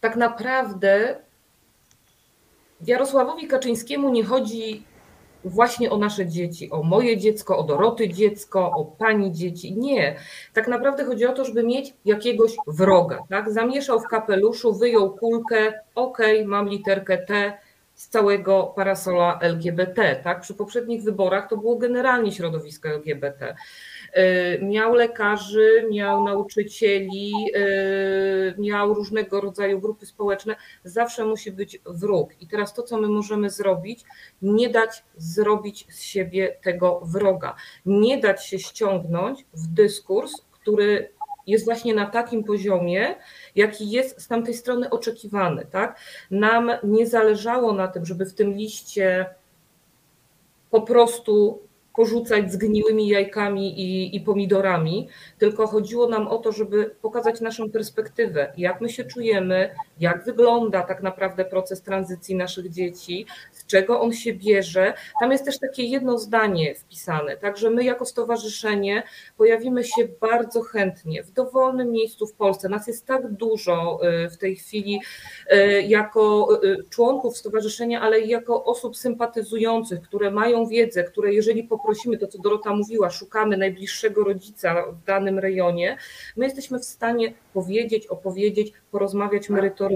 tak 0.00 0.16
naprawdę 0.16 1.16
Jarosławowi 2.86 3.46
Kaczyńskiemu 3.46 4.08
nie 4.08 4.24
chodzi 4.24 4.84
właśnie 5.44 5.90
o 5.90 5.98
nasze 5.98 6.26
dzieci, 6.26 6.70
o 6.70 6.82
moje 6.82 7.16
dziecko, 7.16 7.58
o 7.58 7.62
Doroty 7.62 8.08
dziecko, 8.08 8.70
o 8.70 8.84
pani 8.84 9.32
dzieci. 9.32 9.72
Nie. 9.72 10.16
Tak 10.52 10.68
naprawdę 10.68 11.04
chodzi 11.04 11.26
o 11.26 11.32
to, 11.32 11.44
żeby 11.44 11.62
mieć 11.62 11.94
jakiegoś 12.04 12.56
wroga. 12.66 13.18
Tak? 13.28 13.52
Zamieszał 13.52 14.00
w 14.00 14.08
kapeluszu, 14.08 14.74
wyjął 14.74 15.16
kulkę, 15.16 15.72
okay, 15.94 16.44
mam 16.44 16.68
literkę 16.68 17.18
T, 17.18 17.58
z 17.94 18.08
całego 18.08 18.72
parasola 18.76 19.38
LGBT. 19.40 20.16
Tak? 20.24 20.40
Przy 20.40 20.54
poprzednich 20.54 21.02
wyborach 21.02 21.48
to 21.48 21.56
było 21.56 21.76
generalnie 21.76 22.32
środowisko 22.32 22.88
LGBT. 22.88 23.56
Y, 24.16 24.58
miał 24.62 24.94
lekarzy, 24.94 25.86
miał 25.90 26.24
nauczycieli, 26.24 27.32
y, 27.56 28.54
miał 28.58 28.94
różnego 28.94 29.40
rodzaju 29.40 29.80
grupy 29.80 30.06
społeczne. 30.06 30.56
Zawsze 30.84 31.24
musi 31.24 31.52
być 31.52 31.80
wróg. 31.86 32.30
I 32.40 32.46
teraz 32.46 32.74
to, 32.74 32.82
co 32.82 33.00
my 33.00 33.08
możemy 33.08 33.50
zrobić, 33.50 34.04
nie 34.42 34.68
dać 34.68 35.04
zrobić 35.16 35.86
z 35.90 36.02
siebie 36.02 36.56
tego 36.62 37.00
wroga. 37.04 37.56
Nie 37.86 38.18
dać 38.20 38.46
się 38.46 38.58
ściągnąć 38.58 39.44
w 39.54 39.66
dyskurs, 39.66 40.32
który 40.50 41.08
jest 41.46 41.64
właśnie 41.64 41.94
na 41.94 42.06
takim 42.06 42.44
poziomie, 42.44 43.14
jaki 43.54 43.90
jest 43.90 44.22
z 44.22 44.28
tamtej 44.28 44.54
strony 44.54 44.90
oczekiwany. 44.90 45.66
Tak? 45.70 46.00
Nam 46.30 46.70
nie 46.84 47.06
zależało 47.06 47.72
na 47.72 47.88
tym, 47.88 48.06
żeby 48.06 48.26
w 48.26 48.34
tym 48.34 48.52
liście 48.52 49.26
po 50.70 50.82
prostu 50.82 51.62
porzucać 51.94 52.52
zgniłymi 52.52 53.08
jajkami 53.08 53.80
i, 53.80 54.16
i, 54.16 54.20
pomidorami, 54.20 55.08
tylko 55.38 55.66
chodziło 55.66 56.08
nam 56.08 56.28
o 56.28 56.38
to, 56.38 56.52
żeby 56.52 56.94
pokazać 57.02 57.40
naszą 57.40 57.70
perspektywę, 57.70 58.52
jak 58.56 58.80
my 58.80 58.88
się 58.88 59.04
czujemy, 59.04 59.74
jak 60.02 60.24
wygląda 60.24 60.82
tak 60.82 61.02
naprawdę 61.02 61.44
proces 61.44 61.82
tranzycji 61.82 62.34
naszych 62.34 62.70
dzieci, 62.70 63.26
z 63.52 63.66
czego 63.66 64.00
on 64.00 64.12
się 64.12 64.34
bierze. 64.34 64.94
Tam 65.20 65.32
jest 65.32 65.44
też 65.44 65.58
takie 65.58 65.82
jedno 65.82 66.18
zdanie 66.18 66.74
wpisane, 66.74 67.36
także 67.36 67.70
my 67.70 67.84
jako 67.84 68.04
stowarzyszenie 68.04 69.02
pojawimy 69.36 69.84
się 69.84 70.08
bardzo 70.20 70.62
chętnie 70.62 71.22
w 71.22 71.30
dowolnym 71.30 71.90
miejscu 71.90 72.26
w 72.26 72.32
Polsce. 72.32 72.68
Nas 72.68 72.86
jest 72.86 73.06
tak 73.06 73.32
dużo 73.32 74.00
y, 74.24 74.30
w 74.30 74.38
tej 74.38 74.56
chwili 74.56 75.00
y, 75.52 75.82
jako 75.82 76.48
y, 76.64 76.76
członków 76.90 77.36
stowarzyszenia, 77.36 78.00
ale 78.00 78.20
i 78.20 78.28
jako 78.28 78.64
osób 78.64 78.96
sympatyzujących, 78.96 80.00
które 80.00 80.30
mają 80.30 80.66
wiedzę, 80.66 81.04
które 81.04 81.34
jeżeli 81.34 81.64
po 81.64 81.78
poprosimy, 81.82 82.18
to 82.18 82.26
co 82.26 82.38
Dorota 82.38 82.74
mówiła, 82.74 83.10
szukamy 83.10 83.56
najbliższego 83.56 84.24
rodzica 84.24 84.84
w 84.92 85.04
danym 85.04 85.38
rejonie, 85.38 85.96
my 86.36 86.44
jesteśmy 86.44 86.78
w 86.78 86.84
stanie 86.84 87.34
powiedzieć, 87.54 88.06
opowiedzieć, 88.06 88.72
porozmawiać 88.90 89.48
merytorycznie, 89.48 89.91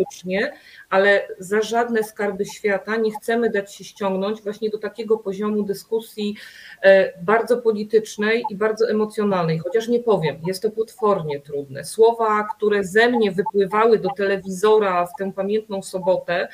ale 0.91 1.29
za 1.39 1.63
żadne 1.63 2.03
skarby 2.03 2.45
świata 2.45 2.97
nie 2.97 3.11
chcemy 3.13 3.51
dać 3.51 3.75
się 3.75 3.85
ściągnąć 3.85 4.43
właśnie 4.43 4.71
do 4.71 4.79
takiego 4.79 5.19
poziomu 5.19 5.63
dyskusji 5.63 6.37
e, 6.83 7.23
bardzo 7.23 7.57
politycznej 7.57 8.45
i 8.51 8.57
bardzo 8.57 8.91
emocjonalnej, 8.91 9.59
chociaż 9.59 9.89
nie 9.89 10.01
powiem, 10.01 10.37
jest 10.47 10.63
to 10.63 10.71
potwornie 10.71 11.41
trudne. 11.41 11.85
Słowa, 11.85 12.49
które 12.57 12.85
ze 12.85 13.09
mnie 13.09 13.33
wypływały 13.33 13.99
do 13.99 14.09
telewizora 14.17 15.07
w 15.07 15.11
tę 15.19 15.33
pamiętną 15.33 15.83
sobotę, 15.83 16.49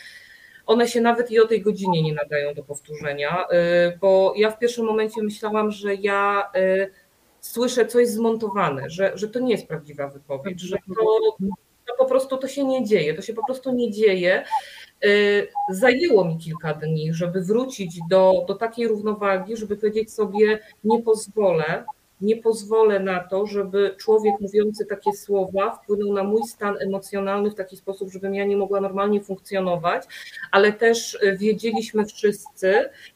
one 0.67 0.89
się 0.89 1.01
nawet 1.01 1.31
i 1.31 1.41
o 1.41 1.47
tej 1.47 1.63
godzinie 1.63 2.03
nie 2.03 2.15
nadają 2.15 2.55
do 2.55 2.63
powtórzenia, 2.63 3.45
y, 3.93 3.99
bo 4.01 4.35
ja 4.37 4.51
w 4.51 4.59
pierwszym 4.59 4.87
momencie 4.87 5.23
myślałam, 5.23 5.71
że 5.71 5.95
ja 5.95 6.51
y, 6.57 6.91
słyszę 7.41 7.87
coś 7.87 8.09
zmontowane, 8.09 8.91
że, 8.91 9.13
że 9.15 9.29
to 9.29 9.41
nie 9.41 9.53
jest 9.53 9.69
prawdziwa 9.69 10.09
wypowiedź, 10.09 10.61
że 10.61 10.77
to, 10.77 11.37
to 11.99 12.05
po 12.05 12.11
prostu 12.11 12.37
to 12.37 12.49
się 12.49 12.65
nie 12.65 12.85
dzieje, 12.85 13.15
to 13.15 13.23
się 13.23 13.35
po 13.35 13.47
prostu 13.47 13.73
nie 13.73 13.91
dzieje. 13.91 14.45
Y, 15.05 15.49
zajęło 15.71 16.25
mi 16.25 16.39
kilka 16.39 16.75
dni, 16.75 17.15
żeby 17.15 17.41
wrócić 17.41 17.99
do, 18.11 18.45
do 18.49 18.55
takiej 18.55 18.89
równowagi, 18.89 19.57
żeby 19.57 19.77
powiedzieć 19.77 20.13
sobie, 20.13 20.59
nie 20.85 21.03
pozwolę, 21.03 21.85
nie 22.21 22.37
pozwolę 22.37 23.01
na 23.01 23.21
to, 23.21 23.47
żeby 23.47 23.95
człowiek 23.99 24.41
mówiący 24.41 24.87
takie 24.87 25.13
słowa 25.13 25.71
wpłynął 25.71 26.13
na 26.13 26.25
mój 26.25 26.43
stan 26.43 26.77
emocjonalny 26.81 27.51
w 27.51 27.55
taki 27.55 27.77
sposób, 27.77 28.13
żebym 28.13 28.35
ja 28.35 28.45
nie 28.45 28.57
mogła 28.57 28.81
normalnie 28.81 29.21
funkcjonować, 29.21 30.05
ale 30.51 30.73
też 30.73 31.19
wiedzieliśmy 31.39 32.07
wszyscy, 32.07 32.75
E, 32.75 33.12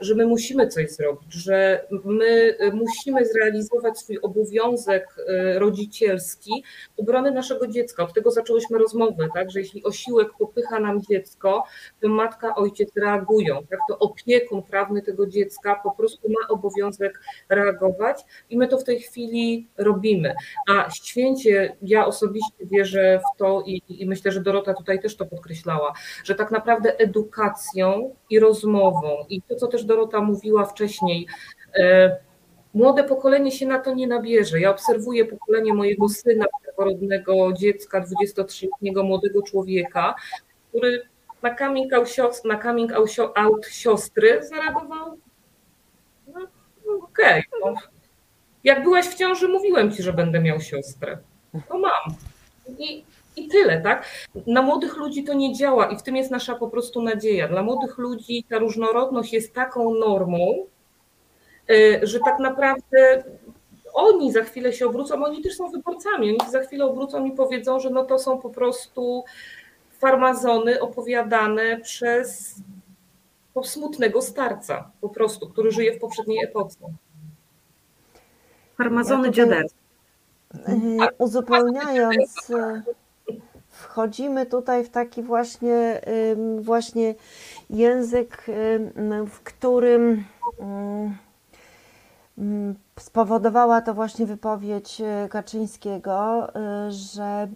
że 0.00 0.14
my 0.14 0.26
musimy 0.26 0.68
coś 0.68 0.90
zrobić, 0.90 1.32
że 1.34 1.86
my 2.04 2.56
musimy 2.72 3.26
zrealizować 3.26 3.98
swój 3.98 4.18
obowiązek 4.18 5.16
e, 5.28 5.58
rodzicielski 5.58 6.64
obrony 6.96 7.30
naszego 7.30 7.66
dziecka. 7.66 8.02
Od 8.02 8.14
tego 8.14 8.30
zaczęłyśmy 8.30 8.78
rozmowę, 8.78 9.28
tak, 9.34 9.50
że 9.50 9.60
jeśli 9.60 9.84
osiłek 9.84 10.28
popycha 10.38 10.80
nam 10.80 11.02
dziecko, 11.02 11.64
to 12.00 12.08
matka, 12.08 12.54
ojciec 12.54 12.96
reagują, 12.96 13.66
tak, 13.70 13.78
to 13.88 13.98
opiekun 13.98 14.62
prawny 14.62 15.02
tego 15.02 15.26
dziecka 15.26 15.80
po 15.82 15.90
prostu 15.90 16.28
ma 16.28 16.48
obowiązek 16.48 17.20
reagować 17.48 18.24
i 18.50 18.58
my 18.58 18.68
to 18.68 18.78
w 18.78 18.84
tej 18.84 19.00
chwili 19.00 19.68
robimy. 19.78 20.34
A 20.68 20.90
święcie, 20.90 21.76
ja 21.82 22.06
osobiście 22.06 22.66
wierzę 22.66 23.20
w 23.20 23.38
to 23.38 23.62
i, 23.66 23.82
i 23.88 24.06
myślę, 24.06 24.32
że 24.32 24.40
Dorota 24.40 24.74
tutaj 24.74 25.00
też 25.00 25.16
to 25.16 25.26
podkreślała, 25.26 25.92
że 26.24 26.34
tak 26.34 26.50
naprawdę 26.50 26.98
edukacją 26.98 28.14
i 28.30 28.38
rozmową 28.38 29.24
i 29.28 29.42
to, 29.42 29.56
co 29.56 29.66
też 29.66 29.84
Dorota 29.84 30.20
mówiła 30.20 30.64
wcześniej, 30.64 31.26
e, 31.74 32.16
młode 32.74 33.04
pokolenie 33.04 33.52
się 33.52 33.66
na 33.66 33.78
to 33.78 33.94
nie 33.94 34.06
nabierze. 34.06 34.60
Ja 34.60 34.70
obserwuję 34.70 35.24
pokolenie 35.24 35.74
mojego 35.74 36.08
syna, 36.08 36.44
pierworodnego 36.64 37.52
dziecka, 37.52 38.00
23-letniego 38.00 39.02
młodego 39.02 39.42
człowieka, 39.42 40.14
który 40.68 41.02
na 41.42 41.54
coming 41.54 41.92
out, 41.92 42.08
na 42.44 42.62
coming 42.62 42.92
out 43.34 43.66
siostry 43.66 44.40
zareagował 44.42 45.18
no, 46.34 46.40
okej, 47.02 47.44
okay, 47.60 47.72
no. 47.74 47.80
jak 48.64 48.82
byłaś 48.82 49.06
w 49.06 49.14
ciąży, 49.14 49.48
mówiłem 49.48 49.92
ci, 49.92 50.02
że 50.02 50.12
będę 50.12 50.40
miał 50.40 50.60
siostrę. 50.60 51.18
To 51.68 51.78
mam. 51.78 52.16
I 52.78 53.04
i 53.40 53.48
tyle, 53.48 53.80
tak? 53.80 54.06
Na 54.46 54.62
młodych 54.62 54.96
ludzi 54.96 55.24
to 55.24 55.34
nie 55.34 55.54
działa 55.54 55.86
i 55.86 55.98
w 55.98 56.02
tym 56.02 56.16
jest 56.16 56.30
nasza 56.30 56.54
po 56.54 56.68
prostu 56.68 57.02
nadzieja. 57.02 57.48
Dla 57.48 57.62
młodych 57.62 57.98
ludzi 57.98 58.44
ta 58.48 58.58
różnorodność 58.58 59.32
jest 59.32 59.54
taką 59.54 59.94
normą, 59.94 60.66
y, 61.70 62.00
że 62.02 62.20
tak 62.20 62.38
naprawdę 62.38 63.24
oni 63.92 64.32
za 64.32 64.42
chwilę 64.42 64.72
się 64.72 64.86
obrócą, 64.86 65.24
oni 65.24 65.42
też 65.42 65.56
są 65.56 65.70
wyborcami, 65.70 66.30
oni 66.30 66.50
za 66.50 66.60
chwilę 66.60 66.84
obrócą 66.84 67.24
i 67.24 67.32
powiedzą, 67.32 67.80
że 67.80 67.90
no 67.90 68.04
to 68.04 68.18
są 68.18 68.38
po 68.38 68.50
prostu 68.50 69.24
farmazony 69.98 70.80
opowiadane 70.80 71.80
przez 71.80 72.54
smutnego 73.64 74.22
starca, 74.22 74.90
po 75.00 75.08
prostu, 75.08 75.48
który 75.48 75.70
żyje 75.70 75.92
w 75.92 76.00
poprzedniej 76.00 76.44
epoce. 76.44 76.78
Farmazony 78.76 79.28
ja 79.28 79.32
dziaderstwa. 79.32 79.80
Uzupełniając 81.18 82.50
wchodzimy 83.70 84.46
tutaj 84.46 84.84
w 84.84 84.90
taki 84.90 85.22
właśnie, 85.22 86.00
właśnie 86.60 87.14
język, 87.70 88.46
w 89.26 89.40
którym 89.44 90.24
spowodowała 93.00 93.80
to 93.80 93.94
właśnie 93.94 94.26
wypowiedź 94.26 95.00
e, 95.00 95.28
Kaczyńskiego, 95.28 96.48
e, 96.54 96.90
że 96.90 97.48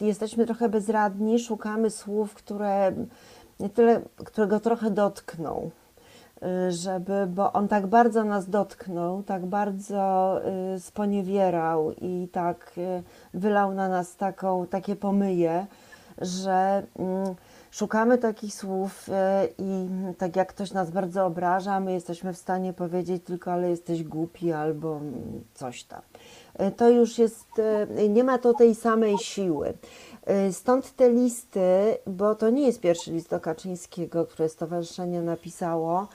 jesteśmy 0.00 0.46
trochę 0.46 0.68
bezradni, 0.68 1.38
szukamy 1.38 1.90
słów, 1.90 2.34
które 2.34 2.92
tyle, 3.74 4.00
którego 4.16 4.60
trochę 4.60 4.90
dotkną. 4.90 5.70
Y, 5.76 5.81
żeby, 6.68 7.26
bo 7.26 7.52
on 7.52 7.68
tak 7.68 7.86
bardzo 7.86 8.24
nas 8.24 8.50
dotknął, 8.50 9.22
tak 9.22 9.46
bardzo 9.46 10.40
y, 10.76 10.80
sponiewierał 10.80 11.92
i 11.92 12.28
tak 12.32 12.72
y, 12.78 13.02
wylał 13.34 13.74
na 13.74 13.88
nas 13.88 14.16
taką, 14.16 14.66
takie 14.66 14.96
pomyje, 14.96 15.66
że 16.18 16.82
mm, 16.98 17.34
szukamy 17.70 18.18
takich 18.18 18.54
słów 18.54 19.10
i 19.58 19.88
tak 20.18 20.36
jak 20.36 20.48
ktoś 20.48 20.72
nas 20.72 20.90
bardzo 20.90 21.26
obraża, 21.26 21.80
my 21.80 21.92
jesteśmy 21.92 22.32
w 22.32 22.38
stanie 22.38 22.72
powiedzieć 22.72 23.24
tylko, 23.24 23.52
ale 23.52 23.70
jesteś 23.70 24.04
głupi 24.04 24.52
albo 24.52 25.00
coś 25.54 25.84
tam. 25.84 26.00
To 26.76 26.90
już 26.90 27.18
jest, 27.18 27.46
nie 28.08 28.24
ma 28.24 28.38
to 28.38 28.54
tej 28.54 28.74
samej 28.74 29.18
siły. 29.18 29.74
Stąd 30.52 30.96
te 30.96 31.10
listy, 31.10 31.98
bo 32.06 32.34
to 32.34 32.50
nie 32.50 32.66
jest 32.66 32.80
pierwszy 32.80 33.12
list 33.12 33.30
do 33.30 33.40
Kaczyńskiego, 33.40 34.26
które 34.26 34.48
stowarzyszenie 34.48 35.22
napisało 35.22 36.08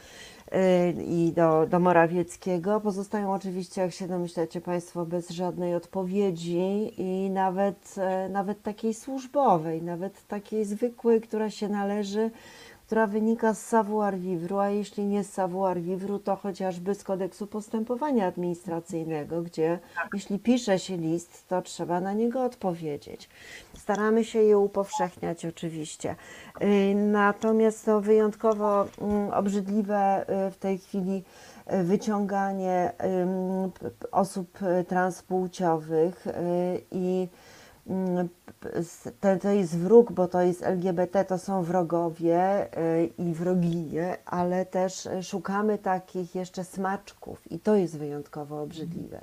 y, 0.48 1.04
i 1.04 1.32
do, 1.32 1.68
do 1.68 1.80
Morawieckiego. 1.80 2.82
Pozostają 2.82 3.34
oczywiście, 3.34 3.82
jak 3.82 3.92
się 3.92 4.08
domyślacie 4.08 4.62
Państwo, 4.62 5.06
bez 5.06 5.30
żadnej 5.30 5.76
odpowiedzi 5.76 6.94
i 6.98 7.30
nawet, 7.30 7.96
e, 7.98 8.30
nawet 8.30 8.62
takiej 8.62 8.94
służbowej, 8.94 9.82
nawet 9.82 10.28
takiej 10.28 10.66
zwykłej, 10.66 11.22
która 11.22 11.50
się 11.50 11.70
należy 11.70 12.32
która 12.88 13.08
wynika 13.08 13.54
z 13.54 13.66
savoir 13.66 14.18
vivre, 14.18 14.60
a 14.60 14.70
jeśli 14.70 15.06
nie 15.06 15.24
z 15.24 15.34
savoir 15.34 15.82
vivre, 15.82 16.20
to 16.20 16.36
chociażby 16.36 16.96
z 16.96 17.04
kodeksu 17.04 17.48
postępowania 17.48 18.28
administracyjnego, 18.28 19.42
gdzie 19.42 19.80
jeśli 20.14 20.40
pisze 20.40 20.80
się 20.80 20.98
list, 20.98 21.48
to 21.48 21.62
trzeba 21.62 22.00
na 22.00 22.14
niego 22.14 22.44
odpowiedzieć. 22.44 23.30
Staramy 23.78 24.24
się 24.24 24.40
je 24.40 24.58
upowszechniać 24.58 25.46
oczywiście. 25.46 26.16
Y, 26.62 26.96
natomiast 26.96 27.86
to 27.86 28.02
wyjątkowo 28.02 28.86
mm, 29.02 29.34
obrzydliwe 29.34 30.26
y, 30.48 30.52
w 30.52 30.58
tej 30.58 30.78
chwili 30.78 31.24
y, 31.74 31.84
wyciąganie 31.84 32.92
osób 34.12 34.60
transpłciowych 34.88 36.26
i 36.92 37.28
to, 39.20 39.38
to 39.38 39.50
jest 39.50 39.78
wróg, 39.78 40.12
bo 40.12 40.28
to 40.28 40.42
jest 40.42 40.64
LGBT, 40.64 41.26
to 41.26 41.38
są 41.38 41.64
wrogowie 41.64 42.68
i 43.18 43.34
wroginie, 43.34 44.18
ale 44.26 44.66
też 44.66 45.08
szukamy 45.22 45.78
takich 45.78 46.36
jeszcze 46.36 46.64
smaczków 46.64 47.52
i 47.52 47.60
to 47.60 47.76
jest 47.76 47.98
wyjątkowo 47.98 48.62
obrzydliwe 48.62 49.22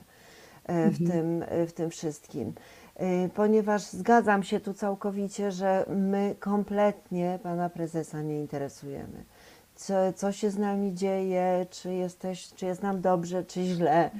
w, 0.68 1.00
mhm. 1.00 1.10
tym, 1.10 1.44
w 1.66 1.72
tym 1.72 1.90
wszystkim. 1.90 2.52
Y, 3.00 3.30
ponieważ 3.34 3.82
zgadzam 3.82 4.42
się 4.42 4.60
tu 4.60 4.74
całkowicie, 4.74 5.52
że 5.52 5.86
my 5.88 6.34
kompletnie 6.40 7.38
pana 7.42 7.70
prezesa 7.70 8.22
nie 8.22 8.40
interesujemy. 8.40 9.24
Co, 9.74 10.12
co 10.12 10.32
się 10.32 10.50
z 10.50 10.58
nami 10.58 10.94
dzieje, 10.94 11.66
czy, 11.70 11.94
jesteś, 11.94 12.48
czy 12.54 12.66
jest 12.66 12.82
nam 12.82 13.00
dobrze, 13.00 13.44
czy 13.44 13.62
źle, 13.62 14.10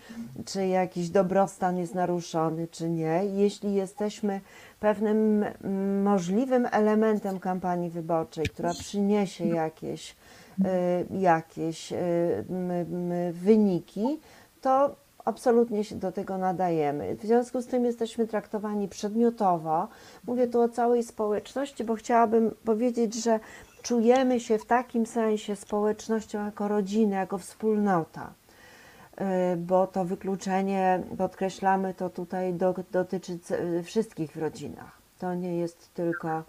czy 0.47 0.67
jakiś 0.67 1.09
dobrostan 1.09 1.79
jest 1.79 1.95
naruszony, 1.95 2.69
czy 2.69 2.89
nie. 2.89 3.25
Jeśli 3.35 3.75
jesteśmy 3.75 4.41
pewnym 4.81 5.45
mm, 5.45 6.03
możliwym 6.03 6.69
elementem 6.73 7.41
kampanii 7.41 7.91
wyborczej, 7.91 8.45
która 8.45 8.71
przyniesie 8.71 9.47
jakieś, 9.47 10.17
y, 10.59 10.65
jakieś 11.19 11.93
y, 11.93 11.97
wyniki, 13.33 14.21
to 14.61 14.97
absolutnie 15.25 15.85
się 15.85 15.97
do 15.97 16.13
tego 16.13 16.39
nadajemy. 16.39 17.17
W 17.17 17.23
związku 17.23 17.63
z 17.63 17.67
tym 17.67 17.85
jesteśmy 17.85 18.27
traktowani 18.27 18.89
przedmiotowo. 18.89 19.89
Mówię 20.27 20.47
tu 20.47 20.61
o 20.61 20.69
całej 20.69 21.03
społeczności, 21.03 21.85
bo 21.85 21.95
chciałabym 21.95 22.55
powiedzieć, 22.65 23.15
że 23.15 23.41
czujemy 23.85 24.41
się 24.41 24.59
w 24.59 24.67
takim 24.67 25.07
sensie 25.07 25.57
społecznością 25.57 26.45
jako 26.45 26.69
rodzinę, 26.69 27.17
jako 27.17 27.39
wspólnota. 27.39 28.33
Y, 29.53 29.57
Bo 29.57 29.87
to 29.87 30.05
wykluczenie, 30.05 31.03
podkreślamy 31.19 31.95
to 31.95 32.11
tutaj, 32.11 32.55
do, 32.55 32.75
dotyczy 32.93 33.39
wszystkich 33.83 34.33
w 34.33 34.37
rodzinach. 34.37 34.99
To 35.19 35.35
nie 35.35 35.59
jest 35.59 35.95
tylko 35.95 36.43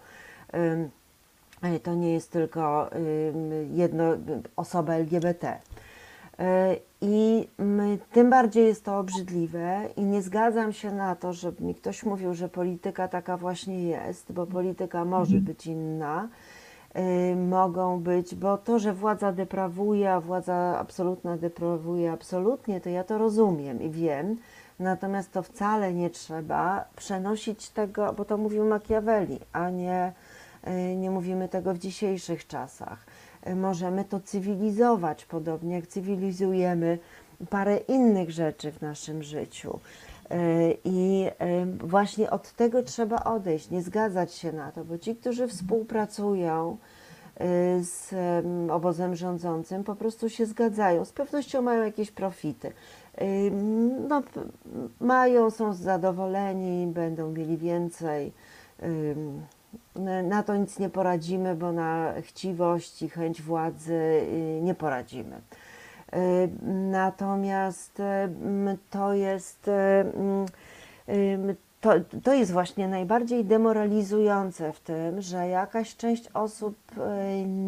y, 0.54 1.80
to 1.82 1.94
nie 1.94 2.12
jest 2.12 2.30
tylko 2.30 2.90
jedno 3.74 4.04
osoba 4.56 4.94
LGBT. 4.94 5.58
Y, 6.40 6.42
I 7.00 7.48
tym 8.12 8.30
bardziej 8.30 8.66
jest 8.66 8.84
to 8.84 8.98
obrzydliwe 8.98 9.88
i 9.96 10.02
nie 10.04 10.22
zgadzam 10.22 10.72
się 10.72 10.92
na 10.92 11.16
to, 11.16 11.32
żeby 11.32 11.64
mi 11.64 11.74
ktoś 11.74 12.02
mówił, 12.02 12.34
że 12.34 12.48
polityka 12.48 13.08
taka 13.08 13.36
właśnie 13.36 13.82
jest, 13.82 14.32
bo 14.32 14.46
polityka 14.46 15.04
może 15.04 15.36
być 15.36 15.66
inna. 15.66 16.28
Y, 16.98 17.36
Mogą 17.36 18.00
być, 18.00 18.34
bo 18.34 18.58
to, 18.58 18.78
że 18.78 18.92
władza 18.92 19.32
deprawuje, 19.32 20.12
a 20.12 20.20
władza 20.20 20.78
absolutna 20.78 21.36
deprawuje 21.36 22.12
absolutnie, 22.12 22.80
to 22.80 22.88
ja 22.90 23.04
to 23.04 23.18
rozumiem 23.18 23.82
i 23.82 23.90
wiem. 23.90 24.36
Natomiast 24.78 25.32
to 25.32 25.42
wcale 25.42 25.94
nie 25.94 26.10
trzeba 26.10 26.84
przenosić 26.96 27.70
tego, 27.70 28.12
bo 28.12 28.24
to 28.24 28.36
mówił 28.36 28.64
Machiavelli, 28.64 29.40
a 29.52 29.70
nie, 29.70 30.12
y, 30.68 30.96
nie 30.96 31.10
mówimy 31.10 31.48
tego 31.48 31.74
w 31.74 31.78
dzisiejszych 31.78 32.46
czasach. 32.46 33.06
Y, 33.46 33.54
Możemy 33.54 34.04
to 34.04 34.20
cywilizować, 34.20 35.24
podobnie 35.24 35.74
jak 35.74 35.86
cywilizujemy 35.86 36.98
parę 37.50 37.76
innych 37.76 38.30
rzeczy 38.30 38.72
w 38.72 38.80
naszym 38.82 39.22
życiu. 39.22 39.78
Y, 40.32 40.78
I 40.84 41.26
y, 41.26 41.86
właśnie 41.86 42.30
od 42.30 42.52
tego 42.52 42.82
trzeba 42.82 43.24
odejść, 43.24 43.70
nie 43.70 43.82
zgadzać 43.82 44.34
się 44.34 44.52
na 44.52 44.72
to, 44.72 44.84
bo 44.84 44.98
ci, 44.98 45.16
którzy 45.16 45.48
współpracują 45.48 46.76
y, 47.40 47.84
z 47.84 48.12
em, 48.12 48.70
obozem 48.70 49.16
rządzącym, 49.16 49.84
po 49.84 49.96
prostu 49.96 50.28
się 50.28 50.46
zgadzają. 50.46 51.04
Z 51.04 51.12
pewnością 51.12 51.62
mają 51.62 51.82
jakieś 51.82 52.10
profity. 52.10 52.72
No, 54.08 54.22
mają, 55.00 55.50
są 55.50 55.72
zadowoleni, 55.72 56.86
będą 56.86 57.30
mieli 57.30 57.56
więcej. 57.56 58.32
Na 60.24 60.42
to 60.42 60.56
nic 60.56 60.78
nie 60.78 60.88
poradzimy, 60.88 61.54
bo 61.54 61.72
na 61.72 62.12
chciwość 62.20 63.02
i 63.02 63.08
chęć 63.08 63.42
władzy 63.42 63.94
y, 63.94 64.60
nie 64.62 64.74
poradzimy. 64.74 65.40
Y, 66.14 66.48
Natomiast 66.90 68.00
m, 68.00 68.76
to 68.90 69.14
jest, 69.14 69.68
ym, 71.08 71.54
to, 71.80 71.92
to 72.22 72.34
jest 72.34 72.52
właśnie 72.52 72.88
najbardziej 72.88 73.44
demoralizujące 73.44 74.72
w 74.72 74.80
tym, 74.80 75.20
że 75.22 75.48
jakaś 75.48 75.96
część 75.96 76.28
osób 76.34 76.76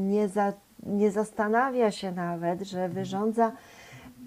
nie, 0.08 0.28
za, 0.28 0.52
nie 0.86 1.10
zastanawia 1.10 1.90
się 1.90 2.12
nawet, 2.12 2.62
że 2.62 2.88
wyrządza 2.88 3.52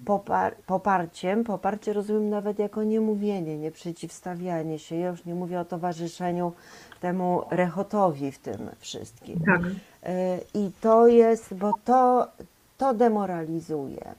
popar- 0.04 0.54
poparciem, 0.66 1.44
poparcie 1.44 1.92
rozumiem 1.92 2.30
nawet 2.30 2.58
jako 2.58 2.82
niemówienie, 2.82 3.58
nie 3.58 3.70
przeciwstawianie 3.70 4.78
się. 4.78 4.96
Ja 4.96 5.08
już 5.08 5.24
nie 5.24 5.34
mówię 5.34 5.60
o 5.60 5.64
towarzyszeniu 5.64 6.52
temu 7.00 7.42
rechotowi 7.50 8.32
w 8.32 8.38
tym 8.38 8.70
wszystkim. 8.78 9.40
Tak. 9.46 9.60
I 10.54 10.70
to 10.80 11.06
jest, 11.06 11.54
bo 11.54 11.72
to, 11.84 12.26
to 12.82 12.94
demoralizuje. 12.94 14.14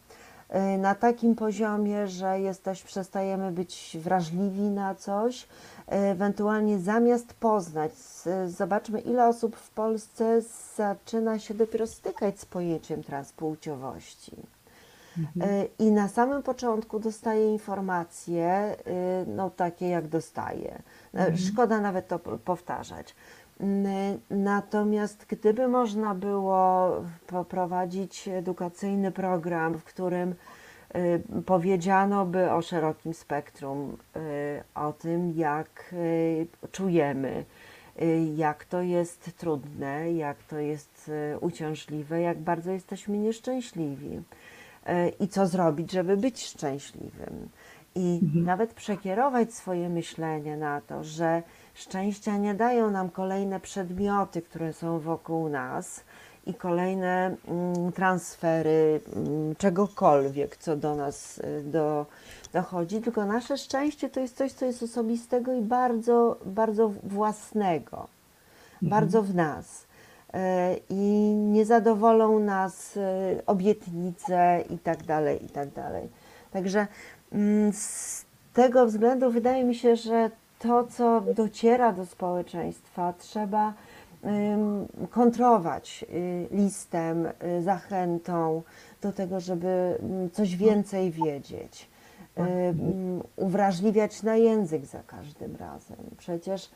Y, 0.76 0.77
Na 0.77 0.95
takim 0.95 1.35
poziomie, 1.35 2.07
że 2.07 2.40
jesteś, 2.40 2.84
przestajemy 2.84 3.52
być 3.52 3.98
wrażliwi 4.03 4.61
na 4.61 4.95
coś, 4.95 5.44
y, 5.44 5.48
ewentualnie 5.88 6.80
zamiast 6.80 7.34
poznać, 7.34 7.91
zobaczmy 8.48 8.99
ile 8.99 9.27
osób 9.27 9.56
w 9.56 9.69
Polsce 9.69 10.41
zaczyna 10.77 11.40
się 11.40 11.53
dopiero 11.53 11.88
stykać 11.88 12.40
z 12.40 12.45
pojęciem 12.45 13.03
transpłciowości. 13.03 14.35
Y, 15.18 15.69
I 15.80 15.91
na 15.91 16.07
samym 16.07 16.44
początku 16.44 16.99
dostaje 16.99 17.52
informacje, 17.53 18.76
no 19.27 19.49
takie 19.49 19.88
jak 19.90 20.07
dostaje. 20.07 20.81
No, 21.14 21.22
Szkoda 21.52 21.81
nawet 21.81 22.07
to 22.07 22.19
powtarzać. 22.45 23.15
Natomiast 24.30 25.25
gdyby 25.25 25.67
można 25.67 26.15
było 26.15 26.91
poprowadzić 27.27 28.27
edukacyjny 28.27 29.11
program, 29.11 29.73
w 29.73 29.84
którym 29.84 30.35
y, 30.95 31.21
powiedziano 31.45 32.25
by 32.25 32.51
o 32.51 32.61
szerokim 32.61 33.13
spektrum, 33.13 33.97
y, 34.15 34.63
o 34.75 34.93
tym, 34.93 35.34
jak 35.35 35.93
y, 35.93 36.47
czujemy, 36.71 37.45
jak 38.35 38.65
to 38.65 38.81
jest 38.81 39.38
trudne, 39.38 40.13
jak 40.13 40.43
to 40.43 40.57
jest 40.57 41.11
uciążliwe, 41.41 42.21
jak 42.21 42.39
bardzo 42.39 42.71
jesteśmy 42.71 43.17
nieszczęśliwi 43.17 44.21
i 45.19 45.27
co 45.27 45.47
zrobić, 45.47 45.91
żeby 45.91 46.17
być 46.17 46.45
szczęśliwym. 46.45 47.49
I 47.95 48.19
nawet 48.34 48.73
przekierować 48.73 49.53
swoje 49.53 49.89
myślenie 49.89 50.57
na 50.57 50.81
to, 50.81 51.03
że 51.03 51.43
szczęścia 51.73 52.37
nie 52.37 52.53
dają 52.53 52.91
nam 52.91 53.09
kolejne 53.09 53.59
przedmioty, 53.59 54.41
które 54.41 54.73
są 54.73 54.99
wokół 54.99 55.49
nas 55.49 56.03
i 56.45 56.53
kolejne 56.53 57.35
mm, 57.47 57.91
transfery 57.91 59.01
mm, 59.15 59.55
czegokolwiek, 59.55 60.57
co 60.57 60.75
do 60.75 60.95
nas 60.95 61.37
y, 61.37 61.63
do, 61.63 62.05
dochodzi, 62.53 63.01
tylko 63.01 63.25
nasze 63.25 63.57
szczęście 63.57 64.09
to 64.09 64.19
jest 64.19 64.37
coś, 64.37 64.51
co 64.51 64.65
jest 64.65 64.83
osobistego 64.83 65.53
i 65.53 65.61
bardzo, 65.61 66.37
bardzo 66.45 66.91
własnego, 67.03 68.07
bardzo 68.81 69.23
w 69.23 69.35
nas. 69.35 69.85
E, 70.33 70.75
I 70.89 71.35
nie 71.35 71.65
zadowolą 71.65 72.39
nas 72.39 72.97
e, 72.97 73.01
obietnice 73.45 74.63
i 74.69 74.77
tak 74.77 75.03
dalej, 75.03 75.45
i 75.45 75.49
tak 75.49 75.69
dalej. 75.71 76.09
Także 76.51 76.87
mm, 77.31 77.73
z 77.73 78.25
tego 78.53 78.85
względu 78.85 79.31
wydaje 79.31 79.63
mi 79.63 79.75
się, 79.75 79.95
że 79.95 80.31
to, 80.64 80.84
co 80.84 81.22
dociera 81.22 81.94
do 81.94 82.06
społeczeństwa, 82.06 83.14
trzeba 83.18 83.73
kontrować 85.10 86.06
y, 86.10 86.48
listem, 86.52 87.26
y, 87.26 87.61
zachętą 87.61 88.61
do 89.02 89.11
tego, 89.11 89.40
żeby 89.40 89.98
mm, 89.99 90.30
coś 90.31 90.56
więcej 90.56 91.11
wiedzieć. 91.11 91.90
Y, 92.38 92.41
mm, 92.41 93.22
Uwrażliwiać 93.35 94.23
na 94.23 94.35
język 94.35 94.85
za 94.85 95.03
każdym 95.07 95.56
razem. 95.56 95.98
Przecież 96.18 96.69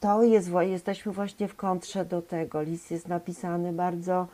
to 0.00 0.22
jest, 0.22 0.50
jesteśmy 0.60 1.12
właśnie 1.12 1.48
w 1.48 1.56
kontrze 1.56 2.04
do 2.04 2.22
tego. 2.22 2.62
List 2.62 2.90
jest 2.90 3.08
napisany 3.08 3.72
bardzo, 3.72 4.26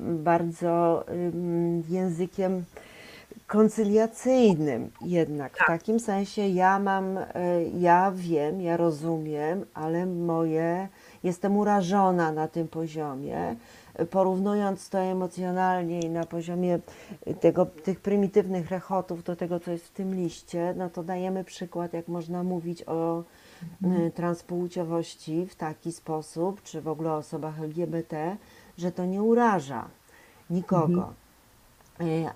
bardzo 0.00 1.04
językiem 1.88 2.64
koncyliacyjnym 3.50 4.90
jednak. 5.00 5.56
W 5.56 5.66
takim 5.66 6.00
sensie 6.00 6.48
ja 6.48 6.78
mam, 6.78 7.18
y, 7.18 7.24
ja 7.78 8.12
wiem, 8.14 8.60
ja 8.60 8.76
rozumiem, 8.76 9.64
ale 9.74 10.06
moje, 10.06 10.88
jestem 11.24 11.56
urażona 11.56 12.32
na 12.32 12.48
tym 12.48 12.68
poziomie. 12.68 13.56
Porównując 14.10 14.88
to 14.88 14.98
emocjonalnie 14.98 16.00
i 16.00 16.10
na 16.10 16.26
poziomie 16.26 16.78
tego, 17.40 17.66
tych 17.66 18.00
prymitywnych 18.00 18.70
rechotów 18.70 19.24
do 19.24 19.36
tego, 19.36 19.60
co 19.60 19.70
jest 19.70 19.86
w 19.86 19.92
tym 19.92 20.14
liście, 20.14 20.74
no 20.76 20.90
to 20.90 21.02
dajemy 21.02 21.44
przykład, 21.44 21.92
jak 21.92 22.08
można 22.08 22.42
mówić 22.42 22.82
o 22.82 23.22
y, 23.84 24.10
transpłciowości 24.10 25.46
w 25.46 25.54
taki 25.54 25.92
sposób, 25.92 26.62
czy 26.62 26.80
w 26.80 26.88
ogóle 26.88 27.12
o 27.12 27.16
osobach 27.16 27.60
LGBT, 27.60 28.36
że 28.78 28.92
to 28.92 29.04
nie 29.04 29.22
uraża 29.22 29.88
nikogo. 30.50 31.02
Y, 31.02 31.19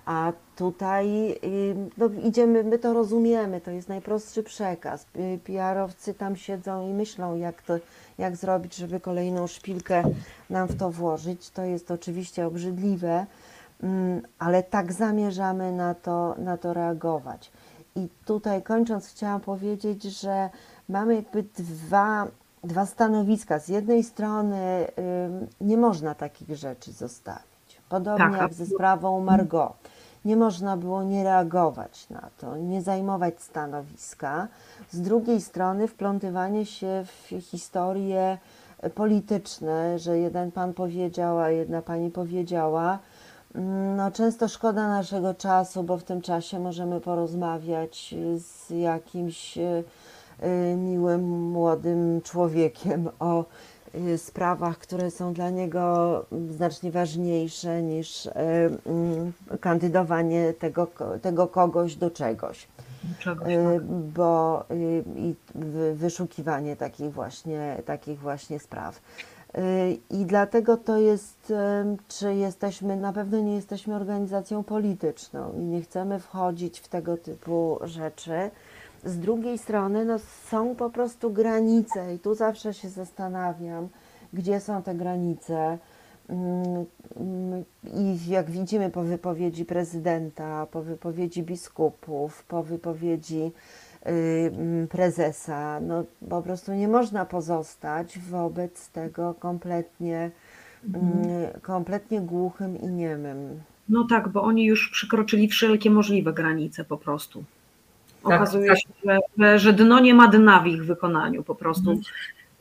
A 0.05 0.33
tutaj 0.55 1.31
y, 1.43 1.75
no, 1.97 2.09
idziemy, 2.23 2.63
my 2.63 2.79
to 2.79 2.93
rozumiemy, 2.93 3.61
to 3.61 3.71
jest 3.71 3.89
najprostszy 3.89 4.43
przekaz. 4.43 5.05
Y, 5.15 5.39
PR-owcy 5.43 6.13
tam 6.13 6.35
siedzą 6.35 6.89
i 6.89 6.93
myślą, 6.93 7.35
jak 7.35 7.61
to, 7.61 7.73
jak 8.17 8.35
zrobić, 8.35 8.75
żeby 8.75 8.99
kolejną 8.99 9.47
szpilkę 9.47 10.03
nam 10.49 10.67
w 10.67 10.77
to 10.77 10.91
włożyć. 10.91 11.49
To 11.49 11.63
jest 11.63 11.91
oczywiście 11.91 12.47
obrzydliwe, 12.47 13.25
mm, 13.83 14.21
ale 14.39 14.63
tak 14.63 14.93
zamierzamy 14.93 15.71
na 15.71 15.95
to, 15.95 16.35
na 16.37 16.57
to 16.57 16.73
reagować. 16.73 17.51
I 17.95 18.09
tutaj 18.25 18.63
kończąc, 18.63 19.07
chciałam 19.07 19.41
powiedzieć, 19.41 20.03
że 20.03 20.49
mamy 20.89 21.15
jakby 21.15 21.43
dwa, 21.43 22.27
dwa 22.63 22.85
stanowiska. 22.85 23.59
Z 23.59 23.67
jednej 23.67 24.03
strony 24.03 24.87
nie 25.61 25.77
można 25.77 26.15
takich 26.15 26.55
rzeczy 26.55 26.91
zostawić. 26.91 27.54
Podobnie 27.89 28.31
Tak, 28.31 28.41
jak 28.41 28.53
ze 28.53 28.65
sprawą 28.65 29.21
Margot. 29.21 29.73
Nie 30.25 30.35
można 30.37 30.77
było 30.77 31.03
nie 31.03 31.23
reagować 31.23 32.09
na 32.09 32.29
to, 32.37 32.57
nie 32.57 32.81
zajmować 32.81 33.41
stanowiska. 33.41 34.47
Z 34.91 35.01
drugiej 35.01 35.41
strony 35.41 35.87
wplątywanie 35.87 36.65
się 36.65 37.05
w 37.05 37.41
historie 37.41 38.37
polityczne, 38.95 39.99
że 39.99 40.17
jeden 40.17 40.51
pan 40.51 40.73
powiedział, 40.73 41.39
a 41.39 41.49
jedna 41.49 41.81
pani 41.81 42.11
powiedziała. 42.11 42.99
mm, 43.55 43.95
No, 43.95 44.11
często 44.11 44.47
szkoda 44.47 44.87
naszego 44.87 45.33
czasu, 45.33 45.83
bo 45.83 45.97
w 45.97 46.03
tym 46.03 46.21
czasie 46.21 46.59
możemy 46.59 47.01
porozmawiać 47.01 48.15
z 48.37 48.69
jakimś 48.69 49.57
e, 49.57 49.83
e, 50.39 50.75
miłym, 50.75 51.51
młodym 51.51 52.21
człowiekiem 52.21 53.09
o 53.19 53.45
sprawach, 54.17 54.77
które 54.77 55.11
są 55.11 55.33
dla 55.33 55.49
niego 55.49 56.25
znacznie 56.49 56.91
ważniejsze 56.91 57.81
niż 57.81 58.27
e, 58.27 58.31
mm, 58.85 59.33
kandydowanie 59.61 60.53
tego, 60.53 60.87
tego 61.21 61.47
kogoś 61.47 61.95
do 61.95 62.11
czegoś. 62.11 62.67
Czegoś, 63.19 63.47
Y, 63.53 63.57
tak. 63.77 63.83
bo 63.87 64.63
y, 64.71 65.03
i 65.15 65.35
wy- 65.55 65.95
wyszukiwanie 65.95 66.75
takich 66.75 67.13
właśnie, 67.13 67.81
takich 67.85 68.19
właśnie 68.19 68.59
spraw. 68.59 69.01
Y, 69.57 69.97
I 70.09 70.25
dlatego 70.25 70.77
to 70.77 70.97
jest, 70.97 71.53
czy 72.07 72.35
jesteśmy, 72.35 72.95
na 72.95 73.13
pewno 73.13 73.39
nie 73.39 73.55
jesteśmy 73.55 73.95
organizacją 73.95 74.63
polityczną 74.63 75.53
i 75.53 75.63
nie 75.63 75.81
chcemy 75.81 76.19
wchodzić 76.19 76.79
w 76.79 76.87
tego 76.87 77.17
typu 77.17 77.79
rzeczy. 77.83 78.49
Z 79.05 79.19
drugiej 79.19 79.57
strony 79.57 80.05
no, 80.05 80.19
są 80.49 80.75
po 80.75 80.89
prostu 80.89 81.31
granice 81.31 82.15
i 82.15 82.19
tu 82.19 82.35
zawsze 82.35 82.73
się 82.73 82.89
zastanawiam, 82.89 83.87
gdzie 84.33 84.59
są 84.59 84.81
te 84.81 84.95
granice. 84.95 85.77
Mm, 86.29 86.85
mm, 87.15 87.63
I 87.83 88.29
jak 88.29 88.51
widzimy 88.51 88.89
po 88.89 89.03
wypowiedzi 89.03 89.65
prezydenta, 89.65 90.65
po 90.65 90.81
wypowiedzi 90.81 91.43
biskupów, 91.43 92.43
po 92.43 92.63
wypowiedzi 92.63 93.51
y, 94.07 94.11
mm, 94.57 94.87
prezesa, 94.87 95.79
no 95.79 96.03
po 96.29 96.41
prostu 96.41 96.73
nie 96.73 96.87
można 96.87 97.25
pozostać 97.25 98.19
wobec 98.19 98.89
tego 98.89 99.33
kompletnie, 99.33 100.31
mm, 100.93 101.25
kompletnie 101.61 102.21
głuchym 102.21 102.81
i 102.81 102.87
niemym. 102.87 103.61
No 103.89 104.07
tak, 104.09 104.29
bo 104.29 104.43
oni 104.43 104.65
już 104.65 104.89
przekroczyli 104.89 105.47
wszelkie 105.47 105.89
możliwe 105.89 106.33
granice 106.33 106.85
po 106.85 106.97
prostu. 106.97 107.43
Tak, 108.27 108.41
Okazuje 108.41 108.67
tak. 108.67 108.79
się, 108.79 108.89
że, 109.05 109.19
że, 109.37 109.59
że 109.59 109.73
dno 109.73 109.99
nie 109.99 110.13
ma 110.13 110.27
dna 110.27 110.59
w 110.59 110.67
ich 110.67 110.85
wykonaniu 110.85 111.43
po 111.43 111.55
prostu. 111.55 111.89
Mhm. 111.89 112.05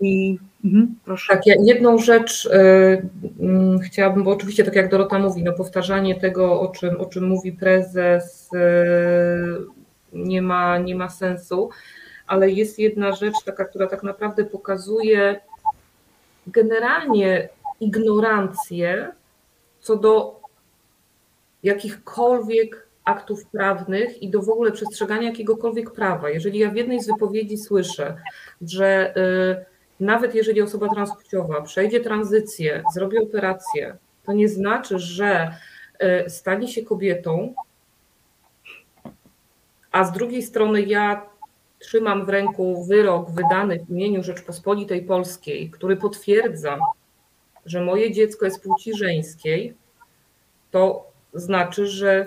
I 0.01 0.39
mhm, 0.65 0.95
proszę. 1.05 1.33
Tak, 1.33 1.47
ja 1.47 1.55
jedną 1.59 1.99
rzecz 1.99 2.45
y, 2.45 2.51
mm, 3.41 3.79
chciałabym, 3.79 4.25
bo 4.25 4.31
oczywiście 4.31 4.65
tak 4.65 4.75
jak 4.75 4.91
Dorota 4.91 5.19
mówi, 5.19 5.43
no 5.43 5.53
powtarzanie 5.53 6.21
tego, 6.21 6.61
o 6.61 6.69
czym, 6.69 7.01
o 7.01 7.07
czym 7.07 7.29
mówi 7.29 7.53
prezes, 7.53 8.51
y, 8.53 8.59
nie 10.13 10.43
ma, 10.43 10.79
nie 10.79 10.95
ma 10.95 11.09
sensu, 11.09 11.71
ale 12.27 12.51
jest 12.51 12.79
jedna 12.79 13.13
rzecz 13.13 13.35
taka, 13.45 13.65
która 13.65 13.87
tak 13.87 14.03
naprawdę 14.03 14.45
pokazuje 14.45 15.41
generalnie 16.47 17.49
ignorancję 17.81 19.13
co 19.81 19.97
do 19.97 20.41
jakichkolwiek 21.63 22.84
aktów 23.05 23.47
prawnych 23.47 24.23
i 24.23 24.31
do 24.31 24.43
w 24.43 24.49
ogóle 24.49 24.73
przestrzegania 24.73 25.29
jakiegokolwiek 25.29 25.91
prawa. 25.91 26.31
Jeżeli 26.31 26.59
ja 26.59 26.71
w 26.71 26.77
jednej 26.77 27.01
z 27.01 27.07
wypowiedzi 27.07 27.59
słyszę, 27.59 28.17
że 28.63 29.15
y, 29.17 29.65
nawet 30.01 30.35
jeżeli 30.35 30.63
osoba 30.63 30.89
transpłciowa 30.89 31.63
przejdzie 31.63 32.01
tranzycję, 32.01 32.83
zrobi 32.95 33.19
operację, 33.19 33.97
to 34.25 34.33
nie 34.33 34.49
znaczy, 34.49 34.99
że 34.99 35.57
y, 36.27 36.31
stanie 36.31 36.69
się 36.69 36.83
kobietą, 36.83 37.55
a 39.93 40.05
z 40.05 40.13
drugiej 40.13 40.43
strony 40.43 40.83
ja 40.83 41.27
trzymam 41.79 42.27
w 42.27 42.29
ręku 42.29 42.85
wyrok 42.85 43.31
wydany 43.31 43.85
w 43.85 43.91
imieniu 43.91 44.23
Rzeczpospolitej 44.23 45.03
Polskiej, 45.03 45.71
który 45.71 45.97
potwierdza, 45.97 46.79
że 47.67 47.81
moje 47.81 48.13
dziecko 48.13 48.45
jest 48.45 48.63
płci 48.63 48.97
żeńskiej, 48.97 49.75
to 50.71 51.11
znaczy, 51.35 51.87
że 51.87 52.27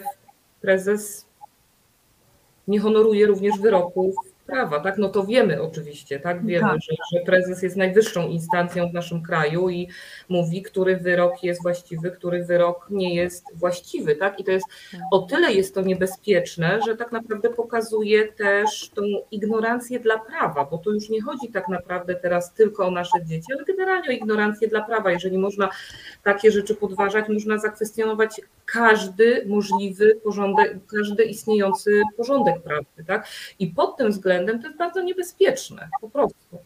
prezes 0.68 1.26
nie 2.68 2.80
honoruje 2.80 3.26
również 3.26 3.60
wyroków 3.60 4.16
prawa, 4.48 4.80
tak? 4.80 4.98
No 4.98 5.10
to 5.10 5.24
wiemy 5.26 5.62
oczywiście, 5.62 6.20
tak? 6.20 6.46
Wiemy, 6.46 6.70
Tak. 6.70 6.82
że, 6.82 6.96
że 7.14 7.26
prezes 7.26 7.64
jest 7.64 7.76
najwyższą 7.76 8.28
instancją 8.28 8.90
w 8.90 8.94
naszym 8.94 9.22
kraju 9.24 9.70
i 9.70 9.88
mówi, 10.30 10.62
który 10.62 10.98
wyrok 10.98 11.44
jest 11.44 11.64
właściwy, 11.64 12.12
który 12.12 12.46
wyrok 12.46 12.88
nie 12.90 13.16
jest 13.16 13.46
właściwy, 13.56 14.16
tak? 14.16 14.40
I 14.40 14.44
to 14.44 14.52
jest 14.52 14.66
o 15.12 15.20
tyle 15.20 15.54
jest 15.54 15.76
to 15.76 15.82
niebezpieczne, 15.82 16.80
że 16.86 16.98
tak 16.98 17.12
naprawdę 17.12 17.50
pokazuje 17.50 18.28
też 18.28 18.92
tą 18.96 19.02
ignorancję 19.32 20.00
dla 20.00 20.20
prawa, 20.20 20.66
bo 20.66 20.78
to 20.78 20.92
już 20.92 21.10
nie 21.10 21.22
chodzi 21.22 21.48
tak 21.50 21.68
naprawdę 21.68 22.16
teraz 22.16 22.54
tylko 22.54 22.88
o 22.88 22.92
nasze 22.92 23.26
dzieci, 23.26 23.54
ale 23.54 23.66
generalnie 23.66 24.10
o 24.10 24.12
ignorancję 24.12 24.68
dla 24.68 24.82
prawa. 24.82 25.12
Jeżeli 25.12 25.38
można 25.38 25.70
takie 26.24 26.52
rzeczy 26.52 26.76
podważać, 26.76 27.30
można 27.30 27.58
zakwestionować 27.58 28.42
każdy 28.66 29.44
możliwy 29.46 30.20
porządek, 30.24 30.78
każdy 30.88 31.24
istniejący 31.24 32.02
porządek 32.18 32.62
prawny, 32.62 33.04
tak? 33.08 33.28
I 33.60 33.68
pod 33.68 33.98
tym 33.98 34.12
względem 34.12 34.37
to 34.46 34.52
jest 34.52 34.78
bardzo 34.78 35.02
niebezpieczne, 35.02 35.90
po 36.02 36.10
prostu. 36.10 36.58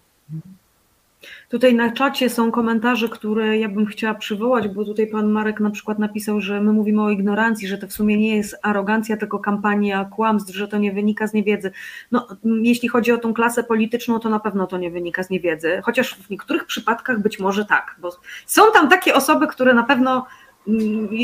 Tutaj 1.49 1.75
na 1.75 1.91
czacie 1.91 2.29
są 2.29 2.51
komentarze, 2.51 3.09
które 3.09 3.57
ja 3.57 3.69
bym 3.69 3.85
chciała 3.85 4.13
przywołać, 4.13 4.67
bo 4.67 4.85
tutaj 4.85 5.07
pan 5.07 5.31
Marek 5.31 5.59
na 5.59 5.69
przykład 5.69 5.99
napisał, 5.99 6.41
że 6.41 6.61
my 6.61 6.73
mówimy 6.73 7.03
o 7.03 7.09
ignorancji, 7.09 7.67
że 7.67 7.77
to 7.77 7.87
w 7.87 7.93
sumie 7.93 8.17
nie 8.17 8.37
jest 8.37 8.55
arogancja, 8.61 9.17
tylko 9.17 9.39
kampania 9.39 10.05
kłamstw, 10.05 10.55
że 10.55 10.67
to 10.67 10.77
nie 10.77 10.91
wynika 10.91 11.27
z 11.27 11.33
niewiedzy. 11.33 11.71
No, 12.11 12.27
jeśli 12.43 12.89
chodzi 12.89 13.11
o 13.11 13.17
tą 13.17 13.33
klasę 13.33 13.63
polityczną, 13.63 14.19
to 14.19 14.29
na 14.29 14.39
pewno 14.39 14.67
to 14.67 14.77
nie 14.77 14.91
wynika 14.91 15.23
z 15.23 15.29
niewiedzy, 15.29 15.81
chociaż 15.83 16.15
w 16.15 16.29
niektórych 16.29 16.65
przypadkach 16.65 17.21
być 17.21 17.39
może 17.39 17.65
tak, 17.65 17.95
bo 17.99 18.11
są 18.45 18.61
tam 18.73 18.89
takie 18.89 19.15
osoby, 19.15 19.47
które 19.47 19.73
na 19.73 19.83
pewno 19.83 20.25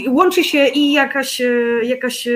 łączy 0.08 0.44
się 0.44 0.68
i 0.68 0.94
jakaś, 0.94 1.42
e, 1.42 1.46
jakaś 1.84 2.28
e, 2.28 2.32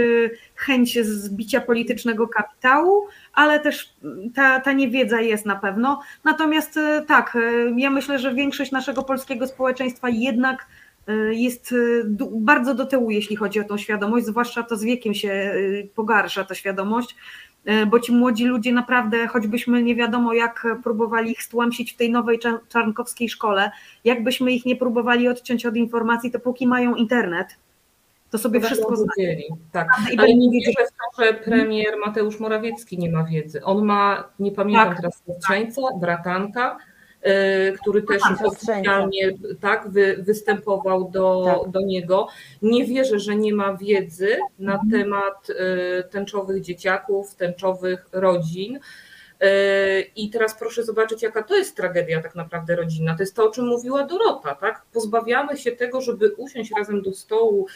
chęć 0.55 0.99
zbicia 0.99 1.61
politycznego 1.61 2.27
kapitału, 2.27 3.07
ale 3.33 3.59
też 3.59 3.93
ta, 4.35 4.59
ta 4.59 4.73
niewiedza 4.73 5.21
jest 5.21 5.45
na 5.45 5.55
pewno. 5.55 6.01
Natomiast 6.23 6.77
e, 6.77 7.01
tak, 7.07 7.35
e, 7.35 7.39
ja 7.77 7.89
myślę, 7.89 8.19
że 8.19 8.33
większość 8.33 8.71
naszego 8.71 9.03
polskiego 9.03 9.47
społeczeństwa 9.47 10.09
jednak 10.09 10.67
e, 11.07 11.13
jest 11.33 11.75
bardzo 12.31 12.75
do 12.75 12.85
tyłu, 12.85 13.11
jeśli 13.11 13.35
chodzi 13.35 13.59
o 13.59 13.63
tą 13.63 13.77
świadomość, 13.77 14.25
zwłaszcza 14.25 14.63
to 14.63 14.77
z 14.77 14.83
wiekiem 14.83 15.13
się 15.13 15.53
pogarsza 15.95 16.43
ta 16.43 16.55
świadomość, 16.55 17.15
bo 17.87 17.99
ci 17.99 18.11
młodzi 18.11 18.45
ludzie 18.45 18.73
naprawdę, 18.73 19.27
choćbyśmy 19.27 19.83
nie 19.83 19.95
wiadomo 19.95 20.33
jak 20.33 20.67
próbowali 20.83 21.31
ich 21.31 21.43
stłamsić 21.43 21.93
w 21.93 21.97
tej 21.97 22.11
nowej 22.11 22.39
czar- 22.39 22.59
czarnkowskiej 22.69 23.29
szkole, 23.29 23.71
jakbyśmy 24.03 24.51
ich 24.51 24.65
nie 24.65 24.75
próbowali 24.75 25.27
odciąć 25.27 25.65
od 25.65 25.75
informacji, 25.75 26.31
to 26.31 26.39
póki 26.39 26.67
mają 26.67 26.95
internet, 26.95 27.47
to 28.31 28.37
sobie 28.37 28.59
To 28.59 28.65
wszystko 28.65 28.93
wiedzieli, 29.17 29.45
Tak, 29.71 29.87
ale 30.17 30.35
nie 30.35 30.49
wierzę 30.51 30.71
w 30.71 30.89
to, 31.17 31.23
że 31.23 31.33
premier 31.33 31.97
Mateusz 32.05 32.39
Morawiecki 32.39 32.97
nie 32.97 33.11
ma 33.11 33.23
wiedzy. 33.23 33.63
On 33.63 33.85
ma, 33.85 34.29
nie 34.39 34.51
pamiętam 34.51 34.87
Tak. 34.87 34.97
teraz, 34.97 35.23
siostrzeńca, 35.27 35.81
bratanka, 35.99 36.77
y, 37.27 37.77
który 37.81 38.01
też 38.01 38.21
siostrzeńca. 38.21 38.47
oficjalnie 38.47 39.31
tak, 39.61 39.89
wy, 39.89 40.15
występował 40.19 41.09
do, 41.11 41.43
Tak. 41.63 41.71
do 41.71 41.81
niego. 41.81 42.27
Nie 42.61 42.85
wierzę, 42.85 43.19
że 43.19 43.35
nie 43.35 43.53
ma 43.53 43.77
wiedzy 43.77 44.37
na 44.59 44.73
Mhm. 44.73 44.91
temat 44.91 45.49
y, 45.49 45.55
tęczowych 46.09 46.61
dzieciaków, 46.61 47.35
tęczowych 47.35 48.05
rodzin. 48.11 48.79
Y, 49.43 50.11
I 50.15 50.29
teraz 50.29 50.55
proszę 50.55 50.83
zobaczyć, 50.83 51.23
jaka 51.23 51.43
to 51.43 51.55
jest 51.55 51.75
tragedia 51.75 52.21
tak 52.21 52.35
naprawdę 52.35 52.75
rodzinna. 52.75 53.15
To 53.15 53.23
jest 53.23 53.35
to, 53.35 53.45
o 53.45 53.51
czym 53.51 53.67
mówiła 53.67 54.03
Dorota, 54.03 54.55
tak? 54.55 54.85
Pozbawiamy 54.93 55.57
się 55.57 55.71
tego, 55.71 56.01
żeby 56.01 56.33
usiąść 56.37 56.71
razem 56.77 57.01
do 57.01 57.13
stołu, 57.13 57.67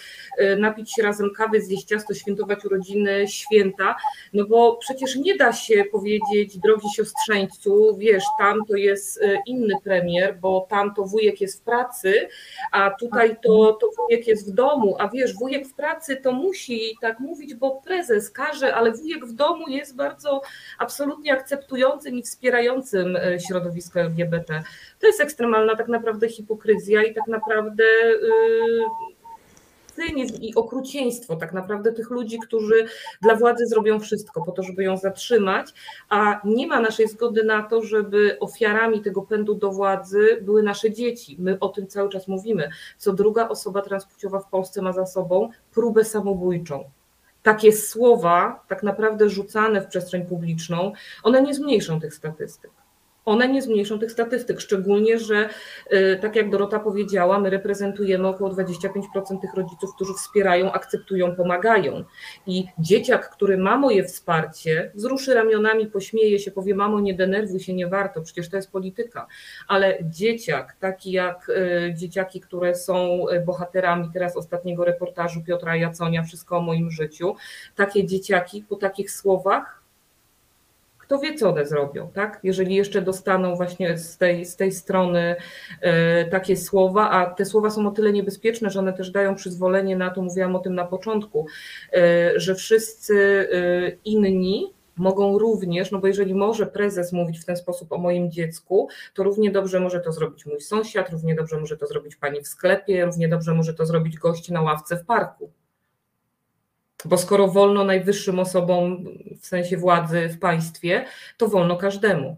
y, 0.41 0.55
napić 0.55 0.93
się 0.95 1.03
razem 1.03 1.33
kawy, 1.37 1.61
zjeść 1.61 1.83
ciasto, 1.83 2.13
świętować 2.13 2.65
urodziny, 2.65 3.27
święta, 3.27 3.95
no 4.33 4.45
bo 4.45 4.75
przecież 4.75 5.15
nie 5.15 5.35
da 5.35 5.53
się 5.53 5.83
powiedzieć, 5.91 6.57
drogi 6.57 6.87
siostrzeńcu, 6.95 7.97
wiesz, 7.97 8.23
tam 8.39 8.65
to 8.67 8.75
jest 8.75 9.21
y, 9.21 9.37
inny 9.45 9.73
premier, 9.83 10.37
bo 10.39 10.67
tam 10.69 10.93
to 10.93 11.03
wujek 11.03 11.41
jest 11.41 11.61
w 11.61 11.63
pracy, 11.63 12.27
a 12.71 12.91
tutaj 12.91 13.35
to, 13.43 13.73
to 13.81 13.89
wujek 13.97 14.27
jest 14.27 14.51
w 14.51 14.53
domu, 14.53 14.95
a 14.99 15.07
wiesz, 15.07 15.33
wujek 15.33 15.67
w 15.67 15.73
pracy 15.73 16.15
to 16.15 16.31
musi 16.31 16.97
tak 17.01 17.19
mówić, 17.19 17.53
bo 17.53 17.81
prezes 17.85 18.31
każe, 18.31 18.75
ale 18.75 18.91
wujek 18.91 19.25
w 19.25 19.33
domu 19.33 19.67
jest 19.67 19.95
bardzo 19.95 20.41
absolutnie 20.79 21.33
akceptującym 21.55 22.15
i 22.15 22.23
wspierającym 22.23 23.15
e, 23.15 23.39
środowisko 23.39 23.99
LGBT. 23.99 24.63
To 24.99 25.07
jest 25.07 25.21
ekstremalna 25.21 25.75
tak 25.75 25.87
naprawdę 25.87 26.29
hipokryzja 26.29 27.03
i 27.03 27.13
tak 27.13 27.27
naprawdę 27.27 27.83
y, 27.83 29.05
cynizm 29.95 30.41
i 30.41 30.55
okrucieństwo 30.55 31.35
tak 31.35 31.53
naprawdę 31.53 31.93
tych 31.93 32.09
ludzi, 32.09 32.39
którzy 32.39 32.85
dla 33.21 33.35
władzy 33.35 33.67
zrobią 33.67 33.99
wszystko 33.99 34.45
po 34.45 34.51
to, 34.51 34.63
żeby 34.63 34.83
ją 34.83 34.97
zatrzymać, 34.97 35.73
a 36.09 36.41
nie 36.45 36.67
ma 36.67 36.81
naszej 36.81 37.07
zgody 37.07 37.43
na 37.43 37.63
to, 37.63 37.81
żeby 37.81 38.37
ofiarami 38.39 39.01
tego 39.01 39.21
pędu 39.21 39.55
do 39.55 39.71
władzy 39.71 40.39
były 40.41 40.63
nasze 40.63 40.91
dzieci. 40.91 41.35
My 41.39 41.59
o 41.59 41.69
tym 41.69 41.87
cały 41.87 42.09
czas 42.09 42.27
mówimy. 42.27 42.69
Co 42.97 43.13
druga 43.13 43.49
osoba 43.49 43.81
transpłciowa 43.81 44.39
w 44.39 44.49
Polsce 44.49 44.81
ma 44.81 44.93
za 44.93 45.05
sobą 45.05 45.49
próbę 45.73 46.03
samobójczą 46.03 46.89
takie 47.45 47.71
słowa, 47.73 48.63
tak 48.67 48.83
naprawdę 48.83 49.29
rzucane 49.29 49.81
w 49.81 49.87
przestrzeń 49.87 50.25
publiczną, 50.25 50.91
one 51.23 51.41
nie 51.41 51.53
zmniejszą 51.53 51.99
tych 51.99 52.13
statystyk 52.13 52.71
one 53.25 53.47
nie 53.47 53.61
zmniejszą 53.61 53.99
tych 53.99 54.11
statystyk, 54.11 54.61
szczególnie, 54.61 55.19
że 55.19 55.49
y, 55.93 56.19
tak 56.21 56.35
jak 56.35 56.49
Dorota 56.49 56.79
powiedziała, 56.79 57.39
my 57.39 57.49
reprezentujemy 57.49 58.27
około 58.27 58.49
25% 58.49 59.41
tych 59.41 59.53
rodziców, 59.53 59.95
którzy 59.95 60.13
wspierają, 60.13 60.71
akceptują, 60.71 61.35
pomagają. 61.35 62.03
I 62.47 62.65
dzieciak, 62.79 63.29
który 63.29 63.57
ma 63.57 63.77
moje 63.77 64.03
wsparcie, 64.03 64.91
wzruszy 64.95 65.33
ramionami, 65.33 65.87
pośmieje 65.87 66.39
się, 66.39 66.51
powie: 66.51 66.75
Mamo, 66.75 66.99
nie 66.99 67.13
denerwuj 67.13 67.59
się, 67.59 67.73
nie 67.73 67.87
warto, 67.87 68.21
przecież 68.21 68.49
to 68.49 68.55
jest 68.55 68.71
polityka. 68.71 69.27
Ale 69.67 69.97
dzieciak, 70.01 70.75
taki 70.79 71.11
jak 71.11 71.49
y, 71.49 71.93
dzieciaki, 71.93 72.41
które 72.41 72.75
są 72.75 73.29
y, 73.29 73.41
bohaterami 73.41 74.09
teraz 74.13 74.37
ostatniego 74.37 74.85
reportażu 74.85 75.43
Piotra 75.43 75.75
Jaconia, 75.75 76.23
Wszystko 76.23 76.57
o 76.57 76.61
moim 76.61 76.91
życiu, 76.91 77.35
takie 77.75 78.05
dzieciaki 78.05 78.65
po 78.69 78.75
takich 78.75 79.11
słowach 79.11 79.84
kto 81.05 81.19
wie, 81.19 81.35
co 81.35 81.49
one 81.49 81.65
zrobią, 81.65 82.11
tak? 82.13 82.39
Jeżeli 82.43 82.75
jeszcze 82.75 83.01
dostaną 83.01 83.55
właśnie 83.55 83.97
z 83.97 84.17
tej, 84.17 84.45
z 84.45 84.55
tej 84.55 84.71
strony 84.71 85.35
e, 85.81 86.25
takie 86.25 86.57
słowa, 86.57 87.09
a 87.09 87.25
te 87.25 87.45
słowa 87.45 87.69
są 87.69 87.87
o 87.87 87.91
tyle 87.91 88.13
niebezpieczne, 88.13 88.69
że 88.69 88.79
one 88.79 88.93
też 88.93 89.11
dają 89.11 89.35
przyzwolenie 89.35 89.95
na 89.95 90.09
to, 90.09 90.21
mówiłam 90.21 90.55
o 90.55 90.59
tym 90.59 90.75
na 90.75 90.85
początku, 90.85 91.47
e, 91.93 92.31
że 92.39 92.55
wszyscy 92.55 93.49
e, 93.51 93.91
inni 94.05 94.73
mogą 94.97 95.39
również, 95.39 95.91
no 95.91 95.99
bo 95.99 96.07
jeżeli 96.07 96.35
może 96.35 96.65
prezes 96.65 97.13
mówić 97.13 97.39
w 97.39 97.45
ten 97.45 97.57
sposób 97.57 97.91
o 97.91 97.97
moim 97.97 98.31
dziecku, 98.31 98.87
to 99.13 99.23
równie 99.23 99.51
dobrze 99.51 99.79
może 99.79 99.99
to 99.99 100.11
zrobić 100.11 100.45
mój 100.45 100.61
sąsiad, 100.61 101.09
równie 101.09 101.35
dobrze 101.35 101.59
może 101.59 101.77
to 101.77 101.87
zrobić 101.87 102.15
pani 102.15 102.41
w 102.41 102.47
sklepie, 102.47 103.05
równie 103.05 103.27
dobrze 103.27 103.53
może 103.53 103.73
to 103.73 103.85
zrobić 103.85 104.17
gość 104.17 104.49
na 104.49 104.61
ławce 104.61 104.97
w 104.97 105.05
parku. 105.05 105.49
Bo 107.05 107.17
skoro 107.17 107.47
wolno 107.47 107.83
najwyższym 107.83 108.39
osobom 108.39 109.05
w 109.41 109.47
sensie 109.47 109.77
władzy 109.77 110.29
w 110.29 110.39
państwie, 110.39 111.05
to 111.37 111.47
wolno 111.47 111.77
każdemu. 111.77 112.37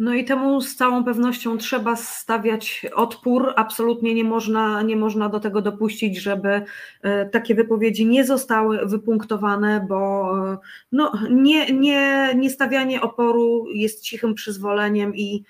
No 0.00 0.14
i 0.14 0.24
temu 0.24 0.60
z 0.60 0.76
całą 0.76 1.04
pewnością 1.04 1.58
trzeba 1.58 1.96
stawiać 1.96 2.86
odpór. 2.94 3.52
Absolutnie 3.56 4.14
nie 4.14 4.24
można, 4.24 4.82
nie 4.82 4.96
można 4.96 5.28
do 5.28 5.40
tego 5.40 5.62
dopuścić, 5.62 6.18
żeby 6.20 6.62
e, 7.02 7.26
takie 7.26 7.54
wypowiedzi 7.54 8.06
nie 8.06 8.24
zostały 8.24 8.86
wypunktowane, 8.86 9.86
bo 9.88 10.30
e, 10.52 10.58
no, 10.92 11.12
nie, 11.30 11.72
nie, 11.72 12.32
nie 12.36 12.50
stawianie 12.50 13.00
oporu 13.00 13.66
jest 13.74 14.02
cichym 14.02 14.34
przyzwoleniem 14.34 15.16
i 15.16 15.44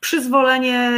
przyzwolenie, 0.00 0.92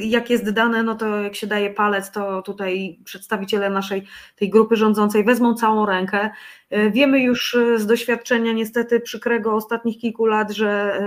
jak 0.00 0.30
jest 0.30 0.50
dane, 0.50 0.82
no 0.82 0.94
to 0.94 1.20
jak 1.20 1.34
się 1.34 1.46
daje 1.46 1.70
palec, 1.70 2.10
to 2.10 2.42
tutaj 2.42 2.98
przedstawiciele 3.04 3.70
naszej 3.70 4.06
tej 4.36 4.50
grupy 4.50 4.76
rządzącej 4.76 5.24
wezmą 5.24 5.54
całą 5.54 5.86
rękę. 5.86 6.30
Wiemy 6.90 7.20
już 7.20 7.56
z 7.76 7.86
doświadczenia 7.86 8.52
niestety 8.52 9.00
przykrego 9.00 9.54
ostatnich 9.54 9.98
kilku 9.98 10.26
lat, 10.26 10.50
że 10.50 11.00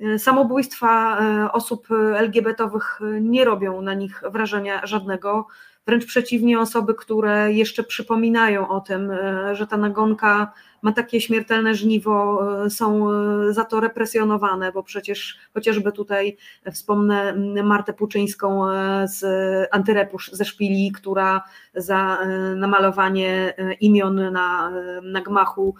e, 0.00 0.18
samobójstwa 0.18 1.20
e, 1.20 1.52
osób 1.52 1.88
LGBT-owych 2.16 3.00
nie 3.20 3.44
robią 3.44 3.82
na 3.82 3.94
nich 3.94 4.22
wrażenia 4.30 4.86
żadnego. 4.86 5.46
Wręcz 5.86 6.06
przeciwnie, 6.06 6.60
osoby, 6.60 6.94
które 6.94 7.52
jeszcze 7.52 7.84
przypominają 7.84 8.68
o 8.68 8.80
tym, 8.80 9.10
e, 9.10 9.54
że 9.54 9.66
ta 9.66 9.76
nagonka 9.76 10.52
ma 10.86 10.92
takie 10.92 11.20
śmiertelne 11.20 11.74
żniwo, 11.74 12.46
e, 12.64 12.70
są 12.70 13.10
e, 13.10 13.52
za 13.52 13.64
to 13.64 13.80
represjonowane, 13.80 14.72
bo 14.72 14.82
przecież 14.82 15.38
chociażby 15.54 15.92
tutaj 15.92 16.36
wspomnę 16.72 17.34
Martę 17.64 17.92
Puczyńską 17.92 18.66
z 19.04 19.22
Antyrepusz 19.70 20.30
ze 20.32 20.44
Szpili, 20.44 20.92
która 20.92 21.42
za 21.74 22.18
namalowanie 22.56 23.54
imion 23.80 24.32
na, 24.32 24.72
na 25.02 25.20
gmachu 25.20 25.74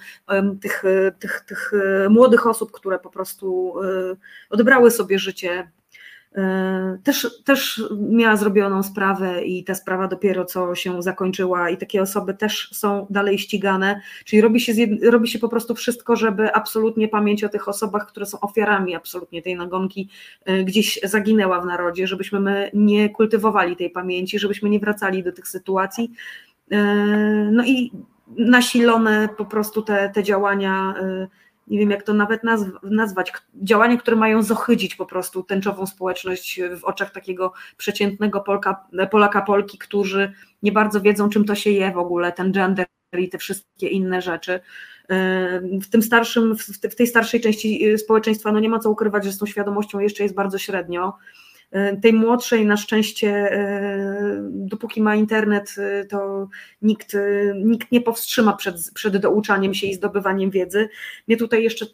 tych, 0.60 0.82
tych, 1.18 1.40
tych 1.40 1.72
młodych 2.10 2.46
osób, 2.46 2.72
które 2.72 2.98
po 2.98 3.10
prostu 3.10 3.74
odebrały 4.50 4.90
sobie 4.90 5.18
życie 5.18 5.68
E, 5.85 5.85
też, 7.02 7.42
też 7.44 7.82
miała 8.00 8.36
zrobioną 8.36 8.82
sprawę 8.82 9.44
i 9.44 9.64
ta 9.64 9.74
sprawa 9.74 10.08
dopiero 10.08 10.44
co 10.44 10.74
się 10.74 11.02
zakończyła 11.02 11.70
i 11.70 11.76
takie 11.76 12.02
osoby 12.02 12.34
też 12.34 12.70
są 12.72 13.06
dalej 13.10 13.38
ścigane, 13.38 14.00
czyli 14.24 14.42
robi 14.42 14.60
się, 14.60 14.72
robi 15.02 15.28
się 15.28 15.38
po 15.38 15.48
prostu 15.48 15.74
wszystko, 15.74 16.16
żeby 16.16 16.54
absolutnie 16.54 17.08
pamięć 17.08 17.44
o 17.44 17.48
tych 17.48 17.68
osobach, 17.68 18.06
które 18.06 18.26
są 18.26 18.40
ofiarami 18.40 18.94
absolutnie 18.94 19.42
tej 19.42 19.56
nagonki 19.56 20.08
e, 20.44 20.64
gdzieś 20.64 21.00
zaginęła 21.04 21.60
w 21.60 21.66
narodzie, 21.66 22.06
żebyśmy 22.06 22.40
my 22.40 22.70
nie 22.74 23.10
kultywowali 23.10 23.76
tej 23.76 23.90
pamięci, 23.90 24.38
żebyśmy 24.38 24.70
nie 24.70 24.80
wracali 24.80 25.22
do 25.22 25.32
tych 25.32 25.48
sytuacji. 25.48 26.12
E, 26.70 26.76
no 27.52 27.64
i 27.64 27.92
nasilone 28.28 29.28
po 29.38 29.44
prostu 29.44 29.82
te, 29.82 30.10
te 30.14 30.22
działania 30.22 30.94
nie 31.66 31.78
wiem 31.78 31.90
jak 31.90 32.02
to 32.02 32.14
nawet 32.14 32.43
nazwać, 32.82 33.32
działania, 33.55 33.97
które 33.97 34.16
mają 34.16 34.43
zohydzić 34.43 34.94
po 34.94 35.06
prostu 35.06 35.43
tęczową 35.43 35.86
społeczność 35.86 36.60
w 36.80 36.84
oczach 36.84 37.12
takiego 37.12 37.52
przeciętnego 37.76 38.40
Polka, 38.40 38.86
Polaka, 39.10 39.43
Polki, 39.43 39.78
którzy 39.78 40.32
nie 40.62 40.72
bardzo 40.72 41.01
wiedzą, 41.01 41.28
czym 41.28 41.44
to 41.44 41.55
się 41.55 41.70
je 41.70 41.93
w 41.93 41.98
ogóle, 41.98 42.32
ten 42.32 42.52
gender 42.52 42.86
i 43.18 43.28
te 43.28 43.38
wszystkie 43.38 43.88
inne 43.88 44.22
rzeczy. 44.22 44.60
W 45.82 45.88
tym 45.90 46.02
starszym, 46.02 46.56
w 46.90 46.94
tej 46.94 47.06
starszej 47.06 47.40
części 47.40 47.98
społeczeństwa, 47.98 48.52
no 48.52 48.60
nie 48.60 48.68
ma 48.68 48.78
co 48.78 48.90
ukrywać, 48.90 49.24
że 49.24 49.32
z 49.32 49.38
tą 49.38 49.47
świadomością 49.47 49.98
jeszcze 49.98 50.22
jest 50.22 50.34
bardzo 50.34 50.59
średnio. 50.59 51.16
E, 51.70 51.97
tej 51.97 52.12
młodszej 52.12 52.66
na 52.66 52.76
szczęście, 52.76 53.28
e, 53.28 54.48
dopóki 54.51 55.02
ma 55.02 55.14
internet, 55.14 55.74
e, 55.78 56.05
to 56.05 56.48
nikt, 56.82 57.16
nikt 57.64 57.93
nie 57.93 58.01
powstrzyma 58.01 58.52
przed, 58.52 58.76
przed 58.94 59.16
douczaniem 59.16 59.74
się 59.74 59.86
i 59.86 59.94
zdobywaniem 59.94 60.51
wiedzy. 60.51 60.88
Mnie 61.28 61.36
tutaj 61.36 61.62
jeszcze 61.62 61.86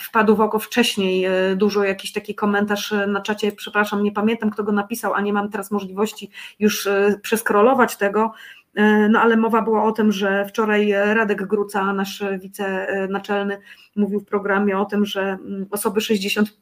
wpadł 0.00 0.36
w 0.36 0.40
oko 0.40 0.58
wcześniej 0.58 1.26
dużo 1.56 1.84
jakiś 1.84 2.12
taki 2.12 2.34
komentarz 2.34 2.94
na 3.08 3.20
czacie, 3.20 3.52
przepraszam, 3.52 4.02
nie 4.02 4.12
pamiętam 4.12 4.50
kto 4.50 4.64
go 4.64 4.72
napisał, 4.72 5.14
a 5.14 5.20
nie 5.20 5.32
mam 5.32 5.50
teraz 5.50 5.70
możliwości 5.70 6.30
już 6.58 6.88
przeskrolować 7.22 7.96
tego, 7.96 8.32
no 9.10 9.20
ale 9.20 9.36
mowa 9.36 9.62
była 9.62 9.84
o 9.84 9.92
tym, 9.92 10.12
że 10.12 10.44
wczoraj 10.44 10.92
Radek 10.92 11.46
Gruca, 11.46 11.92
nasz 11.92 12.24
wicenaczelny, 12.40 13.58
mówił 13.96 14.20
w 14.20 14.24
programie 14.24 14.78
o 14.78 14.84
tym, 14.84 15.06
że 15.06 15.20
mm, 15.22 15.66
osoby 15.70 16.00
60 16.00 16.58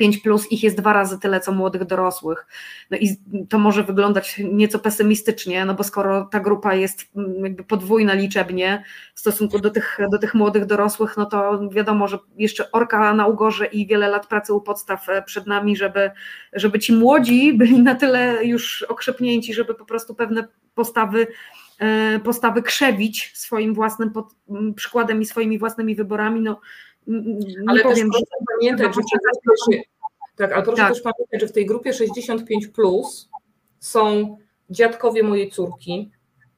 5 0.00 0.18
plus 0.18 0.52
ich 0.52 0.62
jest 0.62 0.76
dwa 0.76 0.92
razy 0.92 1.18
tyle, 1.18 1.40
co 1.40 1.52
młodych 1.52 1.84
dorosłych. 1.84 2.46
No 2.90 2.96
i 2.96 3.16
to 3.48 3.58
może 3.58 3.84
wyglądać 3.84 4.40
nieco 4.52 4.78
pesymistycznie, 4.78 5.64
no 5.64 5.74
bo 5.74 5.84
skoro 5.84 6.24
ta 6.24 6.40
grupa 6.40 6.74
jest 6.74 7.10
mm, 7.16 7.44
jakby 7.44 7.64
podwójna 7.64 8.14
liczebnie 8.14 8.84
w 9.14 9.20
stosunku 9.20 9.58
do 9.58 9.70
tych, 9.70 9.98
do 10.10 10.18
tych 10.18 10.34
młodych 10.34 10.66
dorosłych, 10.66 11.16
no 11.16 11.26
to 11.26 11.68
wiadomo, 11.68 12.08
że 12.08 12.18
jeszcze 12.36 12.72
orka 12.72 13.14
na 13.14 13.26
ugorze 13.26 13.66
i 13.66 13.86
wiele 13.86 14.08
lat 14.08 14.26
pracy 14.26 14.54
u 14.54 14.60
podstaw 14.60 15.08
e, 15.08 15.22
przed 15.22 15.46
nami, 15.46 15.76
żeby, 15.76 16.10
żeby 16.52 16.78
ci 16.78 16.92
młodzi 16.92 17.52
byli 17.52 17.82
na 17.82 17.94
tyle 17.94 18.44
już 18.44 18.82
okrzepnięci, 18.82 19.54
żeby 19.54 19.74
po 19.74 19.84
prostu 19.84 20.14
pewne 20.14 20.48
postawy 20.74 21.26
e, 21.78 22.20
postawy 22.24 22.62
krzewić 22.62 23.32
swoim 23.34 23.74
własnym 23.74 24.10
pod, 24.10 24.34
przykładem 24.76 25.22
i 25.22 25.26
swoimi 25.26 25.58
własnymi 25.58 25.94
wyborami, 25.94 26.40
no 26.40 26.60
nie 27.06 27.54
ale 27.66 27.82
powiem, 27.82 28.10
też 28.10 28.20
że 28.20 28.26
pamiętać, 28.54 28.94
że 28.94 29.78
tak, 30.36 30.52
ale 30.52 30.62
proszę 30.62 30.82
tak. 30.82 30.92
też 30.92 31.02
pamiętać, 31.02 31.40
że 31.40 31.48
w 31.48 31.52
tej 31.52 31.66
grupie 31.66 31.92
65 31.92 32.68
plus 32.68 33.30
są 33.78 34.36
dziadkowie 34.70 35.22
mojej 35.22 35.50
córki. 35.50 36.10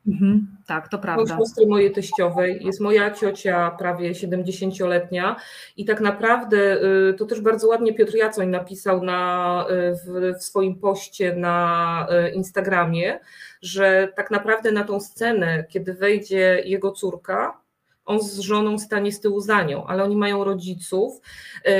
Mhm, 0.06 0.46
tak, 0.66 0.88
to 0.88 0.98
prawda. 0.98 1.36
siostry 1.36 1.66
mojej 1.66 1.92
teściowej, 1.92 2.64
jest 2.64 2.80
moja 2.80 3.10
ciocia 3.10 3.70
prawie 3.70 4.12
70-letnia 4.12 5.36
i 5.76 5.84
tak 5.84 6.00
naprawdę 6.00 6.82
y, 7.10 7.14
to 7.14 7.24
też 7.26 7.40
bardzo 7.40 7.68
ładnie 7.68 7.94
Piotr 7.94 8.14
Jacoń 8.14 8.48
napisał 8.48 9.04
na, 9.04 9.66
y, 9.70 9.94
w, 9.94 10.38
w 10.38 10.42
swoim 10.42 10.80
poście 10.80 11.36
na 11.36 12.06
y, 12.28 12.30
Instagramie, 12.30 13.20
że 13.60 14.12
tak 14.16 14.30
naprawdę 14.30 14.72
na 14.72 14.84
tą 14.84 15.00
scenę, 15.00 15.64
kiedy 15.68 15.94
wejdzie 15.94 16.62
jego 16.64 16.92
córka, 16.92 17.61
on 18.04 18.22
z 18.22 18.38
żoną 18.38 18.78
stanie 18.78 19.12
z 19.12 19.20
tyłu 19.20 19.40
za 19.40 19.62
nią, 19.62 19.86
ale 19.86 20.04
oni 20.04 20.16
mają 20.16 20.44
rodziców, 20.44 21.20
yy, 21.64 21.72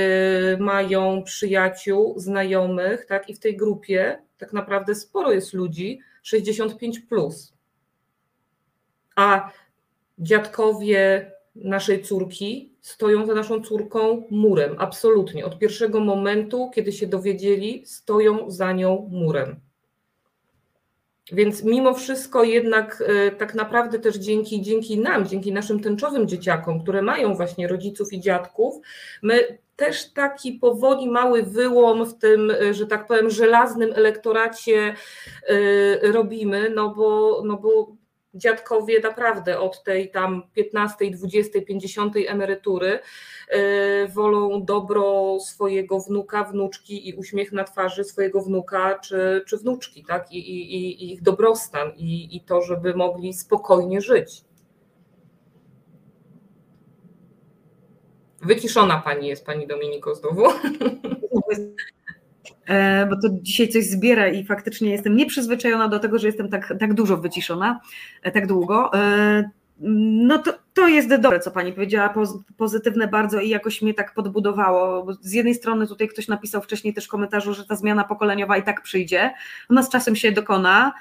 mają 0.59 1.23
przyjaciół, 1.23 2.15
znajomych, 2.16 3.07
tak? 3.07 3.28
I 3.28 3.35
w 3.35 3.39
tej 3.39 3.57
grupie 3.57 4.23
tak 4.39 4.53
naprawdę 4.53 4.94
sporo 4.94 5.32
jest 5.32 5.53
ludzi 5.53 6.01
65 6.23 7.01
plus. 7.01 7.53
A 9.16 9.51
dziadkowie 10.19 11.32
naszej 11.55 12.03
córki 12.03 12.73
stoją 12.81 13.27
za 13.27 13.35
naszą 13.35 13.62
córką 13.62 14.23
murem, 14.31 14.77
absolutnie. 14.78 15.47
Od 15.47 15.59
pierwszego 15.59 16.01
momentu, 16.01 16.70
kiedy 16.74 16.93
się 16.93 17.07
dowiedzieli, 17.07 17.86
stoją 17.86 18.51
za 18.51 18.73
nią 18.73 19.09
murem. 19.11 19.61
Więc 21.32 21.65
mimo 21.65 21.94
wszystko 21.94 22.44
jednak 22.44 23.05
e, 23.07 23.31
tak 23.31 23.55
naprawdę 23.55 23.99
też 23.99 24.16
dzięki, 24.16 24.62
dzięki 24.62 24.99
nam, 24.99 25.27
dzięki 25.27 25.53
naszym 25.53 25.81
tęczowym 25.81 26.28
dzieciakom, 26.28 26.82
które 26.82 27.03
mają 27.03 27.35
właśnie 27.35 27.69
rodziców 27.69 28.12
i 28.12 28.20
dziadków, 28.20 28.74
my 29.23 29.59
też 29.77 30.12
taki 30.12 30.53
powoli 30.53 31.11
mały 31.11 31.43
wyłom 31.43 32.07
w 32.07 32.15
tym, 32.19 32.51
e, 32.51 32.74
że 32.74 32.86
tak 32.86 33.07
powiem, 33.07 33.31
żelaznym 33.31 33.93
elektoracie 33.94 34.94
e, 35.47 36.12
robimy, 36.12 36.70
no 36.74 36.94
bo, 36.94 37.43
no 37.44 37.57
bo 37.57 38.02
dziadkowie 38.35 39.01
naprawdę 39.01 39.61
od 39.61 39.85
tej 39.85 40.11
tam 40.11 40.43
15, 40.55 41.11
20, 41.11 41.61
50 41.61 42.15
emerytury 42.29 42.99
e, 43.49 44.09
wolą 44.09 44.65
dobro 44.65 45.37
swojego 45.41 46.01
wnuka, 46.01 46.45
wnuczki 46.45 47.09
i 47.09 47.15
uśmiech 47.15 47.53
na 47.53 47.65
twarzy 47.65 48.05
swojego 48.05 48.43
wnuka 48.43 48.99
czy, 48.99 49.45
czy 49.47 49.57
wnuczki, 49.59 50.05
tak? 50.05 50.33
I, 50.33 50.39
i, 50.39 50.75
i 50.75 51.13
ich 51.13 51.23
dobrostan 51.23 51.93
i, 51.97 52.37
i 52.37 52.41
to, 52.41 52.63
żeby 52.63 52.95
mogli 52.95 53.35
spokojnie 53.35 54.01
żyć. 54.01 54.45
Wyciszona 58.43 59.03
pani 59.05 59.29
jest, 59.29 59.47
pani 59.47 59.67
Dominiko, 59.67 60.15
znowu. 60.15 60.43
E, 62.66 63.06
bo 63.06 63.16
to 63.16 63.28
dzisiaj 63.32 63.68
coś 63.68 63.84
zbiera 63.84 64.28
i 64.28 64.44
faktycznie 64.44 64.90
jestem 64.90 65.16
nieprzyzwyczajona 65.16 65.89
do 65.89 65.98
tego, 65.98 66.18
że 66.18 66.26
jestem 66.26 66.48
tak, 66.48 66.74
tak 66.80 66.94
dużo 66.94 67.16
wyciszona, 67.16 67.80
e, 68.22 68.30
tak 68.30 68.47
długo. 68.47 68.94
E, 68.94 69.51
no 69.84 70.39
to, 70.39 70.52
to 70.74 70.89
jest 70.89 71.09
dobre, 71.09 71.40
co 71.40 71.51
Pani 71.51 71.72
powiedziała, 71.72 72.14
pozytywne 72.56 73.09
bardzo 73.09 73.40
i 73.40 73.48
jakoś 73.48 73.82
mnie 73.82 73.94
tak 73.94 74.14
podbudowało. 74.14 75.06
Z 75.20 75.32
jednej 75.32 75.55
strony 75.55 75.86
tutaj 75.86 76.09
ktoś 76.09 76.28
napisał 76.28 76.62
wcześniej 76.62 76.94
też 76.94 77.05
w 77.05 77.09
komentarzu, 77.09 77.55
że 77.55 77.64
ta 77.64 77.76
zmiana 77.76 78.05
pokoleniowa 78.05 78.56
i 78.56 78.62
tak 78.62 78.82
przyjdzie, 78.82 79.30
ona 79.68 79.82
z 79.82 79.90
czasem 79.90 80.16
się 80.16 80.32
dokona, 80.32 80.93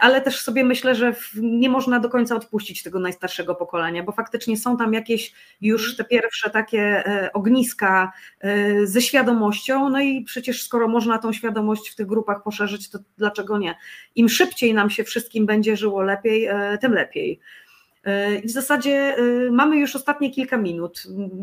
ale 0.00 0.20
też 0.20 0.40
sobie 0.40 0.64
myślę, 0.64 0.94
że 0.94 1.14
nie 1.36 1.68
można 1.68 2.00
do 2.00 2.08
końca 2.08 2.36
odpuścić 2.36 2.82
tego 2.82 2.98
najstarszego 2.98 3.54
pokolenia, 3.54 4.02
bo 4.02 4.12
faktycznie 4.12 4.56
są 4.56 4.76
tam 4.76 4.94
jakieś 4.94 5.32
już 5.60 5.96
te 5.96 6.04
pierwsze 6.04 6.50
takie 6.50 6.80
e, 6.80 7.32
ogniska 7.32 8.12
e, 8.40 8.86
ze 8.86 9.02
świadomością, 9.02 9.88
no 9.88 10.00
i 10.00 10.24
przecież 10.24 10.62
skoro 10.62 10.88
można 10.88 11.18
tą 11.18 11.32
świadomość 11.32 11.90
w 11.90 11.94
tych 11.96 12.06
grupach 12.06 12.42
poszerzyć, 12.42 12.90
to 12.90 12.98
dlaczego 13.18 13.58
nie? 13.58 13.74
Im 14.14 14.28
szybciej 14.28 14.74
nam 14.74 14.90
się 14.90 15.04
wszystkim 15.04 15.46
będzie 15.46 15.76
żyło 15.76 16.02
lepiej, 16.02 16.48
tym 16.80 16.92
lepiej. 16.92 17.40
W 18.44 18.50
zasadzie 18.50 19.16
mamy 19.50 19.76
już 19.76 19.96
ostatnie 19.96 20.30
kilka 20.30 20.56
minut. 20.56 21.02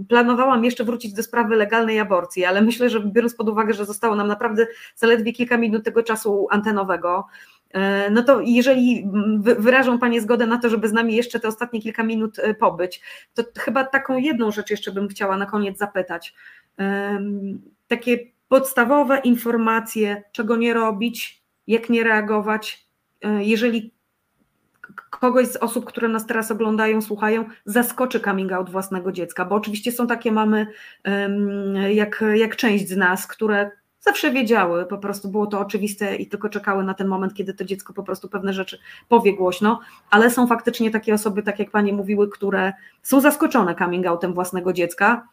Planowałam 0.10 0.66
jeszcze 0.66 0.84
wrócić 0.84 1.14
do 1.14 1.24
sprawy 1.24 1.56
legalnej 1.56 2.00
aborcji, 2.00 2.46
ale 2.46 2.62
myślę, 2.62 2.90
że 2.90 3.00
biorąc 3.00 3.36
pod 3.36 3.50
uwagę, 3.50 3.74
że 3.74 3.86
zostało 3.86 4.16
nam 4.16 4.28
naprawdę 4.28 4.68
zaledwie 4.96 5.34
kilka 5.34 5.58
minut 5.58 5.86
tego 5.86 6.04
czasu 6.04 6.48
antenowego, 6.52 7.28
E, 7.74 8.10
no 8.10 8.24
to 8.24 8.42
jeżeli 8.42 9.08
wyrażą 9.42 10.00
Panie 10.00 10.22
zgodę 10.22 10.48
na 10.48 10.58
to, 10.58 10.70
żeby 10.70 10.88
z 10.88 10.94
nami 10.94 11.16
jeszcze 11.16 11.40
te 11.40 11.48
ostatnie 11.48 11.82
kilka 11.82 12.04
minut 12.04 12.40
e, 12.40 12.54
pobyć, 12.54 13.02
to 13.34 13.44
chyba 13.58 13.84
taką 13.84 14.18
jedną 14.18 14.52
rzecz 14.52 14.70
jeszcze 14.70 14.92
bym 14.92 15.08
chciała 15.08 15.38
na 15.38 15.46
koniec 15.46 15.78
zapytać. 15.78 16.34
Takie 17.88 18.20
podstawowe 18.48 19.20
informacje, 19.20 20.24
czego 20.32 20.56
nie 20.56 20.74
robić, 20.74 21.44
jak 21.68 21.90
nie 21.90 22.04
reagować, 22.04 22.88
e, 23.22 23.44
jeżeli 23.44 23.94
kogoś 25.10 25.48
z 25.48 25.56
osób, 25.56 25.86
które 25.86 26.08
nas 26.08 26.26
teraz 26.26 26.52
oglądają, 26.52 27.02
słuchają, 27.02 27.46
zaskoczy 27.66 28.20
coming 28.20 28.52
out 28.52 28.70
własnego 28.70 29.12
dziecka, 29.12 29.46
bo 29.46 29.56
oczywiście 29.56 29.92
są 29.92 30.08
takie 30.08 30.32
mamy, 30.32 30.68
jak, 31.94 32.24
jak 32.36 32.56
część 32.56 32.90
z 32.90 32.98
nas, 32.98 33.28
które 33.28 33.72
zawsze 34.02 34.32
wiedziały, 34.32 34.86
po 34.86 34.98
prostu 34.98 35.30
było 35.30 35.48
to 35.48 35.60
oczywiste 35.60 36.16
i 36.16 36.28
tylko 36.28 36.50
czekały 36.50 36.84
na 36.84 36.94
ten 36.94 37.08
moment, 37.08 37.34
kiedy 37.34 37.54
to 37.54 37.66
dziecko 37.66 37.94
po 37.94 38.04
prostu 38.04 38.30
pewne 38.30 38.54
rzeczy 38.54 38.80
powie 39.10 39.36
głośno, 39.36 39.80
ale 40.10 40.32
są 40.32 40.48
faktycznie 40.48 40.92
takie 40.92 41.14
osoby, 41.14 41.44
tak 41.44 41.60
jak 41.60 41.72
Panie 41.72 41.94
mówiły, 41.94 42.30
które 42.30 42.74
są 43.02 43.22
zaskoczone 43.22 43.76
coming 43.76 44.08
outem 44.08 44.34
własnego 44.34 44.74
dziecka. 44.74 45.28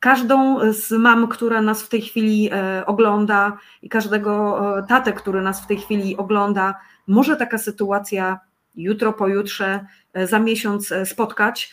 Każdą 0.00 0.58
z 0.72 0.92
mam, 0.92 1.28
która 1.28 1.62
nas 1.62 1.82
w 1.82 1.88
tej 1.88 2.02
chwili 2.02 2.50
e, 2.52 2.86
ogląda 2.86 3.58
i 3.82 3.88
każdego 3.88 4.78
e, 4.78 4.82
tatę, 4.82 5.12
który 5.12 5.42
nas 5.42 5.60
w 5.60 5.66
tej 5.66 5.76
chwili 5.76 6.16
ogląda, 6.16 6.74
może 7.06 7.36
taka 7.36 7.58
sytuacja 7.58 8.40
jutro, 8.76 9.12
pojutrze, 9.12 9.86
e, 10.12 10.26
za 10.26 10.38
miesiąc 10.38 10.92
spotkać 11.04 11.72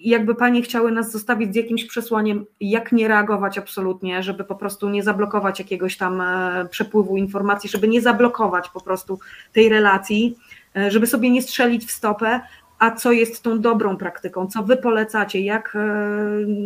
jakby 0.00 0.34
panie 0.34 0.62
chciały 0.62 0.92
nas 0.92 1.12
zostawić 1.12 1.52
z 1.52 1.56
jakimś 1.56 1.84
przesłaniem, 1.84 2.46
jak 2.60 2.92
nie 2.92 3.08
reagować 3.08 3.58
absolutnie, 3.58 4.22
żeby 4.22 4.44
po 4.44 4.54
prostu 4.54 4.88
nie 4.88 5.02
zablokować 5.02 5.58
jakiegoś 5.58 5.96
tam 5.96 6.20
e, 6.20 6.68
przepływu 6.70 7.16
informacji, 7.16 7.70
żeby 7.70 7.88
nie 7.88 8.00
zablokować 8.00 8.68
po 8.68 8.80
prostu 8.80 9.18
tej 9.52 9.68
relacji, 9.68 10.36
e, 10.76 10.90
żeby 10.90 11.06
sobie 11.06 11.30
nie 11.30 11.42
strzelić 11.42 11.86
w 11.86 11.90
stopę, 11.90 12.40
a 12.78 12.90
co 12.90 13.12
jest 13.12 13.42
tą 13.42 13.60
dobrą 13.60 13.96
praktyką, 13.96 14.46
co 14.46 14.62
wy 14.62 14.76
polecacie, 14.76 15.40
jak, 15.40 15.76
e, 15.76 15.88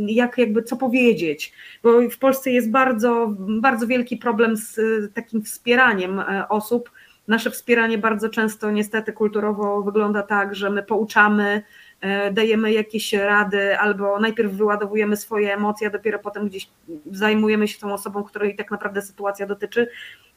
jak 0.07 0.39
jakby 0.39 0.63
co 0.63 0.77
powiedzieć, 0.77 1.53
bo 1.83 2.09
w 2.11 2.19
Polsce 2.19 2.51
jest 2.51 2.71
bardzo, 2.71 3.35
bardzo 3.39 3.87
wielki 3.87 4.17
problem 4.17 4.57
z 4.57 4.81
takim 5.15 5.43
wspieraniem 5.43 6.23
osób. 6.49 6.91
Nasze 7.29 7.51
wspieranie 7.51 7.99
bardzo 7.99 8.29
często 8.29 8.71
niestety 8.71 9.13
kulturowo 9.13 9.83
wygląda 9.83 10.23
tak, 10.23 10.55
że 10.55 10.71
my 10.71 10.83
pouczamy, 10.83 11.63
E, 12.05 12.33
dajemy 12.33 12.73
jakieś 12.73 13.13
rady, 13.13 13.79
albo 13.79 14.21
najpierw 14.21 14.53
wyładowujemy 14.53 15.17
swoje 15.17 15.55
emocje, 15.55 15.87
a 15.87 15.91
dopiero 15.91 16.19
potem 16.19 16.49
gdzieś 16.49 16.69
zajmujemy 17.11 17.69
się 17.69 17.79
tą 17.79 17.93
osobą, 17.93 18.25
której 18.25 18.57
tak 18.57 18.71
naprawdę 18.71 19.03
sytuacja 19.03 19.47
dotyczy. 19.47 19.89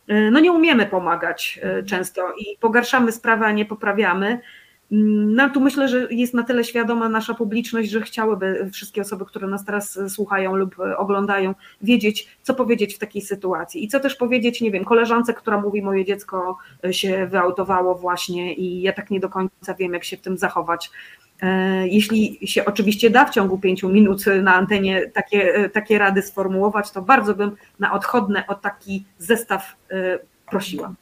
E, 0.08 0.32
no 0.32 0.40
nie 0.40 0.52
umiemy 0.52 0.86
pomagać 0.86 1.60
e, 1.64 1.84
często 1.84 2.34
i 2.34 2.58
pogarszamy 2.60 3.12
sprawę, 3.12 3.46
a 3.46 3.52
nie 3.52 3.66
poprawiamy. 3.66 4.40
No 4.92 5.50
tu 5.50 5.62
myślę, 5.62 5.88
że 5.88 6.08
jest 6.12 6.34
na 6.34 6.44
tyle 6.44 6.64
świadoma 6.64 7.10
nasza 7.10 7.34
publiczność, 7.34 7.90
że 7.90 8.02
chciałyby 8.02 8.70
wszystkie 8.74 9.02
osoby, 9.02 9.26
które 9.26 9.48
nas 9.48 9.66
teraz 9.66 10.00
słuchają 10.08 10.56
lub 10.56 10.76
oglądają, 10.98 11.56
wiedzieć, 11.82 12.28
co 12.42 12.54
powiedzieć 12.54 12.96
w 12.96 13.00
takiej 13.00 13.22
sytuacji. 13.22 13.84
I 13.84 13.88
co 13.88 14.00
też 14.00 14.16
powiedzieć, 14.16 14.62
nie 14.62 14.72
wiem, 14.72 14.86
koleżance, 14.86 15.34
która 15.34 15.62
mówi, 15.62 15.82
moje 15.82 16.06
dziecko 16.06 16.58
się 16.92 17.28
wyautowało 17.28 17.96
właśnie 17.96 18.54
i 18.54 18.82
ja 18.82 18.94
tak 18.94 19.12
nie 19.12 19.20
do 19.20 19.30
końca 19.30 19.74
wiem, 19.80 19.94
jak 19.94 20.04
się 20.04 20.18
w 20.18 20.22
tym 20.22 20.38
zachować. 20.38 20.92
E, 21.42 21.88
jeśli 21.88 22.40
się 22.48 22.66
oczywiście 22.66 23.10
da 23.10 23.26
w 23.26 23.30
ciągu 23.30 23.58
pięciu 23.58 23.90
minut 23.90 24.26
na 24.42 24.56
antenie 24.56 25.10
takie, 25.14 25.56
e, 25.56 25.70
takie 25.70 25.98
rady 25.98 26.22
sformułować, 26.22 26.92
to 26.92 27.02
bardzo 27.02 27.36
bym 27.36 27.52
na 27.80 27.94
odchodne 27.94 28.48
o 28.48 28.56
taki 28.56 29.06
zestaw 29.18 29.76
e, 29.92 30.20
prosiła. 30.52 30.94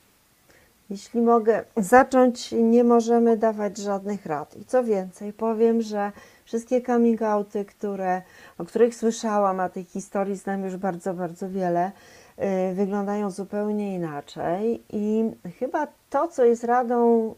Jeśli 0.89 1.21
mogę 1.21 1.63
zacząć, 1.77 2.51
nie 2.51 2.83
możemy 2.83 3.37
dawać 3.37 3.77
żadnych 3.77 4.25
rad. 4.25 4.57
I 4.57 4.65
co 4.65 4.83
więcej, 4.83 5.33
powiem, 5.33 5.81
że 5.81 6.11
wszystkie 6.45 6.81
coming 6.81 7.21
outy, 7.21 7.65
które, 7.65 8.21
o 8.57 8.65
których 8.65 8.95
słyszałam, 8.95 9.59
a 9.59 9.69
tych 9.69 9.87
historii 9.87 10.35
znam 10.35 10.63
już 10.63 10.77
bardzo, 10.77 11.13
bardzo 11.13 11.49
wiele, 11.49 11.91
wyglądają 12.73 13.31
zupełnie 13.31 13.95
inaczej. 13.95 14.83
I 14.89 15.31
chyba 15.59 15.87
to, 16.09 16.27
co 16.27 16.45
jest 16.45 16.63
radą, 16.63 17.33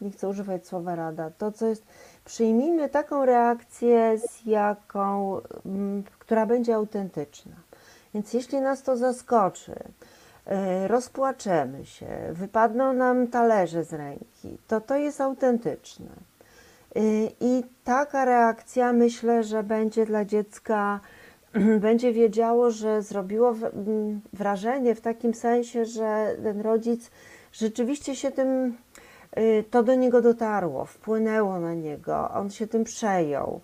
nie 0.00 0.10
chcę 0.10 0.28
używać 0.28 0.66
słowa 0.66 0.94
rada, 0.94 1.30
to, 1.38 1.52
co 1.52 1.66
jest 1.66 1.84
przyjmijmy 2.24 2.88
taką 2.88 3.24
reakcję, 3.24 4.18
z 4.18 4.46
jaką, 4.46 5.36
mm, 5.66 6.04
która 6.18 6.46
będzie 6.46 6.74
autentyczna. 6.74 7.52
Więc 8.14 8.32
jeśli 8.32 8.60
nas 8.60 8.82
to 8.82 8.96
zaskoczy, 8.96 9.74
rozpłaczemy 10.86 11.86
się, 11.86 12.06
wypadną 12.32 12.92
nam 12.92 13.26
talerze 13.26 13.84
z 13.84 13.92
ręki, 13.92 14.58
to 14.68 14.80
to 14.80 14.96
jest 14.96 15.20
autentyczne. 15.20 16.10
Y, 16.96 17.30
I 17.40 17.62
taka 17.84 18.24
reakcja 18.24 18.92
myślę, 18.92 19.44
że 19.44 19.62
będzie 19.62 20.06
dla 20.06 20.24
dziecka, 20.24 21.00
będzie 21.80 22.12
wiedziało, 22.12 22.70
że 22.70 23.02
zrobiło 23.02 23.54
wrażenie 24.32 24.94
w 24.94 25.00
takim 25.00 25.34
sensie, 25.34 25.84
że 25.84 26.36
ten 26.42 26.60
rodzic 26.60 27.10
rzeczywiście 27.52 28.16
się 28.16 28.30
tym 28.30 28.76
Y, 29.38 29.64
to 29.70 29.82
do 29.82 29.94
niego 29.94 30.22
dotarło, 30.22 30.84
wpłynęło 30.84 31.60
na 31.60 31.74
niego, 31.74 32.30
on 32.30 32.50
się 32.50 32.66
tym 32.66 32.84
przejął. 32.84 33.60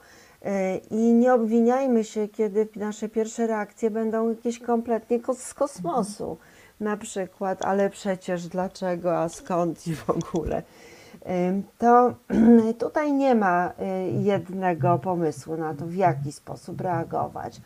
Y, 0.46 0.48
I 0.90 1.12
nie 1.12 1.34
obwiniajmy 1.34 2.04
się, 2.04 2.28
kiedy 2.28 2.68
nasze 2.76 3.08
pierwsze 3.08 3.46
reakcje 3.46 3.90
będą 3.90 4.28
jakieś 4.28 4.58
kompletnie 4.58 5.20
z 5.36 5.54
kosmosu. 5.54 6.36
Na 6.80 6.96
przykład, 6.96 7.64
ale 7.64 7.90
przecież 7.90 8.48
dlaczego, 8.48 9.18
a 9.18 9.28
skąd 9.28 9.86
i 9.86 9.94
w 9.94 10.10
ogóle. 10.10 10.62
Y, 11.14 11.62
to 11.78 12.14
tutaj 12.84 13.12
nie 13.12 13.34
ma 13.34 13.72
jednego 14.20 14.98
pomysłu 14.98 15.56
na 15.56 15.74
to, 15.74 15.86
w 15.86 15.94
jaki 15.94 16.32
sposób 16.32 16.80
reagować. 16.80 17.60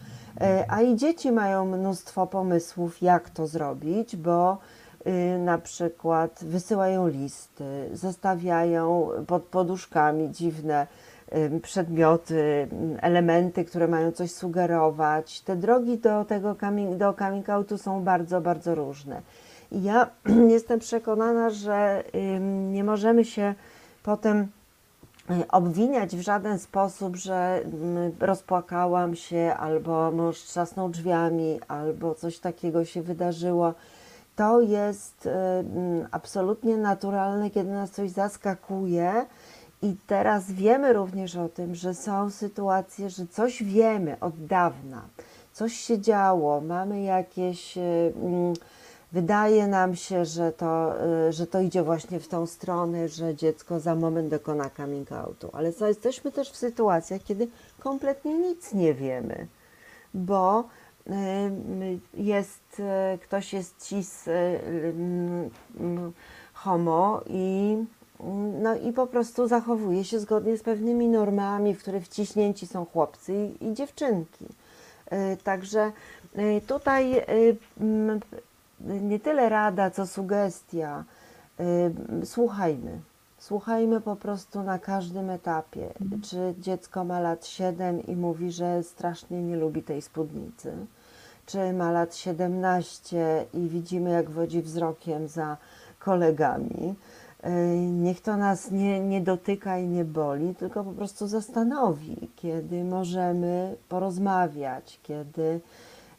A 0.68 0.82
i 0.82 0.96
dzieci 0.96 1.32
mają 1.32 1.66
mnóstwo 1.66 2.26
pomysłów, 2.26 3.02
jak 3.02 3.30
to 3.30 3.46
zrobić, 3.46 4.16
bo 4.16 4.58
Y, 5.06 5.38
na 5.38 5.58
przykład 5.58 6.44
wysyłają 6.44 7.08
listy, 7.08 7.90
zostawiają 7.92 9.08
pod 9.26 9.42
poduszkami 9.42 10.30
dziwne 10.30 10.86
y, 10.86 10.86
przedmioty, 11.62 12.68
elementy, 13.00 13.64
które 13.64 13.88
mają 13.88 14.12
coś 14.12 14.30
sugerować. 14.30 15.40
Te 15.40 15.56
drogi 15.56 15.98
do 15.98 16.24
tego 16.24 16.54
coming, 16.54 16.96
do 16.96 17.14
coming 17.14 17.50
outu 17.50 17.78
są 17.78 18.04
bardzo, 18.04 18.40
bardzo 18.40 18.74
różne. 18.74 19.22
Ja 19.72 20.10
jestem 20.48 20.80
przekonana, 20.80 21.50
że 21.50 22.04
nie 22.72 22.84
możemy 22.84 23.24
się 23.24 23.54
potem 24.02 24.48
y, 25.30 25.48
obwiniać 25.48 26.16
w 26.16 26.20
żaden 26.20 26.58
sposób, 26.58 27.16
że 27.16 27.60
mm, 27.64 28.12
rozpłakałam 28.20 29.16
się, 29.16 29.54
albo 29.58 30.10
mąż 30.10 30.38
trzasnął 30.38 30.88
drzwiami, 30.88 31.60
albo 31.68 32.14
coś 32.14 32.38
takiego 32.38 32.84
się 32.84 33.02
wydarzyło. 33.02 33.74
To 34.36 34.60
jest 34.60 35.26
y, 35.26 35.30
absolutnie 36.10 36.76
naturalne, 36.76 37.50
kiedy 37.50 37.70
nas 37.70 37.90
coś 37.90 38.10
zaskakuje. 38.10 39.26
I 39.84 39.96
teraz 40.06 40.52
wiemy 40.52 40.92
również 40.92 41.36
o 41.36 41.48
tym, 41.48 41.74
że 41.74 41.94
są 41.94 42.30
sytuacje, 42.30 43.10
że 43.10 43.26
coś 43.26 43.62
wiemy 43.62 44.16
od 44.20 44.46
dawna, 44.46 45.02
coś 45.52 45.74
się 45.74 46.00
działo, 46.00 46.60
mamy 46.60 47.02
jakieś. 47.02 47.76
y, 47.76 48.12
mm, 48.22 48.54
Wydaje 49.12 49.66
nam 49.66 49.96
się, 49.96 50.24
że 50.24 50.52
to, 50.52 50.94
y, 51.28 51.32
że 51.32 51.46
to 51.46 51.60
idzie 51.60 51.82
właśnie 51.82 52.20
w 52.20 52.28
tą 52.28 52.46
stronę, 52.46 53.08
że 53.08 53.34
dziecko 53.34 53.80
za 53.80 53.94
moment 53.94 54.28
dokona 54.28 54.70
coming 54.76 55.12
outu, 55.12 55.50
ale 55.52 55.72
co, 55.72 55.88
jesteśmy 55.88 56.32
też 56.32 56.50
w 56.50 56.56
sytuacjach, 56.56 57.22
kiedy 57.22 57.48
kompletnie 57.78 58.34
nic 58.34 58.72
nie 58.72 58.94
wiemy, 58.94 59.46
bo 60.14 60.64
y, 61.06 61.12
jest, 62.14 62.82
ktoś 63.22 63.52
jest 63.52 63.86
cis 63.86 64.28
mm, 64.28 65.50
homo 66.54 67.20
i, 67.26 67.76
no 68.62 68.76
i 68.76 68.92
po 68.92 69.06
prostu 69.06 69.48
zachowuje 69.48 70.04
się 70.04 70.20
zgodnie 70.20 70.56
z 70.56 70.62
pewnymi 70.62 71.08
normami, 71.08 71.74
w 71.74 71.78
które 71.78 72.00
wciśnięci 72.00 72.66
są 72.66 72.84
chłopcy 72.84 73.34
i, 73.34 73.66
i 73.66 73.74
dziewczynki. 73.74 74.44
Y, 75.12 75.36
Także 75.44 75.92
y, 76.38 76.60
tutaj 76.66 77.22
mm, 77.80 78.20
nie 78.80 79.20
tyle 79.20 79.48
rada, 79.48 79.90
co 79.90 80.06
sugestia. 80.06 81.04
Słuchajmy. 82.24 83.00
Słuchajmy 83.38 84.00
po 84.00 84.16
prostu 84.16 84.62
na 84.62 84.78
każdym 84.78 85.30
etapie. 85.30 85.88
Czy 86.22 86.54
dziecko 86.58 87.04
ma 87.04 87.20
lat 87.20 87.46
7 87.46 88.06
i 88.06 88.16
mówi, 88.16 88.52
że 88.52 88.82
strasznie 88.82 89.42
nie 89.42 89.56
lubi 89.56 89.82
tej 89.82 90.02
spódnicy? 90.02 90.72
Czy 91.46 91.72
ma 91.72 91.92
lat 91.92 92.16
17 92.16 93.46
i 93.54 93.68
widzimy, 93.68 94.10
jak 94.10 94.30
wodzi 94.30 94.62
wzrokiem 94.62 95.28
za 95.28 95.56
kolegami? 95.98 96.94
Y, 97.46 97.50
Niech 97.90 98.20
to 98.20 98.36
nas 98.36 98.70
nie, 98.70 99.00
nie 99.00 99.20
dotyka 99.20 99.78
i 99.78 99.86
nie 99.86 100.04
boli, 100.04 100.54
tylko 100.54 100.84
po 100.84 100.92
prostu 100.92 101.26
zastanowi, 101.26 102.16
kiedy 102.36 102.84
możemy 102.84 103.76
porozmawiać, 103.88 105.00
kiedy 105.02 105.60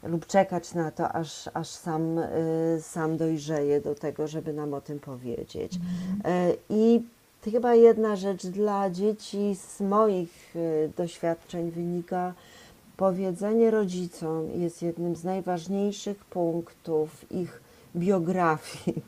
lub 0.02 0.26
czekać 0.26 0.74
na 0.74 0.90
to, 0.90 1.12
aż, 1.12 1.50
aż 1.54 1.68
sam, 1.68 2.18
y, 2.18 2.78
sam 2.82 3.16
dojrzeje 3.16 3.80
do 3.80 3.94
tego, 3.94 4.28
żeby 4.28 4.52
nam 4.52 4.74
o 4.74 4.80
tym 4.80 4.98
powiedzieć. 4.98 5.74
Y, 5.74 5.78
I 6.70 7.02
chyba 7.44 7.74
jedna 7.74 8.16
rzecz 8.16 8.46
dla 8.46 8.90
dzieci 8.90 9.54
z 9.54 9.80
moich 9.80 10.54
doświadczeń 10.96 11.70
wynika, 11.70 12.32
powiedzenie 12.96 13.70
rodzicom 13.70 14.50
jest 14.50 14.82
jednym 14.82 15.16
z 15.16 15.24
najważniejszych 15.24 16.24
punktów 16.24 17.32
ich 17.32 17.60
biografii. 17.96 19.02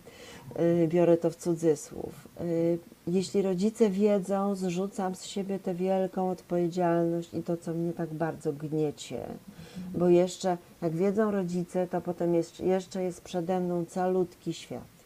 Y, 0.61 0.89
Biorę 0.89 1.17
to 1.17 1.31
w 1.31 1.37
cudzysłów. 1.37 2.29
Y, 2.41 2.79
Jeśli 3.11 3.43
rodzice 3.43 3.91
wiedzą, 3.91 4.55
zrzucam 4.55 5.15
z 5.15 5.25
siebie 5.25 5.59
tę 5.59 5.75
wielką 5.75 6.31
odpowiedzialność 6.31 7.35
i 7.35 7.43
to, 7.43 7.57
co 7.57 7.75
mnie 7.75 7.93
tak 7.93 8.15
bardzo 8.15 8.53
gniecie. 8.53 9.27
Bo 9.95 10.09
jeszcze, 10.09 10.57
jak 10.83 10.97
wiedzą 10.97 11.31
rodzice, 11.31 11.87
to 11.87 12.01
potem 12.01 12.35
jest, 12.35 12.61
jeszcze 12.61 13.03
jest 13.03 13.25
przede 13.25 13.61
mną 13.61 13.85
calutki 13.85 14.53
świat. 14.53 14.99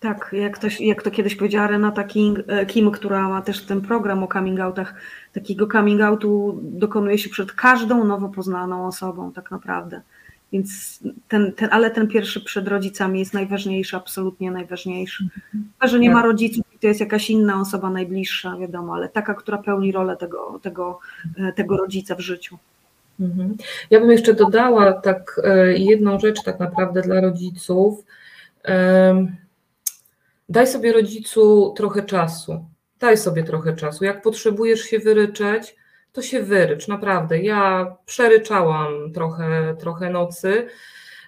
Tak, 0.00 0.30
jak, 0.32 0.54
ktoś, 0.54 0.80
jak 0.80 1.02
to 1.02 1.10
kiedyś 1.10 1.36
powiedziała 1.36 1.66
Renata 1.66 2.04
King, 2.04 2.38
e, 2.46 2.66
Kim, 2.66 2.90
która 2.90 3.28
ma 3.28 3.42
też 3.42 3.64
ten 3.64 3.80
program 3.80 4.22
o 4.22 4.28
coming 4.28 4.60
outach, 4.60 4.94
takiego 5.32 5.66
coming 5.66 6.00
outu 6.00 6.60
dokonuje 6.62 7.18
się 7.18 7.30
przed 7.30 7.52
każdą 7.52 8.04
nowo 8.04 8.28
poznaną 8.28 8.86
osobą 8.86 9.32
tak 9.32 9.50
naprawdę. 9.50 10.02
Więc 10.56 11.00
ten, 11.28 11.52
ten, 11.52 11.68
ale 11.72 11.90
ten 11.90 12.08
pierwszy 12.08 12.40
przed 12.40 12.68
rodzicami 12.68 13.18
jest 13.18 13.34
najważniejszy, 13.34 13.96
absolutnie 13.96 14.50
najważniejszy. 14.50 15.28
Chyba, 15.52 15.86
że 15.86 15.98
nie 15.98 16.10
ma 16.10 16.22
rodziców 16.22 16.64
i 16.74 16.78
to 16.78 16.86
jest 16.86 17.00
jakaś 17.00 17.30
inna 17.30 17.60
osoba 17.60 17.90
najbliższa, 17.90 18.56
wiadomo, 18.56 18.94
ale 18.94 19.08
taka, 19.08 19.34
która 19.34 19.58
pełni 19.58 19.92
rolę 19.92 20.16
tego, 20.16 20.60
tego, 20.62 20.98
e, 21.38 21.52
tego 21.52 21.76
rodzica 21.76 22.14
w 22.14 22.20
życiu. 22.20 22.58
Mhm. 23.20 23.56
Ja 23.90 24.00
bym 24.00 24.10
jeszcze 24.10 24.34
dodała 24.34 24.92
tak 24.92 25.40
e, 25.44 25.78
jedną 25.78 26.20
rzecz 26.20 26.42
tak 26.42 26.60
naprawdę 26.60 27.02
dla 27.02 27.20
rodziców. 27.20 28.04
Daj 30.48 30.66
sobie 30.66 30.92
rodzicu 30.92 31.74
trochę 31.76 32.02
czasu. 32.02 32.64
Daj 33.00 33.16
sobie 33.16 33.44
trochę 33.44 33.76
czasu. 33.76 34.04
Jak 34.04 34.22
potrzebujesz 34.22 34.80
się 34.80 34.98
wyryczeć, 34.98 35.76
to 36.16 36.22
się 36.22 36.42
wyrycz, 36.42 36.88
naprawdę. 36.88 37.38
Ja 37.38 37.96
przeryczałam 38.06 39.12
trochę, 39.12 39.76
trochę 39.80 40.10
nocy 40.10 40.66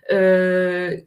yy, 0.08 0.16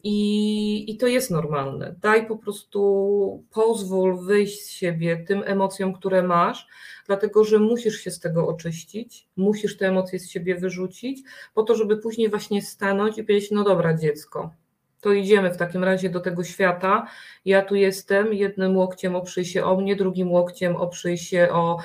i, 0.03 0.91
i 0.91 0.97
to 0.97 1.07
jest 1.07 1.31
normalne. 1.31 1.95
Daj 2.01 2.27
po 2.27 2.37
prostu, 2.37 3.43
pozwól 3.51 4.25
wyjść 4.25 4.61
z 4.61 4.69
siebie 4.69 5.17
tym 5.27 5.43
emocjom, 5.45 5.93
które 5.93 6.23
masz, 6.23 6.67
dlatego 7.07 7.43
że 7.43 7.59
musisz 7.59 7.95
się 7.95 8.11
z 8.11 8.19
tego 8.19 8.47
oczyścić, 8.47 9.27
musisz 9.37 9.77
te 9.77 9.87
emocje 9.87 10.19
z 10.19 10.29
siebie 10.29 10.55
wyrzucić, 10.55 11.21
po 11.53 11.63
to, 11.63 11.75
żeby 11.75 11.97
później 11.97 12.29
właśnie 12.29 12.61
stanąć 12.61 13.17
i 13.17 13.23
powiedzieć: 13.23 13.51
No 13.51 13.63
dobra, 13.63 13.93
dziecko, 13.93 14.51
to 15.01 15.11
idziemy 15.11 15.53
w 15.53 15.57
takim 15.57 15.83
razie 15.83 16.09
do 16.09 16.19
tego 16.19 16.43
świata. 16.43 17.07
Ja 17.45 17.61
tu 17.61 17.75
jestem, 17.75 18.33
jednym 18.33 18.77
łokciem 18.77 19.15
oprzyj 19.15 19.45
się 19.45 19.63
o 19.63 19.77
mnie, 19.77 19.95
drugim 19.95 20.31
łokciem 20.31 20.75
oprzyj 20.75 21.17
się 21.17 21.49
o 21.51 21.77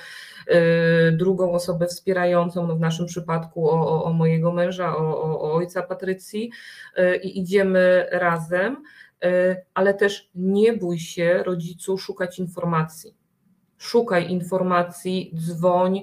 drugą 1.13 1.53
osobę 1.53 1.87
wspierającą, 1.87 2.67
no 2.67 2.77
w 2.77 2.81
naszym 2.81 3.07
przypadku 3.07 3.71
o, 3.71 3.89
o, 3.89 4.05
o 4.05 4.13
mojego 4.13 4.53
męża, 4.53 4.97
o, 4.97 5.23
o, 5.23 5.53
ojca 5.53 5.83
Patrycji 5.83 6.51
y, 6.99 7.17
i 7.17 7.39
idziemy 7.41 8.09
razem, 8.11 8.83
y, 9.25 9.57
ale 9.75 9.95
też 9.95 10.31
nie 10.35 10.73
bój 10.73 10.99
się 10.99 11.43
rodzicu 11.43 11.99
szukać 11.99 12.39
informacji. 12.39 13.15
Szukaj 13.79 14.31
informacji, 14.31 15.33
dzwoń, 15.35 15.99
y, 15.99 16.03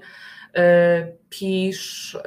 pisz, 1.29 2.15
y, 2.15 2.19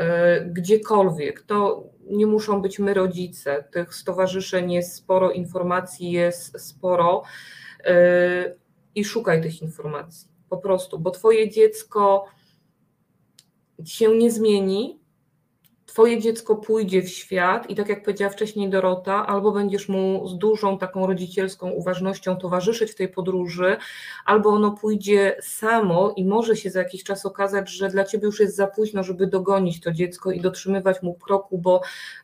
gdziekolwiek. 0.47 1.43
To 1.43 1.84
nie 2.10 2.26
muszą 2.26 2.62
być 2.62 2.78
my 2.78 2.94
rodzice. 2.94 3.64
Tych 3.72 3.94
stowarzyszeń 3.94 4.72
jest 4.72 4.94
sporo, 4.94 5.30
informacji 5.30 6.10
jest 6.10 6.60
sporo 6.60 7.22
i 8.94 9.05
szukaj 9.05 9.43
tych 9.43 9.62
informacji 9.62 10.35
po 10.48 10.56
prostu, 10.56 10.98
bo 10.98 11.10
Twoje 11.10 11.51
dziecko 11.51 12.24
się 13.85 14.16
nie 14.16 14.31
zmieni. 14.31 15.01
Twoje 15.86 16.20
dziecko 16.20 16.56
pójdzie 16.56 17.02
w 17.02 17.09
świat 17.09 17.70
i 17.70 17.74
tak 17.74 17.89
jak 17.89 18.05
powiedziała 18.05 18.31
wcześniej 18.31 18.70
Dorota, 18.70 19.27
albo 19.27 19.52
będziesz 19.52 19.89
mu 19.89 20.28
z 20.28 20.39
dużą 20.39 20.78
taką 20.78 21.06
rodzicielską 21.06 21.70
uważnością 21.70 22.36
towarzyszyć 22.36 22.90
w 22.90 22.94
tej 22.94 23.09
podróży, 23.09 23.77
albo 24.24 24.51
ono 24.51 24.70
pójdzie 24.70 25.36
samo 25.40 26.12
i 26.16 26.24
może 26.24 26.56
się 26.56 26.70
za 26.70 26.78
jakiś 26.78 27.05
czas 27.05 27.27
okazać, 27.27 27.70
że 27.70 27.89
dla 27.89 28.05
ciebie 28.05 28.27
już 28.27 28.40
jest 28.40 28.56
za 28.56 28.66
późno, 28.66 29.02
żeby 29.02 29.27
dogonić 29.27 29.81
to 29.81 29.93
dziecko 29.93 30.32
i 30.32 30.40
dotrzymywać 30.40 31.02
mu 31.02 31.14
kroku, 31.14 31.59
bo 31.59 31.81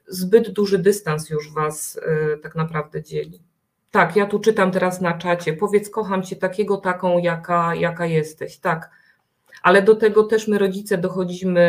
zbyt 0.07 0.51
duży 0.51 0.79
dystans 0.79 1.31
już 1.31 1.53
was 1.53 1.97
y, 1.97 2.39
tak 2.43 2.55
naprawdę 2.55 3.03
dzieli. 3.03 3.52
Tak, 3.93 4.17
ja 4.17 4.27
tu 4.27 4.39
czytam 4.39 4.71
teraz 4.71 5.01
na 5.01 5.19
czacie. 5.19 5.53
Powiedz, 5.53 5.91
kocham 5.91 6.23
cię 6.23 6.37
takiego, 6.37 6.77
taką, 6.77 7.19
jaka, 7.19 7.75
jaka 7.75 8.07
jesteś. 8.07 8.59
Tak. 8.59 8.91
Ale 9.63 9.83
do 9.83 9.95
tego 9.97 10.25
też 10.25 10.49
my, 10.49 10.59
rodzice, 10.59 10.99
dochodzimy 10.99 11.61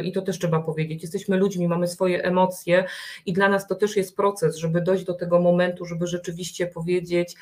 y, 0.00 0.02
i 0.02 0.12
to 0.12 0.22
też 0.22 0.38
trzeba 0.38 0.60
powiedzieć. 0.60 1.02
Jesteśmy 1.02 1.36
ludźmi, 1.36 1.68
mamy 1.68 1.88
swoje 1.88 2.22
emocje 2.22 2.84
i 3.26 3.32
dla 3.32 3.48
nas 3.48 3.66
to 3.66 3.74
też 3.74 3.96
jest 3.96 4.16
proces, 4.16 4.56
żeby 4.56 4.80
dojść 4.80 5.04
do 5.04 5.14
tego 5.14 5.40
momentu, 5.40 5.84
żeby 5.84 6.06
rzeczywiście 6.06 6.66
powiedzieć: 6.66 7.34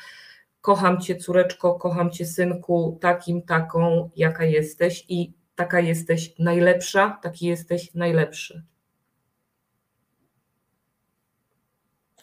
Kocham 0.61 1.01
cię, 1.01 1.15
córeczko, 1.15 1.73
kocham 1.75 2.11
cię, 2.11 2.25
synku, 2.25 2.97
takim, 3.01 3.41
taką, 3.41 4.09
jaka 4.15 4.45
jesteś 4.45 5.05
i 5.09 5.33
taka 5.55 5.79
jesteś 5.79 6.33
najlepsza, 6.39 7.19
taki 7.23 7.45
jesteś 7.45 7.93
najlepszy. 7.93 8.63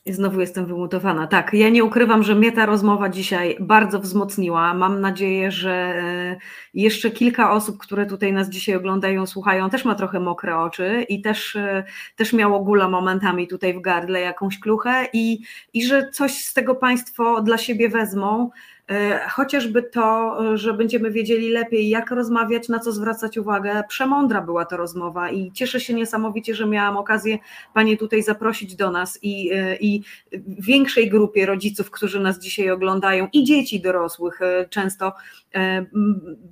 Znowu 0.06 0.40
jestem 0.40 0.66
wymutowana. 0.66 1.26
Tak, 1.26 1.52
ja 1.52 1.68
nie 1.68 1.84
ukrywam, 1.84 2.22
że 2.22 2.34
mnie 2.34 2.52
ta 2.52 2.66
rozmowa 2.66 3.08
dzisiaj 3.08 3.56
bardzo 3.60 4.00
wzmocniła. 4.00 4.74
Mam 4.74 5.00
nadzieję, 5.00 5.50
że 5.50 5.72
e, 5.72 6.36
jeszcze 6.74 7.10
kilka 7.10 7.52
osób, 7.52 7.78
które 7.78 8.06
tutaj 8.06 8.32
nas 8.32 8.48
dzisiaj 8.48 8.76
oglądają, 8.76 9.26
słuchają, 9.26 9.70
też 9.70 9.84
ma 9.84 9.94
trochę 9.94 10.20
mokre 10.20 10.58
oczy 10.58 11.06
i 11.08 11.20
też, 11.20 11.56
e, 11.56 11.84
też 12.16 12.32
miało 12.32 12.60
gula 12.60 12.88
momentami 12.88 13.48
tutaj 13.48 13.74
w 13.74 13.80
gardle, 13.80 14.20
jakąś 14.20 14.60
kluchę 14.60 15.06
i, 15.12 15.38
i 15.72 15.86
że 15.86 16.10
coś 16.10 16.44
z 16.44 16.54
tego 16.54 16.74
Państwo 16.74 17.42
dla 17.42 17.58
siebie 17.58 17.88
wezmą. 17.88 18.50
E, 18.90 19.28
chociażby 19.28 19.82
to, 19.82 20.36
że 20.58 20.74
będziemy 20.74 21.10
wiedzieli 21.10 21.50
lepiej, 21.50 21.88
jak 21.88 22.10
rozmawiać, 22.10 22.68
na 22.68 22.78
co 22.78 22.92
zwracać 22.92 23.38
uwagę. 23.38 23.82
Przemądra 23.88 24.40
była 24.40 24.64
to 24.64 24.76
rozmowa 24.76 25.30
i 25.30 25.52
cieszę 25.52 25.80
się 25.80 25.94
niesamowicie, 25.94 26.54
że 26.54 26.66
miałam 26.66 26.96
okazję 26.96 27.38
Panie 27.74 27.96
tutaj 27.96 28.22
zaprosić 28.22 28.76
do 28.76 28.90
nas 28.90 29.18
i, 29.22 29.52
e, 29.52 29.76
i 29.76 30.02
większej 30.46 31.10
grupie 31.10 31.46
rodziców, 31.46 31.90
którzy 31.90 32.20
nas 32.20 32.38
dzisiaj 32.38 32.70
oglądają 32.70 33.28
i 33.32 33.44
dzieci 33.44 33.80
dorosłych 33.80 34.42
e, 34.42 34.68
często 34.68 35.12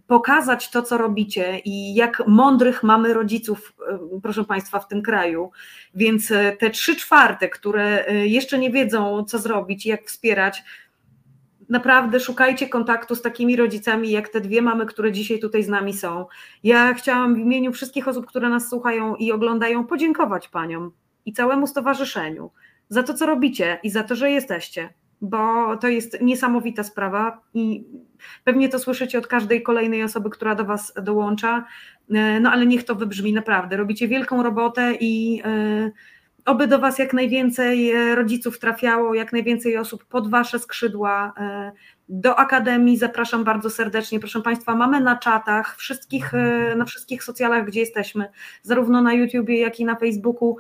pokazać 0.06 0.70
to, 0.70 0.82
co 0.82 0.98
robicie 0.98 1.58
i 1.58 1.94
jak 1.94 2.22
mądrych 2.26 2.82
mamy 2.82 3.14
rodziców, 3.14 3.74
proszę 4.22 4.44
Państwa, 4.44 4.78
w 4.78 4.88
tym 4.88 5.02
kraju. 5.02 5.50
Więc 5.94 6.32
te 6.58 6.70
trzy 6.70 6.96
czwarte, 6.96 7.48
które 7.48 8.04
jeszcze 8.24 8.58
nie 8.58 8.70
wiedzą, 8.70 9.24
co 9.24 9.38
zrobić, 9.38 9.86
jak 9.86 10.06
wspierać, 10.06 10.62
naprawdę 11.70 12.20
szukajcie 12.20 12.68
kontaktu 12.68 13.14
z 13.14 13.22
takimi 13.22 13.56
rodzicami, 13.56 14.10
jak 14.10 14.28
te 14.28 14.40
dwie 14.40 14.62
mamy, 14.62 14.86
które 14.86 15.12
dzisiaj 15.12 15.38
tutaj 15.38 15.62
z 15.62 15.68
nami 15.68 15.92
są. 15.92 16.26
Ja 16.64 16.94
chciałam 16.94 17.34
w 17.34 17.38
imieniu 17.38 17.72
wszystkich 17.72 18.08
osób, 18.08 18.26
które 18.26 18.48
nas 18.48 18.68
słuchają 18.68 19.16
i 19.16 19.32
oglądają, 19.32 19.86
podziękować 19.86 20.48
paniom 20.48 20.92
i 21.26 21.32
całemu 21.32 21.66
stowarzyszeniu 21.66 22.50
za 22.88 23.02
to, 23.02 23.14
co 23.14 23.26
robicie 23.26 23.78
i 23.82 23.90
za 23.90 24.02
to, 24.02 24.14
że 24.14 24.30
jesteście, 24.30 24.94
bo 25.20 25.76
to 25.76 25.88
jest 25.88 26.20
niesamowita 26.20 26.82
sprawa 26.82 27.40
i 27.54 27.84
pewnie 28.44 28.68
to 28.68 28.78
słyszycie 28.78 29.18
od 29.18 29.26
każdej 29.26 29.62
kolejnej 29.62 30.02
osoby, 30.02 30.30
która 30.30 30.54
do 30.54 30.64
was 30.64 30.92
dołącza, 31.02 31.64
no 32.40 32.50
ale 32.50 32.66
niech 32.66 32.84
to 32.84 32.94
wybrzmi 32.94 33.32
naprawdę. 33.32 33.76
Robicie 33.76 34.08
wielką 34.08 34.42
robotę 34.42 34.94
i. 35.00 35.36
Yy, 35.36 35.92
Oby 36.44 36.66
do 36.66 36.78
Was 36.78 36.98
jak 36.98 37.12
najwięcej 37.12 37.90
e, 37.90 38.14
rodziców 38.14 38.58
trafiało, 38.58 39.14
jak 39.14 39.32
najwięcej 39.32 39.76
osób 39.76 40.04
pod 40.04 40.30
Wasze 40.30 40.58
skrzydła. 40.58 41.32
E, 41.36 41.72
do 42.08 42.38
Akademii 42.38 42.96
zapraszam 42.96 43.44
bardzo 43.44 43.70
serdecznie. 43.70 44.20
Proszę 44.20 44.42
Państwa, 44.42 44.74
mamy 44.74 45.00
na 45.00 45.16
czatach, 45.16 45.76
wszystkich, 45.76 46.34
e, 46.34 46.74
na 46.76 46.84
wszystkich 46.84 47.24
socjalach, 47.24 47.66
gdzie 47.66 47.80
jesteśmy, 47.80 48.30
zarówno 48.62 49.02
na 49.02 49.14
YouTubie, 49.14 49.60
jak 49.60 49.80
i 49.80 49.84
na 49.84 49.96
Facebooku, 49.96 50.56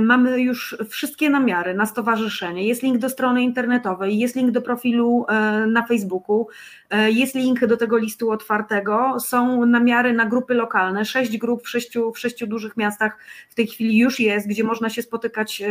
mamy 0.00 0.40
już 0.40 0.76
wszystkie 0.88 1.30
namiary 1.30 1.74
na 1.74 1.86
stowarzyszenie. 1.86 2.66
Jest 2.66 2.82
link 2.82 2.98
do 2.98 3.08
strony 3.08 3.42
internetowej, 3.42 4.18
jest 4.18 4.36
link 4.36 4.50
do 4.50 4.62
profilu 4.62 5.26
e, 5.28 5.66
na 5.66 5.86
Facebooku, 5.86 6.48
e, 6.90 7.10
jest 7.10 7.34
link 7.34 7.66
do 7.66 7.76
tego 7.76 7.98
listu 7.98 8.30
otwartego. 8.30 9.20
Są 9.20 9.66
namiary 9.66 10.12
na 10.12 10.26
grupy 10.26 10.54
lokalne. 10.54 11.04
Sześć 11.04 11.38
grup 11.38 11.62
w 11.62 11.68
sześciu, 11.68 12.12
w 12.12 12.18
sześciu 12.18 12.46
dużych 12.46 12.76
miastach 12.76 13.18
w 13.50 13.54
tej 13.54 13.66
chwili 13.66 13.98
już 13.98 14.20
jest, 14.20 14.48
gdzie 14.48 14.64
można 14.64 14.90
się 14.90 15.02
spotykać 15.02 15.62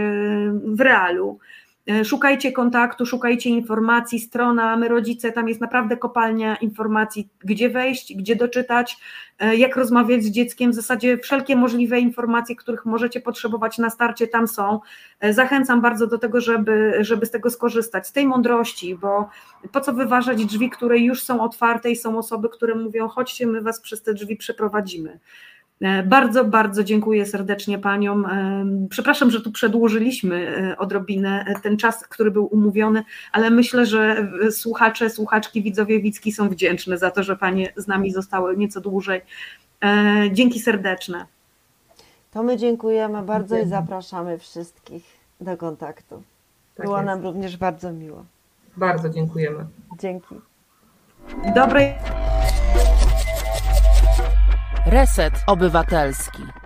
w 0.65 0.81
realu. 0.81 1.39
E, 1.89 2.05
szukajcie 2.05 2.51
kontaktu, 2.51 3.05
szukajcie 3.05 3.49
informacji, 3.49 4.19
strona 4.19 4.77
My 4.77 4.87
Rodzice, 4.87 5.31
tam 5.31 5.47
jest 5.47 5.61
naprawdę 5.61 5.97
kopalnia 5.97 6.55
informacji, 6.55 7.29
gdzie 7.39 7.69
wejść, 7.69 8.15
gdzie 8.15 8.35
doczytać, 8.35 8.97
e, 9.39 9.55
jak 9.55 9.75
rozmawiać 9.75 10.23
z 10.23 10.31
dzieckiem, 10.31 10.71
w 10.71 10.75
zasadzie 10.75 11.17
wszelkie 11.17 11.55
możliwe 11.55 11.99
informacje, 11.99 12.55
których 12.55 12.85
możecie 12.85 13.21
potrzebować 13.21 13.77
na 13.77 13.89
starcie, 13.89 14.27
tam 14.27 14.47
są. 14.47 14.79
E, 15.19 15.33
zachęcam 15.33 15.81
bardzo 15.81 16.07
do 16.07 16.17
tego, 16.17 16.41
żeby, 16.41 16.93
żeby 16.99 17.25
z 17.25 17.31
tego 17.31 17.49
skorzystać, 17.49 18.07
z 18.07 18.11
tej 18.11 18.27
mądrości, 18.27 18.95
bo 18.95 19.29
po 19.71 19.81
co 19.81 19.93
wyważać 19.93 20.45
drzwi, 20.45 20.69
które 20.69 20.99
już 20.99 21.23
są 21.23 21.41
otwarte 21.41 21.91
i 21.91 21.95
są 21.95 22.17
osoby, 22.17 22.49
które 22.49 22.75
mówią, 22.75 23.07
chodźcie, 23.07 23.47
my 23.47 23.61
was 23.61 23.81
przez 23.81 24.03
te 24.03 24.13
drzwi 24.13 24.35
przeprowadzimy. 24.35 25.19
E, 25.81 26.03
bardzo, 26.03 26.45
bardzo 26.45 26.83
dziękuję 26.83 27.25
serdecznie 27.25 27.79
Paniom. 27.79 28.25
E, 28.25 28.65
przepraszam, 28.89 29.31
że 29.31 29.41
tu 29.41 29.51
przedłużyliśmy 29.51 30.57
e, 30.57 30.77
odrobinę 30.77 31.45
ten 31.63 31.77
czas, 31.77 32.07
który 32.07 32.31
był 32.31 32.45
umówiony, 32.45 33.03
ale 33.31 33.49
myślę, 33.49 33.85
że 33.85 34.27
słuchacze, 34.51 35.09
słuchaczki, 35.09 35.63
widzowie 35.63 35.99
Wicki 35.99 36.31
są 36.31 36.49
wdzięczne 36.49 36.97
za 36.97 37.11
to, 37.11 37.23
że 37.23 37.35
Panie 37.35 37.73
z 37.75 37.87
nami 37.87 38.11
zostały 38.11 38.57
nieco 38.57 38.81
dłużej. 38.81 39.21
Dzięki 40.31 40.59
serdeczne. 40.59 41.25
To 42.31 42.43
my 42.43 42.57
dziękujemy 42.57 43.23
bardzo 43.23 43.57
i 43.57 43.67
zapraszamy 43.67 44.39
wszystkich 44.39 45.03
do 45.41 45.57
kontaktu. 45.57 46.23
Tak 46.75 46.85
Było 46.85 46.97
jest. 46.97 47.05
nam 47.05 47.21
również 47.23 47.57
bardzo 47.57 47.91
miło. 47.91 48.25
Bardzo 48.77 49.09
dziękujemy. 49.09 49.65
Dzięki. 49.99 50.35
Dobrej 51.55 51.93
Reset 54.93 55.33
Obywatelski. 55.47 56.62